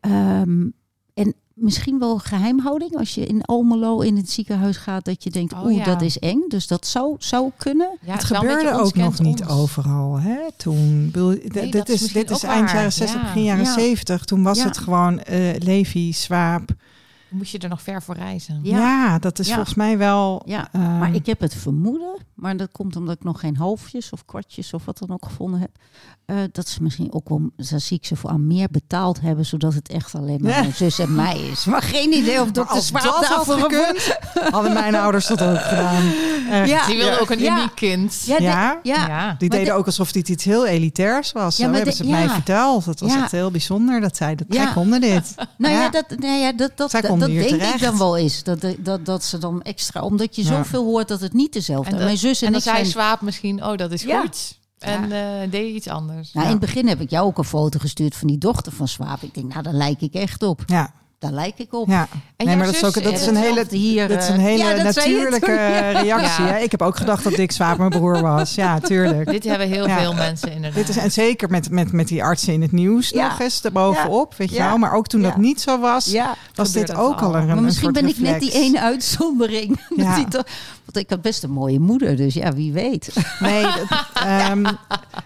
Ehm, 0.00 0.66
en 1.14 1.34
misschien 1.54 1.98
wel 1.98 2.18
geheimhouding 2.18 2.96
als 2.96 3.14
je 3.14 3.26
in 3.26 3.42
Almelo 3.42 4.00
in 4.00 4.16
het 4.16 4.30
ziekenhuis 4.30 4.76
gaat... 4.76 5.04
dat 5.04 5.24
je 5.24 5.30
denkt, 5.30 5.52
Oh, 5.52 5.64
oeh, 5.64 5.76
ja. 5.76 5.84
dat 5.84 6.02
is 6.02 6.18
eng. 6.18 6.44
Dus 6.48 6.66
dat 6.66 6.86
zou, 6.86 7.14
zou 7.18 7.50
kunnen. 7.56 7.98
Ja, 8.00 8.12
Het 8.12 8.24
gebeurde 8.24 8.72
ook 8.72 8.94
nog 8.94 9.18
niet 9.20 9.40
ons. 9.42 9.50
overal 9.50 10.18
hè, 10.20 10.38
toen. 10.56 11.04
Bedoel, 11.12 11.38
dit 11.48 11.72
dat 11.72 11.88
is 11.88 12.12
dit 12.12 12.30
is 12.30 12.42
eind 12.42 12.70
jaren 12.70 12.92
60, 12.92 13.20
Ja. 13.20 13.26
begin 13.26 13.42
jaren 13.42 13.64
Ja. 13.64 13.72
70. 13.72 14.24
Toen 14.24 14.42
was 14.42 14.58
Ja. 14.58 14.64
het 14.64 14.78
gewoon 14.78 15.20
eh 15.20 15.58
Levi, 15.58 16.12
Swaap. 16.12 16.70
Moest 17.28 17.52
je 17.52 17.58
er 17.58 17.68
nog 17.68 17.82
ver 17.82 18.02
voor 18.02 18.14
reizen. 18.14 18.60
Ja. 18.62 18.78
Ja, 18.78 19.18
dat 19.18 19.38
is 19.38 19.48
Ja. 19.48 19.54
volgens 19.54 19.74
mij 19.74 19.98
wel... 19.98 20.42
Ja, 20.46 20.68
ehm, 20.72 20.98
Maar 20.98 21.14
ik 21.14 21.26
heb 21.26 21.40
het 21.40 21.54
vermoeden, 21.54 22.16
maar 22.36 22.56
dat 22.56 22.68
komt 22.72 22.96
omdat 22.96 23.14
ik 23.14 23.24
nog 23.24 23.40
geen 23.40 23.56
halfjes 23.56 24.10
of 24.12 24.24
kwartjes 24.24 24.72
of 24.72 24.84
wat 24.84 24.98
dan 24.98 25.10
ook 25.10 25.24
gevonden 25.24 25.60
heb. 25.60 25.70
eh, 26.26 26.36
dat 26.52 26.68
ze 26.68 26.82
misschien 26.82 27.12
ook 27.12 27.28
wel, 27.28 27.50
daar 27.56 27.80
zie 27.80 27.96
ik 27.96 28.04
ze 28.06 28.16
voor 28.16 28.30
aan 28.30 28.46
meer 28.46 28.68
betaald 28.70 29.20
hebben, 29.20 29.46
zodat 29.46 29.74
het 29.74 29.88
echt 29.88 30.14
alleen 30.14 30.38
maar 30.42 30.60
mijn 30.60 30.74
zus 30.74 30.98
en 30.98 31.14
mij 31.14 31.38
is. 31.52 31.64
Maar 31.64 31.82
geen 31.82 32.12
idee 32.12 32.40
of 32.40 32.50
dokter 32.50 32.76
als 32.76 32.86
Swaap 32.86 33.02
dat 33.02 33.24
had 33.24 33.50
gekund, 33.60 34.16
hadden 34.50 34.72
mijn 34.72 34.94
ouders 35.04 35.26
dat 35.26 35.42
ook 35.42 35.58
gedaan. 35.60 36.12
Echt. 36.50 36.68
Ja. 36.68 36.86
Die 36.86 36.96
wilde 36.96 37.20
ook 37.20 37.30
een 37.30 37.38
Ja. 37.38 37.58
uniek 37.58 37.74
kind. 37.74 38.22
Ja, 38.26 38.36
de- 38.36 38.42
Ja? 38.42 38.80
Die 38.82 38.92
Maar 38.92 39.36
deden 39.38 39.64
de- 39.64 39.72
ook 39.72 39.86
alsof 39.86 40.12
dit 40.12 40.28
iets 40.28 40.44
heel 40.44 40.66
elitairs 40.66 41.32
was. 41.32 41.56
Ja, 41.56 41.64
maar 41.66 41.74
hebben 41.74 41.90
de- 41.92 41.96
ze 42.04 42.10
het 42.10 42.12
mij 42.12 42.28
verteld. 42.28 42.84
Dat 42.84 43.00
was 43.00 43.12
Ja. 43.12 43.22
echt 43.22 43.32
heel 43.32 43.50
bijzonder 43.50 44.00
dat 44.00 44.16
zij 44.16 44.34
dat 44.34 44.46
Ja. 44.50 44.62
zij 44.62 44.72
konden 44.72 45.00
dit. 45.00 45.34
Nou 45.58 45.74
ja, 45.74 45.80
Ja. 45.82 45.90
dat, 45.90 46.04
nou 46.18 46.38
ja, 46.38 46.52
dat, 46.52 46.70
dat, 46.74 46.90
dat, 46.90 47.02
denk 47.18 47.52
ik 47.74 47.80
dan 47.80 47.98
wel 47.98 48.16
eens. 48.16 48.42
Dat, 48.42 48.60
dat, 48.78 49.04
dat 49.06 49.24
ze 49.24 49.38
dan 49.38 49.62
extra, 49.62 50.00
omdat 50.02 50.36
je 50.36 50.42
Ja. 50.44 50.48
zoveel 50.48 50.84
hoort 50.84 51.08
dat 51.08 51.20
het 51.20 51.32
niet 51.32 51.52
dezelfde 51.52 51.96
is. 51.96 52.02
Zus 52.26 52.40
en, 52.40 52.46
en 52.46 52.52
dan 52.52 52.60
ik 52.60 52.66
zei 52.66 52.76
zijn... 52.76 52.90
Swaap 52.90 53.20
misschien, 53.20 53.64
oh 53.64 53.76
dat 53.76 53.92
is 53.92 54.02
Ja. 54.02 54.20
goed. 54.20 54.58
En 54.78 55.12
eh, 55.12 55.50
deed 55.50 55.66
je 55.66 55.72
iets 55.74 55.88
anders. 55.88 56.32
Nou, 56.32 56.46
Ja. 56.46 56.52
In 56.52 56.58
het 56.60 56.66
begin 56.66 56.88
heb 56.88 57.00
ik 57.00 57.10
jou 57.10 57.26
ook 57.26 57.38
een 57.38 57.44
foto 57.44 57.78
gestuurd 57.78 58.14
van 58.16 58.28
die 58.28 58.38
dochter 58.38 58.72
van 58.72 58.88
Swaap. 58.88 59.22
Ik 59.22 59.34
denk, 59.34 59.48
nou, 59.52 59.62
daar 59.62 59.72
lijk 59.72 60.00
ik 60.00 60.14
echt 60.14 60.42
op. 60.42 60.62
Ja, 60.66 60.90
Daar 61.18 61.32
lijk 61.32 61.58
ik 61.58 61.74
op. 61.74 61.88
ja. 61.88 62.08
En 62.36 62.46
nee, 62.46 62.56
maar 62.56 62.64
dat 62.66 62.74
is, 62.74 62.80
zus 62.80 62.96
ook, 62.96 63.02
dat 63.04 63.12
is 63.12 63.26
een 63.26 63.36
hele, 63.36 63.64
hier, 63.70 64.08
dat 64.08 64.22
is 64.22 64.28
een 64.28 64.34
eh, 64.34 64.42
hele 64.42 64.74
ja, 64.76 64.82
natuurlijke 64.82 65.46
toen, 65.46 65.54
ja. 65.54 65.90
reactie. 65.90 66.44
Ja. 66.44 66.50
Hè? 66.50 66.58
Ik 66.58 66.70
heb 66.70 66.82
ook 66.82 66.96
gedacht 66.96 67.24
dat 67.24 67.34
Dick 67.34 67.50
Swaap 67.52 67.78
mijn 67.78 67.90
broer 67.90 68.20
was. 68.22 68.54
Ja, 68.54 68.80
tuurlijk. 68.80 69.30
Dit 69.30 69.44
hebben 69.44 69.68
heel 69.68 69.86
Ja. 69.88 69.98
veel 70.00 70.14
mensen 70.14 70.52
inderdaad. 70.52 70.86
Dit 70.86 70.88
is, 70.88 70.96
en 70.96 71.12
zeker 71.12 71.50
met, 71.50 71.70
met, 71.70 71.92
met 71.92 72.08
die 72.08 72.22
artsen 72.22 72.52
in 72.52 72.62
het 72.62 72.72
nieuws 72.72 73.08
Ja. 73.08 73.28
nog 73.28 73.40
eens 73.40 73.60
erbovenop, 73.62 74.34
weet 74.36 74.50
je 74.50 74.58
wel. 74.58 74.76
Maar 74.78 74.92
ook 74.94 75.06
toen 75.06 75.20
Ja. 75.20 75.28
dat 75.28 75.36
niet 75.36 75.60
zo 75.60 75.78
was, 75.80 76.06
Ja, 76.06 76.34
was 76.54 76.66
gebeurt 76.68 76.86
dit 76.86 76.96
ook 76.96 77.20
al. 77.20 77.34
een, 77.36 77.46
maar 77.46 77.56
een 77.56 77.62
misschien 77.64 77.92
soort 77.94 78.04
ben 78.04 78.08
ik 78.10 78.18
net 78.18 78.40
die 78.40 78.52
ene 78.52 78.80
uitzondering. 78.80 79.80
Want 80.86 80.96
ik 80.98 81.10
had 81.10 81.22
best 81.22 81.42
een 81.42 81.50
mooie 81.50 81.80
moeder, 81.80 82.16
dus 82.16 82.34
ja, 82.34 82.52
wie 82.52 82.72
weet. 82.72 83.12
Nee, 83.40 83.62
dat- 83.76 83.86
ehm, 84.14 84.64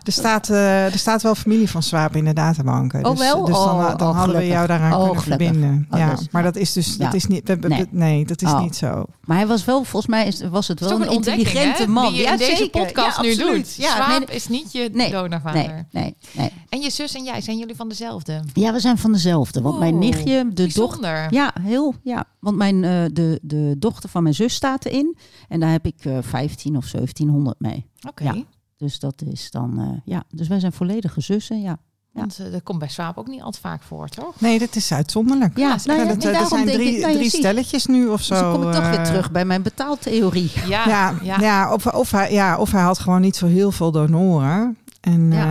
er, 0.03 0.13
staat, 0.13 0.49
eh, 0.51 0.85
er 0.93 0.99
staat 0.99 1.23
wel 1.23 1.35
familie 1.35 1.71
van 1.71 1.83
Swaap 1.83 2.17
in 2.17 2.25
de 2.25 2.33
databanken. 2.33 3.05
Oh, 3.05 3.11
dus, 3.11 3.19
wel? 3.21 3.45
Dus 3.45 3.55
dan, 3.55 3.65
Oh, 3.69 3.97
dan 3.97 4.09
oh, 4.09 4.17
hadden 4.17 4.37
we 4.37 4.47
jou 4.47 4.67
daaraan 4.67 4.93
Oh, 4.93 5.05
kunnen 5.05 5.23
gelukkig. 5.23 5.47
verbinden. 5.49 5.87
Oh, 5.91 5.99
ja, 5.99 6.15
dus- 6.15 6.29
maar 6.31 6.43
dat 6.43 6.57
is 6.57 6.73
dus 6.73 6.97
Ja. 6.99 7.05
dat 7.05 7.15
is 7.15 7.27
niet. 7.27 7.49
we- 7.49 7.59
we- 7.59 7.69
Nee. 7.69 7.87
nee. 7.91 8.25
dat 8.27 8.43
is 8.43 8.49
Oh. 8.53 8.61
niet 8.61 8.77
zo. 8.77 9.05
Maar 9.25 9.37
hij 9.37 9.47
was 9.47 9.65
wel, 9.65 9.77
volgens 9.85 10.07
mij 10.07 10.27
is, 10.27 10.43
was 10.51 10.69
het 10.69 10.81
Het 10.81 10.91
is 10.91 10.97
wel 10.97 11.07
een 11.07 11.13
intelligente 11.13 11.83
hè, 11.83 11.89
man. 11.89 12.13
Die 12.13 12.23
je 12.23 12.29
in 12.29 12.37
deze 12.37 12.57
zeker. 12.57 12.81
podcast 12.85 13.17
Ja, 13.17 13.23
nu 13.23 13.35
doet. 13.37 13.75
Ja, 13.75 13.95
Swaap 13.95 14.09
nee, 14.27 14.37
is 14.37 14.49
niet 14.49 14.73
je 14.73 14.91
nee, 14.93 15.11
donorvader. 15.11 15.63
nee, 15.63 15.85
nee, 16.03 16.17
nee. 16.33 16.53
En 16.69 16.81
je 16.81 16.91
zus 16.91 17.15
en 17.15 17.25
jij, 17.25 17.41
zijn 17.41 17.59
jullie 17.59 17.77
van 17.77 17.89
dezelfde? 17.89 18.41
Ja, 18.53 18.73
we 18.73 18.81
zijn 18.81 18.99
van 18.99 19.13
dezelfde. 19.13 19.61
Want 19.61 19.79
mijn 19.79 19.99
nichtje, 19.99 20.49
de 20.53 20.73
dochter... 20.73 21.27
Ja, 21.31 21.55
heel. 21.63 21.95
Ja, 22.03 22.25
want 22.41 22.57
mijn, 22.57 22.85
eh, 22.85 22.91
de, 23.13 23.39
de 23.43 23.75
dochter 23.79 24.09
van 24.09 24.23
mijn 24.23 24.35
zus 24.35 24.55
staat 24.55 24.85
erin. 24.85 25.17
En 25.51 25.61
daar 25.61 25.70
heb 25.70 25.86
ik 25.86 26.05
eh 26.05 26.18
15 26.20 26.76
of 26.76 26.90
1700 26.90 27.61
mee. 27.61 27.86
Oké. 28.09 28.24
Ja. 28.24 28.34
Dus 28.76 28.98
dat 28.98 29.22
is 29.22 29.51
dan... 29.51 29.78
eh, 29.80 29.86
ja, 30.05 30.22
dus 30.30 30.48
wij 30.48 30.61
zijn 30.61 30.72
volledige 30.72 31.20
zussen, 31.20 31.61
ja. 31.62 31.76
Want 32.12 32.38
eh, 32.38 32.53
dat 32.53 32.62
komt 32.62 32.78
bij 32.78 32.88
Swaap 32.88 33.18
ook 33.18 33.26
niet 33.28 33.42
altijd 33.42 33.62
vaak 33.62 33.82
voor, 33.82 34.09
toch? 34.09 34.40
Nee, 34.40 34.59
dat 34.59 34.76
is 34.76 34.92
uitzonderlijk. 34.92 35.59
Ja, 35.59 35.68
Ja, 35.68 35.76
nou 35.84 35.98
ja, 36.01 36.14
dat, 36.14 36.24
er 36.24 36.46
zijn 36.46 36.66
denk 36.66 36.78
drie, 36.78 36.94
ik... 36.96 37.01
Nou, 37.03 37.14
drie 37.14 37.28
stelletjes 37.30 37.86
nu 37.86 38.07
of 38.09 38.22
zo. 38.22 38.34
Dus 38.34 38.42
dan 38.42 38.53
kom 38.53 38.68
ik 38.68 38.74
toch 38.74 38.88
weer 38.90 38.98
eh, 38.98 39.05
terug 39.05 39.30
bij 39.30 39.44
mijn 39.44 39.62
betaaltheorie. 39.62 40.51
Ja, 40.66 40.86
Ja, 41.22 41.38
ja. 41.40 41.72
of, 41.74 41.86
of, 41.86 42.11
hij, 42.11 42.32
ja, 42.32 42.59
of 42.59 42.70
hij 42.72 42.82
had 42.82 42.98
gewoon 42.98 43.20
niet 43.20 43.36
zo 43.36 43.46
heel 43.46 43.72
veel 43.72 43.90
donoren. 43.90 44.76
En, 45.01 45.32
Ja. 45.32 45.44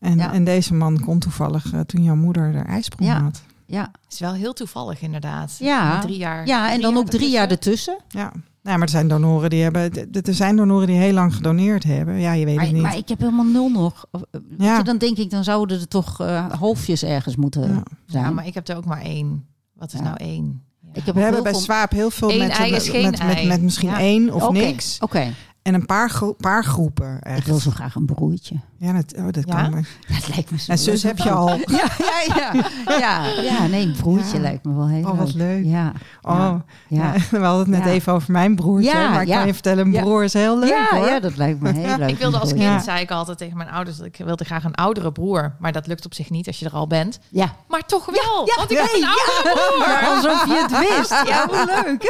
eh, 0.00 0.10
en, 0.10 0.18
Ja. 0.18 0.32
en 0.32 0.44
deze 0.44 0.74
man 0.74 1.00
kon 1.00 1.18
toevallig 1.18 1.72
eh, 1.72 1.80
toen 1.80 2.02
jouw 2.02 2.14
moeder 2.16 2.52
de 2.52 2.58
ijsprong 2.58 3.10
Ja. 3.10 3.20
had. 3.22 3.42
Ja, 3.66 3.90
is 4.10 4.18
wel 4.20 4.32
heel 4.32 4.52
toevallig 4.52 5.00
inderdaad. 5.02 5.56
Ja. 5.58 6.00
Drie 6.00 6.16
jaar. 6.18 6.46
ja 6.46 6.72
en 6.72 6.80
dan 6.80 6.96
ook 6.96 7.08
drie 7.08 7.30
jaar 7.30 7.50
ertussen. 7.50 7.92
ertussen. 7.94 8.20
Ja. 8.20 8.32
Ja, 8.68 8.74
maar 8.74 8.82
er 8.82 8.88
zijn 8.88 9.08
donoren 9.08 9.50
die 9.50 9.62
hebben. 9.62 9.90
Er 10.24 10.34
zijn 10.34 10.56
donoren 10.56 10.86
die 10.86 10.96
heel 10.96 11.12
lang 11.12 11.34
gedoneerd 11.34 11.84
hebben. 11.84 12.20
Ja, 12.20 12.32
je 12.32 12.44
weet 12.44 12.54
het 12.54 12.64
Maar, 12.64 12.72
niet. 12.72 12.82
maar 12.82 12.96
ik 12.96 13.08
heb 13.08 13.18
helemaal 13.18 13.44
nul 13.44 13.68
nog. 13.70 14.06
Eh, 14.10 14.20
Ja. 14.58 14.76
je, 14.76 14.84
dan 14.84 14.98
denk 14.98 15.16
ik, 15.18 15.30
dan 15.30 15.44
zouden 15.44 15.80
er 15.80 15.88
toch 15.88 16.20
eh, 16.20 16.50
halfjes 16.58 17.02
ergens 17.02 17.36
moeten 17.36 17.62
Ja. 17.72 17.82
zijn. 18.06 18.24
Ja, 18.24 18.30
maar 18.30 18.46
ik 18.46 18.54
heb 18.54 18.68
er 18.68 18.76
ook 18.76 18.84
maar 18.84 19.02
één. 19.02 19.44
Wat 19.74 19.92
is 19.92 19.98
Ja. 19.98 20.04
nou 20.04 20.16
één? 20.16 20.62
Ik 20.92 21.04
heb 21.06 21.14
We 21.14 21.20
hebben 21.20 21.42
bij 21.42 21.54
Swaap 21.54 21.90
heel 21.90 22.10
veel 22.10 22.30
Eén 22.30 22.38
met, 22.38 22.48
ei 22.50 22.70
met, 22.70 22.82
is 22.82 22.88
geen 22.88 23.10
met, 23.10 23.46
met, 23.46 23.62
misschien 23.62 23.88
Ja. 23.88 23.98
één 23.98 24.32
of 24.34 24.50
niks. 24.50 24.98
Oké, 25.00 25.32
En 25.62 25.74
een 25.74 25.86
paar, 25.86 26.10
gro- 26.10 26.32
paar 26.32 26.64
groepen. 26.64 27.20
Echt. 27.22 27.38
ik 27.38 27.44
wil 27.44 27.58
zo 27.58 27.70
graag 27.70 27.94
een 27.94 28.06
broertje. 28.06 28.54
Ja, 28.80 28.92
dat, 28.92 29.14
oh, 29.16 29.24
dat 29.30 29.44
Ja? 29.46 29.62
kan. 29.62 29.72
wel. 29.72 29.82
Dat 30.18 30.28
lijkt 30.34 30.50
me 30.50 30.58
zo 30.58 30.72
En 30.72 30.78
zus 30.78 31.02
heb 31.02 31.18
je 31.18 31.30
al. 31.30 31.48
Ja, 31.66 31.84
ja, 31.98 32.22
ja. 32.36 32.52
Ja, 32.98 33.26
ja 33.42 33.66
nee, 33.66 33.86
een 33.86 33.96
broertje 34.00 34.36
Ja. 34.36 34.42
lijkt 34.42 34.64
me 34.64 34.74
wel 34.74 34.88
heel 34.88 35.04
Oh, 35.10 35.18
wat 35.18 35.34
leuk. 35.34 35.64
Ja, 35.64 35.92
Oh, 36.22 36.54
ja. 36.88 37.12
we 37.30 37.38
hadden 37.38 37.58
het 37.58 37.68
net 37.68 37.84
Ja. 37.84 37.90
even 37.90 38.12
over 38.12 38.32
mijn 38.32 38.56
broertje. 38.56 38.90
Ja, 38.90 39.08
maar 39.10 39.22
ik 39.22 39.28
ja. 39.28 39.36
kan 39.36 39.46
je 39.46 39.52
vertellen, 39.52 39.86
een 39.86 39.92
Ja. 39.92 40.00
broer 40.02 40.24
is 40.24 40.32
heel 40.32 40.58
leuk 40.58 40.68
ja, 40.68 40.86
hoor. 40.90 41.06
ja, 41.06 41.20
dat 41.20 41.36
lijkt 41.36 41.60
me 41.60 41.72
heel 41.72 41.96
leuk. 41.98 42.08
Ik 42.10 42.18
wilde 42.18 42.38
als 42.38 42.48
kind, 42.50 42.62
Ja. 42.62 42.78
zei 42.78 43.00
ik 43.00 43.10
altijd 43.10 43.38
tegen 43.38 43.56
mijn 43.56 43.68
ouders, 43.70 43.96
dat 43.96 44.06
ik 44.06 44.16
wilde 44.16 44.44
graag 44.44 44.64
een 44.64 44.74
oudere 44.74 45.12
broer. 45.12 45.54
Maar 45.58 45.72
dat 45.72 45.86
lukt 45.86 46.04
op 46.04 46.14
zich 46.14 46.30
niet 46.30 46.46
als 46.46 46.58
je 46.58 46.64
er 46.66 46.72
al 46.72 46.86
bent. 46.86 47.18
Ja. 47.28 47.54
Maar 47.68 47.86
toch 47.86 48.06
wel, 48.06 48.46
Ja, 48.46 48.54
want 48.56 48.70
ik 48.70 48.76
ja. 48.76 48.82
heb 48.82 48.92
een 48.94 49.08
oudere 49.08 49.42
broer. 49.42 50.08
Alsof 50.08 50.46
je 50.46 50.66
het 50.68 50.96
wist. 50.96 51.28
Ja, 51.28 51.46
hoe 51.46 51.82
leuk. 51.84 52.00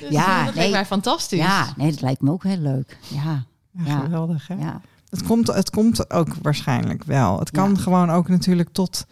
Dus, 0.00 0.10
Ja, 0.10 0.26
eh, 0.26 0.36
dat 0.36 0.44
nee. 0.44 0.54
lijkt 0.54 0.72
mij 0.72 0.86
fantastisch. 0.86 1.38
Ja, 1.38 1.66
nee, 1.76 1.90
dat 1.90 2.00
lijkt 2.00 2.20
me 2.20 2.30
ook 2.30 2.42
heel 2.44 2.56
leuk. 2.58 2.96
Ja, 3.08 3.44
Ja, 3.72 3.84
Ja. 3.86 3.98
geweldig 4.00 4.48
hè. 4.48 4.54
ja, 4.54 4.80
Het, 5.12 5.22
komt, 5.22 5.46
het 5.46 5.70
komt 5.70 6.10
ook 6.10 6.28
waarschijnlijk 6.42 7.04
wel. 7.04 7.38
Het 7.38 7.50
kan 7.50 7.70
Ja. 7.74 7.80
gewoon 7.80 8.10
ook 8.10 8.28
natuurlijk 8.28 8.68
tot, 8.72 9.06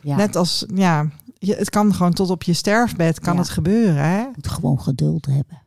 ja. 0.00 0.16
net 0.16 0.36
als, 0.36 0.64
ja, 0.74 1.06
je, 1.38 1.54
het 1.54 1.70
kan 1.70 1.94
gewoon 1.94 2.12
tot 2.12 2.30
op 2.30 2.42
je 2.42 2.52
sterfbed 2.52 3.20
kan 3.20 3.34
Ja. 3.34 3.40
het 3.40 3.48
gebeuren 3.48 4.04
hè. 4.04 4.24
moet 4.34 4.48
gewoon 4.48 4.80
geduld 4.80 5.26
hebben. 5.26 5.62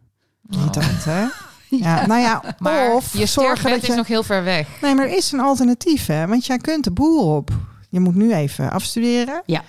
Niet 0.47 0.73
dat 0.73 0.83
hè. 0.83 1.25
Ja, 1.69 2.05
nou 2.07 2.21
ja, 2.21 2.55
Maar 2.59 2.93
of 2.93 3.13
je 3.17 3.25
zorgen 3.25 3.57
sterfbed 3.57 3.71
dat 3.71 3.81
is 3.81 3.87
je... 3.87 3.95
nog 3.95 4.07
heel 4.07 4.23
ver 4.23 4.43
weg. 4.43 4.67
Nee, 4.81 4.95
maar 4.95 5.05
er 5.05 5.17
is 5.17 5.31
een 5.31 5.39
alternatief 5.39 6.05
hè. 6.05 6.27
Want 6.27 6.45
jij 6.45 6.57
kunt 6.57 6.83
de 6.83 6.91
boer 6.91 7.35
op. 7.35 7.49
Je 7.89 7.99
moet 7.99 8.15
nu 8.15 8.33
even 8.33 8.71
afstuderen. 8.71 9.41
Ja. 9.45 9.63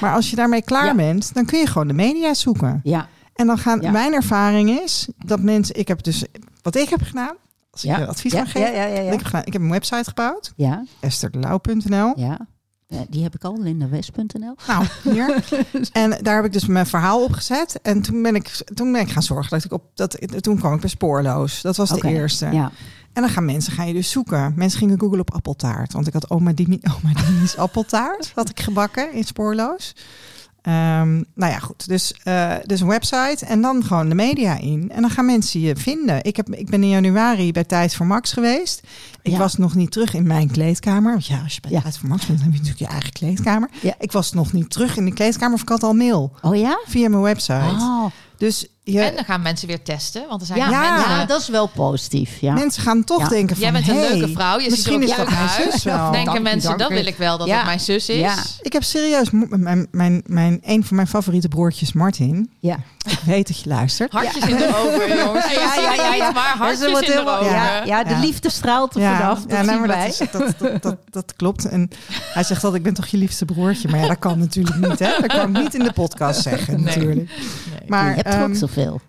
Maar 0.00 0.14
als 0.14 0.30
je 0.30 0.36
daarmee 0.36 0.62
klaar 0.62 0.84
Ja. 0.84 0.94
bent, 0.94 1.34
dan 1.34 1.44
kun 1.44 1.58
je 1.58 1.66
gewoon 1.66 1.86
de 1.88 1.92
media 1.94 2.34
zoeken. 2.34 2.80
Ja, 2.82 3.08
En 3.34 3.46
dan 3.46 3.58
gaan, 3.58 3.80
Ja. 3.80 3.90
mijn 3.90 4.12
ervaring 4.12 4.70
is 4.80 5.08
dat 5.24 5.40
mensen, 5.40 5.74
ik 5.78 5.88
heb 5.88 6.02
dus, 6.02 6.24
wat 6.62 6.76
ik 6.76 6.88
heb 6.88 7.02
gedaan, 7.02 7.34
als 7.72 7.84
ik 7.84 7.90
ja. 7.90 7.98
je 7.98 8.06
advies 8.06 8.32
ja, 8.32 8.44
geven, 8.44 8.74
ja, 8.74 8.84
ja, 8.84 9.12
ik, 9.12 9.20
ik 9.44 9.52
heb 9.52 9.62
een 9.62 9.70
website 9.70 10.04
gebouwd, 10.04 10.52
ja, 10.56 10.84
estherdelauw.nl. 11.00 12.12
ja. 12.16 12.38
Die 13.08 13.22
heb 13.22 13.34
ik 13.34 13.44
al, 13.44 13.60
lindawest.nl. 13.60 14.54
Nou, 14.66 14.86
hier. 15.02 15.44
en 15.92 16.18
daar 16.22 16.36
heb 16.36 16.44
ik 16.44 16.52
dus 16.52 16.66
mijn 16.66 16.86
verhaal 16.86 17.24
op 17.24 17.32
gezet. 17.32 17.80
En 17.82 18.02
toen 18.02 18.22
ben 18.22 18.34
ik, 18.34 18.62
toen 18.74 18.92
ben 18.92 19.00
ik 19.00 19.10
gaan 19.10 19.22
zorgen 19.22 19.50
dat 19.50 19.64
ik 19.64 19.72
op, 19.72 19.84
dat, 19.94 20.42
toen 20.42 20.58
kwam 20.58 20.74
ik 20.74 20.80
bij 20.80 20.90
Spoorloos. 20.90 21.62
Dat 21.62 21.76
was 21.76 21.88
de 21.88 22.08
eerste. 22.08 22.46
Ja, 22.46 22.72
En 23.12 23.22
dan 23.22 23.28
gaan 23.30 23.44
mensen 23.44 23.72
gaan 23.72 23.86
je 23.86 23.92
dus 23.92 24.10
zoeken. 24.10 24.52
Mensen 24.56 24.78
gingen 24.78 25.00
googlen 25.00 25.20
op 25.20 25.34
appeltaart. 25.34 25.92
Want 25.92 26.06
ik 26.06 26.12
had 26.12 26.30
oma, 26.30 26.52
Dimi, 26.52 26.80
oma 26.96 27.14
Dimi's 27.22 27.56
appeltaart. 27.56 28.32
Had 28.34 28.48
ik 28.48 28.60
gebakken 28.60 29.12
in 29.12 29.24
Spoorloos. 29.24 29.94
Ehm, 30.62 31.12
nou 31.34 31.52
ja, 31.52 31.58
goed. 31.58 31.88
Dus, 31.88 32.14
eh, 32.22 32.52
dus 32.64 32.80
een 32.80 32.86
website 32.86 33.46
en 33.46 33.60
dan 33.60 33.84
gewoon 33.84 34.08
de 34.08 34.14
media 34.14 34.58
in. 34.58 34.90
En 34.94 35.00
dan 35.00 35.10
gaan 35.10 35.26
mensen 35.26 35.60
je 35.60 35.76
vinden. 35.76 36.24
Ik, 36.24 36.36
heb, 36.36 36.54
ik 36.54 36.70
ben 36.70 36.82
in 36.82 36.88
januari 36.88 37.52
bij 37.52 37.64
Tijd 37.64 37.94
voor 37.94 38.06
Max 38.06 38.32
geweest. 38.32 38.80
Ik 39.22 39.32
Ja. 39.32 39.38
was 39.38 39.56
nog 39.56 39.74
niet 39.74 39.90
terug 39.90 40.14
in 40.14 40.26
mijn 40.26 40.50
kleedkamer. 40.50 41.12
Want 41.12 41.26
ja, 41.26 41.40
als 41.42 41.54
je 41.54 41.60
bij 41.60 41.70
Ja. 41.70 41.80
Tijd 41.80 41.98
voor 41.98 42.08
Max 42.08 42.26
bent, 42.26 42.38
dan 42.38 42.46
heb 42.46 42.56
je 42.56 42.62
natuurlijk 42.62 42.90
je 42.90 42.96
eigen 42.96 43.12
kleedkamer. 43.12 43.68
Ja. 43.82 43.94
Ik 43.98 44.12
was 44.12 44.32
nog 44.32 44.52
niet 44.52 44.70
terug 44.70 44.96
in 44.96 45.04
de 45.04 45.12
kleedkamer 45.12 45.54
of 45.54 45.62
ik 45.62 45.68
had 45.68 45.82
al 45.82 45.92
mail. 45.94 46.32
Oh 46.42 46.56
ja? 46.56 46.78
Via 46.86 47.08
mijn 47.08 47.22
website. 47.22 47.74
Oh. 47.78 48.04
Dus 48.36 48.66
je, 48.84 49.00
En 49.00 49.14
dan 49.14 49.24
gaan 49.24 49.42
mensen 49.42 49.68
weer 49.68 49.82
testen. 49.82 50.24
Want 50.28 50.40
er 50.40 50.46
zijn 50.46 50.58
Ja, 50.58 50.70
Ja. 50.70 50.90
mensen... 50.94 51.10
ja, 51.10 51.24
dat 51.24 51.40
is 51.40 51.48
wel 51.48 51.66
positief. 51.66 52.40
Ja. 52.40 52.52
mensen 52.52 52.82
gaan 52.82 53.04
toch 53.04 53.20
Ja. 53.20 53.28
denken 53.28 53.56
van... 53.56 53.64
Jij 53.64 53.72
bent 53.72 53.88
een 53.88 53.96
hey, 53.96 54.16
leuke 54.16 54.32
vrouw. 54.32 54.58
Je 54.58 54.60
ziet 54.60 54.64
er 54.64 54.70
misschien 54.70 54.96
ook 54.96 55.02
is 55.02 55.08
goed 55.08 55.18
dat 55.18 55.28
mijn 55.34 55.48
uit. 55.48 55.72
zus 55.72 55.82
wel. 55.82 56.10
Denken 56.10 56.32
Dank 56.32 56.42
mensen, 56.46 56.68
dank 56.68 56.80
dat 56.80 56.88
wil 56.90 57.06
ik 57.06 57.16
wel 57.16 57.38
dat 57.38 57.46
Ja. 57.46 57.56
het 57.56 57.64
mijn 57.64 57.80
zus 57.80 58.08
is. 58.08 58.18
Ja. 58.18 58.34
Ik 58.60 58.72
heb 58.72 58.82
serieus... 58.82 59.30
Mijn, 59.30 59.88
mijn, 59.90 60.22
mijn, 60.26 60.60
een 60.62 60.84
van 60.84 60.96
mijn 60.96 61.08
favoriete 61.08 61.48
broertjes, 61.48 61.92
Martin. 61.92 62.50
Ja. 62.60 62.76
Ik 63.08 63.18
weet 63.24 63.46
dat 63.46 63.60
je 63.60 63.68
luistert. 63.68 64.12
Hartjes 64.12 64.44
in 64.46 64.56
de 64.56 64.66
ogen, 64.76 65.16
jongens. 65.24 65.44
Ja, 65.52 65.74
ja, 65.74 65.74
ja, 65.74 65.94
ja, 65.94 66.14
ja. 66.14 66.24
Niet, 66.26 66.34
maar 66.34 66.54
hartjes 66.56 67.00
in 67.00 67.10
de 67.14 67.24
ogen. 67.26 67.44
ja, 67.52 67.84
ja, 67.84 68.04
de 68.04 68.10
Ja. 68.10 68.18
liefde 68.20 68.50
straalt 68.50 68.94
er 68.94 69.00
vanaf. 69.16 69.42
Dat 69.46 69.64
zien 69.66 69.86
wij. 69.86 69.98
dat, 70.06 70.08
is, 70.08 70.16
dat, 70.32 70.54
dat, 70.58 70.82
dat, 70.82 70.96
dat 71.10 71.32
klopt. 71.36 71.68
En 71.68 71.90
hij 72.32 72.42
zegt 72.44 72.62
dat 72.62 72.74
ik 72.74 72.82
ben 72.82 72.94
toch 72.94 73.06
je 73.06 73.16
liefste 73.16 73.44
broertje. 73.44 73.88
Maar 73.88 74.00
ja, 74.00 74.06
dat 74.06 74.18
kan 74.18 74.38
natuurlijk 74.38 74.76
niet. 74.76 74.98
Hè? 74.98 75.10
Dat 75.20 75.26
kan 75.26 75.56
ik 75.56 75.62
niet 75.62 75.74
in 75.74 75.82
de 75.84 75.92
podcast 75.92 76.42
zeggen 76.42 76.82
natuurlijk. 76.82 77.14
Nee. 77.16 77.80
Maar 77.86 78.08
je 78.08 78.14
hebt 78.14 78.34
er 78.34 78.42
ook 78.42 78.54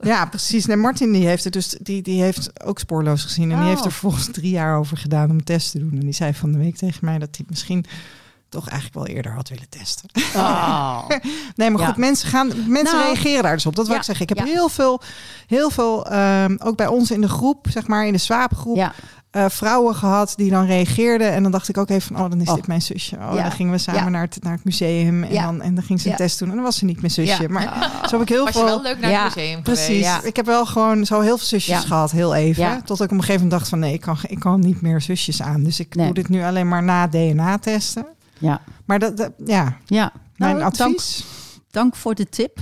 ja, 0.01 0.25
precies. 0.25 0.65
Nee, 0.65 0.75
Martin 0.77 1.11
die 1.11 1.27
heeft 1.27 1.43
het 1.43 1.53
dus 1.53 1.75
die, 1.81 2.01
die 2.01 2.21
heeft 2.21 2.63
ook 2.63 2.79
spoorloos 2.79 3.23
gezien. 3.23 3.43
En 3.51 3.55
die 3.57 3.65
Oh. 3.65 3.71
heeft 3.71 3.85
er 3.85 3.91
vervolgens 3.91 4.27
drie 4.31 4.51
jaar 4.51 4.77
over 4.77 4.97
gedaan 4.97 5.29
om 5.29 5.43
test 5.43 5.71
te 5.71 5.79
doen. 5.79 5.91
En 5.91 5.99
die 5.99 6.13
zei 6.13 6.33
van 6.33 6.51
de 6.51 6.57
week 6.57 6.75
tegen 6.75 7.05
mij 7.05 7.17
dat 7.19 7.35
hij 7.37 7.45
misschien 7.49 7.85
toch 8.49 8.69
eigenlijk 8.69 9.07
wel 9.07 9.15
eerder 9.15 9.31
had 9.33 9.49
willen 9.49 9.69
testen. 9.69 10.09
Oh. 10.35 11.07
Nee, 11.55 11.69
maar 11.69 11.81
Ja. 11.81 11.87
goed, 11.87 11.97
mensen, 11.97 12.29
gaan, 12.29 12.47
mensen 12.67 12.97
Nou, 12.97 13.11
reageren 13.13 13.43
daar 13.43 13.53
dus 13.55 13.65
op. 13.65 13.75
Dat 13.75 13.85
wil 13.85 13.93
ja, 13.93 13.99
ik 13.99 14.05
zeggen. 14.05 14.27
Ik 14.29 14.37
heb 14.37 14.47
ja. 14.47 14.53
heel 14.53 14.69
veel, 14.69 15.01
heel 15.47 15.69
veel 15.69 16.05
ehm, 16.05 16.55
ook 16.59 16.77
bij 16.77 16.87
ons 16.87 17.11
in 17.11 17.21
de 17.21 17.29
groep, 17.29 17.67
zeg 17.69 17.87
maar 17.87 18.05
in 18.07 18.13
de 18.13 18.19
swaapgroep, 18.19 18.93
Eh, 19.33 19.45
vrouwen 19.49 19.95
gehad 19.95 20.33
die 20.35 20.49
dan 20.49 20.65
reageerden. 20.65 21.31
En 21.31 21.43
dan 21.43 21.51
dacht 21.51 21.69
ik 21.69 21.77
ook 21.77 21.89
even 21.89 22.01
van, 22.15 22.23
oh, 22.23 22.29
dan 22.29 22.41
is 22.41 22.47
Oh. 22.49 22.55
dit 22.55 22.67
mijn 22.67 22.81
zusje. 22.81 23.15
Oh, 23.15 23.31
Ja. 23.35 23.41
dan 23.41 23.51
gingen 23.51 23.71
we 23.71 23.77
samen 23.77 24.03
Ja. 24.03 24.09
naar, 24.09 24.21
het, 24.21 24.37
naar 24.43 24.53
het 24.53 24.63
museum. 24.63 25.23
En, 25.23 25.33
Ja. 25.33 25.45
dan, 25.45 25.61
en 25.61 25.75
dan 25.75 25.83
ging 25.83 25.99
ze 25.99 26.05
een 26.05 26.11
Ja. 26.11 26.17
test 26.17 26.39
doen. 26.39 26.49
En 26.49 26.55
dan 26.55 26.63
was 26.63 26.75
ze 26.77 26.85
niet 26.85 26.99
mijn 27.01 27.11
zusje. 27.13 27.41
Ja. 27.41 27.47
Maar 27.49 27.91
zo 28.07 28.11
heb 28.11 28.21
ik 28.21 28.29
heel 28.29 28.43
Was 28.45 28.53
veel... 28.53 28.65
wel 28.65 28.81
leuk 28.81 28.99
naar 28.99 29.11
Ja, 29.11 29.23
het 29.25 29.35
museum 29.35 29.61
Precies. 29.61 29.85
geweest? 29.85 30.03
Ja. 30.05 30.23
Ik 30.23 30.35
heb 30.35 30.45
wel 30.45 30.65
gewoon 30.65 31.05
zo 31.05 31.19
heel 31.19 31.37
veel 31.37 31.47
zusjes 31.47 31.81
Ja. 31.81 31.87
gehad, 31.87 32.11
heel 32.11 32.35
even. 32.35 32.63
Ja. 32.63 32.81
Tot 32.81 32.97
ik 32.97 33.03
op 33.05 33.11
een 33.11 33.17
gegeven 33.19 33.33
moment 33.41 33.51
dacht 33.51 33.69
van 33.69 33.79
nee, 33.79 33.93
ik 33.93 34.01
kan, 34.01 34.17
ik 34.27 34.39
kan 34.39 34.59
niet 34.59 34.81
meer 34.81 35.01
zusjes 35.01 35.41
aan. 35.41 35.63
Dus 35.63 35.79
ik 35.79 35.95
Nee. 35.95 36.05
doe 36.05 36.13
dit 36.15 36.29
nu 36.29 36.43
alleen 36.43 36.67
maar 36.67 36.83
na 36.83 37.07
DNA 37.07 37.57
testen. 37.57 38.05
ja. 38.37 38.61
Maar 38.85 38.99
dat, 38.99 39.17
dat- 39.17 39.31
ja, 39.45 39.77
ja. 39.85 40.11
mijn 40.35 40.55
Nou, 40.57 40.71
dank, 40.77 40.89
advies. 40.91 41.25
dank 41.71 41.95
voor 41.95 42.15
de 42.15 42.29
tip. 42.29 42.57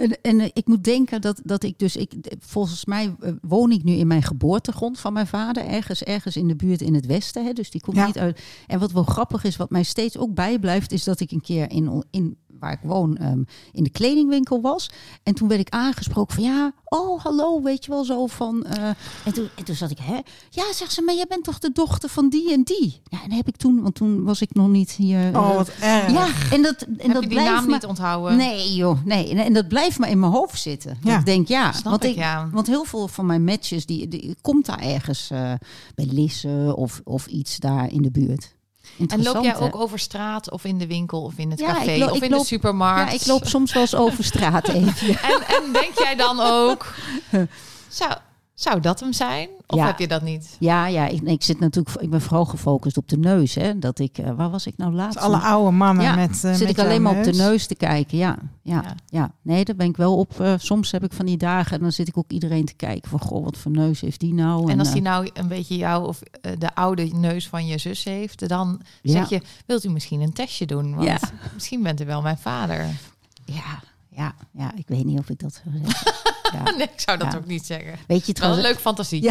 En, 0.00 0.20
en 0.22 0.40
eh, 0.40 0.48
ik 0.52 0.66
moet 0.66 0.84
denken 0.84 1.20
dat, 1.20 1.40
dat 1.44 1.62
ik 1.62 1.78
dus, 1.78 1.96
ik, 1.96 2.12
volgens 2.38 2.84
mij 2.84 3.14
eh, 3.20 3.32
woon 3.42 3.70
ik 3.72 3.84
nu 3.84 3.92
in 3.92 4.06
mijn 4.06 4.22
geboortegrond 4.22 4.98
van 4.98 5.12
mijn 5.12 5.26
vader, 5.26 5.64
ergens, 5.64 6.02
ergens 6.02 6.36
in 6.36 6.48
de 6.48 6.56
buurt 6.56 6.80
in 6.80 6.94
het 6.94 7.06
westen. 7.06 7.44
Hè, 7.44 7.52
dus 7.52 7.70
die 7.70 7.80
komt 7.80 7.96
Ja. 7.96 8.06
niet 8.06 8.18
uit. 8.18 8.40
En 8.66 8.78
wat 8.78 8.92
wel 8.92 9.02
grappig 9.02 9.44
is, 9.44 9.56
wat 9.56 9.70
mij 9.70 9.82
steeds 9.82 10.18
ook 10.18 10.34
bijblijft, 10.34 10.92
is 10.92 11.04
dat 11.04 11.20
ik 11.20 11.30
een 11.30 11.40
keer 11.40 11.70
in, 11.70 12.04
in 12.10 12.36
waar 12.60 12.72
ik 12.72 12.78
woon, 12.82 13.16
ehm, 13.16 13.42
in 13.72 13.82
de 13.84 13.90
kledingwinkel 13.90 14.60
was. 14.60 14.90
En 15.22 15.34
toen 15.34 15.48
werd 15.48 15.60
ik 15.60 15.68
aangesproken 15.68 16.34
van 16.34 16.44
ja, 16.44 16.72
oh 16.84 17.20
hallo, 17.24 17.62
weet 17.62 17.84
je 17.84 17.90
wel 17.90 18.04
zo 18.04 18.26
van. 18.26 18.64
eh, 18.64 18.88
en, 19.24 19.32
toen, 19.32 19.48
en 19.56 19.64
toen 19.64 19.74
zat 19.74 19.90
ik, 19.90 19.98
hè? 19.98 20.18
Ja, 20.50 20.72
zegt 20.72 20.92
ze, 20.92 21.02
maar 21.02 21.14
jij 21.14 21.26
bent 21.28 21.44
toch 21.44 21.58
de 21.58 21.70
dochter 21.72 22.08
van 22.08 22.28
die 22.28 22.52
en 22.52 22.62
die? 22.62 23.00
Ja, 23.04 23.22
en 23.24 23.32
heb 23.32 23.48
ik 23.48 23.56
toen, 23.56 23.82
want 23.82 23.94
toen 23.94 24.22
was 24.24 24.40
ik 24.40 24.54
nog 24.54 24.68
niet 24.68 24.90
hier. 24.90 25.36
Oh, 25.38 25.60
eh, 25.80 25.96
erg. 26.02 26.12
ja, 26.12 26.26
en 26.56 26.62
dat, 26.62 26.82
en 26.82 26.94
Heb 26.98 27.12
dat 27.12 27.22
je 27.22 27.28
die 27.28 27.28
blijft 27.28 27.50
naam 27.54 27.66
me- 27.66 27.72
niet 27.72 27.86
onthouden? 27.86 28.36
Nee, 28.36 28.74
joh, 28.74 29.04
nee. 29.04 29.30
En, 29.30 29.38
en 29.38 29.52
dat 29.52 29.68
blijft 29.68 29.98
me 29.98 30.08
in 30.10 30.18
mijn 30.20 30.32
hoofd 30.32 30.60
zitten. 30.60 30.98
Ja. 31.02 31.18
Ik 31.18 31.24
denk, 31.24 31.48
ja, 31.48 31.72
Snap 31.72 31.84
want 31.84 32.04
ik, 32.04 32.14
ja. 32.14 32.48
Want 32.52 32.66
heel 32.66 32.84
veel 32.84 33.08
van 33.08 33.26
mijn 33.26 33.44
matches, 33.44 33.86
die, 33.86 34.08
die 34.08 34.36
komt 34.40 34.66
daar 34.66 34.80
ergens 34.80 35.30
eh, 35.30 35.52
bij 35.94 36.06
Lisse 36.10 36.72
of, 36.76 37.00
of 37.04 37.26
iets 37.26 37.56
daar 37.58 37.92
in 37.92 38.02
de 38.02 38.10
buurt. 38.10 38.54
En 39.08 39.22
loop 39.22 39.44
jij 39.44 39.56
ook 39.58 39.76
over 39.76 39.98
straat 39.98 40.50
of 40.50 40.64
in 40.64 40.78
de 40.78 40.86
winkel 40.86 41.22
of 41.22 41.32
in 41.36 41.50
het 41.50 41.60
Ja, 41.60 41.66
café 41.66 42.04
of 42.10 42.22
in 42.22 42.30
loop- 42.30 42.40
de 42.40 42.46
supermarkt? 42.46 43.10
Ja, 43.12 43.18
ik 43.20 43.26
loop 43.26 43.46
soms 43.46 43.72
wel 43.72 43.82
eens 43.82 43.94
over 43.94 44.24
straat 44.24 44.68
even. 44.78 45.08
En, 45.08 45.42
en 45.46 45.72
denk 45.72 45.98
jij 45.98 46.14
dan 46.16 46.40
ook, 46.40 46.94
zou, 47.88 48.12
zou 48.62 48.80
dat 48.80 49.00
hem 49.00 49.12
zijn? 49.12 49.48
Of 49.66 49.78
Ja. 49.78 49.86
heb 49.86 49.98
je 49.98 50.08
dat 50.08 50.22
niet? 50.22 50.56
Ja, 50.58 50.86
ja 50.86 51.06
ik, 51.06 51.20
ik 51.22 51.42
zit 51.42 51.60
natuurlijk, 51.60 52.00
ik 52.02 52.10
ben 52.10 52.20
vooral 52.20 52.44
gefocust 52.44 52.96
op 52.96 53.08
de 53.08 53.18
neus. 53.18 53.54
Hè, 53.54 53.78
dat 53.78 53.98
ik, 53.98 54.18
eh, 54.18 54.30
waar 54.30 54.50
was 54.50 54.66
ik 54.66 54.76
nou 54.76 54.92
laatst? 54.92 55.18
Alle 55.18 55.36
oude 55.38 55.70
mannen 55.70 56.04
Ja, 56.04 56.14
met. 56.14 56.30
eh, 56.44 56.50
zit 56.52 56.60
met 56.60 56.68
ik 56.70 56.78
alleen 56.78 57.02
maar 57.02 57.16
op 57.18 57.24
de 57.24 57.32
neus. 57.32 57.66
te 57.66 57.74
kijken. 57.74 58.18
Ja, 58.18 58.36
ja, 58.62 58.82
Ja. 58.84 58.94
ja. 59.06 59.32
Nee, 59.42 59.64
daar 59.64 59.76
ben 59.76 59.86
ik 59.86 59.96
wel 59.96 60.16
op. 60.16 60.40
eh, 60.40 60.54
soms 60.58 60.90
heb 60.90 61.04
ik 61.04 61.12
van 61.12 61.26
die 61.26 61.36
dagen 61.36 61.76
en 61.76 61.82
dan 61.82 61.92
zit 61.92 62.08
ik 62.08 62.18
ook 62.18 62.30
iedereen 62.30 62.64
te 62.64 62.74
kijken 62.74 63.10
van, 63.10 63.20
goh, 63.20 63.44
wat 63.44 63.56
voor 63.56 63.70
neus 63.72 64.00
heeft 64.00 64.20
die 64.20 64.34
nou? 64.34 64.70
En 64.70 64.78
als 64.78 64.92
die 64.92 65.02
nou 65.02 65.30
een 65.32 65.48
beetje 65.48 65.76
jou 65.76 66.06
of 66.06 66.18
de 66.58 66.74
oude 66.74 67.02
neus 67.14 67.48
van 67.48 67.66
je 67.66 67.78
zus 67.78 68.04
heeft, 68.04 68.48
dan 68.48 68.80
Ja. 69.02 69.12
zeg 69.12 69.28
je, 69.28 69.40
wilt 69.66 69.84
u 69.84 69.88
misschien 69.90 70.20
een 70.20 70.32
testje 70.32 70.66
doen? 70.66 70.94
Want 70.94 71.08
Ja. 71.08 71.18
misschien 71.54 71.82
bent 71.82 72.00
u 72.00 72.04
wel 72.06 72.22
mijn 72.22 72.38
vader. 72.38 72.86
Ja, 73.44 73.80
ja, 74.20 74.34
ja, 74.52 74.72
ik 74.76 74.88
weet 74.88 75.04
niet 75.04 75.18
of 75.18 75.28
ik 75.28 75.38
dat 75.38 75.60
zou 75.64 75.76
zeggen. 75.84 76.18
Ja. 76.52 76.62
Nee, 76.62 76.88
ik 76.92 77.00
zou 77.00 77.18
dat 77.18 77.32
Ja. 77.32 77.38
ook 77.38 77.46
niet 77.46 77.66
zeggen. 77.66 77.86
Weet 77.92 77.98
je 77.98 78.06
Wel 78.08 78.18
een 78.26 78.34
trouwens, 78.34 78.62
leuk 78.62 78.78
fantasietje. 78.78 79.30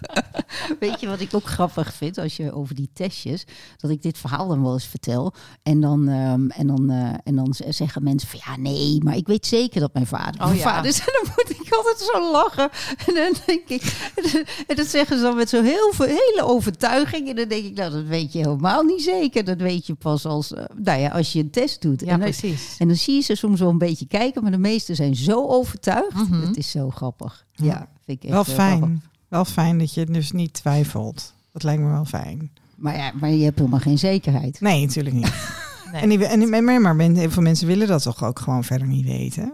Weet 0.80 1.00
je 1.00 1.06
wat 1.06 1.20
ik 1.20 1.34
ook 1.34 1.46
grappig 1.46 1.94
vind 1.94 2.18
als 2.18 2.36
je 2.36 2.52
over 2.52 2.74
die 2.74 2.90
testjes, 2.92 3.44
dat 3.76 3.90
ik 3.90 4.02
dit 4.02 4.18
verhaal 4.18 4.48
dan 4.48 4.62
wel 4.62 4.72
eens 4.72 4.86
vertel 4.86 5.34
en 5.62 5.80
dan, 5.80 6.08
ehm, 6.08 6.48
en 6.48 6.66
dan, 6.66 6.90
eh, 6.90 7.14
en 7.24 7.36
dan 7.36 7.54
zeggen 7.68 8.02
mensen 8.02 8.28
van 8.28 8.40
ja 8.46 8.56
nee, 8.56 9.02
maar 9.04 9.16
ik 9.16 9.26
weet 9.26 9.46
zeker 9.46 9.80
dat 9.80 9.94
mijn 9.94 10.06
vader 10.06 10.40
Oh, 10.40 10.46
mijn 10.46 10.58
ja. 10.58 10.62
vader 10.62 10.90
is. 10.90 10.98
En 10.98 11.12
dan 11.22 11.32
moet 11.36 11.60
ik 11.60 11.74
altijd 11.74 12.10
zo 12.12 12.30
lachen. 12.32 12.70
En 13.06 13.14
dan 13.14 13.34
denk 13.46 13.68
ik, 13.68 13.82
en 14.68 14.76
dat 14.76 14.86
zeggen 14.86 15.16
ze 15.16 15.22
dan 15.22 15.36
met 15.36 15.48
zo'n 15.48 15.64
heel 15.64 15.92
veel, 15.92 16.06
hele 16.06 16.42
overtuiging. 16.42 17.28
En 17.28 17.36
dan 17.36 17.48
denk 17.48 17.64
ik, 17.64 17.74
nou 17.74 17.90
dat 17.90 18.04
weet 18.04 18.32
je 18.32 18.38
helemaal 18.38 18.82
niet 18.82 19.02
zeker. 19.02 19.44
Dat 19.44 19.60
weet 19.60 19.86
je 19.86 19.94
pas 19.94 20.24
als, 20.24 20.52
eh, 20.52 20.64
nou 20.76 21.00
ja, 21.00 21.08
als 21.08 21.32
je 21.32 21.38
een 21.38 21.50
test 21.50 21.82
doet. 21.82 22.00
Ja, 22.00 22.06
en, 22.06 22.20
dan, 22.20 22.30
precies. 22.30 22.76
en 22.78 22.86
dan 22.86 22.96
zie 22.96 23.14
je 23.14 23.20
ze 23.20 23.34
soms 23.34 23.60
wel 23.60 23.68
een 23.68 23.78
beetje 23.78 24.06
kijken, 24.06 24.42
maar 24.42 24.50
de 24.50 24.58
meesten 24.58 24.96
zijn 24.96 25.16
zo 25.16 25.46
overtuigd. 25.46 26.14
Mhm. 26.14 26.46
Het 26.46 26.56
is 26.56 26.70
zo 26.70 26.90
grappig. 26.90 27.46
Ja. 27.52 27.88
Vind 28.04 28.22
ik 28.22 28.30
echt 28.30 28.32
Wel 28.32 28.44
heel 28.44 28.78
grappig. 28.78 29.10
Fijn. 29.32 29.44
Wel 29.44 29.44
fijn 29.64 29.78
dat 29.78 29.94
je 29.94 30.06
dus 30.06 30.32
niet 30.32 30.52
twijfelt. 30.52 31.32
Dat 31.52 31.62
lijkt 31.62 31.82
me 31.82 31.90
wel 31.90 32.04
fijn. 32.04 32.50
Maar 32.76 32.96
ja, 32.96 33.12
maar 33.14 33.30
je 33.30 33.44
hebt 33.44 33.58
helemaal 33.58 33.80
geen 33.80 33.98
zekerheid. 33.98 34.60
Nee, 34.60 34.86
natuurlijk 34.86 35.14
niet. 35.14 35.32
Nee. 35.92 36.02
En, 36.02 36.08
die, 36.08 36.26
en, 36.26 36.64
maar, 36.64 36.80
maar 36.80 36.96
men- 36.96 37.14
heel 37.16 37.30
veel 37.30 37.42
mensen 37.42 37.66
willen 37.66 37.86
dat 37.88 38.02
toch 38.02 38.24
ook 38.24 38.38
gewoon 38.38 38.64
verder 38.64 38.86
niet 38.86 39.04
weten. 39.04 39.52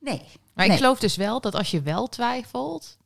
Nee. 0.00 0.22
Maar 0.54 0.66
ik 0.66 0.72
geloof 0.72 0.98
dus 0.98 1.16
wel 1.16 1.40
dat 1.40 1.54
als 1.54 1.70
je 1.70 1.82
wel 1.82 2.08
twijfelt, 2.08 2.96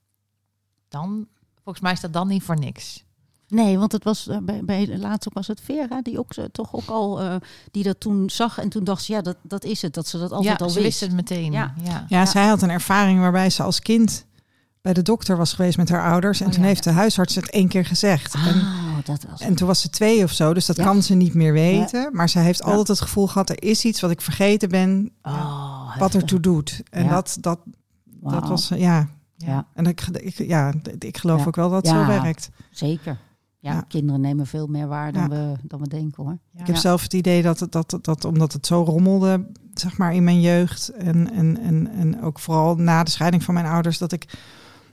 dan, 0.89 1.27
volgens 1.63 1.85
mij 1.85 1.93
is 1.93 2.01
dat 2.01 2.13
dan 2.13 2.29
niet 2.29 2.43
voor 2.43 2.59
niks. 2.59 3.05
Nee, 3.49 3.79
want 3.79 3.93
het 3.93 4.05
was 4.05 4.29
eh, 4.29 4.39
bij, 4.43 4.65
bij 4.65 4.99
laatst 4.99 5.29
ook 5.29 5.35
was 5.35 5.47
het 5.47 5.61
Vera 5.61 6.03
die 6.03 6.19
ook 6.19 6.35
zo- 6.35 6.49
toch 6.53 6.75
ook 6.75 6.87
al 6.89 7.21
eh, 7.21 7.35
die 7.71 7.83
dat 7.83 8.01
toen 8.01 8.31
zag 8.31 8.59
en 8.59 8.69
toen 8.69 8.85
dacht 8.85 9.03
ze 9.05 9.13
ja 9.13 9.21
dat 9.21 9.37
dat 9.43 9.65
is 9.65 9.83
het 9.83 9.95
dat 9.95 10.07
ze 10.07 10.19
dat 10.19 10.33
altijd 10.33 10.59
ja, 10.59 10.65
al 10.65 10.71
ze 10.71 10.81
wist. 10.81 10.87
wist 10.87 11.01
het 11.01 11.13
meteen. 11.13 11.53
Ja. 11.53 11.75
Ja. 11.77 11.91
Ja. 11.91 12.05
Ja, 12.09 12.27
zij 12.27 12.47
had 12.47 12.63
een 12.63 12.71
ervaring 12.71 13.21
waarbij 13.21 13.51
ze 13.51 13.63
als 13.63 13.81
kind 13.81 14.25
bij 14.81 14.93
de 14.93 15.03
dokter 15.03 15.37
was 15.37 15.53
geweest 15.53 15.77
met 15.77 15.89
haar 15.89 16.11
ouders. 16.11 16.41
En 16.41 16.47
Oh, 16.47 16.53
toen 16.53 16.63
ja, 16.63 16.69
heeft 16.69 16.85
de 16.85 16.91
huisarts 16.91 17.35
het 17.35 17.51
één 17.51 17.69
keer 17.69 17.85
gezegd. 17.85 18.35
En, 18.35 18.41
Ah, 18.41 19.05
dat 19.05 19.25
was 19.31 19.41
en 19.41 19.55
toen 19.55 19.67
was 19.67 19.81
ze 19.81 19.91
twee 19.91 20.23
of 20.25 20.33
zo, 20.33 20.55
dus 20.55 20.67
dat 20.67 20.77
Ja. 20.77 20.85
kan 20.85 21.03
ze 21.03 21.15
niet 21.15 21.35
meer 21.35 21.53
weten. 21.53 22.09
Maar 22.13 22.29
ze 22.29 22.39
heeft 22.39 22.59
Ja. 22.59 22.65
altijd 22.65 22.89
het 22.89 23.01
gevoel 23.01 23.27
gehad, 23.27 23.51
er 23.51 23.63
is 23.63 23.85
iets 23.85 24.01
wat 24.01 24.11
ik 24.11 24.21
vergeten 24.21 24.69
ben, 24.69 25.11
oh, 25.23 25.97
wat 25.99 26.15
ertoe 26.15 26.41
doet. 26.41 26.83
En 26.91 27.05
Ja. 27.05 27.11
dat, 27.11 27.37
dat, 27.41 27.59
dat 28.21 28.49
was, 28.49 28.69
ja. 28.75 29.09
ja 29.37 29.67
En 29.75 29.87
ik, 29.87 30.01
ik, 30.01 30.39
ja, 30.39 30.73
ik 30.99 31.19
geloof 31.19 31.41
Ja. 31.41 31.47
ook 31.47 31.57
wel 31.57 31.71
dat 31.71 31.87
het 31.87 31.95
Ja. 31.95 32.01
zo 32.15 32.23
werkt. 32.23 32.51
zeker. 32.71 33.19
Ja, 33.63 33.73
Ja. 33.73 33.85
kinderen 33.89 34.21
nemen 34.21 34.47
veel 34.47 34.67
meer 34.67 34.87
waar 34.89 35.13
dan, 35.13 35.23
Ja. 35.23 35.29
we, 35.29 35.53
dan 35.63 35.81
we 35.81 35.89
denken 35.89 36.25
hoor. 36.25 36.39
Ja. 36.51 36.61
Ik 36.61 36.67
heb 36.67 36.77
zelf 36.77 37.03
het 37.03 37.13
idee 37.15 37.43
dat, 37.43 37.61
het- 37.61 37.73
dat, 37.73 37.99
dat 38.03 38.25
omdat 38.25 38.53
het 38.53 38.67
zo 38.67 38.83
rommelde, 38.83 39.47
zeg 39.75 39.99
maar, 39.99 40.15
in 40.15 40.25
mijn 40.25 40.41
jeugd. 40.41 40.89
En, 40.89 41.33
en, 41.33 41.59
en, 41.61 41.91
en 41.93 42.23
ook 42.23 42.39
vooral 42.39 42.77
na 42.77 43.03
de 43.03 43.11
scheiding 43.11 43.45
van 43.45 43.55
mijn 43.55 43.67
ouders, 43.67 43.99
dat 43.99 44.13
ik. 44.13 44.25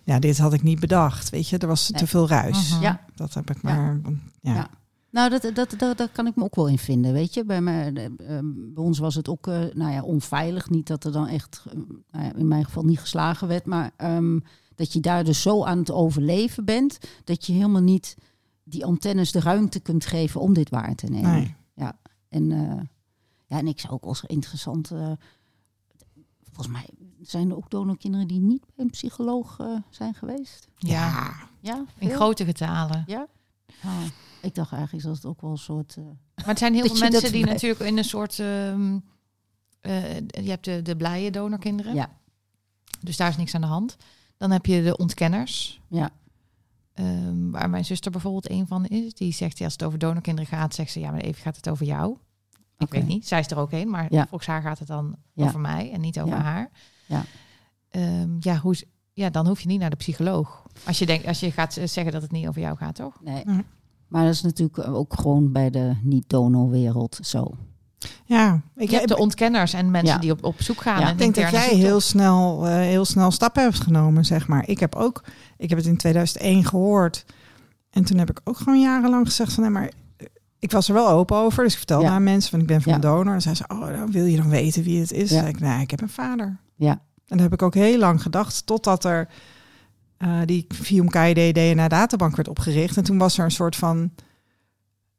Ja, 0.07 0.19
dit 0.19 0.37
had 0.37 0.53
ik 0.53 0.63
niet 0.63 0.79
bedacht. 0.79 1.29
Weet 1.29 1.47
je, 1.49 1.57
er 1.57 1.67
was 1.67 1.89
Nee. 1.89 1.99
te 2.01 2.07
veel 2.07 2.27
ruis. 2.27 2.71
Mhm. 2.73 2.81
Ja. 2.81 3.05
Dat 3.15 3.33
heb 3.33 3.49
ik 3.49 3.55
Ja. 3.61 3.61
maar. 3.75 3.99
Ja. 4.41 4.53
Ja. 4.53 4.69
Nou, 5.11 5.29
dat, 5.29 5.51
dat, 5.55 5.73
dat, 5.77 5.97
daar 5.97 6.09
kan 6.09 6.27
ik 6.27 6.35
me 6.35 6.43
ook 6.43 6.55
wel 6.55 6.67
in 6.67 6.77
vinden, 6.77 7.13
weet 7.13 7.33
je. 7.33 7.45
Bij, 7.45 7.61
mij, 7.61 7.93
eh, 7.93 8.05
eh, 8.05 8.11
bij 8.43 8.83
ons 8.83 8.99
was 8.99 9.15
het 9.15 9.29
ook, 9.29 9.47
eh, 9.47 9.59
nou 9.73 9.91
ja, 9.91 10.01
onveilig. 10.03 10.69
Niet 10.69 10.87
dat 10.87 11.03
er 11.03 11.11
dan 11.11 11.27
echt, 11.27 11.63
eh, 11.67 11.73
nou 12.11 12.25
ja, 12.25 12.33
in 12.35 12.47
mijn 12.47 12.65
geval 12.65 12.83
niet 12.83 12.99
geslagen 12.99 13.47
werd, 13.47 13.65
maar 13.65 13.91
ehm, 13.97 14.39
dat 14.75 14.93
je 14.93 14.99
daar 14.99 15.23
dus 15.23 15.41
zo 15.41 15.63
aan 15.63 15.77
het 15.77 15.91
overleven 15.91 16.65
bent, 16.65 16.97
dat 17.23 17.45
je 17.45 17.53
helemaal 17.53 17.81
niet 17.81 18.15
die 18.63 18.85
antennes 18.85 19.31
de 19.31 19.39
ruimte 19.39 19.79
kunt 19.79 20.05
geven 20.05 20.41
om 20.41 20.53
dit 20.53 20.69
waar 20.69 20.95
te 20.95 21.05
nemen. 21.05 21.31
Nee. 21.31 21.55
En, 22.29 22.51
eh, 22.51 22.81
ja, 23.45 23.57
en 23.57 23.67
ik 23.67 23.79
zou 23.79 23.93
ook 23.93 24.03
als 24.05 24.23
interessant. 24.23 24.91
eh, 24.91 25.11
volgens 26.43 26.67
mij 26.67 26.85
zijn 27.29 27.49
er 27.49 27.55
ook 27.55 27.69
donorkinderen 27.69 28.27
die 28.27 28.39
niet 28.39 28.65
bij 28.65 28.85
een 28.85 28.89
psycholoog 28.91 29.59
eh, 29.59 29.75
zijn 29.89 30.13
geweest. 30.13 30.67
Ja, 30.77 31.33
Ja, 31.59 31.83
in 31.97 32.09
grote 32.09 32.45
getalen. 32.45 33.03
Ja. 33.07 33.27
Oh, 33.85 34.01
ik 34.41 34.55
dacht 34.55 34.71
eigenlijk 34.71 35.03
dat 35.05 35.15
het 35.15 35.25
ook 35.25 35.41
wel 35.41 35.51
een 35.51 35.57
soort. 35.57 35.95
eh, 35.97 36.03
Maar 36.35 36.45
het 36.45 36.57
zijn 36.59 36.73
heel 36.73 36.85
veel 36.85 36.97
mensen 37.09 37.31
die 37.31 37.43
bij- 37.43 37.53
natuurlijk 37.53 37.81
in 37.81 37.97
een 37.97 38.03
soort... 38.03 38.39
ehm, 38.39 38.99
eh, 39.79 40.15
je 40.19 40.49
hebt 40.49 40.65
de, 40.65 40.81
de 40.81 40.95
blije 40.95 41.31
donorkinderen. 41.31 41.93
ja, 41.95 42.09
Dus 43.01 43.17
daar 43.17 43.29
is 43.29 43.37
niks 43.37 43.55
aan 43.55 43.61
de 43.61 43.67
hand. 43.67 43.97
Dan 44.37 44.51
heb 44.51 44.65
je 44.65 44.83
de 44.83 44.97
ontkenners. 44.97 45.81
ja, 45.87 46.09
ehm, 46.93 47.49
waar 47.49 47.69
mijn 47.69 47.85
zuster 47.85 48.11
bijvoorbeeld 48.11 48.49
een 48.49 48.67
van 48.67 48.85
is. 48.85 49.13
Die 49.13 49.33
zegt, 49.33 49.57
ja, 49.57 49.63
als 49.63 49.73
het 49.73 49.83
over 49.83 49.99
donorkinderen 49.99 50.49
gaat, 50.49 50.73
zegt 50.75 50.91
ze... 50.91 50.99
Ja, 50.99 51.11
maar 51.11 51.19
even 51.21 51.41
gaat 51.41 51.55
het 51.55 51.69
over 51.69 51.85
jou. 51.85 52.17
Ik 52.77 52.89
weet 52.89 53.07
niet. 53.07 53.27
Zij 53.27 53.39
is 53.39 53.51
er 53.51 53.57
ook 53.57 53.71
een. 53.71 53.89
Maar 53.89 54.07
Ja. 54.13 54.27
volgens 54.27 54.49
haar 54.49 54.61
gaat 54.61 54.79
het 54.79 54.87
dan 54.87 55.15
Ja. 55.33 55.45
over 55.45 55.59
mij 55.59 55.91
en 55.91 56.01
niet 56.01 56.19
over 56.19 56.35
Ja. 56.37 56.41
haar. 56.41 56.69
Ja. 57.07 57.23
Ehm, 57.89 58.29
ja, 58.39 58.57
hoe, 58.57 58.75
ja, 59.13 59.29
dan 59.29 59.47
hoef 59.47 59.59
je 59.61 59.67
niet 59.67 59.79
naar 59.79 59.89
de 59.89 59.95
psycholoog. 59.95 60.63
Als 60.85 60.99
je, 60.99 61.05
denkt, 61.05 61.27
als 61.27 61.39
je 61.39 61.51
gaat 61.51 61.73
zeggen 61.85 62.11
dat 62.11 62.21
het 62.21 62.31
niet 62.31 62.47
over 62.47 62.61
jou 62.61 62.77
gaat, 62.77 62.95
toch? 62.95 63.13
nee. 63.21 63.43
Ja. 63.45 63.63
Maar 64.07 64.23
dat 64.25 64.33
is 64.33 64.41
natuurlijk 64.41 64.87
ook 64.87 65.13
gewoon 65.19 65.51
bij 65.51 65.69
de 65.69 65.93
niet-donorwereld 66.01 67.19
zo. 67.23 67.51
Ja, 68.25 68.61
ik, 68.75 68.89
Je 68.89 68.95
hebt 68.95 69.07
de 69.07 69.17
ontkenners 69.17 69.73
en 69.73 69.91
mensen 69.91 70.13
Ja. 70.15 70.19
die 70.21 70.31
op, 70.31 70.43
op 70.43 70.61
zoek 70.61 70.81
gaan. 70.81 70.99
Ja. 70.99 71.05
en 71.05 71.11
Ik 71.11 71.17
denk 71.17 71.35
dat 71.35 71.49
jij 71.49 71.75
heel 71.75 71.99
snel, 71.99 72.67
eh, 72.67 72.73
heel 72.75 73.05
snel 73.05 73.31
stappen 73.31 73.63
hebt 73.63 73.79
genomen, 73.81 74.25
zeg 74.25 74.47
maar. 74.47 74.67
Ik 74.67 74.79
heb 74.79 74.95
ook, 74.95 75.23
ik 75.57 75.69
heb 75.69 75.77
het 75.77 75.87
in 75.87 75.97
2001 75.97 76.65
gehoord. 76.65 77.25
En 77.89 78.03
toen 78.03 78.17
heb 78.17 78.29
ik 78.29 78.41
ook 78.43 78.57
gewoon 78.57 78.81
jarenlang 78.81 79.25
gezegd 79.25 79.53
van, 79.53 79.63
nee, 79.63 79.71
maar 79.71 79.91
eh, 80.17 80.25
ik 80.59 80.71
was 80.71 80.87
er 80.87 80.93
wel 80.93 81.09
open 81.09 81.37
over. 81.37 81.63
Dus 81.63 81.71
ik 81.71 81.77
vertelde 81.77 82.05
Ja. 82.05 82.11
aan 82.11 82.23
mensen 82.23 82.49
van, 82.49 82.59
ik 82.59 82.67
ben 82.67 82.81
van 82.81 82.91
Ja. 82.91 82.97
een 82.97 83.03
donor. 83.03 83.33
En 83.33 83.41
zei 83.41 83.55
ze, 83.55 83.63
oh, 83.67 83.87
dan 83.97 84.11
wil 84.11 84.25
je 84.25 84.37
dan 84.37 84.49
weten 84.49 84.83
wie 84.83 84.99
het 84.99 85.11
is? 85.11 85.29
Ja. 85.29 85.37
Zei 85.39 85.47
ik, 85.49 85.59
nee, 85.59 85.81
ik 85.81 85.91
heb 85.91 86.01
een 86.01 86.09
vader. 86.09 86.57
Ja, 86.77 86.91
En 86.91 87.37
dat 87.37 87.39
heb 87.39 87.53
ik 87.53 87.61
ook 87.61 87.73
heel 87.73 87.97
lang 87.99 88.21
gedacht, 88.21 88.65
totdat 88.65 89.03
er 89.03 89.27
eh, 90.17 90.39
die 90.45 90.65
Vium 90.69 91.09
KID 91.09 91.55
DNA 91.55 91.87
databank 91.87 92.35
werd 92.35 92.47
opgericht. 92.47 92.97
En 92.97 93.03
toen 93.03 93.17
was 93.17 93.37
er 93.37 93.43
een 93.43 93.51
soort 93.51 93.75
van... 93.75 94.11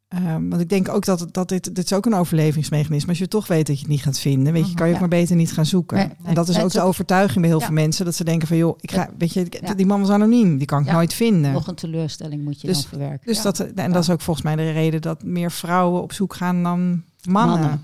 ehm, 0.08 0.48
want 0.48 0.62
ik 0.62 0.68
denk 0.68 0.88
ook 0.88 1.04
dat, 1.04 1.26
dat 1.32 1.48
dit, 1.48 1.74
dit 1.74 1.84
is 1.84 1.92
ook 1.92 2.06
een 2.06 2.14
overlevingsmechanisme. 2.14 3.08
Als 3.08 3.18
je 3.18 3.28
toch 3.28 3.46
weet 3.46 3.66
dat 3.66 3.76
je 3.76 3.82
het 3.82 3.90
niet 3.90 4.02
gaat 4.02 4.18
vinden, 4.18 4.52
weet 4.52 4.62
je, 4.62 4.68
Mhm, 4.68 4.76
kan 4.78 4.86
je 4.86 4.92
ook 4.94 5.00
ja. 5.00 5.06
maar 5.08 5.18
beter 5.18 5.36
niet 5.36 5.52
gaan 5.52 5.66
zoeken. 5.66 5.96
Nee, 5.96 6.10
en 6.24 6.34
dat 6.34 6.48
is 6.48 6.58
ook 6.58 6.70
de 6.70 6.80
overtuiging 6.82 7.40
bij 7.40 7.48
heel 7.48 7.58
Ja. 7.60 7.64
veel 7.66 7.74
mensen. 7.74 8.04
Dat 8.04 8.14
ze 8.14 8.24
denken 8.24 8.48
van, 8.48 8.56
joh, 8.56 8.76
ik 8.80 8.90
ga, 8.92 9.10
weet 9.18 9.32
je, 9.32 9.46
Ja. 9.62 9.74
die 9.74 9.86
man 9.86 10.00
was 10.00 10.10
anoniem, 10.10 10.58
die 10.58 10.66
kan 10.66 10.80
ik 10.80 10.86
Ja. 10.86 10.92
nooit 10.92 11.12
vinden. 11.14 11.52
nog 11.52 11.66
een 11.66 11.74
teleurstelling 11.74 12.44
moet 12.44 12.60
je 12.60 12.66
Dus- 12.66 12.80
dan 12.80 12.88
verwerken. 12.88 13.26
dus 13.26 13.36
Ja. 13.36 13.42
dat, 13.42 13.58
en 13.60 13.72
Ja. 13.74 13.88
dat 13.88 14.02
is 14.02 14.10
ook 14.10 14.20
volgens 14.20 14.44
mij 14.44 14.56
de 14.56 14.70
reden 14.70 15.00
dat 15.02 15.22
meer 15.22 15.50
vrouwen 15.50 16.02
op 16.02 16.12
zoek 16.12 16.34
gaan 16.34 16.62
dan 16.62 17.02
mannen. 17.28 17.60
Mannen. 17.60 17.80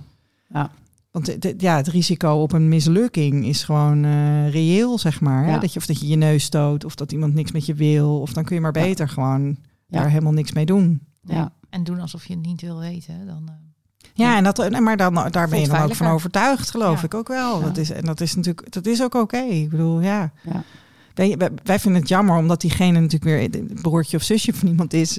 Ja. 0.49 0.71
Want 1.15 1.27
het- 1.27 1.55
ja, 1.59 1.77
het 1.77 1.89
risico 1.89 2.31
op 2.33 2.53
een 2.53 2.69
mislukking 2.69 3.47
is 3.47 3.63
gewoon 3.65 4.05
eh, 4.05 4.51
reëel, 4.51 4.99
zeg 4.99 5.21
maar. 5.21 5.49
Ja. 5.49 5.59
Dat 5.59 5.73
je, 5.73 5.79
of 5.79 5.87
dat 5.87 6.01
je 6.01 6.07
je 6.07 6.17
neus 6.17 6.45
stoot, 6.45 6.85
of 6.85 6.95
dat 6.95 7.13
iemand 7.13 7.35
niks 7.35 7.53
met 7.53 7.67
je 7.67 7.75
wil. 7.75 8.21
Of 8.21 8.33
dan 8.33 8.45
kun 8.45 8.55
je 8.55 8.61
maar 8.61 8.77
Ja. 8.79 8.83
beter 8.85 9.09
gewoon 9.09 9.47
Ja. 9.87 9.99
daar 10.01 10.09
helemaal 10.11 10.33
niks 10.33 10.53
mee 10.53 10.67
doen. 10.67 11.01
Ja. 11.23 11.53
En 11.71 11.85
doen 11.85 12.01
alsof 12.01 12.25
je 12.27 12.35
het 12.35 12.43
niet 12.47 12.61
wil 12.61 12.79
weten. 12.79 13.27
Dan, 13.27 13.43
eh, 13.49 13.55
Ja, 14.15 14.37
en 14.37 14.45
dat, 14.45 14.59
en- 14.59 14.83
maar 14.83 14.97
dan, 14.97 15.15
daar 15.31 15.49
ben 15.49 15.61
je 15.61 15.69
dan 15.69 15.83
ook 15.83 15.95
van 15.95 16.07
overtuigd, 16.07 16.71
geloof 16.71 16.99
Ja. 17.01 17.05
ik 17.05 17.15
ook 17.15 17.29
wel. 17.29 17.59
Ja. 17.61 17.65
Dat 17.67 17.77
is, 17.77 17.91
en 17.91 18.05
dat 18.05 18.21
is 18.21 18.35
natuurlijk, 18.35 18.73
dat 18.73 18.87
is 18.87 19.03
ook 19.03 19.15
oké. 19.15 19.37
Ik 19.39 19.71
bedoel, 19.71 20.01
ja. 20.01 20.33
Wij, 21.15 21.35
wij- 21.39 21.51
wij 21.63 21.79
vinden 21.79 22.01
het 22.01 22.09
jammer 22.11 22.37
omdat 22.37 22.61
diegene 22.61 23.01
natuurlijk 23.01 23.25
weer 23.25 23.41
het 23.41 23.83
broertje 23.83 24.17
of 24.17 24.23
zusje 24.23 24.53
van 24.55 24.69
iemand 24.69 24.93
is. 24.93 25.19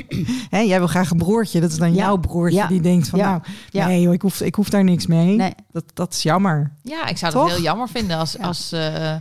Hè, 0.50 0.58
jij 0.58 0.78
wil 0.78 0.86
graag 0.86 1.10
een 1.10 1.18
broertje. 1.18 1.60
Dat 1.60 1.70
is 1.70 1.76
dan 1.78 1.90
Ja. 1.94 1.96
jouw 1.96 2.16
broertje 2.16 2.58
Ja. 2.58 2.66
die 2.66 2.80
denkt 2.80 3.08
van 3.08 3.18
Ja. 3.18 3.30
nou, 3.30 3.42
Ja. 3.70 3.86
nee 3.86 4.00
joh, 4.00 4.12
ik 4.12 4.22
hoef, 4.22 4.40
ik 4.40 4.54
hoef 4.54 4.68
daar 4.70 4.84
niks 4.84 5.06
mee. 5.06 5.36
Nee, 5.36 5.52
Dat, 5.72 5.84
dat 5.94 6.12
is 6.12 6.22
jammer. 6.22 6.72
ja, 6.82 7.06
ik 7.06 7.16
zou 7.16 7.38
het 7.42 7.52
heel 7.52 7.62
jammer 7.62 7.88
vinden 7.88 8.16
als, 8.18 8.32
Ja. 8.32 8.44
als 8.46 8.72
eh, 8.72 9.14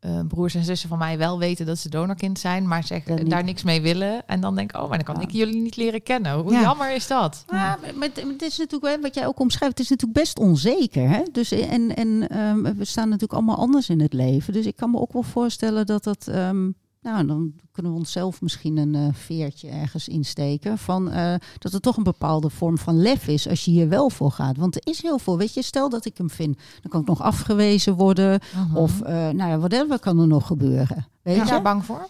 eh, 0.00 0.20
broers 0.28 0.54
en 0.54 0.64
zussen 0.64 0.88
van 0.88 0.98
mij 0.98 1.18
wel 1.18 1.38
weten 1.38 1.66
dat 1.66 1.78
ze 1.78 1.88
donorkind 1.88 2.38
zijn, 2.38 2.68
maar 2.68 2.84
zeg, 2.84 3.02
daar 3.04 3.44
niks 3.44 3.62
mee 3.62 3.80
willen. 3.80 4.26
En 4.26 4.40
dan 4.40 4.54
denk 4.54 4.70
ik, 4.74 4.80
oh, 4.82 4.88
maar 4.88 4.96
dan 5.04 5.06
kan 5.14 5.14
Ja. 5.22 5.28
ik 5.28 5.30
jullie 5.30 5.60
niet 5.60 5.76
leren 5.76 6.02
kennen. 6.02 6.38
Hoe 6.38 6.52
Ja. 6.52 6.60
jammer 6.60 6.94
is 6.94 7.06
dat? 7.06 7.44
Maar, 7.50 7.78
maar 7.94 8.08
het 8.14 8.42
is 8.42 8.58
natuurlijk, 8.58 9.02
wat 9.02 9.14
jij 9.14 9.26
ook 9.26 9.40
omschrijft, 9.40 9.78
het 9.78 9.84
is 9.84 9.90
natuurlijk 9.90 10.18
best 10.20 10.38
onzeker. 10.38 11.08
Hè? 11.08 11.22
Dus, 11.32 11.50
en 11.52 11.96
en 11.96 12.28
ehm, 12.28 12.62
we 12.62 12.84
staan 12.84 13.04
natuurlijk 13.06 13.32
allemaal 13.32 13.56
anders 13.58 13.88
in 13.88 14.00
het 14.00 14.12
leven. 14.12 14.52
Dus 14.52 14.66
ik 14.66 14.76
kan 14.76 14.90
me 14.90 14.98
ook 14.98 15.12
wel 15.12 15.22
voorstellen 15.22 15.86
dat 15.86 16.04
dat... 16.04 16.28
ehm, 16.28 16.70
nou, 17.00 17.26
dan 17.26 17.52
kunnen 17.72 17.92
we 17.92 17.98
onszelf 17.98 18.40
misschien 18.40 18.76
een 18.76 18.94
eh, 18.94 19.08
veertje 19.12 19.68
ergens 19.68 20.08
insteken. 20.08 20.78
Van, 20.78 21.10
eh, 21.10 21.34
dat 21.58 21.72
er 21.72 21.80
toch 21.80 21.96
een 21.96 22.02
bepaalde 22.02 22.50
vorm 22.50 22.78
van 22.78 23.00
lef 23.00 23.28
is 23.28 23.48
als 23.48 23.64
je 23.64 23.70
hier 23.70 23.88
wel 23.88 24.10
voor 24.10 24.30
gaat. 24.30 24.56
Want 24.56 24.74
er 24.74 24.82
is 24.84 25.02
heel 25.02 25.18
veel. 25.18 25.38
Weet 25.38 25.54
je, 25.54 25.62
stel 25.62 25.88
dat 25.88 26.04
ik 26.04 26.18
hem 26.18 26.30
vind. 26.30 26.56
Dan 26.80 26.90
kan 26.90 27.00
ik 27.00 27.06
nog 27.06 27.22
afgewezen 27.22 27.94
worden. 27.94 28.40
Mhm. 28.54 28.76
Of, 28.76 29.00
eh 29.00 29.12
nou 29.12 29.50
ja, 29.50 29.58
whatever 29.58 29.98
kan 29.98 30.18
er 30.18 30.26
nog 30.26 30.46
gebeuren. 30.46 31.06
Weet 31.22 31.36
ben 31.36 31.44
je 31.44 31.50
daar 31.50 31.62
bang 31.62 31.84
voor? 31.84 32.08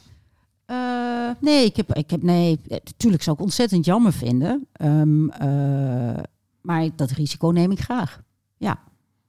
Nee, 1.40 1.64
ik 1.64 1.76
heb, 1.76 1.94
ik 1.94 2.10
heb, 2.10 2.22
nee, 2.22 2.60
natuurlijk 2.68 3.22
zou 3.22 3.36
ik 3.36 3.42
ontzettend 3.42 3.84
jammer 3.84 4.12
vinden. 4.12 4.66
Ehm, 4.72 5.28
eh, 5.28 6.22
maar 6.60 6.88
dat 6.96 7.10
risico 7.10 7.48
neem 7.48 7.70
ik 7.70 7.80
graag. 7.80 8.22
Ja, 8.56 8.78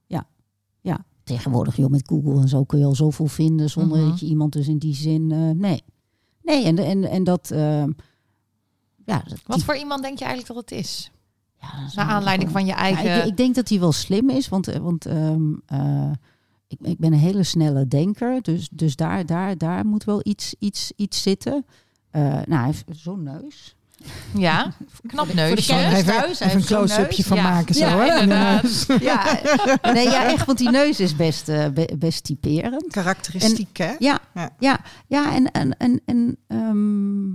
ja, 0.06 0.26
ja. 0.80 1.04
Tegenwoordig, 1.24 1.76
joh, 1.76 1.90
met 1.90 2.08
Google 2.08 2.40
en 2.40 2.48
zo 2.48 2.64
kun 2.64 2.78
je 2.78 2.84
al 2.84 2.94
zoveel 2.94 3.26
vinden 3.26 3.70
zonder 3.70 3.98
Mhm. 3.98 4.08
dat 4.08 4.20
je 4.20 4.26
iemand 4.26 4.52
dus 4.52 4.68
in 4.68 4.78
die 4.78 4.94
zin, 4.94 5.30
eh, 5.30 5.50
nee. 5.50 5.82
Nee, 6.42 6.64
en, 6.64 6.78
en, 6.78 7.04
en 7.04 7.24
dat, 7.24 7.50
ehm, 7.50 7.90
ja. 9.04 9.22
Dat, 9.28 9.38
Wat 9.46 9.56
die- 9.56 9.64
voor 9.64 9.76
iemand 9.76 10.02
denk 10.02 10.18
je 10.18 10.24
eigenlijk 10.24 10.54
dat 10.54 10.70
het 10.70 10.78
is? 10.80 11.10
ja, 11.60 11.78
dat 11.80 11.88
is 11.88 11.94
Naar 11.94 12.06
aanleiding 12.06 12.50
van 12.50 12.60
je 12.66 12.70
Ja, 12.70 12.76
eigen... 12.76 13.18
ik, 13.18 13.24
ik 13.24 13.36
denk 13.36 13.54
dat 13.54 13.68
hij 13.68 13.80
wel 13.80 13.92
slim 13.92 14.30
is, 14.30 14.48
want, 14.48 14.68
eh, 14.68 14.80
want 14.80 15.06
ehm, 15.06 15.52
eh, 15.66 16.10
ik, 16.66 16.78
ik 16.82 16.98
ben 16.98 17.12
een 17.12 17.18
hele 17.18 17.42
snelle 17.42 17.88
denker. 17.88 18.42
Dus, 18.42 18.68
dus 18.72 18.96
daar, 18.96 19.26
daar, 19.26 19.58
daar 19.58 19.86
moet 19.86 20.04
wel 20.04 20.20
iets, 20.22 20.54
iets, 20.58 20.92
iets 20.96 21.22
zitten. 21.22 21.64
Nou, 22.12 22.44
hij 22.54 22.64
heeft 22.64 22.84
zo'n 22.90 23.22
neus. 23.22 23.76
Ja, 24.34 24.72
knap 25.06 25.26
Voor 25.26 25.34
de 25.34 25.40
neusje. 25.40 25.74
Even, 25.74 26.04
thuis, 26.04 26.38
hij 26.38 26.48
even 26.48 26.60
een 26.60 26.66
close-upje 26.66 27.24
van 27.24 27.36
Ja. 27.36 27.42
maken 27.42 27.74
zo. 27.74 27.86
Ja, 27.86 27.98
hè? 27.98 28.20
inderdaad. 28.20 28.86
Ja, 29.00 29.40
nee, 29.92 30.04
ja, 30.10 30.24
echt, 30.24 30.46
want 30.46 30.58
die 30.58 30.70
neus 30.70 31.00
is 31.00 31.16
best, 31.16 31.48
eh, 31.48 31.68
be- 31.68 31.94
best 31.98 32.24
typerend. 32.24 32.92
Karakteristiek, 32.92 33.76
hè? 33.76 33.92
Ja, 33.98 34.18
Ja. 34.34 34.50
ja, 34.58 34.80
ja, 35.06 35.34
en, 35.34 35.50
en, 35.50 35.76
en, 35.78 36.00
en 36.06 36.36
ehm, 36.48 37.28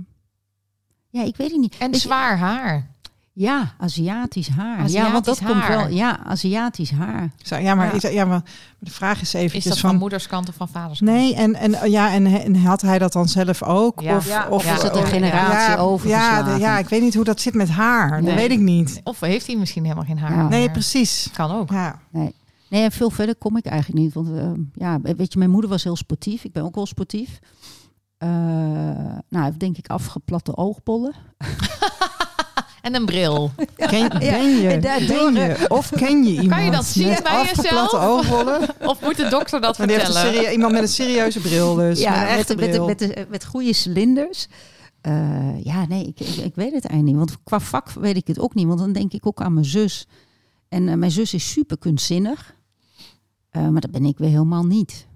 ja, 1.10 1.24
ik 1.26 1.36
weet 1.36 1.50
het 1.50 1.60
niet. 1.60 1.76
En 1.78 1.94
zwaar 1.94 2.38
haar. 2.38 2.90
Ja, 3.38 3.74
Aziatisch 3.78 4.48
haar. 4.48 4.76
ja, 4.78 4.82
Aziatisch 4.84 5.12
want 5.12 5.24
dat 5.24 5.38
komt 5.44 5.60
haar. 5.62 5.76
wel. 5.76 5.88
Ja, 5.88 6.24
Aziatisch 6.24 6.90
haar. 6.90 7.30
Zo, 7.42 7.56
ja, 7.56 7.74
maar, 7.74 7.86
Ja. 7.86 7.92
ik- 8.08 8.12
ja, 8.12 8.24
maar 8.24 8.42
de 8.78 8.90
vraag 8.90 9.20
is 9.20 9.32
even 9.32 9.56
Is 9.58 9.64
dat 9.64 9.78
van... 9.78 9.90
van 9.90 9.98
moederskant 9.98 10.48
of 10.48 10.54
van 10.54 10.68
vaderskant? 10.68 11.10
Nee, 11.10 11.34
en, 11.34 11.54
en, 11.54 11.90
ja, 11.90 12.12
en, 12.12 12.26
en 12.26 12.56
had 12.56 12.80
hij 12.80 12.98
dat 12.98 13.12
dan 13.12 13.28
zelf 13.28 13.62
ook? 13.62 14.00
Ja. 14.00 14.16
Of, 14.16 14.26
Ja, 14.26 14.48
of 14.48 14.64
is 14.74 14.82
het 14.82 14.96
een 14.96 15.06
generatie 15.06 15.70
ja, 15.70 15.76
overgeslagen? 15.76 16.50
Ja, 16.52 16.56
ja, 16.58 16.78
ik 16.78 16.88
weet 16.88 17.00
niet 17.02 17.14
hoe 17.14 17.24
dat 17.24 17.40
zit 17.40 17.54
met 17.54 17.68
haar. 17.68 18.22
Dat 18.24 18.34
weet 18.34 18.50
ik 18.50 18.60
niet. 18.60 19.00
Of 19.04 19.20
heeft 19.20 19.46
hij 19.46 19.56
misschien 19.56 19.82
helemaal 19.82 20.04
geen 20.04 20.18
haar? 20.18 20.36
Ja. 20.36 20.48
Nee, 20.48 20.70
precies. 20.70 21.28
Kan 21.32 21.50
ook. 21.50 21.70
Ja. 21.70 21.98
Nee. 22.10 22.34
Nee, 22.68 22.82
en 22.82 22.92
veel 22.92 23.10
verder 23.10 23.36
kom 23.36 23.56
ik 23.56 23.66
eigenlijk 23.66 24.00
niet. 24.02 24.12
Want 24.14 24.28
eh, 24.28 24.50
ja, 24.74 25.00
weet 25.00 25.32
je, 25.32 25.38
mijn 25.38 25.50
moeder 25.50 25.70
was 25.70 25.84
heel 25.84 25.96
sportief. 25.96 26.44
Ik 26.44 26.52
ben 26.52 26.62
ook 26.64 26.74
wel 26.74 26.86
sportief. 26.86 27.38
Eh, 28.18 28.28
nou, 28.28 29.18
hij 29.28 29.44
heeft 29.44 29.60
denk 29.60 29.76
ik 29.76 29.86
afgeplatte 29.88 30.56
oogbollen. 30.56 31.14
En 32.82 32.94
een 32.94 33.06
bril. 33.06 33.50
Ken, 33.76 34.02
je, 34.02 34.18
ken 34.18 35.34
je? 35.34 35.64
Of 35.68 35.90
ken 35.90 36.24
je 36.24 36.42
iemand 36.42 36.64
je 36.64 36.70
dat 36.70 36.84
zien 36.84 37.08
met 37.08 37.22
bij 37.22 37.50
jezelf? 37.54 37.92
Of 38.90 39.00
moet 39.00 39.16
de 39.16 39.28
dokter 39.28 39.60
dat 39.60 39.78
Maar 39.78 39.88
heeft 39.88 40.04
vertellen? 40.04 40.34
serie- 40.34 40.52
iemand 40.52 40.72
met 40.72 40.82
een 40.82 40.88
serieuze 40.88 41.40
bril 41.40 41.74
dus. 41.74 42.00
ja, 42.00 42.36
met 42.36 42.50
een 42.50 42.56
met, 42.56 43.00
met, 43.00 43.28
met, 43.28 43.44
goede 43.44 43.72
cilinders. 43.72 44.48
Eh, 45.00 45.64
ja, 45.64 45.86
nee, 45.86 46.06
ik, 46.06 46.20
ik, 46.20 46.36
ik 46.36 46.54
weet 46.54 46.72
het 46.72 46.84
eigenlijk 46.86 47.04
niet. 47.04 47.16
Want 47.16 47.42
qua 47.42 47.60
vak 47.60 47.90
weet 47.90 48.16
ik 48.16 48.26
het 48.26 48.38
ook 48.38 48.54
niet. 48.54 48.66
Want 48.66 48.78
dan 48.78 48.92
denk 48.92 49.12
ik 49.12 49.26
ook 49.26 49.40
aan 49.40 49.52
mijn 49.52 49.66
zus. 49.66 50.06
En 50.68 50.88
eh, 50.88 50.94
mijn 50.94 51.10
zus 51.10 51.34
is 51.34 51.50
super 51.50 51.78
kunstzinnig. 51.78 52.54
Eh, 53.50 53.68
maar 53.68 53.80
dat 53.80 53.90
ben 53.90 54.04
ik 54.04 54.18
weer 54.18 54.28
helemaal 54.28 54.64
niet. 54.64 55.06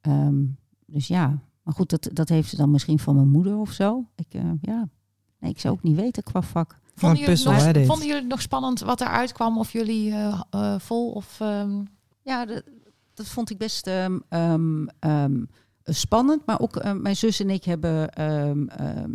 Ehm, 0.00 0.44
dus 0.86 1.06
ja, 1.08 1.38
maar 1.62 1.74
goed, 1.74 1.90
dat, 1.90 2.08
dat 2.12 2.28
heeft 2.28 2.48
ze 2.48 2.56
dan 2.56 2.70
misschien 2.70 2.98
van 2.98 3.14
mijn 3.14 3.28
moeder 3.28 3.56
of 3.56 3.72
zo. 3.72 4.04
Ik, 4.16 4.26
ja, 4.60 4.88
nee, 5.40 5.50
ik 5.50 5.60
zou 5.60 5.74
ook 5.74 5.82
niet 5.82 5.96
weten 5.96 6.22
qua 6.22 6.42
vak. 6.42 6.78
Vonden 6.94 7.18
een 7.18 7.24
jullie, 7.24 7.34
puzzel, 7.34 7.52
het 7.52 7.62
hè, 7.62 7.72
nog, 7.72 7.86
vonden 7.86 8.06
jullie 8.06 8.20
het 8.20 8.30
nog 8.30 8.42
spannend 8.42 8.80
wat 8.80 9.00
eruit 9.00 9.32
kwam? 9.32 9.58
Of 9.58 9.72
jullie 9.72 10.10
eh, 10.12 10.40
eh, 10.50 10.74
vol 10.78 11.10
of... 11.10 11.40
ehm, 11.40 11.82
Ja, 12.22 12.44
dat, 12.46 12.62
dat 13.14 13.26
vond 13.26 13.50
ik 13.50 13.58
best 13.58 13.86
ehm, 13.86 14.18
ehm, 14.98 15.44
spannend. 15.84 16.46
Maar 16.46 16.60
ook 16.60 16.76
ehm, 16.76 17.02
mijn 17.02 17.16
zus 17.16 17.40
en 17.40 17.50
ik 17.50 17.64
hebben. 17.64 18.12
ehm, 18.12 18.66
ehm, 18.68 19.10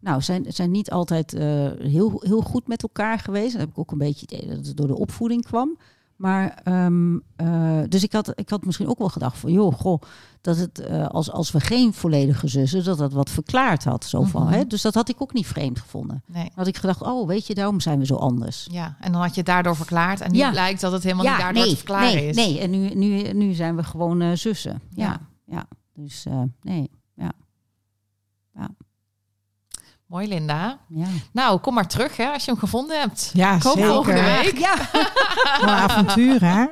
nou, 0.00 0.22
zijn, 0.22 0.44
zijn 0.48 0.70
niet 0.70 0.90
altijd 0.90 1.34
eh, 1.34 1.70
heel, 1.78 2.20
heel 2.24 2.40
goed 2.40 2.68
met 2.68 2.82
elkaar 2.82 3.18
geweest. 3.18 3.52
Dan 3.52 3.60
heb 3.60 3.70
ik 3.70 3.78
ook 3.78 3.90
een 3.90 3.98
beetje 3.98 4.20
het 4.20 4.32
idee 4.32 4.56
dat 4.56 4.66
het 4.66 4.76
door 4.76 4.86
de 4.86 4.98
opvoeding 4.98 5.44
kwam. 5.44 5.78
Maar, 6.22 6.60
ehm, 6.64 7.16
eh, 7.36 7.80
dus 7.88 8.02
ik 8.02 8.12
had, 8.12 8.32
ik 8.38 8.48
had 8.48 8.64
misschien 8.64 8.88
ook 8.88 8.98
wel 8.98 9.08
gedacht 9.08 9.38
van, 9.38 9.52
joh, 9.52 9.74
goh, 9.74 10.02
dat 10.40 10.56
het 10.56 10.78
eh, 10.78 11.06
als, 11.06 11.30
als 11.30 11.50
we 11.50 11.60
geen 11.60 11.92
volledige 11.92 12.48
zussen, 12.48 12.84
dat 12.84 12.98
dat 12.98 13.12
wat 13.12 13.30
verklaard 13.30 13.84
had. 13.84 14.04
Zo 14.04 14.22
van, 14.22 14.42
Mhm. 14.42 14.52
hè? 14.52 14.66
Dus 14.66 14.82
dat 14.82 14.94
had 14.94 15.08
ik 15.08 15.22
ook 15.22 15.32
niet 15.32 15.46
vreemd 15.46 15.80
gevonden. 15.80 16.22
Nee. 16.26 16.50
Had 16.54 16.66
ik 16.66 16.76
gedacht, 16.76 17.02
oh, 17.02 17.26
weet 17.26 17.46
je, 17.46 17.54
daarom 17.54 17.80
zijn 17.80 17.98
we 17.98 18.06
zo 18.06 18.14
anders. 18.14 18.66
Ja, 18.70 18.96
en 19.00 19.12
dan 19.12 19.20
had 19.20 19.30
je 19.30 19.36
het 19.36 19.46
daardoor 19.46 19.76
verklaard. 19.76 20.20
En 20.20 20.32
nu 20.32 20.38
Ja. 20.38 20.50
blijkt 20.50 20.80
dat 20.80 20.92
het 20.92 21.02
helemaal 21.02 21.24
niet 21.26 21.38
daardoor 21.40 21.64
te 21.64 21.76
verklaren 21.76 22.14
nee, 22.14 22.28
is. 22.28 22.36
nee. 22.36 22.58
En 22.60 22.70
nu, 22.70 22.88
nu, 22.94 23.32
nu 23.32 23.52
zijn 23.52 23.76
we 23.76 23.82
gewoon 23.82 24.36
zussen. 24.36 24.80
Ja, 24.90 25.04
Ja. 25.04 25.20
ja. 25.56 25.64
Dus 25.94 26.26
eh, 26.26 26.42
nee, 26.62 26.90
Mooi, 30.12 30.28
Linda. 30.28 30.78
ja. 30.88 31.06
Nou, 31.32 31.58
kom 31.60 31.74
maar 31.74 31.86
terug 31.88 32.16
hè, 32.16 32.26
als 32.26 32.44
je 32.44 32.50
hem 32.50 32.60
gevonden 32.60 33.00
hebt. 33.00 33.30
Ja, 33.34 33.56
Ik 33.56 33.62
hoop 33.62 33.74
zeker. 33.76 33.90
volgende 33.90 34.20
week. 34.22 34.58
Ja. 34.58 34.76
Wat 35.42 35.62
een 35.62 35.68
avontuur, 35.68 36.40
hè? 36.40 36.64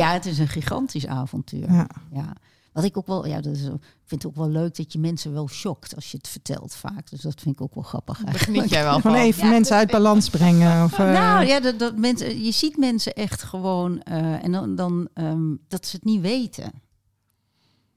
ja, 0.00 0.12
het 0.12 0.26
is 0.26 0.38
een 0.38 0.48
gigantisch 0.48 1.06
avontuur. 1.06 1.72
Ja. 1.72 1.86
Ja. 2.12 2.32
Wat 2.72 2.84
ik 2.84 2.96
ook 2.96 3.06
wel, 3.06 3.26
ja, 3.26 3.40
dat 3.40 3.52
is, 3.54 3.62
ik 3.62 3.70
vind 4.06 4.22
het 4.22 4.26
ook 4.26 4.36
wel 4.36 4.48
leuk 4.48 4.76
dat 4.76 4.92
je 4.92 4.98
mensen 4.98 5.32
wel 5.32 5.48
shockt 5.48 5.94
als 5.94 6.10
je 6.10 6.16
het 6.16 6.28
vertelt 6.28 6.74
vaak. 6.74 7.10
Dus 7.10 7.20
dat 7.20 7.40
vind 7.40 7.54
ik 7.54 7.60
ook 7.60 7.74
wel 7.74 7.84
grappig 7.84 8.20
geniet 8.26 8.70
jij 8.70 8.82
wel 8.82 9.00
Gewoon 9.00 9.16
van. 9.16 9.24
even 9.26 9.48
mensen 9.48 9.76
uit 9.76 9.90
balans 9.90 10.30
brengen. 10.30 10.84
Of, 10.84 10.98
eh, 10.98 11.12
Nou 11.12 11.44
ja, 11.46 11.60
dat, 11.60 11.78
dat 11.78 11.96
mensen, 11.96 12.44
je 12.44 12.50
ziet 12.52 12.76
mensen 12.76 13.14
echt 13.14 13.42
gewoon 13.42 14.02
eh, 14.02 14.44
en 14.44 14.52
dan, 14.52 14.74
dan 14.74 15.08
ehm, 15.14 15.54
dat 15.68 15.86
ze 15.86 15.96
het 15.96 16.04
niet 16.04 16.20
weten. 16.20 16.72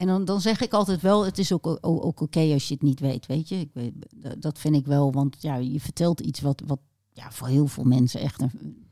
En 0.00 0.06
dan, 0.06 0.24
dan 0.24 0.40
zeg 0.40 0.60
ik 0.60 0.72
altijd 0.72 1.00
wel, 1.00 1.24
het 1.24 1.38
is 1.38 1.52
ook, 1.52 1.66
ook, 1.66 2.04
ook 2.04 2.20
oké 2.20 2.40
als 2.52 2.68
je 2.68 2.74
het 2.74 2.82
niet 2.82 3.00
weet, 3.00 3.26
weet 3.26 3.48
je. 3.48 3.56
Ik 3.56 3.70
weet, 3.72 3.92
dat- 4.16 4.42
dat 4.42 4.58
vind 4.58 4.74
ik 4.74 4.86
wel, 4.86 5.12
want 5.12 5.36
ja, 5.40 5.56
je 5.56 5.80
vertelt 5.80 6.20
iets 6.20 6.40
wat, 6.40 6.62
wat 6.66 6.78
ja, 7.12 7.30
voor 7.32 7.46
heel 7.48 7.66
veel 7.66 7.84
mensen 7.84 8.20
echt 8.20 8.40
een, 8.42 8.84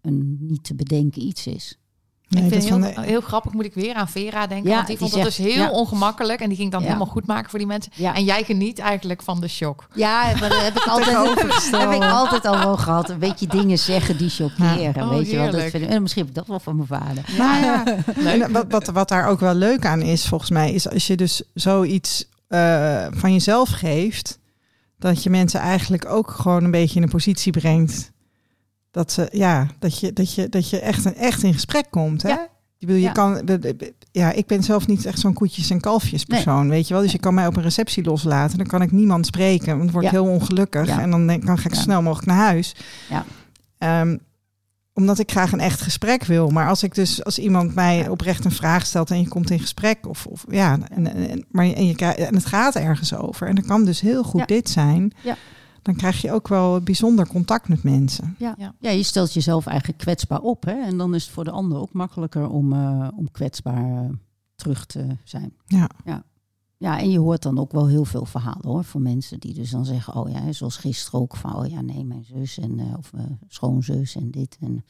een 0.00 0.36
niet 0.40 0.64
te 0.64 0.74
bedenken 0.74 1.22
iets 1.22 1.46
is. 1.46 1.78
Nee, 2.28 2.44
ik 2.44 2.50
dat 2.52 2.64
vind 2.64 2.84
het 2.84 2.94
heel, 2.94 3.02
de- 3.02 3.08
heel 3.10 3.20
grappig, 3.20 3.52
moet 3.52 3.64
ik 3.64 3.74
weer 3.74 3.94
aan 3.94 4.08
Vera 4.08 4.46
denken. 4.46 4.68
Ja, 4.70 4.74
want 4.74 4.86
die 4.86 4.96
die 4.98 5.08
vond 5.08 5.22
het 5.24 5.32
zegt- 5.34 5.46
dus 5.46 5.54
heel 5.54 5.64
ja. 5.64 5.70
ongemakkelijk. 5.70 6.40
En 6.40 6.48
die 6.48 6.56
ging 6.58 6.70
dan 6.70 6.80
Ja. 6.80 6.86
helemaal 6.86 7.06
goed 7.06 7.26
maken 7.26 7.50
voor 7.50 7.58
die 7.58 7.68
mensen. 7.68 7.92
Ja. 7.94 8.14
En 8.14 8.24
jij 8.24 8.44
geniet 8.44 8.78
eigenlijk 8.78 9.22
van 9.22 9.40
de 9.40 9.48
shock. 9.48 9.86
Ja, 9.94 10.22
maar 10.40 10.48
dat 10.48 10.62
heb 10.62 10.76
ik 10.76 10.82
altijd, 10.94 11.16
heb 11.70 11.92
ik 11.92 12.02
altijd 12.02 12.44
al 12.46 12.58
wel 12.58 12.76
gehad. 12.76 13.10
Een 13.10 13.18
beetje 13.18 13.46
dingen 13.46 13.78
zeggen 13.78 14.16
die 14.16 14.30
chockeren. 14.30 14.80
Ja. 14.80 14.92
Oh, 14.96 15.08
weet 15.08 15.30
je 15.30 15.36
wel? 15.36 15.44
Dat 15.44 15.54
heerlijk. 15.54 15.70
vind 15.70 15.84
ik, 15.84 15.90
en 15.90 16.02
misschien 16.02 16.22
heb 16.22 16.30
ik 16.30 16.38
dat 16.38 16.46
wel 16.46 16.60
van 16.60 16.76
mijn 16.76 16.88
vader. 16.88 17.24
Ja, 17.36 17.82
Leuk. 18.16 18.42
en 18.42 18.52
wat, 18.52 18.64
wat, 18.68 18.86
wat 18.86 19.08
daar 19.08 19.28
ook 19.28 19.40
wel 19.40 19.54
leuk 19.54 19.86
aan 19.86 20.02
is, 20.02 20.26
volgens 20.26 20.50
mij, 20.50 20.72
is 20.72 20.88
als 20.90 21.06
je 21.06 21.16
dus 21.16 21.42
zoiets 21.54 22.28
eh, 22.48 23.06
van 23.10 23.32
jezelf 23.32 23.68
geeft, 23.70 24.38
dat 24.98 25.22
je 25.22 25.30
mensen 25.30 25.60
eigenlijk 25.60 26.06
ook 26.08 26.30
gewoon 26.30 26.64
een 26.64 26.70
beetje 26.70 26.96
in 26.96 27.02
een 27.02 27.08
positie 27.08 27.52
brengt. 27.52 28.12
Dat, 28.96 29.12
ze, 29.12 29.28
ja, 29.32 29.66
dat, 29.78 29.98
je, 30.00 30.12
dat, 30.12 30.34
je, 30.34 30.48
dat 30.48 30.70
je 30.70 30.80
echt, 30.80 31.04
een, 31.04 31.14
echt 31.14 31.42
in 31.42 31.52
gesprek 31.52 31.86
komt. 31.90 32.22
Hè? 32.22 32.28
Ja. 32.28 32.48
Ik 32.78 32.86
bedoel, 32.86 32.96
je 32.96 33.02
Ja. 33.02 33.12
kan, 33.12 33.48
ja, 34.12 34.32
ik 34.32 34.46
ben 34.46 34.62
zelf 34.62 34.86
niet 34.86 35.06
echt 35.06 35.18
zo'n 35.18 35.32
koetjes- 35.32 35.70
en 35.70 35.80
kalfjes 35.80 36.24
persoon, 36.24 36.68
weet 36.68 36.88
je 36.88 36.94
wel. 36.94 37.02
Dus 37.02 37.12
je 37.12 37.18
kan 37.18 37.34
mij 37.34 37.46
op 37.46 37.56
een 37.56 37.62
receptie 37.62 38.04
loslaten, 38.04 38.58
dan 38.58 38.66
kan 38.66 38.82
ik 38.82 38.92
niemand 38.92 39.26
spreken, 39.26 39.66
want 39.66 39.80
dan 39.82 39.90
word 39.90 40.04
ik 40.04 40.10
Ja. 40.10 40.16
heel 40.22 40.26
ongelukkig. 40.30 40.86
Ja. 40.86 41.00
En 41.00 41.10
dan, 41.10 41.26
denk, 41.26 41.46
dan 41.46 41.58
ga 41.58 41.68
ik 41.68 41.74
zo 41.74 41.80
snel 41.80 42.02
mogelijk 42.02 42.26
naar 42.28 42.36
huis. 42.46 42.74
Ja. 43.08 43.24
Ehm, 43.78 44.16
omdat 44.94 45.18
ik 45.18 45.30
graag 45.30 45.52
een 45.52 45.60
echt 45.60 45.80
gesprek 45.80 46.24
wil. 46.24 46.48
Maar 46.48 46.68
als 46.68 46.82
ik 46.82 46.94
dus 46.94 47.24
als 47.24 47.38
iemand 47.38 47.74
mij 47.74 48.08
oprecht 48.08 48.44
een 48.44 48.50
vraag 48.50 48.86
stelt 48.86 49.10
en 49.10 49.20
je 49.20 49.28
komt 49.28 49.50
in 49.50 49.60
gesprek, 49.60 50.08
of, 50.08 50.26
of 50.26 50.44
ja, 50.50 50.78
en, 50.88 51.14
en, 51.30 51.44
maar 51.50 51.64
en, 51.64 51.86
je, 51.86 51.94
en 51.96 52.34
het 52.34 52.46
gaat 52.46 52.74
ergens 52.74 53.14
over. 53.14 53.48
En 53.48 53.54
dan 53.54 53.64
kan 53.64 53.84
dus 53.84 54.00
heel 54.00 54.22
goed 54.22 54.48
dit 54.48 54.68
zijn. 54.68 55.12
Ja. 55.22 55.36
Dan 55.86 55.96
krijg 55.96 56.20
je 56.20 56.32
ook 56.32 56.48
wel 56.48 56.80
bijzonder 56.80 57.26
contact 57.26 57.68
met 57.68 57.82
mensen. 57.82 58.34
Ja. 58.38 58.54
Ja. 58.58 58.74
Ja. 58.80 58.90
je 58.90 59.02
stelt 59.02 59.32
jezelf 59.32 59.66
eigenlijk 59.66 59.98
kwetsbaar 59.98 60.40
op. 60.40 60.64
Hè? 60.64 60.82
En 60.82 60.98
dan 60.98 61.14
is 61.14 61.24
het 61.24 61.32
voor 61.32 61.44
de 61.44 61.50
ander 61.50 61.78
ook 61.78 61.92
makkelijker 61.92 62.48
om, 62.48 62.72
eh, 62.72 63.08
om 63.16 63.30
kwetsbaar 63.30 64.04
eh, 64.04 64.10
terug 64.54 64.86
te 64.86 65.16
zijn. 65.24 65.52
Ja. 65.66 65.88
ja. 66.04 66.24
Ja, 66.76 66.98
en 66.98 67.10
je 67.10 67.18
hoort 67.18 67.42
dan 67.42 67.58
ook 67.58 67.72
wel 67.72 67.86
heel 67.86 68.04
veel 68.04 68.24
verhalen 68.24 68.68
hoor. 68.68 68.84
Van 68.84 69.02
mensen 69.02 69.40
die 69.40 69.54
dus 69.54 69.70
dan 69.70 69.84
zeggen, 69.84 70.14
oh 70.14 70.30
ja, 70.30 70.52
zoals 70.52 70.76
gisteren 70.76 71.20
ook 71.20 71.36
van, 71.36 71.56
oh 71.56 71.66
ja, 71.66 71.80
nee, 71.80 72.04
mijn 72.04 72.24
zus 72.24 72.58
en 72.58 72.78
eh, 72.78 72.98
of 72.98 73.12
mijn 73.12 73.38
schoonzus 73.48 74.16
en 74.16 74.30
dit. 74.30 74.56
En 74.60 74.84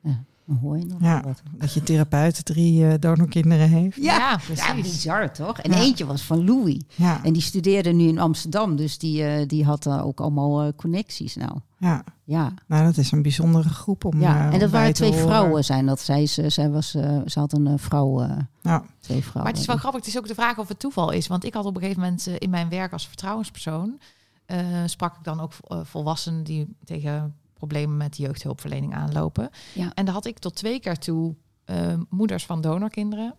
ja, 0.00 0.24
dan 0.46 0.56
hoor 0.56 0.78
je 0.78 0.84
nog 0.84 1.00
Ja. 1.00 1.22
wat. 1.22 1.42
Dat 1.58 1.72
je 1.72 1.82
therapeut 1.82 2.44
drie 2.44 2.86
eh 2.88 2.94
donorkinderen 3.00 3.68
heeft. 3.68 3.96
Ja, 3.96 4.16
Ja, 4.16 4.36
precies. 4.36 4.82
bizar 4.82 5.32
toch? 5.32 5.58
En 5.58 5.70
Ja. 5.70 5.76
eentje 5.78 6.06
was 6.06 6.22
van 6.22 6.44
Louis. 6.44 6.80
Ja, 6.94 7.24
En 7.24 7.32
die 7.32 7.42
studeerde 7.42 7.92
nu 7.92 8.06
in 8.08 8.18
Amsterdam, 8.18 8.76
dus 8.76 8.98
die, 8.98 9.24
eh, 9.24 9.46
die 9.48 9.64
had 9.64 9.82
daar 9.82 10.04
ook 10.04 10.20
allemaal 10.20 10.74
connecties 10.74 11.36
nou. 11.36 11.58
ja. 11.78 12.04
Ja, 12.24 12.52
Nou, 12.66 12.84
dat 12.84 12.96
is 12.96 13.10
een 13.12 13.22
bijzondere 13.22 13.68
groep 13.68 14.04
om. 14.04 14.20
ja. 14.20 14.50
en 14.52 14.58
dat 14.58 14.70
waren 14.70 14.94
twee 14.94 15.10
horen. 15.10 15.24
vrouwen 15.26 15.64
zijn 15.64 15.86
dat. 15.86 16.00
Zij, 16.00 16.26
ze, 16.26 16.48
zij 16.50 16.70
was, 16.70 16.94
eh, 16.94 17.18
ze 17.26 17.38
had 17.38 17.52
een 17.52 17.78
vrouw, 17.78 18.20
eh, 18.22 18.28
Ja. 18.62 18.82
twee 19.00 19.18
vrouwen. 19.20 19.42
Maar 19.42 19.52
het 19.52 19.60
is 19.60 19.66
wel 19.66 19.76
grappig. 19.76 20.00
Het 20.00 20.08
is 20.08 20.18
ook 20.18 20.26
de 20.28 20.34
vraag 20.34 20.58
of 20.58 20.68
het 20.68 20.78
toeval 20.78 21.10
is. 21.10 21.26
Want 21.26 21.44
ik 21.44 21.54
had 21.54 21.64
op 21.64 21.74
een 21.74 21.80
gegeven 21.80 22.02
moment 22.02 22.26
eh, 22.26 22.34
in 22.38 22.50
mijn 22.50 22.68
werk 22.68 22.92
als 22.92 23.06
vertrouwenspersoon... 23.06 23.98
eh, 24.46 24.58
sprak 24.86 25.16
ik 25.16 25.24
dan 25.24 25.40
ook 25.40 25.52
volwassenen 25.82 26.42
die 26.44 26.66
tegen 26.84 27.34
problemen 27.56 27.96
met 27.96 28.16
jeugdhulpverlening 28.16 28.94
aanlopen. 28.94 29.50
Ja. 29.74 29.90
En 29.94 30.04
daar 30.04 30.14
had 30.14 30.26
ik 30.26 30.38
tot 30.38 30.54
twee 30.54 30.80
keer 30.80 30.98
toe 30.98 31.34
eh, 31.64 31.76
moeders 32.08 32.46
van 32.46 32.60
donorkinderen 32.60 33.34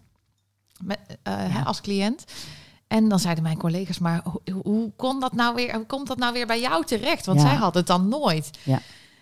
met, 0.84 1.00
eh, 1.24 1.34
hè, 1.38 1.64
als 1.64 1.82
cliënt. 1.82 2.24
En 2.88 3.10
dan 3.10 3.20
zeiden 3.20 3.44
mijn 3.44 3.58
collega's, 3.58 4.00
maar 4.00 4.22
hoe, 4.24 4.62
hoe 4.64 4.92
kon 4.96 5.20
dat 5.20 5.34
nou 5.34 5.56
weer, 5.56 5.76
hoe 5.76 5.86
komt 5.86 6.08
dat 6.08 6.18
nou 6.18 6.34
weer 6.34 6.48
bij 6.48 6.60
jou 6.60 6.86
terecht? 6.86 7.26
Want 7.26 7.40
Ja. 7.42 7.48
zij 7.48 7.56
had 7.56 7.74
het 7.74 7.88
dan 7.88 8.08
nooit. 8.08 8.50
Ja. 8.64 8.82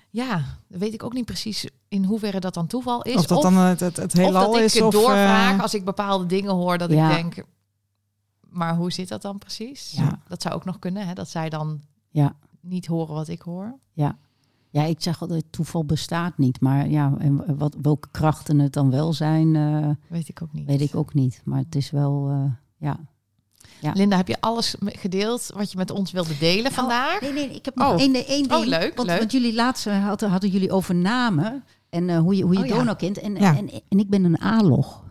Ja, 0.09 0.43
weet 0.67 0.93
ik 0.93 1.03
ook 1.03 1.13
niet 1.13 1.25
precies 1.25 1.67
in 1.87 2.03
hoeverre 2.03 2.39
dat 2.39 2.53
dan 2.53 2.67
toeval 2.67 3.01
is. 3.01 3.15
Of 3.15 3.25
dat 3.25 3.41
dan 3.41 3.53
het, 3.57 3.79
het, 3.79 3.95
het 3.97 4.13
of 4.13 4.19
heelal 4.19 4.51
dat 4.51 4.59
ik 4.59 4.65
is. 4.65 4.73
het 4.73 4.83
Of, 4.83 4.93
doorvraag 4.93 5.53
eh, 5.55 5.61
als 5.61 5.73
ik 5.73 5.85
bepaalde 5.85 6.25
dingen 6.25 6.51
hoor, 6.51 6.77
dat 6.77 6.91
Ja. 6.91 7.09
ik 7.09 7.15
denk, 7.15 7.47
maar 8.49 8.75
hoe 8.75 8.91
zit 8.91 9.07
dat 9.07 9.21
dan 9.21 9.37
precies? 9.37 9.91
Ja. 9.91 10.21
Dat 10.27 10.41
zou 10.41 10.55
ook 10.55 10.65
nog 10.65 10.79
kunnen, 10.79 11.07
hè? 11.07 11.13
dat 11.13 11.29
zij 11.29 11.49
dan 11.49 11.81
Ja. 12.09 12.35
niet 12.61 12.85
horen 12.85 13.15
wat 13.15 13.27
ik 13.27 13.41
hoor. 13.41 13.77
Ja. 13.93 14.17
Ja, 14.75 14.83
ik 14.83 15.01
zeg 15.01 15.21
altijd, 15.21 15.43
toeval 15.49 15.85
bestaat 15.85 16.37
niet. 16.37 16.61
Maar 16.61 16.87
ja, 16.89 17.13
en 17.17 17.57
wat, 17.57 17.75
welke 17.81 18.07
krachten 18.11 18.59
het 18.59 18.73
dan 18.73 18.91
wel 18.91 19.13
zijn, 19.13 19.55
eh, 19.55 19.89
Weet 20.09 20.29
ik 20.29 20.41
ook 20.41 20.53
niet. 20.53 20.67
weet 20.67 20.81
ik 20.81 20.95
ook 20.95 21.13
niet. 21.13 21.41
Maar 21.43 21.59
het 21.59 21.75
is 21.75 21.91
wel, 21.91 22.29
eh, 22.29 22.51
ja. 22.77 22.97
Ja. 23.79 23.91
Linda, 23.93 24.17
heb 24.17 24.27
je 24.27 24.37
alles 24.41 24.75
gedeeld 24.79 25.51
wat 25.55 25.71
je 25.71 25.77
met 25.77 25.91
ons 25.91 26.11
wilde 26.11 26.37
delen 26.37 26.71
vandaag? 26.71 27.21
Nee, 27.21 27.33
nee, 27.33 27.49
ik 27.49 27.65
heb 27.65 27.75
nog 27.75 27.91
Oh. 27.93 27.99
één, 27.99 28.13
één 28.25 28.47
ding. 28.47 28.53
Oh, 28.61 28.65
leuk, 28.65 28.95
want, 28.95 29.07
leuk. 29.09 29.19
want 29.19 29.31
jullie 29.31 29.53
laatst 29.53 29.87
eh, 29.87 30.05
hadden, 30.05 30.29
hadden 30.29 30.49
jullie 30.49 30.71
over 30.71 30.95
namen 30.95 31.63
en 31.89 32.09
eh, 32.09 32.19
hoe 32.19 32.35
je, 32.35 32.43
hoe 32.43 32.53
je 32.53 32.59
Oh, 32.59 32.65
ja. 32.65 32.75
donorkind. 32.75 33.17
En, 33.19 33.35
Ja. 33.35 33.57
en, 33.57 33.69
en 33.89 33.99
ik 33.99 34.09
ben 34.09 34.23
een 34.23 34.41
A-log. 34.41 35.03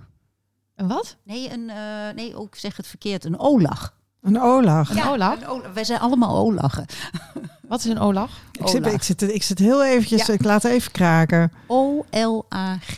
Een 0.75 0.89
wat? 0.89 1.17
Nee, 1.25 1.53
een, 1.53 1.71
eh, 1.71 2.15
nee, 2.15 2.37
ook 2.37 2.55
zeg 2.55 2.77
het 2.77 2.87
verkeerd, 2.87 3.25
een 3.25 3.39
O-lach. 3.39 3.97
Een 4.21 4.41
olag. 4.41 4.91
Een 4.91 5.05
olag? 5.09 5.41
Een 5.41 5.47
O-lach. 5.49 5.73
Wij 5.73 5.85
zijn 5.85 6.01
allemaal 6.01 6.37
O-lachen. 6.37 6.87
Wat 7.75 7.85
is 7.85 7.91
een 7.91 7.99
olag? 7.99 8.31
Ik 8.53 8.69
zit, 8.69 8.87
ik, 8.87 9.03
zit, 9.03 9.23
ik 9.23 9.43
zit 9.43 9.59
heel 9.59 9.85
eventjes, 9.85 10.27
Ja. 10.27 10.33
ik 10.33 10.45
laat 10.45 10.65
even 10.65 10.93
kraken. 10.93 11.53
O-L-A-G. 11.67 12.97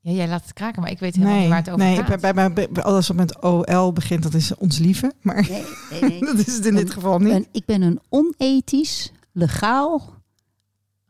Ja, 0.00 0.12
jij 0.12 0.28
laat 0.28 0.42
het 0.42 0.52
kraken, 0.52 0.82
maar 0.82 0.90
ik 0.90 0.98
weet 0.98 1.14
helemaal 1.14 1.34
Nee, 1.34 1.42
niet 1.44 1.52
waar 1.52 1.62
het 1.64 1.70
over 1.70 1.84
nee 1.86 1.96
gaat. 2.04 2.20
bij, 2.20 2.34
bij, 2.52 2.52
bij, 2.70 2.82
alles 2.82 3.08
wat 3.08 3.16
met 3.16 3.40
OL 3.42 3.92
begint, 3.92 4.22
dat 4.22 4.34
is 4.34 4.54
ons 4.54 4.78
lieve. 4.78 5.12
Maar 5.22 5.46
Nee, 5.50 5.64
nee, 5.90 6.00
nee. 6.00 6.20
dat 6.34 6.38
is 6.46 6.54
het 6.54 6.66
in 6.66 6.74
dit 6.74 6.90
geval 6.90 7.18
niet. 7.18 7.32
Een- 7.32 7.46
ik 7.52 7.64
ben 7.64 7.82
een 7.82 8.00
onethisch, 8.08 9.12
legaal, 9.32 10.14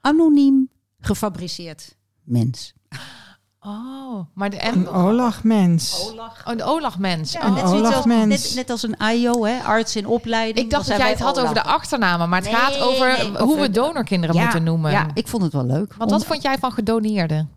anoniem 0.01 0.69
gefabriceerd 1.01 1.97
mens. 2.23 2.73
Oh, 3.67 4.21
maar 4.35 4.51
de 4.51 4.57
M... 4.57 4.79
Een 4.79 4.89
olagmens. 4.89 6.09
Olach. 6.13 6.43
Oh, 6.49 6.57
de 6.57 6.65
olagmens. 6.65 7.33
Ja, 7.33 7.41
Oh. 7.47 7.55
net, 7.55 7.65
olachmens. 7.65 8.45
net, 8.45 8.53
net 8.55 8.71
als 8.71 8.83
een 8.83 8.97
IO, 9.15 9.45
hè, 9.45 9.59
arts 9.63 9.97
in 9.97 10.07
opleiding. 10.07 10.59
Ik 10.65 10.71
dacht 10.71 10.89
dat 10.89 10.97
jij 10.99 11.09
het 11.11 11.21
had 11.21 11.41
over 11.41 11.55
de 11.55 11.63
achternamen, 11.63 12.29
maar 12.29 12.41
het 12.41 12.51
Nee, 12.51 12.59
gaat 12.61 12.79
over 12.81 13.07
nee, 13.07 13.29
hoe 13.29 13.39
over 13.39 13.61
we 13.61 13.67
de- 13.67 13.71
donorkinderen 13.81 14.37
Ja, 14.37 14.43
moeten 14.43 14.63
noemen. 14.63 14.91
Ja, 14.91 15.07
ik 15.15 15.29
vond 15.29 15.43
het 15.43 15.53
wel 15.53 15.65
leuk. 15.67 15.95
Want 15.99 16.11
wat 16.11 16.25
vond 16.25 16.43
jij 16.43 16.59
van 16.59 16.73
gedoneerden? 16.73 17.51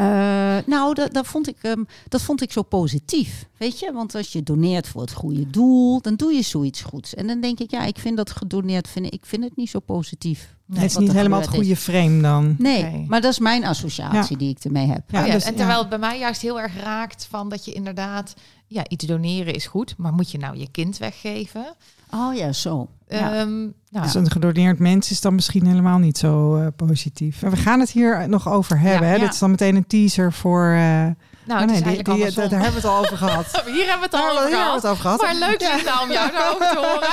Eh, 0.00 0.56
nou, 0.66 0.94
dat, 0.94 1.12
dat, 1.12 1.26
vond 1.26 1.48
ik, 1.48 1.56
ehm, 1.60 1.84
dat 2.08 2.22
vond 2.22 2.42
ik 2.42 2.52
zo 2.52 2.62
positief. 2.62 3.46
Weet 3.56 3.78
je, 3.78 3.92
want 3.92 4.14
als 4.14 4.32
je 4.32 4.42
doneert 4.42 4.88
voor 4.88 5.00
het 5.00 5.12
goede 5.12 5.50
doel, 5.50 6.00
dan 6.00 6.14
doe 6.14 6.32
je 6.32 6.42
zoiets 6.42 6.82
goeds. 6.82 7.14
En 7.14 7.26
dan 7.26 7.40
denk 7.40 7.58
ik, 7.58 7.70
ja, 7.70 7.84
ik 7.84 7.98
vind 7.98 8.16
dat 8.16 8.30
gedoneerd, 8.30 8.88
vind, 8.88 9.12
ik 9.12 9.26
vind 9.26 9.44
het 9.44 9.56
niet 9.56 9.70
zo 9.70 9.80
positief. 9.80 10.54
het 10.72 10.82
is 10.82 10.96
niet 10.96 11.12
helemaal 11.12 11.40
het 11.40 11.48
goede 11.48 11.76
frame 11.76 12.22
dan. 12.22 12.54
Nee, 12.58 13.04
maar 13.08 13.20
dat 13.20 13.32
is 13.32 13.38
mijn 13.38 13.64
associatie 13.64 14.36
die 14.36 14.50
ik 14.50 14.64
ermee 14.64 14.86
heb. 14.86 15.02
Ja, 15.10 15.20
Oh 15.20 15.26
ja, 15.26 15.32
dus- 15.32 15.44
en 15.44 15.54
terwijl 15.54 15.78
het 15.78 15.88
bij 15.88 15.98
mij 15.98 16.18
juist 16.18 16.42
heel 16.42 16.60
erg 16.60 16.76
raakt 16.76 17.26
van 17.30 17.48
dat 17.48 17.64
je 17.64 17.72
inderdaad... 17.72 18.34
Ja, 18.66 18.88
iets 18.88 19.04
doneren 19.06 19.54
is 19.54 19.66
goed, 19.66 19.94
maar 19.96 20.12
moet 20.12 20.30
je 20.30 20.38
nou 20.38 20.58
je 20.58 20.70
kind 20.70 20.98
weggeven? 20.98 21.74
Oh 22.10 22.34
ja, 22.34 22.52
zo. 22.52 22.88
Ja. 23.18 23.32
Ehm, 23.34 23.58
nou, 23.90 24.04
Dus 24.04 24.14
een 24.14 24.30
gedoneerd 24.30 24.78
mens 24.78 25.10
is 25.10 25.20
dan 25.20 25.34
misschien 25.34 25.66
helemaal 25.66 25.98
niet 25.98 26.18
zo 26.18 26.56
eh, 26.56 26.66
positief. 26.76 27.42
Maar 27.42 27.50
we 27.50 27.56
gaan 27.56 27.80
het 27.80 27.90
hier 27.90 28.28
nog 28.28 28.48
over 28.48 28.78
hebben. 28.80 29.06
Ja, 29.08 29.12
hè? 29.14 29.18
Dit 29.18 29.32
is 29.32 29.38
dan 29.38 29.50
meteen 29.50 29.76
een 29.76 29.86
teaser 29.86 30.32
voor, 30.32 30.64
eh, 30.64 31.06
Nou, 31.44 31.62
Oh, 31.62 31.68
het 31.68 31.70
is 31.76 31.84
nee, 31.84 32.02
die, 32.02 32.14
die- 32.14 32.34
daar 32.34 32.48
hebben 32.50 32.68
we 32.70 32.74
het 32.76 32.84
al 32.84 32.98
over 32.98 33.16
gehad. 33.16 33.62
Hier 33.74 33.86
hebben 33.88 34.10
we 34.10 34.16
het 34.16 34.24
al 34.24 34.30
over 34.30 34.46
hier 34.46 34.56
gehad. 34.56 34.82
het 34.82 34.90
over. 34.90 35.18
Maar 35.26 35.34
leuk 35.34 35.60
Ja. 35.60 35.74
Linda, 35.76 36.02
om 36.02 36.10
jou 36.10 36.30
daarover 36.32 36.68
te 36.68 36.76
horen. 36.76 37.08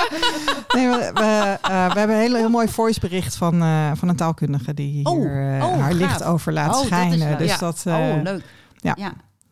Nee, 0.76 0.88
we, 0.88 1.10
we, 1.14 1.58
eh, 1.62 1.92
we 1.92 1.98
hebben 1.98 2.16
een 2.16 2.22
heel, 2.22 2.34
heel 2.34 2.48
mooi 2.50 2.68
voicebericht 2.68 3.36
van, 3.36 3.62
van 3.96 4.08
een 4.08 4.16
taalkundige 4.16 4.74
die 4.74 4.90
hier 4.92 5.06
Oh, 5.08 5.24
eh, 5.56 5.64
oh, 5.64 5.80
haar 5.80 5.90
gaaf. 5.90 5.92
licht 5.92 6.22
over 6.24 6.52
laat 6.52 6.72
dat 6.72 6.80
is 6.80 6.86
schijnen. 6.86 7.38
dus 7.38 7.58
dat, 7.58 7.82
oh, 7.86 8.22
leuk. 8.22 8.42
ja. 8.76 8.94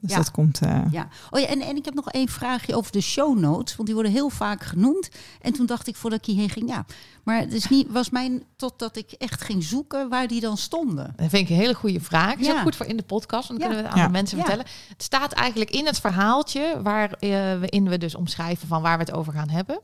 Dus 0.01 0.11
ja. 0.11 0.17
dat 0.17 0.31
komt. 0.31 0.61
eh, 0.61 0.81
Ja. 0.91 1.09
Oh 1.31 1.41
ja, 1.41 1.47
en, 1.47 1.61
en 1.61 1.77
ik 1.77 1.85
heb 1.85 1.95
nog 1.95 2.11
één 2.11 2.29
vraagje 2.29 2.75
over 2.77 2.93
de 2.93 3.01
show 3.01 3.39
notes. 3.39 3.75
Want 3.77 3.87
die 3.87 3.95
worden 3.95 4.13
heel 4.13 4.29
vaak 4.31 4.63
genoemd. 4.63 5.09
En 5.41 5.53
toen 5.53 5.67
dacht 5.67 5.87
ik 5.87 5.97
voordat 5.97 6.19
ik 6.19 6.25
hierheen 6.25 6.51
ging, 6.51 6.69
ja. 6.69 6.85
Maar 7.25 7.39
het 7.39 7.53
is 7.53 7.69
niet, 7.69 7.87
was 7.91 8.11
mijn, 8.11 8.43
totdat 8.57 8.97
ik 8.97 9.13
echt 9.13 9.43
ging 9.43 9.65
zoeken 9.65 10.09
waar 10.09 10.27
die 10.29 10.41
dan 10.41 10.57
stonden. 10.57 11.13
Dat 11.17 11.29
vind 11.31 11.43
ik 11.43 11.49
een 11.49 11.63
hele 11.63 11.75
goede 11.75 12.01
vraag. 12.01 12.35
Is 12.37 12.47
Ja. 12.47 12.53
ook 12.53 12.61
goed 12.63 12.77
voor 12.77 12.87
in 12.87 12.97
de 12.97 13.03
podcast, 13.03 13.49
want 13.49 13.61
dan 13.61 13.69
Ja. 13.71 13.75
kunnen 13.75 13.83
we 13.83 13.89
het 13.89 13.93
aan 13.99 14.01
Ja. 14.01 14.07
de 14.07 14.13
mensen 14.19 14.39
Ja. 14.39 14.45
vertellen. 14.45 14.71
Het 14.89 15.03
staat 15.03 15.33
eigenlijk 15.33 15.71
in 15.71 15.87
het 15.87 16.01
verhaaltje 16.01 16.81
waarin 16.83 17.89
we 17.89 17.99
dus 17.99 18.15
omschrijven 18.15 18.69
van 18.69 18.83
waar 18.83 18.99
we 18.99 19.05
het 19.05 19.13
over 19.15 19.33
gaan 19.33 19.49
hebben. 19.49 19.81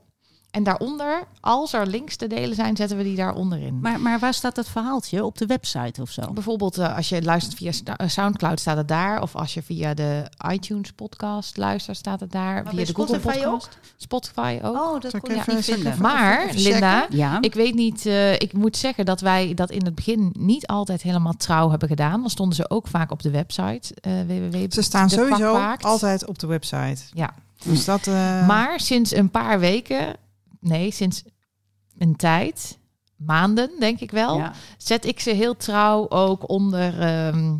En 0.53 0.63
daaronder, 0.63 1.25
als 1.41 1.73
er 1.73 1.87
links 1.87 2.17
te 2.17 2.27
delen 2.27 2.55
zijn, 2.57 2.77
zetten 2.77 2.97
we 2.97 3.03
die 3.03 3.17
daaronder 3.17 3.59
in. 3.63 3.79
Maar, 3.81 4.01
maar 4.01 4.19
waar 4.19 4.35
staat 4.35 4.55
dat 4.55 4.69
verhaaltje? 4.69 5.25
Op 5.25 5.39
de 5.39 5.47
website 5.47 6.03
of 6.03 6.11
zo? 6.11 6.33
Bijvoorbeeld 6.33 6.79
eh, 6.79 6.97
als 6.97 7.09
je 7.09 7.23
luistert 7.23 7.55
via 7.57 7.97
eh, 7.97 8.09
Soundcloud 8.09 8.61
staat 8.61 8.77
het 8.77 8.89
daar. 8.89 9.23
Of 9.23 9.37
als 9.37 9.55
je 9.55 9.63
via 9.63 9.95
de 9.95 10.25
iTunes 10.51 10.93
podcast 10.93 11.57
luistert 11.57 11.97
staat 11.97 12.21
het 12.21 12.33
daar. 12.33 12.65
via 12.69 12.85
de 12.85 12.95
Google 12.95 13.07
Spotify 13.19 13.43
podcast. 13.43 13.79
Spotify 13.97 14.59
ook. 14.63 14.75
Oh, 14.77 15.01
dat 15.01 15.19
kon 15.21 15.35
je 15.35 15.43
niet 15.47 15.65
vinden. 15.65 15.95
maar 16.01 16.47
even 16.49 16.61
Linda, 16.61 17.07
ja, 17.11 17.39
ik 17.41 17.55
weet 17.55 17.75
niet, 17.75 18.07
eh, 18.07 18.33
ik 18.33 18.53
moet 18.53 18.77
zeggen 18.77 19.05
dat 19.05 19.21
wij 19.21 19.55
dat 19.55 19.71
in 19.71 19.85
het 19.85 19.95
begin 19.95 20.35
niet 20.39 20.67
altijd 20.67 21.03
helemaal 21.03 21.35
trouw 21.37 21.71
hebben 21.71 21.89
gedaan. 21.89 22.21
Dan 22.21 22.31
stonden 22.31 22.57
ze 22.57 22.71
ook 22.71 22.87
vaak 22.87 23.11
op 23.11 23.23
de 23.23 23.31
website. 23.31 23.95
eh 24.01 24.13
www. 24.27 24.57
Ze 24.73 24.83
staan 24.83 25.11
sowieso 25.11 25.57
altijd 25.81 26.27
op 26.27 26.39
de 26.39 26.47
website. 26.47 27.03
Ja. 27.15 27.35
Dus 27.65 27.85
dat. 27.85 28.07
eh, 28.07 28.47
Maar 28.47 28.81
sinds 28.81 29.15
een 29.15 29.31
paar 29.31 29.61
weken, 29.61 30.17
nee, 30.63 30.91
sinds 30.91 31.23
een 31.99 32.17
tijd, 32.17 32.79
maanden 33.17 33.71
denk 33.81 34.01
ik 34.01 34.11
wel, 34.11 34.37
ja. 34.39 34.53
zet 34.77 35.05
ik 35.05 35.21
ze 35.21 35.31
heel 35.31 35.57
trouw 35.57 36.11
ook 36.11 36.49
onder 36.49 37.01
ehm, 37.01 37.55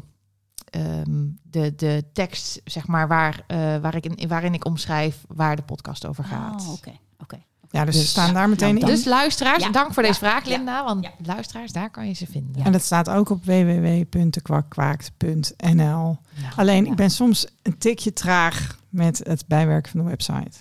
ehm, 0.65 1.27
de, 1.43 1.75
de 1.75 2.05
tekst, 2.13 2.61
zeg 2.65 2.87
maar, 2.87 3.09
waar, 3.09 3.45
eh, 3.47 3.77
waar 3.77 3.95
ik 3.95 4.07
in, 4.07 4.29
waarin 4.29 4.55
ik 4.55 4.65
omschrijf 4.65 5.25
waar 5.29 5.57
de 5.57 5.63
podcast 5.63 6.07
over 6.07 6.25
gaat. 6.25 6.63
Oh, 6.63 6.73
oké. 6.73 6.93
oké. 7.19 7.43
ja, 7.71 7.85
dus 7.85 7.95
ze 7.95 8.01
Dus- 8.01 8.11
staan 8.11 8.35
daar 8.35 8.49
meteen 8.49 8.75
nou, 8.75 8.87
in. 8.87 8.93
Dus 8.95 9.05
luisteraars, 9.05 9.65
Ja, 9.65 9.71
dank 9.71 9.93
voor 9.93 10.03
ja, 10.03 10.09
deze 10.09 10.21
vraag, 10.21 10.45
Linda. 10.45 10.85
Want 10.85 11.05
ja. 11.05 11.11
luisteraars, 11.25 11.73
daar 11.73 11.91
kan 11.91 12.07
je 12.07 12.13
ze 12.13 12.27
vinden. 12.27 12.65
En 12.65 12.73
dat 12.73 12.83
staat 12.83 13.11
ook 13.11 13.31
op 13.31 13.45
www.kwakkwaakt.nl. 13.45 15.75
Nou, 15.75 16.17
Alleen, 16.57 16.85
Ja. 16.85 16.91
ik 16.91 16.97
ben 16.97 17.11
soms 17.11 17.47
een 17.63 17.79
tikje 17.79 18.13
traag 18.13 18.79
met 18.89 19.21
het 19.25 19.45
bijwerken 19.47 19.91
van 19.91 20.01
de 20.01 20.07
website. 20.07 20.59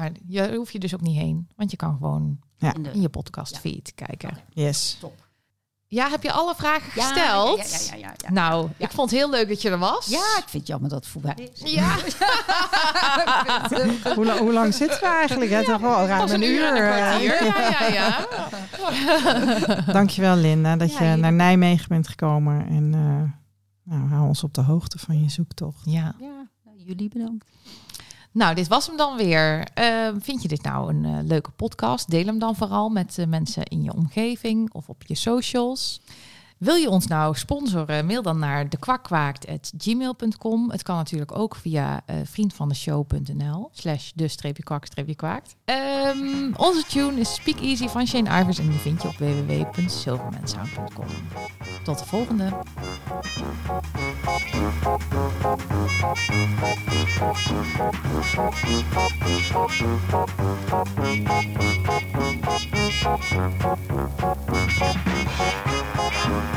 Maar 0.00 0.10
je 0.26 0.54
hoef 0.56 0.70
je 0.70 0.78
dus 0.78 0.94
ook 0.94 1.00
niet 1.00 1.16
heen, 1.18 1.48
want 1.56 1.70
je 1.70 1.76
kan 1.76 1.96
gewoon 1.96 2.38
Ja. 2.58 2.74
In 2.74 2.82
de- 2.82 2.90
in 2.92 3.00
je 3.00 3.08
podcast 3.08 3.58
feed 3.58 3.92
kijken. 3.94 4.30
Yes. 4.48 4.98
Ja, 5.86 6.08
heb 6.10 6.22
je 6.22 6.32
alle 6.32 6.54
vragen 6.54 6.90
Ja, 6.94 7.06
gesteld? 7.06 7.58
Ja, 7.58 7.64
ja, 7.78 7.94
ja, 7.94 8.08
ja, 8.08 8.14
ja. 8.16 8.30
Nou, 8.32 8.68
Ja. 8.76 8.86
ik 8.86 8.92
vond 8.92 9.10
het 9.10 9.18
heel 9.18 9.30
leuk 9.30 9.48
dat 9.48 9.62
je 9.62 9.70
er 9.70 9.78
was. 9.78 10.06
Ja, 10.06 10.18
ik 10.38 10.44
vind 10.48 10.52
het 10.52 10.66
jammer 10.66 10.90
dat 10.90 10.98
het 11.04 11.12
voorbij 11.12 11.48
is. 11.52 11.72
Ja, 11.72 11.96
Hoe, 14.14 14.24
la- 14.24 14.38
hoe 14.38 14.52
lang 14.52 14.74
zitten 14.74 15.00
we 15.00 15.06
eigenlijk? 15.06 15.50
Ja, 15.50 15.62
toch 15.62 15.80
wel 15.80 16.06
ruim 16.06 16.28
een 16.28 16.34
een 16.34 16.42
uur 16.42 16.76
en 16.76 16.76
een 16.76 16.92
eh. 16.92 17.08
kwartier. 17.08 17.44
Ja, 17.44 17.70
ja, 17.70 17.86
ja. 17.92 18.26
Dankjewel 19.92 20.36
Linda 20.36 20.76
dat 20.76 20.92
Ja, 20.92 21.10
je 21.10 21.16
naar 21.16 21.32
Nijmegen 21.32 21.88
bent 21.88 22.08
gekomen. 22.08 22.66
En 22.68 22.94
eh, 22.94 23.22
nou, 23.94 24.08
hou 24.08 24.26
ons 24.28 24.44
op 24.44 24.54
de 24.54 24.60
hoogte 24.62 24.98
van 24.98 25.22
je 25.22 25.28
zoektocht. 25.30 25.84
ja. 25.84 26.14
Ja, 26.20 26.48
nou, 26.64 26.78
jullie 26.78 27.08
bedankt. 27.08 27.46
Nou, 28.32 28.54
dit 28.54 28.68
was 28.68 28.86
hem 28.86 28.96
dan 28.96 29.16
weer. 29.16 29.68
Eh, 29.74 30.08
vind 30.18 30.42
je 30.42 30.48
dit 30.48 30.62
nou 30.62 30.94
een 30.94 31.04
eh, 31.04 31.18
leuke 31.22 31.50
podcast? 31.50 32.10
Deel 32.10 32.24
hem 32.24 32.38
dan 32.38 32.56
vooral 32.56 32.88
met 32.88 33.18
eh, 33.18 33.26
mensen 33.26 33.64
in 33.64 33.82
je 33.82 33.92
omgeving 33.92 34.72
of 34.72 34.88
op 34.88 35.02
je 35.06 35.14
socials. 35.14 36.00
Wil 36.60 36.74
je 36.74 36.88
ons 36.88 37.06
nou 37.06 37.36
sponsoren? 37.36 38.06
Mail 38.06 38.22
dan 38.22 38.38
naar 38.38 38.68
dekwakwaakt.gmail.com. 38.68 40.70
Het 40.70 40.82
kan 40.82 40.96
natuurlijk 40.96 41.38
ook 41.38 41.56
via 41.56 42.02
eh 42.06 42.16
vriendvandeshow.nl 42.24 43.68
slash 43.72 44.10
de 44.14 44.28
streepje 44.28 44.62
kwak 44.62 44.84
streepje 44.84 45.14
kwaakt. 45.14 45.56
Ehm, 45.64 46.52
onze 46.56 46.84
tune 46.88 47.20
is 47.20 47.34
Speak 47.34 47.60
Easy 47.60 47.88
van 47.88 48.06
Shane 48.06 48.40
Ivers 48.40 48.58
en 48.58 48.68
die 48.68 48.78
vind 48.78 49.02
je 49.02 49.08
op 49.08 49.16
www.silvermansound.com. 49.16 51.06
Tot 51.82 51.98
de 51.98 52.04
volgende. 52.04 52.52